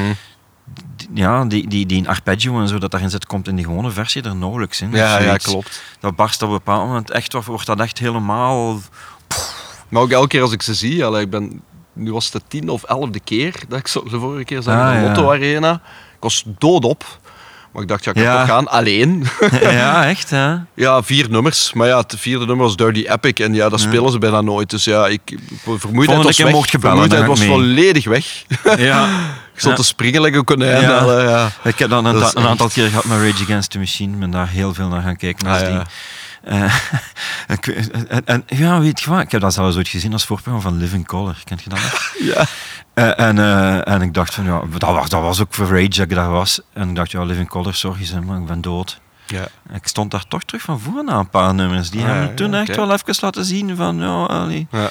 die- 0.95 1.09
ja, 1.14 1.45
die, 1.45 1.68
die, 1.68 1.86
die 1.86 2.09
arpeggio 2.09 2.59
en 2.59 2.68
zo 2.68 2.78
dat 2.78 2.91
daarin 2.91 3.09
zit, 3.09 3.26
komt 3.26 3.47
in 3.47 3.55
die 3.55 3.66
gewone 3.66 3.91
versie 3.91 4.22
er 4.24 4.36
nauwelijks 4.36 4.82
in. 4.82 4.91
Ja, 4.91 5.18
Of 5.18 5.24
ja, 5.24 5.38
klopt. 5.38 5.82
Dat 5.99 6.16
barst 6.16 6.41
op 6.41 6.47
een 6.49 6.55
bepaald 6.55 6.88
moment 6.88 7.09
echt, 7.12 7.34
wordt 7.45 7.66
dat 7.66 7.80
echt 7.80 7.97
helemaal... 7.99 8.80
Maar 9.89 10.01
ook 10.01 10.12
elke 10.12 10.28
keer 10.28 10.41
als 10.41 10.51
ik 10.51 10.62
ze 10.62 10.74
zie, 10.74 11.05
allee, 11.05 11.22
ik 11.24 11.30
ben, 11.30 11.62
nu 11.93 12.14
was 12.14 12.24
het 12.24 12.34
de 12.34 12.41
tiende 12.47 12.72
of 12.72 12.84
elfde 12.84 13.20
keer 13.20 13.55
dat 13.68 13.80
ik 13.80 13.88
zo, 13.88 14.03
de 14.03 14.20
vorige 14.20 14.43
keer 14.43 14.62
zag 14.62 14.74
in 14.74 14.80
Ah, 14.82 14.93
de 14.93 14.99
ja. 14.99 15.05
Lotto 15.05 15.32
Arena. 15.32 15.74
Ik 16.16 16.18
was 16.20 16.43
doodop. 16.57 17.20
Maar 17.72 17.82
ik 17.82 17.88
dacht, 17.88 18.03
ja, 18.03 18.11
ik 18.11 18.17
ga 18.17 18.24
Ja. 18.24 18.38
toch 18.39 18.47
gaan. 18.47 18.67
Alleen. 18.67 19.28
ja, 19.61 20.05
echt, 20.05 20.30
hè? 20.30 20.53
ja, 20.74 21.03
vier 21.03 21.30
nummers. 21.30 21.74
Maar 21.74 21.88
ja, 21.88 21.97
het 21.97 22.15
vierde 22.17 22.45
nummer 22.45 22.65
was 22.65 22.76
Dirty 22.76 23.05
Epic. 23.07 23.34
En 23.45 23.53
ja, 23.53 23.69
dat 23.69 23.80
spelen 23.80 24.11
ze 24.11 24.17
bijna 24.17 24.41
nooit. 24.41 24.69
Dus 24.69 24.84
ja, 24.84 25.07
ik, 25.07 25.22
vermoeidheid 25.78 26.24
was 26.24 26.38
weg. 26.38 26.51
mocht 26.51 26.72
je 26.72 26.78
bellen, 26.80 26.97
vermoeidheid 26.97 27.30
was 27.30 27.39
ik 27.41 27.47
mee. 27.47 27.55
volledig 27.55 28.05
weg. 28.05 28.26
Ja. 28.78 29.05
ik 29.53 29.59
stond 29.59 29.76
te 29.76 29.84
springen 29.84 30.22
like 30.22 30.38
een 30.38 30.43
konijn. 30.43 30.82
Ja. 30.82 31.51
Ik 31.63 31.80
heb 31.80 31.89
dan 31.89 32.05
een, 32.05 32.19
Dat 32.19 32.36
een 32.36 32.47
aantal 32.47 32.67
keer 32.69 32.88
gehad 32.89 33.05
met 33.05 33.17
Rage 33.17 33.43
Against 33.43 33.69
the 33.72 33.80
Machine. 33.80 34.17
ben 34.17 34.32
daar 34.32 34.49
heel 34.49 34.74
veel 34.74 34.88
naar 34.88 35.01
gaan 35.01 35.17
kijken. 35.17 35.47
Ah, 35.47 35.59
die, 35.59 35.80
ja. 36.44 36.70
Eh, 37.48 37.58
en, 38.10 38.26
en 38.26 38.44
ja, 38.48 38.80
weet 38.80 39.00
je 39.00 39.10
wat? 39.10 39.22
Ik 39.22 39.32
heb 39.32 39.42
dat 39.42 39.54
zelfs 39.54 39.76
ooit 39.76 39.88
gezien 39.88 40.14
als 40.14 40.26
voorprogramma 40.26 40.70
van 40.70 40.78
Living 40.78 41.08
Color. 41.08 41.36
Kent 41.44 41.62
je 41.64 41.70
dat 41.70 41.80
nog? 41.80 42.14
Ja. 42.36 42.46
Eh, 42.94 43.20
en, 43.28 43.39
eh, 43.39 43.88
en 43.94 44.02
ik 44.02 44.14
dacht 44.14 44.34
van, 44.34 44.44
ja, 44.44 44.62
dat 44.78 44.89
was, 44.96 45.10
dat 45.10 45.22
was 45.22 45.39
ook 45.42 45.54
voor 45.54 45.68
Rage 45.68 45.88
dat 45.88 45.98
ik 46.00 46.10
daar 46.10 46.30
was. 46.32 46.62
En 46.74 46.89
ik 46.89 46.96
dacht, 46.96 47.12
ja, 47.12 47.24
Living 47.24 47.50
Color, 47.50 47.74
sorry, 47.74 48.06
zeg 48.06 48.22
maar, 48.22 48.38
ik 48.39 48.46
ben 48.46 48.62
dood. 48.62 49.00
Ja. 49.28 49.48
Ik 49.74 49.88
stond 49.88 50.12
daar 50.12 50.28
toch 50.28 50.44
terug 50.44 50.62
van 50.62 50.80
voor 50.80 51.04
na 51.04 51.18
een 51.18 51.30
paar 51.30 51.54
nummers. 51.54 51.89
Die 51.89 52.02
Ah, 52.02 52.08
hebben 52.08 52.28
me 52.28 52.34
toen 52.34 52.52
ja, 52.52 52.60
echt 52.62 52.76
wel 52.76 52.92
even 52.92 53.16
laten 53.20 53.46
zien 53.46 53.76
van, 53.76 53.98
ja, 53.98 54.24
allee. 54.24 54.68
Ja. 54.72 54.89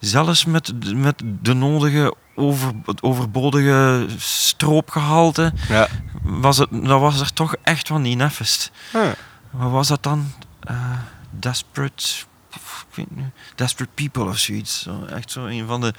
Zelfs 0.00 0.44
met, 0.44 0.94
met 0.94 1.22
de 1.42 1.54
nodige 1.54 2.14
over, 2.34 2.72
het 2.86 3.02
overbodige 3.02 4.06
stroopgehalte 4.18 5.52
Ja. 5.68 5.88
was 6.22 6.58
het, 6.58 6.68
dat 6.70 7.00
was 7.00 7.20
er 7.20 7.32
toch 7.32 7.54
echt 7.62 7.88
van 7.88 8.02
die 8.02 8.16
neffest. 8.16 8.70
Ja. 8.92 9.14
Wat 9.50 9.70
was 9.70 9.88
dat 9.88 10.02
dan? 10.02 10.32
Eh, 10.60 10.98
desperate... 11.30 12.04
Ik 12.50 12.96
weet 12.96 13.16
niet. 13.16 13.26
Desperate 13.54 13.92
People 13.94 14.24
of 14.24 14.38
zoiets. 14.38 14.82
Zo, 14.82 15.04
echt 15.04 15.30
zo 15.30 15.44
een 15.46 15.66
van 15.66 15.80
de... 15.80 15.94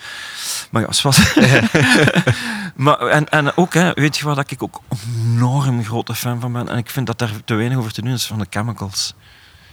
Maar 0.72 0.82
ja, 0.82 0.88
was... 1.02 1.36
maar, 2.76 3.00
en, 3.00 3.30
en 3.30 3.58
ook, 3.58 3.74
hè, 3.74 3.92
weet 3.94 4.18
je 4.18 4.26
waar 4.26 4.36
dat 4.36 4.52
ik 4.52 4.64
ook 4.64 4.82
enorm 5.24 5.84
grote 5.84 6.16
fan 6.16 6.40
van 6.40 6.54
ben? 6.54 6.70
En 6.70 6.78
ik 6.78 6.90
vind 6.90 7.08
dat 7.08 7.20
daar 7.20 7.32
te 7.46 7.54
weinig 7.54 7.78
over 7.78 7.94
te 7.94 8.02
doen 8.02 8.14
is 8.14 8.26
van 8.26 8.40
de 8.40 8.46
Chemicals. 8.50 9.14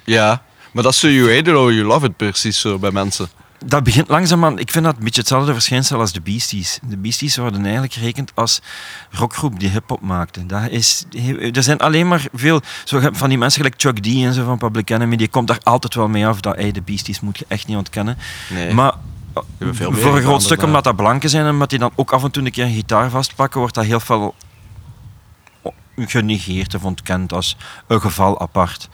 ja. 0.05 0.43
Maar 0.73 0.83
dat 0.83 0.93
is 0.93 1.01
zo 1.01 1.09
you 1.09 1.35
hate 1.35 1.51
it 1.51 1.57
or 1.57 1.73
you 1.73 1.87
love 1.87 2.07
it 2.07 2.17
precies 2.17 2.61
zo 2.61 2.79
bij 2.79 2.91
mensen. 2.91 3.29
Dat 3.65 3.83
begint 3.85 4.09
langzaamaan... 4.09 4.59
Ik 4.59 4.71
vind 4.71 4.85
dat 4.85 4.97
een 4.97 5.05
beetje 5.05 5.21
hetzelfde 5.21 5.53
verschijnsel 5.53 6.01
als 6.01 6.13
de 6.13 6.21
Beasties. 6.21 6.79
De 6.89 6.97
Beasties 6.97 7.37
worden 7.37 7.63
eigenlijk 7.63 7.93
gerekend 7.93 8.33
als 8.35 8.61
rockgroep 9.11 9.61
die 9.61 9.69
hip-hop 9.69 10.01
maakte. 10.01 10.47
Dat 10.47 10.69
is, 10.71 11.05
er 11.53 11.63
zijn 11.63 11.79
alleen 11.79 12.09
maar 12.09 12.27
veel... 12.33 12.61
Zo, 12.85 13.01
van 13.13 13.29
die 13.29 13.39
mensen 13.39 13.63
gelijk 13.63 13.81
Chuck 13.81 13.99
D 14.03 14.07
en 14.07 14.35
zo 14.35 14.45
van 14.45 14.59
Public 14.59 14.91
Enemy, 14.91 15.17
die 15.17 15.29
komt 15.29 15.49
daar 15.49 15.61
altijd 15.63 15.95
wel 15.95 16.09
mee 16.09 16.27
af 16.27 16.41
dat 16.41 16.57
hey, 16.57 16.73
de 16.73 16.83
Beasties 16.83 17.21
moet 17.21 17.39
je 17.39 17.45
echt 17.49 17.67
niet 17.67 17.77
ontkennen. 17.77 18.19
Nee. 18.51 18.75
Maar 18.75 18.93
veel 19.61 19.93
voor 19.93 20.17
een 20.17 20.23
groot 20.23 20.43
stuk, 20.43 20.63
omdat 20.63 20.85
dat 20.85 20.97
blanken 20.97 21.31
zijn 21.31 21.45
en 21.45 21.53
omdat 21.53 21.71
die 21.71 21.79
dan 21.79 21.93
ook 21.95 22.13
af 22.13 22.25
en 22.25 22.31
toe 22.31 22.45
een 22.45 22.51
keer 22.51 22.65
een 22.65 22.75
gitaar 22.75 23.11
vastpakken, 23.11 23.61
wordt 23.61 23.75
dat 23.75 23.85
heel 23.85 24.01
veel 24.01 24.35
genegeerd 25.97 26.75
of 26.75 26.85
ontkend 26.85 27.33
als 27.33 27.57
een 27.87 28.01
geval 28.01 28.41
apart. 28.41 28.89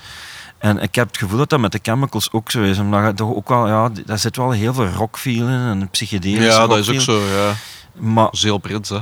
En 0.64 0.78
ik 0.82 0.94
heb 0.94 1.06
het 1.06 1.16
gevoel 1.18 1.38
dat 1.38 1.48
dat 1.48 1.60
met 1.60 1.72
de 1.72 1.78
chemicals 1.82 2.32
ook 2.32 2.50
zo 2.50 2.62
is. 2.62 2.78
Omdat 2.78 3.04
je 3.06 3.14
toch 3.14 3.34
ook 3.34 3.48
wel, 3.48 3.68
ja, 3.68 3.90
daar 4.06 4.18
zit 4.18 4.36
wel 4.36 4.50
heel 4.50 4.74
veel 4.74 4.86
rockfeel 4.86 5.46
in 5.48 5.60
en 5.60 5.88
psychedelische 5.90 6.44
Ja, 6.60 6.66
dat 6.66 6.78
is 6.78 6.88
ook 6.90 7.00
zo, 7.00 7.20
ja. 7.20 7.52
Maar, 7.98 8.28
heel 8.30 8.58
Brits, 8.58 8.88
hè. 8.90 8.98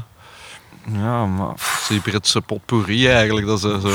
ja, 0.93 1.27
maar... 1.27 1.55
Die 1.89 2.01
Britse 2.01 2.41
potpourri 2.41 3.09
eigenlijk. 3.09 3.47
Dat 3.47 3.61
ze 3.61 3.79
zo... 3.83 3.89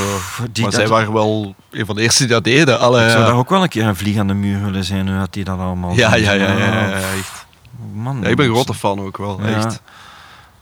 die- 0.52 0.62
maar 0.62 0.72
zij 0.72 0.80
dat- 0.82 0.90
waren 0.92 1.12
wel 1.12 1.54
een 1.70 1.86
van 1.86 1.94
de 1.96 2.02
eerste 2.02 2.22
die 2.22 2.32
dat 2.32 2.44
deden. 2.44 2.80
Allee, 2.80 3.04
Ik 3.04 3.10
zou 3.10 3.24
daar 3.24 3.34
ook 3.34 3.50
wel 3.50 3.62
een 3.62 3.68
keer 3.68 3.84
een 3.86 3.96
vlieg 3.96 4.18
aan 4.18 4.26
de 4.26 4.34
muur 4.34 4.64
willen 4.64 4.84
zijn, 4.84 5.04
nu 5.04 5.18
dat 5.18 5.32
die 5.32 5.44
dat 5.44 5.58
allemaal 5.58 5.94
Ja, 5.94 6.14
ja, 6.14 6.32
ja, 6.32 6.52
ja, 6.52 6.90
echt. 6.90 7.46
Man, 7.92 8.24
ik 8.26 8.36
ben 8.36 8.46
een 8.46 8.52
grote 8.54 8.74
fan 8.74 9.00
ook 9.00 9.16
wel, 9.16 9.40
Ja. 9.46 9.54
echt. 9.64 9.80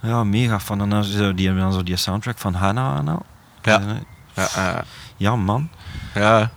Ja, 0.02 0.24
mega 0.24 0.60
fan. 0.60 0.80
En 0.80 0.88
dan 0.90 1.04
zo, 1.04 1.34
die 1.34 1.46
hebben 1.46 1.64
dan 1.64 1.72
zo 1.72 1.82
die 1.82 1.96
soundtrack 1.96 2.38
van 2.38 2.54
Hannah. 2.54 3.04
nou. 3.04 3.18
Ja. 3.62 3.80
Eh, 3.80 3.86
Ja, 4.34 4.48
ja. 4.56 4.84
Ja, 5.16 5.36
man. 5.36 5.68
ja. 6.14 6.50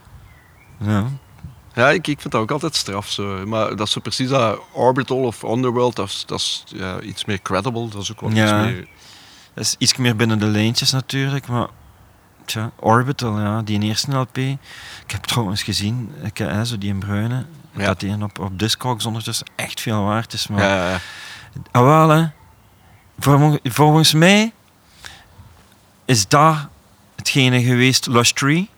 Ja. 0.80 1.06
Ja, 1.74 1.90
ik, 1.90 2.08
ik 2.08 2.20
vind 2.22 2.34
dat 2.34 2.42
ook 2.42 2.52
altijd 2.52 2.76
straf 2.76 3.10
zo. 3.10 3.46
Maar 3.48 3.70
dat 3.76 3.88
is 3.88 3.92
zo 3.94 4.00
precies 4.00 4.30
dat 4.30 4.60
Orbital 4.72 5.18
of 5.18 5.44
Underworld, 5.44 5.96
dat 5.96 6.08
is, 6.08 6.24
dat 6.26 6.40
is 6.40 6.64
ja, 6.68 7.00
iets 7.02 7.26
meer 7.26 7.42
credible. 7.42 7.90
Dat 7.90 8.02
is 8.02 8.12
ook 8.12 8.22
wel 8.22 8.32
Ja. 8.32 8.44
iets 8.44 8.52
meer... 8.72 8.88
Dat 9.54 9.64
is 9.64 9.76
iets 9.78 9.96
meer 9.96 10.16
binnen 10.16 10.40
de 10.40 10.46
lijntjes 10.46 10.92
natuurlijk, 10.92 11.48
maar... 11.48 11.68
Tja, 12.46 12.72
Orbital, 12.80 13.40
ja, 13.40 13.62
die 13.62 13.82
eerste 13.82 14.16
LP. 14.18 14.38
Ik 14.38 14.58
heb 15.08 15.24
trouwens 15.24 15.64
gezien, 15.64 16.12
ik, 16.24 16.38
hè, 16.38 16.66
zo 16.66 16.78
die 16.78 16.90
in 16.90 17.00
Bruine, 17.00 17.46
Ja. 17.72 17.86
dat 17.86 18.00
die 18.00 18.24
op, 18.24 18.40
op 18.40 18.60
Discogs 18.60 19.06
ondertussen 19.06 19.48
echt 19.56 19.82
veel 19.82 20.04
waard 20.04 20.34
is. 20.34 20.48
Maar 20.48 20.62
Ja, 20.64 20.76
ja, 20.76 20.90
ja. 20.92 21.00
Ah, 21.72 21.84
wel, 21.84 22.10
hè. 22.10 22.28
Volgens, 23.20 23.60
volgens 23.64 24.14
mij 24.14 24.52
is 26.06 26.28
dat 26.28 26.56
hetgene 27.16 27.64
geweest, 27.64 28.08
Lush 28.08 28.32
Tree. 28.32 28.70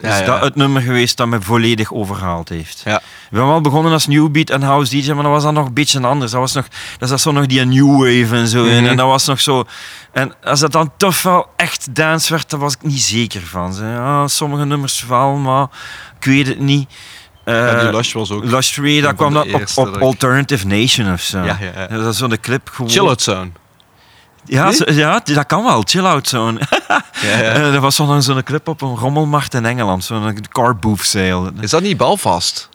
Is 0.00 0.18
Ja, 0.18 0.24
dat 0.24 0.40
het 0.40 0.54
nummer 0.54 0.82
geweest 0.82 1.16
dat 1.16 1.26
me 1.26 1.40
volledig 1.40 1.92
overhaald 1.92 2.48
heeft. 2.48 2.82
Ja. 2.84 2.96
We 2.96 3.36
hebben 3.36 3.48
wel 3.48 3.60
begonnen 3.60 3.92
als 3.92 4.06
New 4.06 4.30
Beat 4.30 4.50
en 4.50 4.62
House 4.62 4.96
DJ, 4.96 5.12
maar 5.12 5.22
dat 5.22 5.32
was 5.32 5.42
dan 5.42 5.54
nog 5.54 5.66
een 5.66 5.74
beetje 5.74 6.00
anders. 6.00 6.30
Dat 6.30 6.40
was 6.40 6.52
nog, 6.52 6.66
dat 6.98 7.08
zat 7.08 7.20
zo 7.20 7.32
nog 7.32 7.46
die 7.46 7.64
New 7.64 7.90
Wave 7.90 8.36
en 8.36 8.48
zo 8.48 8.64
in. 8.64 8.80
Mhm. 8.82 8.90
En 8.90 8.96
dat 8.96 9.06
was 9.06 9.26
nog 9.26 9.40
zo... 9.40 9.64
En 10.12 10.34
als 10.44 10.60
dat 10.60 10.72
dan 10.72 10.92
toch 10.96 11.22
wel 11.22 11.46
echt 11.56 11.94
dance 11.94 12.32
werd, 12.32 12.50
daar 12.50 12.60
was 12.60 12.74
ik 12.74 12.82
niet 12.82 13.00
zeker 13.00 13.40
van. 13.40 13.74
Ja, 13.80 14.28
sommige 14.28 14.64
nummers 14.64 15.06
wel, 15.06 15.36
maar 15.36 15.66
ik 16.18 16.24
weet 16.24 16.46
het 16.46 16.58
niet. 16.58 16.92
Ja, 17.44 17.78
die 17.78 17.88
Eh, 17.88 17.94
Lush 17.94 18.12
was 18.12 18.30
ook... 18.30 18.44
Lush 18.44 18.74
Tree, 18.74 18.96
een 18.96 19.02
dat 19.02 19.14
van 19.16 19.30
kwam 19.32 19.48
dat 19.50 19.76
op, 19.76 19.96
Alternative 20.00 20.66
Nation 20.66 21.12
of 21.12 21.20
zo. 21.20 21.38
Ja, 21.38 21.58
ja, 21.60 21.86
ja. 21.90 21.96
Dat 21.96 22.12
is 22.12 22.18
zo'n 22.18 22.40
clip 22.40 22.68
gewoon. 22.72 22.90
Chill 22.90 23.06
Out 23.06 23.22
Sound. 23.22 23.56
Ja, 24.44 24.64
Nee? 24.64 24.74
zo- 24.74 24.92
ja, 24.92 25.20
dat 25.24 25.46
kan 25.46 25.64
wel. 25.64 25.82
Chill 25.84 26.04
out 26.04 26.28
zo'n. 26.28 26.58
Ja, 27.22 27.28
ja. 27.28 27.36
Eh, 27.42 27.74
er 27.74 27.80
was 27.80 27.94
zo'n 27.96 28.22
zo'n 28.22 28.42
clip 28.42 28.68
op 28.68 28.80
een 28.82 28.96
rommelmarkt 28.96 29.54
in 29.54 29.66
Engeland, 29.66 30.04
zo'n 30.04 30.36
car 30.50 30.76
booth 30.76 31.04
sale. 31.04 31.52
Is 31.60 31.70
dat 31.70 31.82
niet 31.82 31.96
Belfast? 31.96 32.68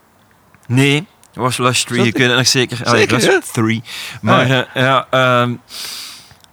Nee, 0.68 1.08
dat 1.34 1.44
was 1.44 1.58
Lush 1.58 1.84
3, 1.84 2.00
Is 2.02 2.06
ik 2.08 2.12
dat- 2.12 2.20
weet 2.22 2.30
het 2.30 2.38
nog 2.38 2.48
zeker. 2.48 2.80
Ah, 2.84 2.90
Zeker, 2.92 3.18
Lush 3.18 3.26
ja? 3.26 3.40
3. 3.54 3.84
Maar 4.22 4.46
Ah, 4.46 4.58
eh, 4.60 4.66
ja, 4.74 5.08
ehm, 5.10 5.54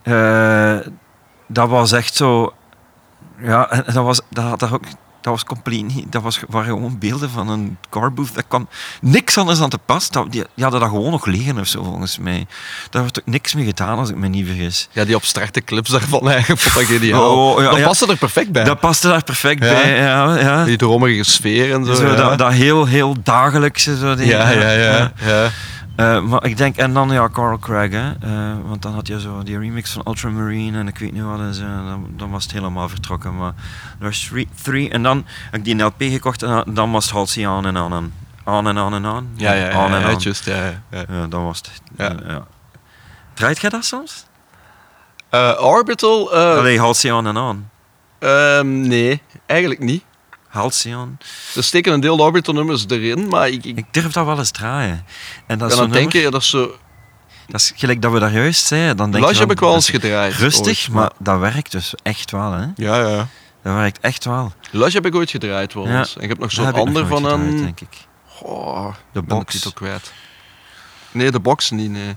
eh, 0.02 0.86
dat 1.48 1.68
was 1.68 1.92
echt 1.92 2.14
zo. 2.14 2.54
Ja, 3.42 3.70
en 3.70 3.84
dat 3.94 4.04
was, 4.04 4.20
dat, 4.30 4.44
had 4.44 4.60
daar 4.60 4.72
ook, 4.72 4.84
dat 5.24 5.32
was 5.32 5.44
compleet 5.44 5.94
niet. 5.94 6.12
Dat 6.12 6.22
was, 6.22 6.40
waren 6.48 6.68
gewoon 6.68 6.98
beelden 6.98 7.30
van 7.30 7.48
een 7.48 7.76
car 7.90 8.12
booth. 8.12 8.34
Daar 8.34 8.42
kwam 8.48 8.68
niks 9.00 9.38
anders 9.38 9.60
aan 9.60 9.68
te 9.68 9.78
pas. 9.78 10.10
Dat, 10.10 10.32
die, 10.32 10.44
die 10.54 10.62
hadden 10.62 10.80
dat 10.80 10.88
gewoon 10.88 11.10
nog 11.10 11.26
liggen 11.26 11.58
of 11.58 11.66
zo, 11.66 11.82
volgens 11.82 12.18
mij. 12.18 12.46
Daar 12.90 13.02
wordt 13.02 13.20
ook 13.20 13.26
niks 13.26 13.54
mee 13.54 13.64
gedaan, 13.64 13.98
als 13.98 14.10
ik 14.10 14.16
me 14.16 14.28
niet 14.28 14.46
vergis. 14.46 14.88
Ja, 14.92 15.04
die 15.04 15.14
abstracte 15.14 15.60
clips 15.60 15.90
daarvan 15.90 16.28
eigenlijk 16.28 16.60
vond 16.60 16.88
ik 16.90 16.96
geniaal. 16.96 17.52
Oh, 17.52 17.62
ja, 17.62 17.70
dat 17.70 17.78
ja. 17.78 17.86
paste 17.86 18.06
er 18.06 18.16
perfect 18.16 18.52
bij. 18.52 18.64
Dat 18.64 18.80
paste 18.80 19.08
daar 19.08 19.24
perfect 19.24 19.60
bij. 19.60 19.96
Ja, 19.96 20.38
ja. 20.38 20.64
Die 20.64 20.76
dromerige 20.76 21.22
sfeer 21.24 21.72
en 21.72 21.84
zo. 21.84 22.14
Dat, 22.16 22.38
dat 22.38 22.52
heel, 22.52 22.86
heel 22.86 23.16
dagelijkse. 23.22 23.96
Zo, 23.98 24.14
die- 24.14 24.26
ja, 24.26 24.50
ja, 24.50 24.70
ja, 24.70 25.12
Eh, 25.96 26.20
maar 26.22 26.44
ik 26.44 26.56
denk, 26.56 26.76
en 26.76 26.92
dan 26.92 27.10
ja, 27.10 27.28
Carl 27.32 27.58
Craig, 27.58 27.90
hè. 27.92 28.10
Eh, 28.20 28.56
want 28.66 28.82
dan 28.82 28.94
had 28.94 29.06
je 29.06 29.20
zo 29.20 29.42
die 29.42 29.58
remix 29.58 29.90
van 29.92 30.02
Ultramarine 30.06 30.78
en 30.78 30.88
ik 30.88 30.98
weet 30.98 31.12
niet 31.12 31.22
wat. 31.22 31.38
En 31.38 31.54
zo, 31.54 31.62
dan, 31.64 32.06
dan 32.16 32.30
was 32.30 32.42
het 32.42 32.52
helemaal 32.52 32.88
vertrokken. 32.88 33.36
Maar 33.36 33.52
Rush 33.98 34.30
3, 34.62 34.90
en 34.90 35.02
dan 35.02 35.24
heb 35.26 35.54
ik 35.54 35.64
die 35.64 35.82
LP 35.82 36.02
gekocht 36.02 36.42
en 36.42 36.64
dan, 36.68 36.90
was 36.90 37.04
het 37.04 37.14
Halsey 37.14 37.48
aan 37.48 37.66
en 37.66 37.76
aan 37.76 37.92
en 37.92 38.12
aan 38.44 38.68
en 38.68 38.78
aan 38.78 38.94
en 38.94 39.04
aan. 39.06 39.28
Ja, 39.36 39.52
ja, 39.52 39.66
ja. 39.66 39.72
aan 39.72 39.92
en 39.94 40.00
ja, 40.00 40.06
aan. 40.06 40.16
just, 40.16 40.44
ja, 40.44 40.82
ja, 40.90 41.26
dan 41.28 41.44
was 41.44 41.58
het. 41.58 41.70
Ja. 41.96 42.04
Ja. 42.04 42.16
ja. 42.32 42.46
Draait 43.34 43.60
jij 43.60 43.70
dat 43.70 43.84
soms? 43.84 44.26
Eh, 45.28 45.58
Orbital? 45.60 46.32
eh, 46.34 46.56
Allee, 46.58 46.78
Halsey 46.80 47.12
aan 47.12 47.26
en 47.26 47.36
aan. 47.36 47.70
ehm, 48.18 48.80
nee, 48.80 49.22
eigenlijk 49.46 49.80
niet. 49.80 50.04
Halsey 50.54 50.96
aan. 50.96 51.18
Er 51.54 51.64
steken 51.64 51.92
een 51.92 52.00
deel 52.00 52.18
Orbital 52.18 52.54
nummers 52.54 52.84
erin, 52.88 53.28
maar 53.28 53.48
ik, 53.48 53.64
ik 53.64 53.76
Ik 53.78 53.86
durf 53.90 54.12
dat 54.12 54.24
wel 54.26 54.38
eens 54.38 54.50
draaien. 54.50 55.04
En 55.46 55.58
dat 55.58 55.70
is 55.70 55.76
zo'n 55.76 55.90
denken, 55.90 56.12
nummer- 56.12 56.30
dat 56.32 56.40
is 56.42 56.48
zo... 56.50 56.76
dat 57.46 57.60
is 57.60 57.72
gelijk 57.76 58.02
dat 58.02 58.12
we 58.12 58.18
daar 58.18 58.32
juist 58.32 58.66
zeiden. 58.66 58.96
Dan 58.96 59.10
denk 59.10 59.30
je 59.30 59.38
heb 59.38 59.50
ik 59.50 59.60
wel 59.60 59.74
eens 59.74 59.90
gedraaid. 59.90 60.34
Rustig, 60.34 60.78
ooit, 60.78 60.88
maar 60.88 61.12
dat 61.18 61.38
werkt 61.38 61.72
dus 61.72 61.94
echt 62.02 62.30
wel, 62.30 62.52
hè. 62.52 62.66
Ja, 62.76 63.08
ja. 63.08 63.26
Dat 63.62 63.74
werkt 63.74 64.00
echt 64.00 64.24
wel. 64.24 64.52
Lush 64.70 64.92
heb 64.94 65.06
ik 65.06 65.14
ooit 65.14 65.30
gedraaid 65.30 65.74
wel 65.74 65.88
Ja. 65.88 65.98
eens. 65.98 66.16
En 66.16 66.22
ik 66.22 66.28
heb 66.28 66.38
nog 66.38 66.52
zo'n 66.52 66.68
ik 66.68 66.74
ander 66.74 67.06
van 67.06 67.22
gedraaid, 67.22 67.40
een... 67.40 67.56
denk 67.62 67.80
ik. 67.80 68.06
Goh, 68.26 68.94
De 69.12 69.20
ik 69.20 69.26
box. 69.26 69.52
titel 69.52 69.72
kwijt. 69.72 70.12
Nee, 71.10 71.30
de 71.30 71.40
box 71.40 71.70
niet, 71.70 71.90
nee. 71.90 72.16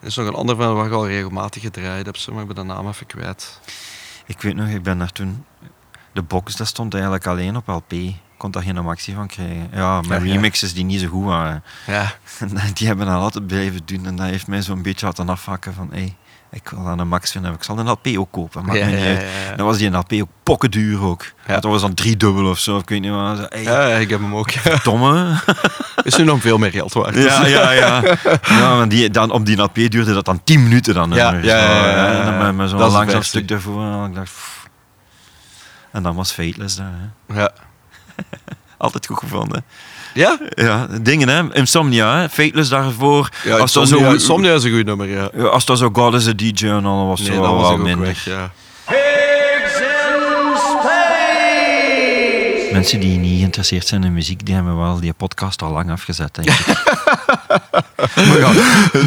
Er 0.00 0.06
is 0.06 0.16
nog 0.16 0.26
een 0.26 0.34
ander 0.34 0.56
van 0.56 0.74
waar 0.74 0.86
ik 0.86 0.92
al 0.92 1.06
regelmatig 1.06 1.62
gedraaid 1.62 2.06
heb, 2.06 2.16
maar 2.32 2.40
ik 2.42 2.46
ben 2.46 2.56
de 2.56 2.62
naam 2.72 2.88
even 2.88 3.06
kwijt. 3.06 3.60
Ik 4.26 4.40
weet 4.40 4.54
nog, 4.54 4.68
ik 4.68 4.82
ben 4.82 4.98
daar 4.98 5.12
toen... 5.12 5.44
De 6.12 6.22
box, 6.22 6.56
dat 6.56 6.66
stond 6.66 6.92
eigenlijk 6.94 7.26
alleen 7.26 7.56
op 7.56 7.66
LP. 7.66 7.92
Ik 7.92 8.14
kon 8.36 8.50
daar 8.50 8.62
geen 8.62 8.84
maxi 8.84 9.14
van 9.14 9.26
krijgen. 9.26 9.68
Ja, 9.72 10.00
ja. 10.08 10.18
remixes 10.18 10.74
die 10.74 10.84
niet 10.84 11.00
zo 11.00 11.08
goed 11.08 11.24
waren. 11.24 11.62
Ja. 11.86 12.12
Die 12.74 12.86
hebben 12.86 13.06
dat 13.06 13.14
altijd 13.14 13.46
blijven 13.46 13.80
doen. 13.84 14.06
En 14.06 14.16
dat 14.16 14.26
heeft 14.26 14.46
mij 14.46 14.62
zo'n 14.62 14.82
beetje 14.82 15.06
laten 15.06 15.28
afhakken 15.28 15.74
van... 15.74 15.88
Hey, 15.90 16.16
ik 16.52 16.68
wil 16.68 16.88
aan 16.88 16.98
een 16.98 17.08
max 17.08 17.30
vinden. 17.30 17.52
Ik 17.52 17.62
zal 17.62 17.78
een 17.78 17.90
LP 17.90 18.06
ook 18.16 18.30
kopen. 18.30 18.64
Maakt 18.64 18.78
Ja, 18.78 18.86
ja. 18.86 19.18
Dan 19.56 19.66
was 19.66 19.78
die 19.78 19.86
een 19.86 19.96
LP 19.96 20.12
ook 20.12 20.28
pokkenduur 20.42 21.02
ook. 21.02 21.24
Ja. 21.46 21.54
Dat 21.54 21.70
was 21.70 21.80
dan 21.80 21.94
driedubbel 21.94 22.50
of 22.50 22.58
zo. 22.58 22.78
Ik 22.78 22.88
weet 22.88 23.00
niet 23.00 23.10
wat. 23.10 23.46
Hey, 23.48 23.62
ja, 23.62 23.86
ik 23.86 24.10
heb 24.10 24.20
hem 24.20 24.34
ook. 24.34 24.50
domme. 24.82 25.40
Is 26.02 26.16
nu 26.16 26.24
nog 26.24 26.40
veel 26.40 26.58
meer 26.58 26.70
geld 26.70 26.92
waard. 26.92 27.14
Ja, 27.14 27.46
ja, 27.46 27.70
ja. 27.70 28.02
ja 28.42 28.76
maar 28.76 28.88
die, 28.88 29.10
dan, 29.10 29.30
op 29.30 29.46
die 29.46 29.62
LP 29.62 29.74
duurde 29.74 30.14
dat 30.14 30.24
dan 30.24 30.40
10 30.44 30.62
minuten 30.62 30.94
dan. 30.94 31.10
Ja, 31.10 31.32
ja, 31.32 31.40
ja, 31.42 32.46
Zo, 32.46 32.52
met, 32.52 32.70
zo'n 32.70 32.78
langzaam 32.78 33.22
stuk 33.22 33.48
daarvoor. 33.48 33.82
En 33.82 34.08
ik 34.08 34.14
dacht... 34.14 34.32
pff. 34.32 34.59
En 35.92 36.02
dan 36.02 36.14
was 36.14 36.32
Fateless 36.32 36.76
daar. 36.76 36.92
Hè. 37.26 37.40
Ja. 37.40 37.52
Altijd 38.76 39.06
goed 39.06 39.18
gevonden. 39.18 39.64
Ja? 40.14 40.38
Ja, 40.54 40.86
dingen 41.00 41.28
hè. 41.28 41.54
Insomnia, 41.54 42.16
hè. 42.18 42.28
Fateless 42.28 42.68
daarvoor. 42.70 43.28
Ja, 43.44 43.56
als 43.58 43.76
Insomnia, 43.76 44.06
zo, 44.08 44.12
Insomnia 44.12 44.54
is 44.54 44.64
een 44.64 44.72
goed 44.76 44.84
nummer, 44.84 45.08
ja. 45.08 45.24
Als 45.48 45.64
dat 45.64 45.78
zo 45.78 45.90
God 45.92 46.14
is 46.14 46.28
a 46.28 46.32
DJ 46.32 46.66
en 46.66 46.84
al 46.84 47.06
was 47.06 47.20
Nee, 47.20 47.28
zo 47.34 47.42
dat 47.42 47.60
wel 47.60 47.76
minder. 47.76 48.06
weg, 48.06 48.24
ja. 48.24 48.50
Mensen 52.80 53.00
die 53.00 53.18
niet 53.18 53.38
geïnteresseerd 53.38 53.86
zijn 53.86 54.04
in 54.04 54.12
muziek, 54.12 54.46
die 54.46 54.54
hebben 54.54 54.76
wel 54.76 55.00
die 55.00 55.12
podcast 55.12 55.62
al 55.62 55.72
lang 55.72 55.90
afgezet, 55.90 56.34
denk 56.34 56.48
ik. 56.50 56.66
maar 58.26 58.38
ja, 58.38 58.52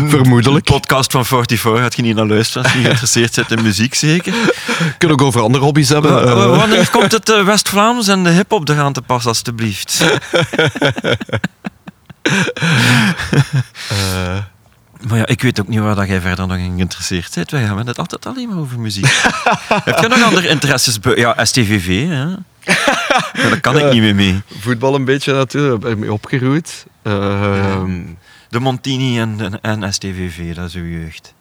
Vermoedelijk. 0.07 0.69
Een 0.69 0.75
podcast 0.79 1.11
van 1.11 1.25
44 1.25 1.81
had 1.81 1.95
je 1.95 2.01
niet 2.01 2.15
naar 2.15 2.25
luisteren 2.25 2.63
als 2.63 2.71
je 2.71 2.77
niet 2.77 2.87
geïnteresseerd 2.87 3.35
bent 3.35 3.51
in 3.51 3.61
muziek, 3.61 3.93
zeker. 3.93 4.33
Kunnen 4.97 5.19
ook 5.19 5.25
over 5.27 5.41
andere 5.41 5.63
hobby's 5.63 5.89
hebben. 5.89 6.13
Wa- 6.13 6.21
eh. 6.21 6.33
wa- 6.35 6.47
Wanneer 6.47 6.89
komt 6.89 7.11
het 7.11 7.29
eh, 7.29 7.43
West-Vlaams 7.45 8.07
en 8.07 8.23
de 8.23 8.29
hip-hop 8.29 8.69
eraan 8.69 8.93
te 8.93 9.01
pas, 9.01 9.25
alstublieft? 9.25 10.03
Eh, 13.89 14.37
Maar 15.07 15.17
ja, 15.17 15.25
ik 15.25 15.41
weet 15.41 15.59
ook 15.59 15.67
niet 15.67 15.79
waar 15.79 15.95
dat 15.95 16.07
jij 16.07 16.21
verder 16.21 16.47
nog 16.47 16.57
in 16.57 16.73
geïnteresseerd 16.75 17.31
bent. 17.35 17.51
Wij 17.51 17.61
hebben 17.61 17.87
het 17.87 17.97
altijd 17.99 18.25
alleen 18.25 18.49
maar 18.49 18.57
over 18.57 18.79
muziek. 18.79 19.21
Heb 19.67 19.99
je 19.99 20.07
nog 20.07 20.23
andere 20.23 20.47
interesses? 20.47 20.97
Ja, 21.15 21.45
STVV, 21.45 22.07
hè? 22.07 22.25
Ja, 22.63 23.49
daar 23.49 23.59
kan 23.59 23.77
ik 23.77 23.91
niet 23.91 24.01
meer 24.01 24.15
mee. 24.15 24.41
voetbal 24.59 24.95
een 24.95 25.05
beetje 25.05 25.33
natuurlijk, 25.33 25.81
ben 25.81 25.91
ik 25.91 25.97
mee 25.97 26.13
opgegroeid. 26.13 26.85
Eh, 27.01 27.83
De 28.49 28.59
Montini 28.59 29.19
en, 29.19 29.59
en, 29.61 29.81
en 29.81 29.93
STVV, 29.93 30.55
dat 30.55 30.67
is 30.67 30.73
uw 30.75 30.85
jeugd. 30.99 31.33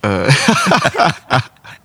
eh, 0.00 0.26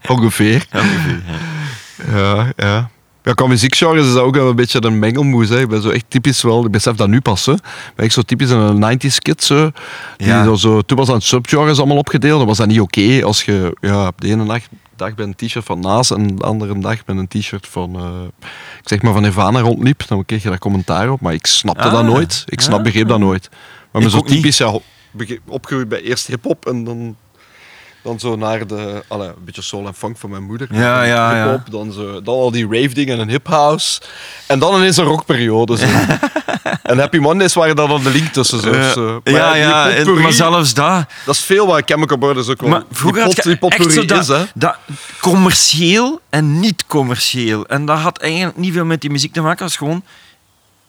ongeveer. 0.07 0.65
Ja, 0.71 0.79
ongeveer, 0.79 1.21
ja. 1.27 2.17
Ja, 2.17 2.53
ja. 2.55 2.89
Qua 3.33 3.47
muziekgenres 3.47 4.05
is 4.07 4.13
dat 4.13 4.23
ook 4.23 4.35
wel 4.35 4.49
een 4.49 4.55
beetje 4.55 4.83
een 4.85 4.99
mengelmoes. 4.99 5.49
Hè. 5.49 5.59
Ik 5.59 5.67
ben 5.67 5.81
zo 5.81 5.89
echt 5.89 6.05
typisch 6.07 6.41
wel, 6.41 6.65
ik 6.65 6.71
besef 6.71 6.95
dat 6.95 7.07
nu 7.07 7.21
pas. 7.21 7.45
Hè. 7.45 7.51
Ik 7.53 7.61
ben 7.95 8.05
echt 8.05 8.13
zo 8.13 8.21
typisch 8.21 8.49
een 8.49 8.99
90s 8.99 9.17
kid. 9.17 9.43
Zo. 9.43 9.71
Die 10.17 10.27
Ja. 10.27 10.43
zo, 10.43 10.55
zo, 10.55 10.81
toen 10.81 10.97
was 10.97 11.07
dat 11.07 11.23
subgenres 11.23 11.77
allemaal 11.77 11.97
opgedeeld. 11.97 12.37
Dan 12.37 12.47
was 12.47 12.57
dat 12.57 12.67
niet 12.67 12.79
oké 12.79 13.19
als 13.23 13.43
je 13.43 13.77
ja, 13.81 14.07
op 14.07 14.21
de 14.21 14.27
ene 14.27 14.45
dag, 14.45 14.61
dag 14.97 15.15
bij 15.15 15.25
een 15.25 15.35
t-shirt 15.35 15.65
van 15.65 15.79
Naas 15.79 16.11
en 16.11 16.35
de 16.35 16.43
andere 16.43 16.79
dag 16.79 17.05
met 17.05 17.17
een 17.17 17.27
t-shirt 17.27 17.67
van, 17.67 17.95
eh, 17.95 18.47
ik 18.81 18.87
zeg 18.89 19.01
maar 19.01 19.13
van 19.13 19.21
Nirvana 19.21 19.59
rondliep. 19.59 20.03
Dan 20.07 20.25
kreeg 20.25 20.43
je 20.43 20.49
daar 20.49 20.57
commentaar 20.59 21.09
op. 21.11 21.21
Maar 21.21 21.33
ik 21.33 21.45
snapte 21.45 21.83
Ah, 21.83 21.91
dat 21.91 22.03
nooit. 22.03 22.43
Ik 22.45 22.61
snap, 22.61 22.83
begreep 22.83 23.07
dat 23.07 23.19
nooit. 23.19 23.49
Maar 23.91 24.01
me 24.01 24.09
zo 24.09 24.21
typisch 24.21 24.57
ja, 24.57 24.79
opgegroeid 25.47 25.89
bij 25.89 26.01
eerst 26.01 26.27
hip-hop 26.27 26.65
en 26.65 26.83
dan. 26.83 27.15
Dan 28.03 28.19
zo 28.19 28.35
naar 28.35 28.67
de, 28.67 29.03
allee, 29.07 29.27
een 29.27 29.43
beetje 29.45 29.61
soul 29.61 29.87
en 29.87 29.93
funk 29.93 30.17
van 30.17 30.29
mijn 30.29 30.43
moeder. 30.43 30.67
Ja, 30.71 30.97
Dan 30.99 31.07
ja, 31.07 31.35
ja. 31.35 31.63
dan, 31.69 31.91
zo, 31.91 32.21
dan 32.21 32.35
al 32.35 32.51
die 32.51 32.67
rave 32.69 32.93
dingen 32.93 33.19
en 33.19 33.29
hip 33.29 33.47
house. 33.47 34.01
En 34.47 34.59
dan 34.59 34.75
ineens 34.75 34.97
een 34.97 35.05
rockperiode. 35.05 35.77
Zo. 35.77 35.85
en 36.83 36.99
Happy 36.99 37.17
Mondays 37.17 37.53
waren 37.53 37.75
daar 37.75 37.87
dan 37.87 38.03
de 38.03 38.09
link 38.09 38.27
tussen. 38.27 38.59
Zo, 38.59 38.91
zo. 38.93 39.21
Maar 39.23 39.57
ja, 39.57 39.83
die 40.03 40.13
ja, 40.13 40.21
maar 40.21 40.31
zelfs 40.31 40.73
dat. 40.73 41.05
Dat 41.25 41.35
is 41.35 41.41
veel 41.41 41.67
wat 41.67 41.81
Chemical 41.85 42.17
Brothers 42.17 42.47
ook 42.49 42.61
wel. 42.61 42.69
Maar 42.69 42.83
vroeger 42.91 43.23
die 43.25 43.33
pot, 43.33 43.43
die 43.43 43.57
potpourri 43.57 43.93
zo 43.93 44.05
dat, 44.05 44.21
is, 44.21 44.27
hè. 44.27 44.43
dat 44.53 44.75
commercieel 45.19 46.21
en 46.29 46.59
niet 46.59 46.83
commercieel. 46.87 47.65
En 47.65 47.85
dat 47.85 47.97
had 47.99 48.17
eigenlijk 48.17 48.57
niet 48.57 48.73
veel 48.73 48.85
met 48.85 49.01
die 49.01 49.09
muziek 49.09 49.33
te 49.33 49.41
maken. 49.41 49.65
Het 49.65 49.67
was 49.67 49.77
gewoon, 49.77 50.03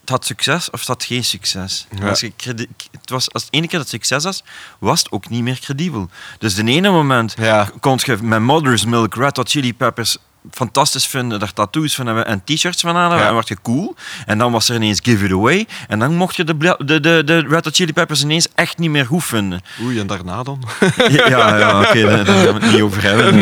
het 0.01 0.09
had 0.11 0.25
succes 0.27 0.71
of 0.71 0.79
het 0.79 0.89
had 0.89 1.05
geen 1.05 1.25
succes. 1.25 1.87
Ja. 1.99 2.09
Als, 2.09 2.21
je 2.21 2.33
het 2.91 3.11
was, 3.11 3.33
als 3.33 3.43
het 3.45 3.55
ene 3.55 3.69
keer 3.69 3.79
dat 3.79 3.91
het 3.91 4.03
succes 4.03 4.25
was, 4.25 4.43
was 4.79 4.99
het 4.99 5.13
ook 5.13 5.29
niet 5.29 5.43
meer 5.43 5.59
credibel. 5.61 6.09
Dus 6.39 6.55
de 6.55 6.65
ene 6.65 6.91
moment 6.91 7.35
Ja. 7.39 7.71
kon 7.81 7.99
je 8.05 8.17
met 8.21 8.41
Mother's 8.41 8.85
Milk, 8.85 9.15
Red 9.15 9.37
Hot 9.37 9.51
Chili 9.51 9.75
Peppers 9.75 10.17
fantastisch 10.51 11.07
vinden, 11.07 11.39
daar 11.39 11.53
tattoos 11.53 11.95
van 11.95 12.07
hebben 12.07 12.27
en 12.27 12.43
t-shirts 12.45 12.81
van 12.81 12.97
aan 12.97 13.01
hebben, 13.01 13.19
Ja. 13.19 13.27
en 13.27 13.33
word 13.33 13.49
je 13.49 13.57
cool. 13.63 13.95
En 14.27 14.39
dan 14.39 14.53
was 14.53 14.69
er 14.69 14.75
ineens 14.75 15.01
Give 15.03 15.25
It 15.25 15.33
Away. 15.33 15.67
En 15.89 15.99
dan 15.99 16.15
mocht 16.15 16.37
je 16.37 16.45
de, 16.45 16.57
de, 16.85 17.01
de, 17.01 17.23
de 17.25 17.39
Red 17.49 17.65
Hot 17.65 17.75
Chili 17.75 17.93
Peppers 17.93 18.23
ineens 18.23 18.49
echt 18.55 18.79
niet 18.79 18.91
meer 18.91 19.07
goed 19.07 19.25
vinden. 19.25 19.61
Oei, 19.83 19.99
en 20.01 20.07
daarna 20.07 20.43
dan? 20.43 20.63
Ja, 20.97 21.29
ja, 21.29 21.59
ja 21.59 21.81
oké, 21.81 22.03
daar, 22.03 22.25
daar 22.25 22.45
gaan 22.45 22.55
we 22.59 22.61
het 22.65 22.73
niet 22.73 22.83
over 22.83 23.03
hebben. 23.03 23.39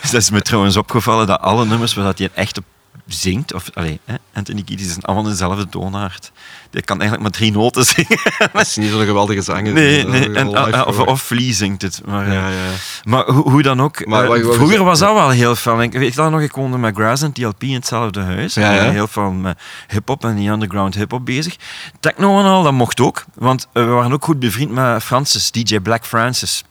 Het 0.00 0.12
is 0.12 0.30
me 0.30 0.42
trouwens 0.42 0.76
opgevallen 0.76 1.26
dat 1.26 1.40
alle 1.40 1.66
nummers 1.66 1.94
waar 1.94 2.04
dat 2.04 2.18
hij 2.18 2.30
echt 2.34 2.58
op 2.58 2.64
zingt, 3.12 3.54
of 3.54 3.70
allee, 3.74 4.00
hè, 4.04 4.14
Anthony 4.34 4.62
Kiedis 4.62 4.86
zijn 4.88 5.02
allemaal 5.02 5.24
dezelfde 5.30 5.68
toonaard. 5.68 6.32
Die 6.70 6.82
kan 6.82 7.00
eigenlijk 7.00 7.30
maar 7.30 7.38
drie 7.38 7.52
noten 7.52 7.84
zingen. 7.94 8.18
Dat 8.52 8.62
is 8.62 8.76
niet 8.76 8.90
zo'n 8.90 9.04
geweldige 9.04 9.42
zanger. 9.42 9.72
Nee, 9.72 10.06
nee. 10.06 10.28
is 10.30 10.36
En, 10.36 10.46
live 10.50 10.76
ah, 10.76 10.86
of, 10.86 10.98
of 10.98 11.22
Flea 11.22 11.52
zingt 11.52 11.82
het. 11.82 12.00
Maar, 12.04 12.26
eh, 12.26 12.32
Ja, 12.32 12.48
ja. 12.48 12.70
maar 13.04 13.24
hoe, 13.24 13.50
hoe 13.50 13.62
dan 13.62 13.82
ook. 13.82 14.06
Maar 14.06 14.30
eh, 14.32 14.50
vroeger 14.52 14.84
was 14.84 14.98
ja. 14.98 15.06
dat 15.06 15.14
wel 15.14 15.30
heel 15.30 15.54
fel. 15.54 15.82
Ik 15.82 15.92
weet 15.92 16.14
dat 16.14 16.30
nog, 16.30 16.40
ik 16.40 16.52
woonde 16.52 16.78
met 16.78 16.94
Grass 16.96 17.22
en 17.22 17.32
TLP 17.32 17.62
in 17.62 17.74
hetzelfde 17.74 18.20
huis. 18.20 18.54
Ja, 18.54 18.72
ja. 18.72 18.84
Eh, 18.84 18.90
Heel 18.90 19.08
veel 19.08 19.30
met 19.30 19.58
hip-hop 19.88 20.24
en 20.24 20.34
die 20.36 20.50
underground 20.50 20.94
hip-hop 20.94 21.24
bezig. 21.24 21.56
Techno 22.00 22.38
en 22.38 22.44
al, 22.44 22.62
dat 22.62 22.72
mocht 22.72 23.00
ook. 23.00 23.24
Want 23.34 23.68
we 23.72 23.84
waren 23.84 24.12
ook 24.12 24.24
goed 24.24 24.38
bevriend 24.38 24.70
met 24.70 25.02
Francis, 25.02 25.50
DJ 25.50 25.78
Black 25.80 26.04
Francis. 26.06 26.64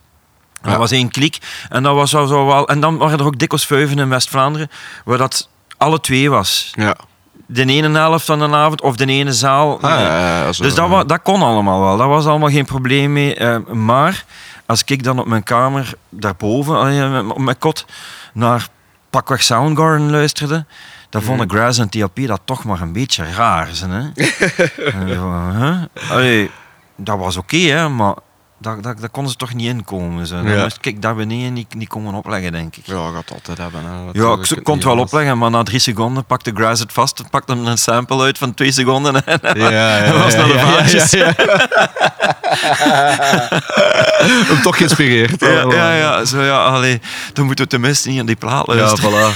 Dat 0.61 0.71
Ja. 0.71 0.77
was 0.77 0.91
één 0.91 1.09
klik. 1.09 1.37
En, 1.69 1.83
dat 1.83 1.95
was 1.95 2.09
zo, 2.09 2.25
zo 2.25 2.45
wel, 2.45 2.67
en 2.67 2.79
dan 2.79 2.97
waren 2.97 3.19
er 3.19 3.25
ook 3.25 3.37
dikwijls 3.39 3.65
vuiven 3.65 3.99
in 3.99 4.09
West-Vlaanderen, 4.09 4.69
waar 5.05 5.17
dat 5.17 5.49
alle 5.81 5.99
twee 5.99 6.29
was. 6.29 6.71
Ja. 6.75 6.95
De 7.45 7.65
ene 7.65 7.89
helft 7.99 8.25
van 8.25 8.39
de 8.39 8.47
avond 8.49 8.81
of 8.81 8.95
de 8.95 9.05
ene 9.05 9.33
zaal. 9.33 9.81
Ah, 9.81 9.89
ja, 9.89 10.43
ja, 10.43 10.51
zo. 10.51 10.63
Dus 10.63 10.75
dat, 10.75 11.09
dat 11.09 11.21
kon 11.21 11.41
allemaal 11.41 11.81
wel. 11.81 11.97
Dat 11.97 12.07
was 12.07 12.25
allemaal 12.25 12.49
geen 12.49 12.65
probleem 12.65 13.13
mee. 13.13 13.35
Eh, 13.35 13.57
maar 13.67 14.25
als 14.65 14.83
ik 14.85 15.03
dan 15.03 15.19
op 15.19 15.25
mijn 15.25 15.43
kamer 15.43 15.93
daarboven, 16.09 17.29
op 17.31 17.37
mijn 17.37 17.57
kot, 17.57 17.85
naar 18.33 18.67
pakweg 19.09 19.43
Soundgarden 19.43 20.11
luisterde, 20.11 20.65
dan 21.09 21.21
vonden 21.21 21.47
Mhm. 21.47 21.55
Grass 21.55 21.79
en 21.79 21.89
TLP 21.89 22.27
dat 22.27 22.41
toch 22.45 22.63
maar 22.63 22.81
een 22.81 22.93
beetje 22.93 23.31
raar. 23.33 23.67
Zijn, 23.71 23.91
hè? 23.91 24.01
En 24.99 25.09
zo, 25.09 25.51
huh? 25.57 25.77
Allee, 26.11 26.51
dat 26.95 27.17
was 27.17 27.37
oké, 27.37 27.57
hè, 27.57 27.89
maar 27.89 28.15
daar, 28.61 28.81
daar, 28.81 28.99
daar 28.99 29.09
konden 29.09 29.31
ze 29.31 29.37
toch 29.37 29.53
niet 29.53 29.67
in 29.67 29.83
komen. 29.83 30.27
Zo. 30.27 30.37
Ja. 30.37 30.61
moest 30.63 30.77
ik 30.81 31.01
daar 31.01 31.15
beneden 31.15 31.53
niet, 31.53 31.73
niet 31.75 31.87
komen 31.87 32.13
opleggen, 32.13 32.51
denk 32.51 32.75
ik. 32.75 32.85
Ja, 32.85 33.11
gaat 33.11 33.31
altijd 33.31 33.57
hebben. 33.57 33.81
Hè. 33.85 33.91
Ja, 34.11 34.37
ik 34.55 34.63
kon 34.63 34.73
het 34.75 34.83
wel 34.83 34.91
anders. 34.93 35.11
opleggen, 35.11 35.37
maar 35.37 35.49
na 35.49 35.63
drie 35.63 35.79
seconden 35.79 36.25
pakte 36.25 36.51
Grass 36.53 36.79
het 36.81 36.93
vast, 36.93 37.23
pakte 37.29 37.53
hem 37.53 37.65
een 37.65 37.77
sample 37.77 38.21
uit 38.23 38.37
van 38.37 38.53
twee 38.53 38.71
seconden 38.71 39.25
en 39.25 39.39
Ja, 39.53 39.69
ja, 39.69 39.97
en 39.97 40.13
was 40.23 40.33
ja, 40.33 40.37
naar 40.39 40.47
de 40.47 40.53
ja, 40.53 40.59
ja, 40.59 40.65
vaatjes. 40.77 41.11
ja, 41.11 41.33
Hem 44.47 44.61
toch 44.61 44.77
geïnspireerd. 44.77 45.39
Ja, 45.39 45.61
ja, 45.71 45.93
ja, 45.95 46.25
zo 46.25 46.41
ja, 46.41 46.63
allee, 46.65 47.01
dan 47.33 47.45
moeten 47.45 47.63
we 47.65 47.71
tenminste 47.71 48.09
niet 48.09 48.19
aan 48.19 48.25
die 48.25 48.35
plaat 48.35 48.65
Ja, 48.67 48.75
luisteren. 48.75 49.11
voilà. 49.11 49.35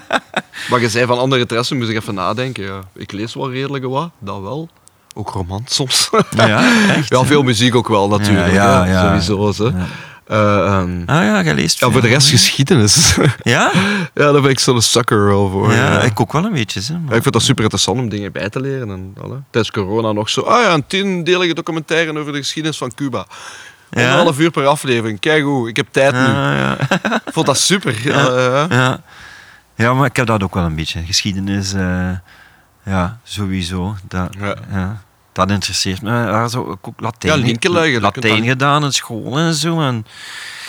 maar 0.70 0.80
je 0.80 0.88
zei 0.88 1.06
van 1.06 1.18
andere 1.18 1.40
interesse, 1.40 1.74
moet 1.74 1.88
ik 1.88 1.96
even 1.96 2.14
nadenken. 2.14 2.64
Ja. 2.64 2.80
Ik 2.94 3.12
lees 3.12 3.34
wel 3.34 3.50
redelijk 3.52 3.84
wat, 3.84 4.10
dat 4.18 4.40
wel. 4.40 4.68
Ook 5.14 5.30
romant 5.30 5.72
soms. 5.72 6.10
Ja, 6.36 6.88
echt? 6.88 7.08
ja, 7.08 7.24
veel 7.24 7.42
muziek 7.42 7.74
ook 7.74 7.88
wel 7.88 8.08
natuurlijk. 8.08 8.52
Ja. 8.52 9.20
Sowieso. 9.20 9.64
Hè. 9.72 9.84
Eh, 10.26 10.66
ehm, 10.66 11.02
Ah 11.06 11.44
ja, 11.44 11.54
leest 11.54 11.80
ja, 11.80 11.90
voor 11.90 12.00
de 12.00 12.08
rest 12.08 12.28
geschiedenis. 12.28 13.16
Ja? 13.42 13.70
ja, 14.14 14.32
daar 14.32 14.40
ben 14.40 14.50
ik 14.50 14.58
zo'n 14.60 14.82
sucker 14.82 15.26
wel 15.26 15.50
voor. 15.50 15.72
Ja, 15.72 15.92
ja. 15.92 16.00
ik 16.00 16.20
ook 16.20 16.32
wel 16.32 16.44
een 16.44 16.52
beetje. 16.52 16.80
Hè, 16.86 16.92
maar- 16.92 17.10
Ja, 17.10 17.16
ik 17.16 17.22
vind 17.22 17.34
dat 17.34 17.42
super 17.42 17.62
interessant 17.62 17.98
om 17.98 18.08
dingen 18.08 18.32
bij 18.32 18.48
te 18.48 18.60
leren. 18.60 18.90
En, 18.90 19.14
alle. 19.22 19.40
Tijdens 19.50 19.74
corona 19.74 20.12
nog 20.12 20.28
zo. 20.30 20.40
Ah 20.40 20.62
ja, 20.62 20.72
een 20.72 20.86
tiendelige 20.86 21.54
documentaire 21.54 22.18
over 22.18 22.32
de 22.32 22.38
geschiedenis 22.38 22.78
van 22.78 22.94
Cuba. 22.94 23.26
Ja? 23.90 24.02
Anderhalf 24.10 24.38
uur 24.38 24.50
per 24.50 24.66
aflevering. 24.66 25.20
Kijk 25.20 25.42
hoe, 25.42 25.68
ik 25.68 25.76
heb 25.76 25.86
tijd 25.90 26.12
nu. 26.12 26.18
Ja. 26.18 26.76
Ik 27.26 27.32
vond 27.32 27.46
dat 27.46 27.58
super. 27.58 27.94
Ja, 28.08 28.38
ja. 28.40 28.66
Ja. 28.70 29.00
ja, 29.74 29.94
maar 29.94 30.06
ik 30.06 30.16
heb 30.16 30.26
dat 30.26 30.42
ook 30.42 30.54
wel 30.54 30.64
een 30.64 30.74
beetje. 30.74 31.02
Geschiedenis, 31.06 31.72
eh, 31.72 32.10
ja, 32.84 33.18
sowieso. 33.22 33.94
Dat, 34.08 34.28
Ja. 34.72 35.02
Dat 35.34 35.50
interesseert 35.50 36.02
me. 36.02 36.10
Ja, 36.10 36.48
zo, 36.48 36.70
ik 36.70 36.88
ook 36.88 37.00
Latijn, 37.00 37.58
Ja, 37.60 38.00
Latijn 38.00 38.44
gedaan 38.44 38.84
in 38.84 38.92
school 38.92 39.38
en 39.38 39.54
zo. 39.54 39.80
En, 39.80 40.06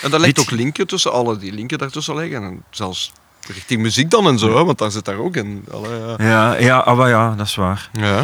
En 0.02 0.10
daar 0.10 0.20
ligt 0.20 0.40
ook 0.40 0.50
linken 0.50 0.86
tussen 0.86 1.12
alle 1.12 1.38
die 1.38 1.52
linken 1.52 1.78
daartussen 1.78 2.16
liggen. 2.16 2.42
En 2.42 2.62
zelfs 2.70 3.12
richting 3.46 3.82
muziek 3.82 4.10
dan 4.10 4.26
en 4.26 4.38
zo, 4.38 4.56
hè, 4.56 4.64
want 4.64 4.78
daar 4.78 4.90
zit 4.90 5.04
daar 5.04 5.16
ook 5.16 5.36
in. 5.36 5.64
Alle, 5.72 6.14
ja. 6.18 6.24
ja, 6.28 6.56
ja, 6.58 6.78
ah, 6.78 6.96
maar 6.96 7.08
ja, 7.08 7.34
dat 7.36 7.46
is 7.46 7.54
waar. 7.54 7.90
Ja. 7.92 8.20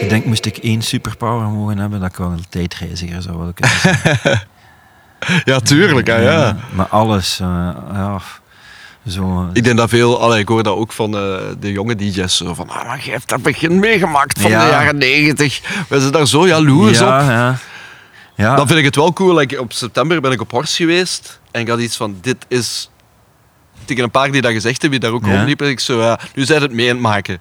Ik 0.00 0.08
denk, 0.08 0.24
moest 0.24 0.46
ik 0.46 0.56
één 0.56 0.82
superpower 0.82 1.48
mogen 1.48 1.78
hebben, 1.78 2.00
dat 2.00 2.10
ik 2.10 2.16
wel 2.16 2.30
een 2.30 2.44
tijdreiziger 2.48 3.22
zou 3.22 3.38
willen 3.38 3.54
kunnen 3.54 3.78
zijn. 3.80 4.40
ja, 5.44 5.60
tuurlijk. 5.60 6.06
Ja. 6.06 6.56
Maar 6.72 6.86
alles, 6.86 7.40
eh, 7.40 7.70
ja, 7.92 8.20
zo... 9.08 9.48
Ik 9.52 9.64
denk 9.64 9.76
dat 9.76 9.88
veel, 9.88 10.20
allee, 10.20 10.40
ik 10.40 10.48
hoor 10.48 10.62
dat 10.62 10.76
ook 10.76 10.92
van 10.92 11.16
eh, 11.16 11.36
de 11.60 11.72
jonge 11.72 11.96
DJ's, 11.96 12.36
zo 12.36 12.54
van, 12.54 12.68
ah, 12.68 12.86
maar 12.86 13.00
je 13.04 13.10
hebt 13.10 13.28
dat 13.28 13.42
begin 13.42 13.78
meegemaakt 13.78 14.40
van 14.40 14.50
Ja. 14.50 14.64
de 14.64 14.70
jaren 14.70 14.96
negentig. 14.96 15.60
We 15.88 16.00
zijn 16.00 16.12
daar 16.12 16.26
zo 16.26 16.46
jaloers 16.46 16.98
ja, 16.98 17.04
op. 17.22 17.28
ja. 17.28 17.58
Ja, 18.36 18.56
Dan 18.56 18.66
vind 18.66 18.78
ik 18.78 18.84
het 18.84 18.96
wel 18.96 19.12
cool. 19.12 19.34
Like, 19.34 19.60
op 19.60 19.72
september 19.72 20.20
ben 20.20 20.32
ik 20.32 20.40
op 20.40 20.50
Horst 20.50 20.76
geweest 20.76 21.40
en 21.50 21.60
ik 21.60 21.68
had 21.68 21.78
iets 21.80 21.96
van: 21.96 22.16
dit 22.20 22.36
is. 22.48 22.90
Tegen 23.84 24.02
een 24.04 24.10
paar 24.10 24.30
die 24.32 24.40
dat 24.40 24.52
gezegd 24.52 24.82
hebben, 24.82 25.00
die 25.00 25.08
daar 25.08 25.18
ook 25.18 25.26
Ja. 25.26 25.32
rondliepen, 25.34 25.68
ik 25.68 25.80
zo, 25.80 26.02
ja, 26.02 26.18
nu 26.34 26.44
zijn 26.44 26.62
het 26.62 26.72
mee 26.72 26.88
aan 26.88 26.94
het 26.94 27.02
maken. 27.02 27.38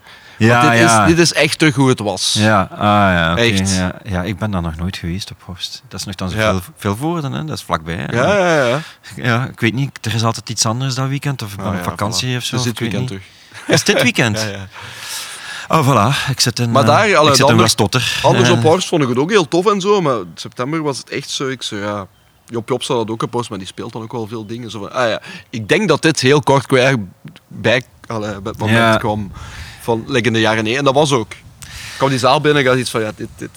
Ja, 0.48 0.70
dit, 0.70 0.80
ja. 0.80 1.04
is, 1.04 1.10
dit 1.16 1.20
is 1.20 1.34
echt 1.34 1.60
terug 1.60 1.76
hoe 1.76 1.90
het 1.90 2.00
was. 2.00 2.34
Ja, 2.40 2.68
ah, 2.72 2.80
ja, 2.80 3.38
Echt. 3.38 3.76
Ja, 3.76 3.96
ja, 4.04 4.24
ik 4.24 4.38
ben 4.38 4.52
daar 4.52 4.62
nog 4.62 4.76
nooit 4.76 4.98
geweest 4.98 5.32
op 5.32 5.38
Horst. 5.46 5.84
Dat 5.88 6.00
is 6.00 6.06
nog 6.06 6.16
dan 6.16 6.30
zo 6.30 6.36
veel, 6.38 6.62
veel 6.78 6.96
voorden, 6.96 7.32
hè? 7.32 7.46
dat 7.46 7.58
is 7.58 7.64
vlakbij. 7.64 7.96
hè. 7.96 8.16
ja, 8.16 8.38
ja. 8.38 8.66
ja. 8.68 8.80
Ja, 9.16 9.48
ik 9.52 9.60
weet 9.60 9.74
niet, 9.74 10.06
er 10.06 10.14
is 10.14 10.24
altijd 10.24 10.50
iets 10.50 10.66
anders 10.66 10.96
dat 10.96 11.08
weekend, 11.08 11.42
of 11.42 11.58
Ah, 11.60 11.68
op 11.68 11.74
ja, 11.74 11.84
vakantie 11.84 12.34
voilà. 12.34 12.38
of 12.38 12.44
zo. 12.44 12.56
Dus 12.56 12.66
dit 12.66 12.80
weekend 12.80 13.08
terug. 13.08 13.24
Is 13.68 13.84
dit 13.84 14.02
weekend? 14.02 14.40
Ja, 14.42 14.48
ja. 14.48 14.68
Oh, 15.68 15.88
voilà, 15.88 16.30
ik 16.30 16.40
zit 16.40 16.60
in, 16.60 16.72
Maar 16.72 16.82
eh, 16.82 16.88
daar, 16.88 17.16
alle 17.18 17.30
ik 17.30 17.36
zit. 17.36 17.46
Anders 17.46 17.76
Eh, 18.24 18.52
op 18.52 18.62
Horst 18.72 18.88
vond 18.88 19.02
ik 19.02 19.10
het 19.10 19.18
ook 19.18 19.30
heel 19.30 19.48
tof 19.48 19.66
en 19.66 19.82
zo, 19.82 20.02
maar 20.02 20.16
in 20.18 20.32
september 20.36 20.82
was 20.82 20.98
het 20.98 21.10
echt 21.10 21.30
zo. 21.30 21.48
Ik 21.48 21.64
zo, 21.64 21.76
ja. 21.76 22.08
Job 22.46 22.70
Job 22.70 22.86
dat 22.88 23.10
ook 23.10 23.22
gepost, 23.22 23.50
maar 23.50 23.58
die 23.60 23.68
speelt 23.68 23.94
dan 23.94 24.02
ook 24.02 24.12
wel 24.12 24.28
veel 24.28 24.46
dingen. 24.46 24.72
Zo 24.72 24.80
van, 24.80 24.94
ah 24.94 25.10
ja, 25.10 25.22
ik 25.50 25.68
denk 25.68 25.88
dat 25.88 26.02
dit 26.02 26.20
heel 26.20 26.42
kort 26.42 26.68
bij, 26.68 26.96
bij, 27.48 27.84
bij 28.08 28.42
het 28.44 28.58
moment 28.58 28.78
Ja. 28.78 28.98
kwam 28.98 29.32
van 29.82 30.04
like 30.08 30.28
in 30.28 30.34
de 30.34 30.40
jaren 30.40 30.66
1. 30.66 30.78
En 30.78 30.84
dat 30.84 30.94
was 30.94 31.12
ook. 31.12 31.32
Ik 31.32 31.98
kwam 31.98 32.10
die 32.10 32.20
zaal 32.20 32.42
binnen 32.42 32.56
en 32.56 32.66
ik 32.66 32.72
had 32.72 32.80
iets 32.80 32.90
van, 32.90 33.02
ja, 33.02 33.12
dit, 33.16 33.28
dit 33.38 33.50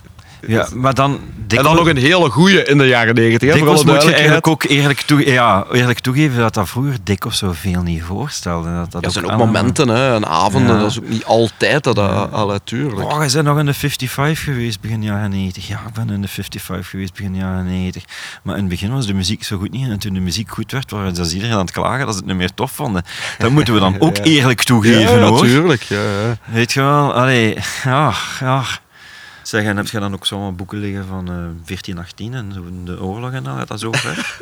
Ja, 0.47 0.68
maar 0.74 0.95
dan... 0.95 1.20
En 1.49 1.62
dan 1.62 1.76
nog 1.76 1.88
een 1.88 1.97
hele 1.97 2.30
goeie 2.30 2.64
in 2.64 2.78
de 2.78 2.86
jaren 2.86 3.14
90. 3.14 3.40
Hè, 3.40 3.59
voor 3.59 3.66
Dikwijls 3.66 3.84
moet 3.84 4.03
je 4.11 4.14
eigenlijk 4.14 4.47
ook 4.47 4.62
eerlijk, 4.64 5.01
toe, 5.01 5.26
ja, 5.30 5.64
eerlijk 5.72 5.99
toegeven 5.99 6.38
dat 6.38 6.55
dat 6.55 6.68
vroeger 6.68 6.97
dikwijls 7.05 7.38
zoveel 7.38 7.82
niet 7.82 8.03
voorstelde. 8.03 8.74
Dat, 8.74 8.90
dat 8.92 9.01
Ja, 9.01 9.07
er 9.07 9.12
zijn 9.12 9.30
ook 9.30 9.38
momenten 9.38 9.88
hè, 9.88 10.14
en 10.14 10.26
avonden, 10.26 10.74
Ja. 10.74 10.80
dat 10.80 10.90
is 10.90 10.99
ook 10.99 11.09
niet 11.09 11.24
altijd. 11.24 11.84
Dat, 11.84 11.95
dat, 11.97 12.32
allee, 12.32 12.59
tuurlijk. 12.64 13.12
Oh, 13.12 13.24
je 13.26 13.32
bent 13.32 13.47
nog 13.47 13.59
in 13.59 13.66
de 13.66 13.74
55 13.74 14.45
geweest 14.45 14.80
begin 14.80 15.03
jaren 15.03 15.30
90. 15.30 15.66
Ja, 15.68 15.80
ik 15.86 15.92
ben 15.95 16.11
in 16.11 16.20
de 16.22 16.28
55 16.28 16.88
geweest 16.90 17.12
begin 17.14 17.34
jaren 17.34 17.64
90. 17.66 18.03
Maar 18.42 18.55
in 18.55 18.61
het 18.61 18.70
begin 18.70 18.92
was 18.92 19.07
de 19.07 19.14
muziek 19.14 19.45
zo 19.45 19.59
goed 19.59 19.70
niet. 19.70 19.88
En 19.88 19.99
toen 19.99 20.14
de 20.14 20.20
muziek 20.20 20.51
goed 20.51 20.72
werd, 20.72 20.90
waren 20.90 21.14
ze 21.26 21.34
iedereen 21.34 21.55
aan 21.55 21.61
het 21.61 21.70
klagen 21.72 22.05
dat 22.07 22.14
ze 22.14 22.18
het 22.20 22.26
niet 22.28 22.36
meer 22.36 22.55
tof 22.55 22.70
vonden. 22.72 23.05
Dat 23.38 23.51
moeten 23.51 23.74
we 23.74 23.80
dan 23.80 23.97
ook 24.07 24.16
Ja. 24.16 24.22
eerlijk 24.22 24.62
toegeven, 24.62 25.01
ja, 25.01 25.18
hoor. 25.28 25.30
natuurlijk. 25.30 25.82
Ja, 25.82 26.01
ja. 26.03 26.36
Weet 26.53 26.72
je 26.72 26.80
wel? 26.80 27.14
Allee, 27.14 27.59
ja, 27.84 28.12
ja. 28.40 28.62
Zeg, 29.45 29.64
en 29.64 29.76
heb 29.76 29.86
je 29.86 29.99
dan 29.99 30.12
ook 30.14 30.26
zomaar 30.26 30.55
boeken 30.55 30.78
liggen 30.78 31.07
van 31.07 31.28
eh 31.28 31.34
1418 31.34 32.34
en 32.34 32.53
zo 32.55 32.61
de 32.84 33.03
oorlog 33.03 33.32
en 33.32 33.47
al? 33.47 33.57
Gaat 33.57 33.68
dat 33.68 33.80
zo 33.80 33.92
ver? 33.92 34.36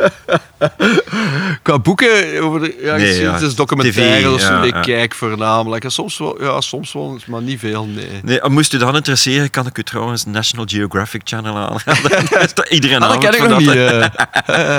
Qua 1.62 1.78
boeken 1.78 2.40
over 2.42 2.60
de 2.60 2.78
ja, 2.82 2.96
Nee, 2.96 3.20
ja, 3.20 3.36
is 3.38 3.54
documentaires 3.54 4.22
TV, 4.22 4.26
of 4.34 4.40
zo. 4.40 4.52
ja, 4.52 4.62
ik 4.62 4.74
kijk 4.82 5.14
voornamelijk. 5.14 5.84
En 5.84 5.90
soms 5.90 6.18
wel, 6.18 6.42
ja, 6.42 6.60
soms 6.60 6.92
wel, 6.92 7.18
maar 7.26 7.42
niet 7.42 7.58
veel, 7.58 7.86
nee. 7.86 8.20
Nee, 8.22 8.40
moest 8.48 8.72
u 8.72 8.78
dat 8.78 8.94
interesseren, 8.94 9.50
kan 9.50 9.66
ik 9.66 9.78
u 9.78 9.82
trouwens 9.82 10.24
National 10.24 10.64
Geographic 10.68 11.20
Channel 11.24 11.56
aanraden. 11.56 12.26
Dat 12.54 12.68
Iedereen 12.68 13.00
dat 13.00 13.10
aan 13.10 13.18
ken 13.18 13.32
ik 13.32 13.38
voor 13.38 13.48
nog 13.48 13.58
niet. 13.58 13.66
dat, 13.66 13.76
eh. 13.76 14.06
hè. 14.46 14.78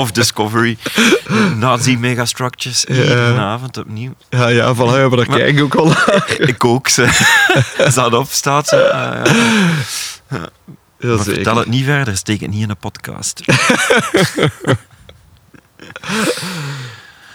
of 0.00 0.10
Discovery. 0.12 0.76
Nazi 1.56 1.96
megastructures. 1.96 2.84
Iedere 2.84 3.38
avond 3.38 3.76
opnieuw. 3.76 4.12
ja, 4.30 4.48
ja, 4.48 4.74
voilà, 4.74 4.78
ja, 4.78 5.08
maar 5.08 5.16
daar 5.16 5.26
kijk 5.26 5.56
ik 5.56 5.62
ook 5.62 5.84
naar. 5.84 6.24
Ik 6.38 6.64
ook, 6.64 6.88
ze. 6.88 7.06
Staat 7.88 8.12
op, 8.14 8.28
staat 8.30 8.68
ze. 8.68 8.92
Ah, 8.92 9.24
ja. 10.30 10.48
Ja, 11.00 11.08
Maar 11.14 11.18
vertel 11.24 11.56
het 11.56 11.66
niet 11.68 11.84
verder, 11.84 12.16
steek 12.16 12.40
het 12.40 12.50
niet 12.50 12.62
in 12.62 12.70
een 12.70 12.76
podcast. 12.76 13.40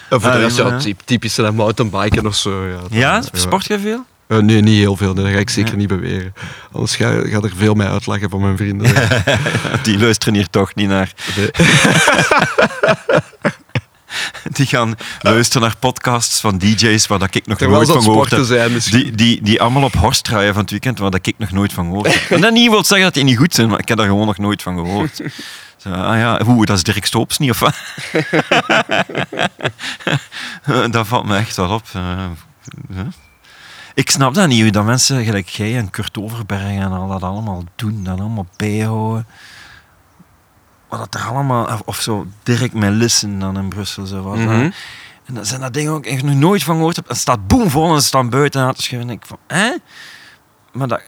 En 0.09 0.21
voor 0.21 0.31
de 0.31 0.37
Ah, 0.37 0.41
rest, 0.43 0.57
ja, 0.57 0.65
ja, 0.67 0.71
ja. 0.73 0.79
typ- 0.79 1.01
typische 1.05 1.51
mountainbiken 1.51 2.25
of 2.27 2.35
zo. 2.35 2.65
Ja, 2.67 2.79
Ja, 2.89 3.19
Dat- 3.19 3.29
sport 3.33 3.65
je 3.65 3.79
veel? 3.79 4.05
Eh, 4.27 4.37
nee, 4.37 4.61
niet 4.61 4.77
heel 4.77 4.95
veel. 4.95 5.13
Nee, 5.13 5.23
dat 5.23 5.33
ga 5.33 5.39
ik 5.39 5.49
zeker 5.49 5.71
Ja. 5.71 5.77
niet 5.77 5.87
beweren. 5.87 6.33
Anders 6.71 6.95
ga, 6.95 7.21
gaat 7.27 7.43
er 7.43 7.51
veel 7.57 7.73
mee 7.73 7.87
uitleggen 7.87 8.29
van 8.29 8.41
mijn 8.41 8.57
vrienden. 8.57 8.93
Die 9.83 9.99
luisteren 9.99 10.33
hier 10.33 10.49
toch 10.49 10.75
niet 10.75 10.87
naar. 10.87 11.13
Nee. 11.35 11.49
Die 14.55 14.65
gaan 14.65 14.95
luisteren 15.21 15.61
naar 15.61 15.77
podcasts 15.77 16.39
van 16.39 16.57
DJ's 16.57 17.07
waar 17.07 17.19
dat 17.19 17.35
ik 17.35 17.47
nog 17.47 17.57
Terwijl 17.57 17.79
nooit 17.81 17.93
van 17.93 18.03
gehoord 18.03 18.31
heb. 18.31 18.43
zijn. 18.45 18.79
Die, 18.79 19.11
die, 19.11 19.41
die 19.41 19.61
allemaal 19.61 19.83
op 19.83 19.93
horst 19.93 20.23
draaien 20.23 20.53
van 20.53 20.61
het 20.61 20.71
weekend 20.71 20.99
waar 20.99 21.11
dat 21.11 21.27
ik 21.27 21.35
nog 21.37 21.51
nooit 21.51 21.73
van 21.73 21.85
gehoord 21.85 22.13
heb. 22.13 22.29
En 22.35 22.41
dat 22.41 22.53
niet 22.53 22.69
wil 22.69 22.83
zeggen 22.83 23.05
dat 23.05 23.13
die 23.13 23.23
niet 23.23 23.37
goed 23.37 23.53
zijn, 23.53 23.69
maar 23.69 23.79
ik 23.79 23.87
heb 23.87 23.97
daar 23.97 24.07
gewoon 24.07 24.25
nog 24.25 24.37
nooit 24.37 24.61
van 24.61 24.75
gehoord. 24.75 25.21
Zo, 25.77 25.89
ah 25.89 26.17
ja, 26.17 26.43
hoe, 26.43 26.65
dat 26.65 26.77
is 26.77 26.83
Dirk 26.83 27.05
Stoops 27.05 27.37
niet, 27.37 27.49
of 27.49 27.59
wat? 27.59 27.75
dat 30.91 31.07
valt 31.07 31.25
me 31.25 31.37
echt 31.37 31.55
wel 31.55 31.69
op. 31.69 31.83
eh? 31.93 32.25
Ik 33.95 34.09
snap 34.09 34.33
dat 34.33 34.47
niet, 34.47 34.61
hoe 34.61 34.71
dat 34.71 34.85
mensen 34.85 35.23
gelijk 35.25 35.47
jij 35.49 35.77
en 35.77 35.89
Kurt 35.89 36.17
Overberg 36.17 36.61
en 36.61 36.91
al 36.91 37.07
dat 37.07 37.23
allemaal 37.23 37.63
doen, 37.75 38.03
dat 38.03 38.19
allemaal 38.19 38.47
bijhouden. 38.57 39.27
Wat 40.99 41.11
dat 41.11 41.21
er 41.21 41.27
allemaal, 41.27 41.65
of- 41.65 41.81
of 41.85 42.01
zo 42.01 42.27
Dirk 42.43 42.73
Melissen 42.73 43.39
dan 43.39 43.57
in 43.57 43.69
Brussel 43.69 44.05
zo 44.05 44.21
was. 44.21 44.37
Mhm. 44.39 44.69
En 45.25 45.33
dat 45.33 45.47
zijn 45.47 45.61
dat 45.61 45.73
dingen 45.73 45.91
ook 45.91 46.05
echt 46.05 46.23
nog 46.23 46.35
nooit 46.35 46.63
van 46.63 46.75
gehoord 46.75 46.95
heb. 46.95 47.07
Het 47.07 47.17
staat 47.17 47.47
boem 47.47 47.69
vol 47.69 47.93
en 47.93 48.01
ze 48.01 48.07
staan 48.07 48.29
buiten 48.29 48.61
aan 48.61 48.73
te 48.73 48.81
schuiven. 48.81 49.09
En 49.09 49.15
ik 49.15 49.25
van, 49.25 49.37
hè? 49.47 49.71
Maar, 50.71 50.87
dat, 50.87 51.01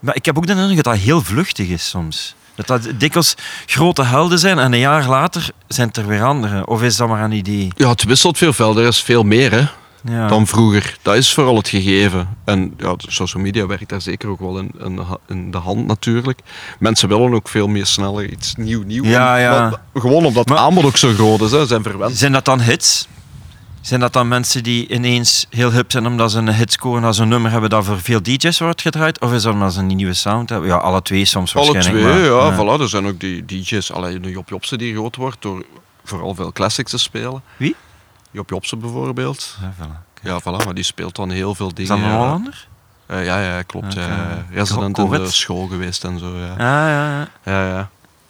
maar 0.00 0.14
ik 0.16 0.24
heb 0.24 0.36
ook 0.36 0.46
de 0.46 0.52
indruk 0.52 0.74
dat 0.76 0.84
dat 0.84 0.96
heel 0.96 1.22
vluchtig 1.22 1.68
is 1.68 1.88
soms. 1.88 2.34
Dat 2.54 2.66
dat 2.66 2.88
dikwijls 2.98 3.34
grote 3.66 4.02
helden 4.02 4.38
zijn 4.38 4.58
en 4.58 4.72
een 4.72 4.78
jaar 4.78 5.08
later 5.08 5.48
zijn 5.68 5.88
het 5.88 5.96
er 5.96 6.06
weer 6.06 6.22
andere. 6.24 6.66
Of 6.66 6.82
is 6.82 6.96
dat 6.96 7.08
maar 7.08 7.22
een 7.22 7.32
idee? 7.32 7.68
Ja, 7.76 7.88
het 7.88 8.04
wisselt 8.04 8.38
veel 8.38 8.52
veel. 8.52 8.78
Er 8.78 8.86
is 8.86 9.02
veel 9.02 9.22
meer 9.22 9.50
hè, 9.52 9.64
Ja. 10.08 10.28
dan 10.28 10.46
vroeger. 10.46 10.96
Dat 11.02 11.14
is 11.16 11.34
vooral 11.34 11.56
het 11.56 11.68
gegeven. 11.68 12.28
En 12.44 12.74
ja, 12.78 12.94
social 12.98 13.42
media 13.42 13.66
werkt 13.66 13.88
daar 13.88 14.00
zeker 14.00 14.28
ook 14.28 14.40
wel 14.40 14.58
in, 14.58 14.70
in, 14.84 14.96
de 14.96 15.02
ha- 15.02 15.18
in 15.28 15.50
de 15.50 15.58
hand 15.58 15.86
natuurlijk. 15.86 16.40
Mensen 16.78 17.08
willen 17.08 17.34
ook 17.34 17.48
veel 17.48 17.68
meer 17.68 17.86
sneller 17.86 18.30
iets 18.30 18.54
nieuw, 18.56 18.82
nieuw. 18.82 19.04
Ja, 19.04 19.36
ja. 19.36 19.60
maar 19.60 19.80
gewoon 20.02 20.24
omdat 20.24 20.48
het 20.48 20.58
aanbod 20.58 20.84
ook 20.84 20.96
zo 20.96 21.12
groot 21.12 21.40
is. 21.40 21.50
Hè, 21.50 21.66
zijn 21.66 21.82
verwend. 21.82 22.16
Zijn 22.16 22.32
dat 22.32 22.44
dan 22.44 22.60
hits? 22.60 23.08
Zijn 23.80 24.00
dat 24.00 24.12
dan 24.12 24.28
mensen 24.28 24.62
die 24.62 24.88
ineens 24.88 25.46
heel 25.50 25.72
hip 25.72 25.90
zijn 25.90 26.06
omdat 26.06 26.30
ze 26.30 26.38
een 26.38 26.54
hit 26.54 26.72
scoren 26.72 27.04
als 27.04 27.18
een 27.18 27.28
nummer 27.28 27.50
hebben 27.50 27.70
dat 27.70 27.84
voor 27.84 28.00
veel 28.00 28.22
DJ's 28.22 28.58
wordt 28.58 28.82
gedraaid? 28.82 29.20
Of 29.20 29.32
is 29.32 29.42
dat 29.42 29.52
omdat 29.52 29.72
ze 29.72 29.78
een 29.80 29.86
nieuwe 29.86 30.14
sound 30.14 30.48
hebben? 30.48 30.68
Ja, 30.68 30.76
alle 30.76 31.02
twee 31.02 31.24
soms 31.24 31.54
Alle 31.56 31.72
waarschijnlijk. 31.72 32.06
twee, 32.16 32.30
maar, 32.30 32.54
ja, 32.66 32.76
Voilà, 32.78 32.80
er 32.80 32.88
zijn 32.88 33.06
ook 33.06 33.20
die 33.20 33.44
DJ's. 33.44 33.90
Alleen 33.92 34.22
de 34.22 34.30
Job 34.30 34.48
Jobsen 34.48 34.78
die 34.78 34.94
groot 34.94 35.16
wordt 35.16 35.42
door 35.42 35.64
vooral 36.04 36.34
veel 36.34 36.52
classics 36.52 36.90
te 36.90 36.98
spelen. 36.98 37.42
Wie? 37.56 37.74
Job 38.36 38.50
Jobsen 38.50 38.78
bijvoorbeeld. 38.78 39.56
Ja, 39.60 39.72
voilà. 39.86 40.20
Ja, 40.22 40.40
voilà, 40.40 40.64
maar 40.64 40.74
die 40.74 40.84
speelt 40.84 41.16
dan 41.16 41.30
heel 41.30 41.54
veel 41.54 41.66
Is 41.66 41.74
dingen. 41.74 41.88
dat 41.96 41.98
een 42.04 42.12
ja. 42.12 42.18
Hollander? 42.18 42.66
Eh, 43.06 43.24
ja, 43.24 43.40
ja, 43.40 43.62
klopt. 43.62 43.86
Oké. 43.94 44.00
ja. 44.06 44.44
Resident 44.52 44.98
in 44.98 45.10
de 45.10 45.30
school 45.30 45.66
geweest 45.66 46.04
en 46.04 46.18
zo. 46.18 46.36
Ja, 46.38 46.54
Ja, 46.58 46.88
ja, 46.88 47.10
ja. 47.18 47.28
ja. 47.52 47.68
ja. 47.68 47.88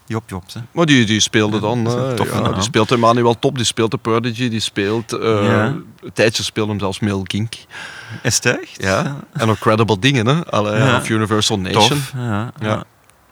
Job 0.08 0.22
Jobs, 0.30 0.54
hè. 0.54 0.60
Maar 0.72 0.86
die, 0.86 1.06
die 1.06 1.20
speelde 1.20 1.60
dan. 1.60 1.86
is 1.86 1.94
eh, 1.94 2.30
ja, 2.32 2.52
die 2.52 2.62
speelt 2.62 2.92
Emmanuel 2.92 3.38
Top, 3.38 3.56
die 3.56 3.64
speelt 3.64 3.90
de 3.90 3.96
Prodigy, 3.96 4.48
die 4.48 4.60
speelt. 4.60 5.12
eh, 5.12 5.44
Ja. 5.46 5.64
Een 5.64 6.12
tijdje 6.12 6.42
speelde 6.42 6.70
hem 6.70 6.80
zelfs 6.80 6.98
Mel 7.00 7.22
Kink. 7.22 7.54
Is 8.22 8.34
het 8.34 8.46
echt? 8.46 8.82
Ja. 8.82 9.16
En 9.32 9.48
ook 9.50 9.58
credible 9.58 9.98
dingen, 9.98 10.26
hè? 10.26 10.46
Allee. 10.50 10.96
Of 10.96 11.08
Universal 11.08 11.58
Nation. 11.58 11.88
Tof. 11.88 12.12
Ja, 12.16 12.52
ja. 12.60 12.84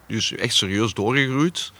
Is 0.07 0.33
echt 0.35 0.53
serieus 0.55 0.93
doorgegroeid. 0.93 1.71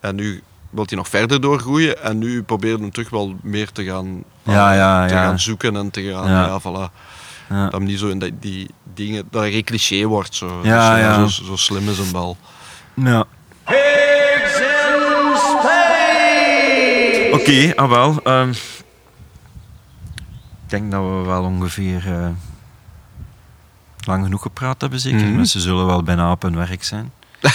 En 0.00 0.14
nu 0.14 0.42
wil 0.70 0.84
hij 0.86 0.96
nog 0.96 1.08
verder 1.08 1.40
doorgroeien. 1.40 2.02
En 2.02 2.18
nu 2.18 2.42
probeert 2.42 2.80
hem 2.80 2.90
terug 2.90 3.10
wel 3.10 3.34
meer 3.42 3.72
te 3.72 3.84
gaan, 3.84 4.22
Ja, 4.42 4.72
ja, 4.74 5.06
te 5.06 5.14
ja. 5.14 5.22
gaan 5.24 5.38
zoeken 5.40 5.76
en 5.76 5.90
te 5.90 6.02
gaan, 6.02 6.28
Ja. 6.28 6.60
voilà. 6.60 6.92
Dat 7.48 7.72
hem 7.72 7.84
niet 7.84 7.98
zo 7.98 8.08
in 8.08 8.18
die, 8.18 8.34
die 8.40 8.70
dingen, 8.94 9.28
dat 9.30 9.42
hij 9.42 9.62
cliché 9.62 10.04
wordt. 10.04 10.34
Zo, 10.34 10.60
Ja. 10.62 11.26
Zo, 11.26 11.44
zo 11.44 11.56
slim 11.56 11.88
is 11.88 11.98
een 11.98 12.12
bal. 12.12 12.36
Ja. 12.94 13.24
Oké, 17.32 17.72
ah 17.76 17.88
wel. 17.88 18.20
ehm, 18.24 18.50
ik 18.50 18.58
denk 20.66 20.90
dat 20.90 21.00
we 21.02 21.22
wel 21.26 21.42
ongeveer 21.44 22.02
eh, 22.06 22.28
lang 24.06 24.24
genoeg 24.24 24.42
gepraat 24.42 24.80
hebben, 24.80 25.00
zeker. 25.00 25.20
Mhm. 25.26 25.36
Mensen 25.36 25.60
zullen 25.60 25.86
wel 25.86 26.02
bijna 26.02 26.30
op 26.30 26.42
hun 26.42 26.56
werk 26.56 26.84
zijn. 26.84 27.12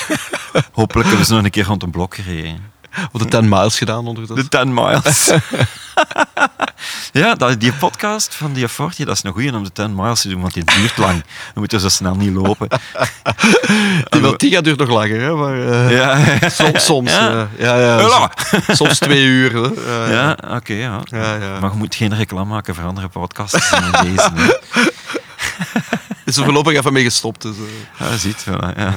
Hopelijk 0.71 1.07
hebben 1.07 1.25
ze 1.25 1.33
nog 1.33 1.43
een 1.43 1.49
keer 1.49 1.65
rond 1.65 1.83
een 1.83 1.91
blok 1.91 2.15
gereden. 2.15 2.71
Wat 3.11 3.21
de 3.21 3.27
10 3.27 3.49
miles 3.49 3.77
gedaan 3.77 4.07
ondertussen. 4.07 4.49
De 4.49 4.57
10 4.57 4.73
miles. 4.73 5.31
ja, 7.21 7.35
dat, 7.35 7.59
die 7.59 7.73
podcast 7.73 8.35
van 8.35 8.53
die 8.53 8.67
40, 8.67 9.05
dat 9.05 9.15
is 9.15 9.23
een 9.23 9.31
goeie 9.31 9.53
om 9.53 9.63
de 9.63 9.71
10 9.71 9.95
miles 9.95 10.21
te 10.21 10.29
doen, 10.29 10.41
want 10.41 10.53
die 10.53 10.63
duurt 10.63 10.97
lang. 10.97 11.23
We 11.53 11.59
moeten 11.59 11.79
zo 11.79 11.89
snel 11.89 12.15
niet 12.15 12.33
lopen. 12.33 12.67
Die 14.09 14.21
wel 14.21 14.35
10 14.35 14.63
duurt 14.63 14.79
nog 14.79 14.89
langer, 14.89 15.21
hè? 15.21 15.35
Maar, 15.35 15.67
eh, 15.69 15.91
Ja. 15.91 16.19
Soms, 16.49 16.85
soms 16.85 17.11
Ja. 17.11 17.29
ja. 17.29 17.47
Ja, 17.57 17.77
ja, 17.77 18.09
soms, 18.09 18.77
soms 18.77 18.99
twee 18.99 19.23
uur. 19.23 19.53
Hè. 19.55 20.13
Ja, 20.13 20.37
oké, 20.49 20.73
ja. 20.73 20.99
Ja, 21.03 21.35
ja. 21.35 21.59
Maar 21.59 21.71
je 21.71 21.77
moet 21.77 21.95
geen 21.95 22.15
reclame 22.15 22.49
maken 22.49 22.75
voor 22.75 22.83
andere 22.83 23.07
podcasts 23.07 23.69
dan 23.69 23.83
in 23.83 23.91
deze. 23.91 24.59
Is 26.25 26.37
er 26.37 26.43
voorlopig 26.43 26.73
even 26.77 26.93
mee 26.93 27.03
gestopt, 27.03 27.41
dus 27.41 27.55
eh, 27.55 28.07
Ja, 28.09 28.17
ziet, 28.17 28.45
voilà, 28.49 28.77
ja. 28.77 28.93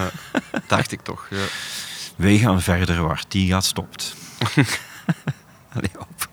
dacht 0.67 0.93
ik 0.93 1.01
toch. 1.03 1.27
Ja. 1.31 1.37
Wij 2.19 2.39
gaan 2.39 2.63
verder 2.63 3.03
waar 3.03 3.25
die 3.29 3.49
gaat 3.51 3.65
stopt. 3.65 4.15
Op. 5.99 6.28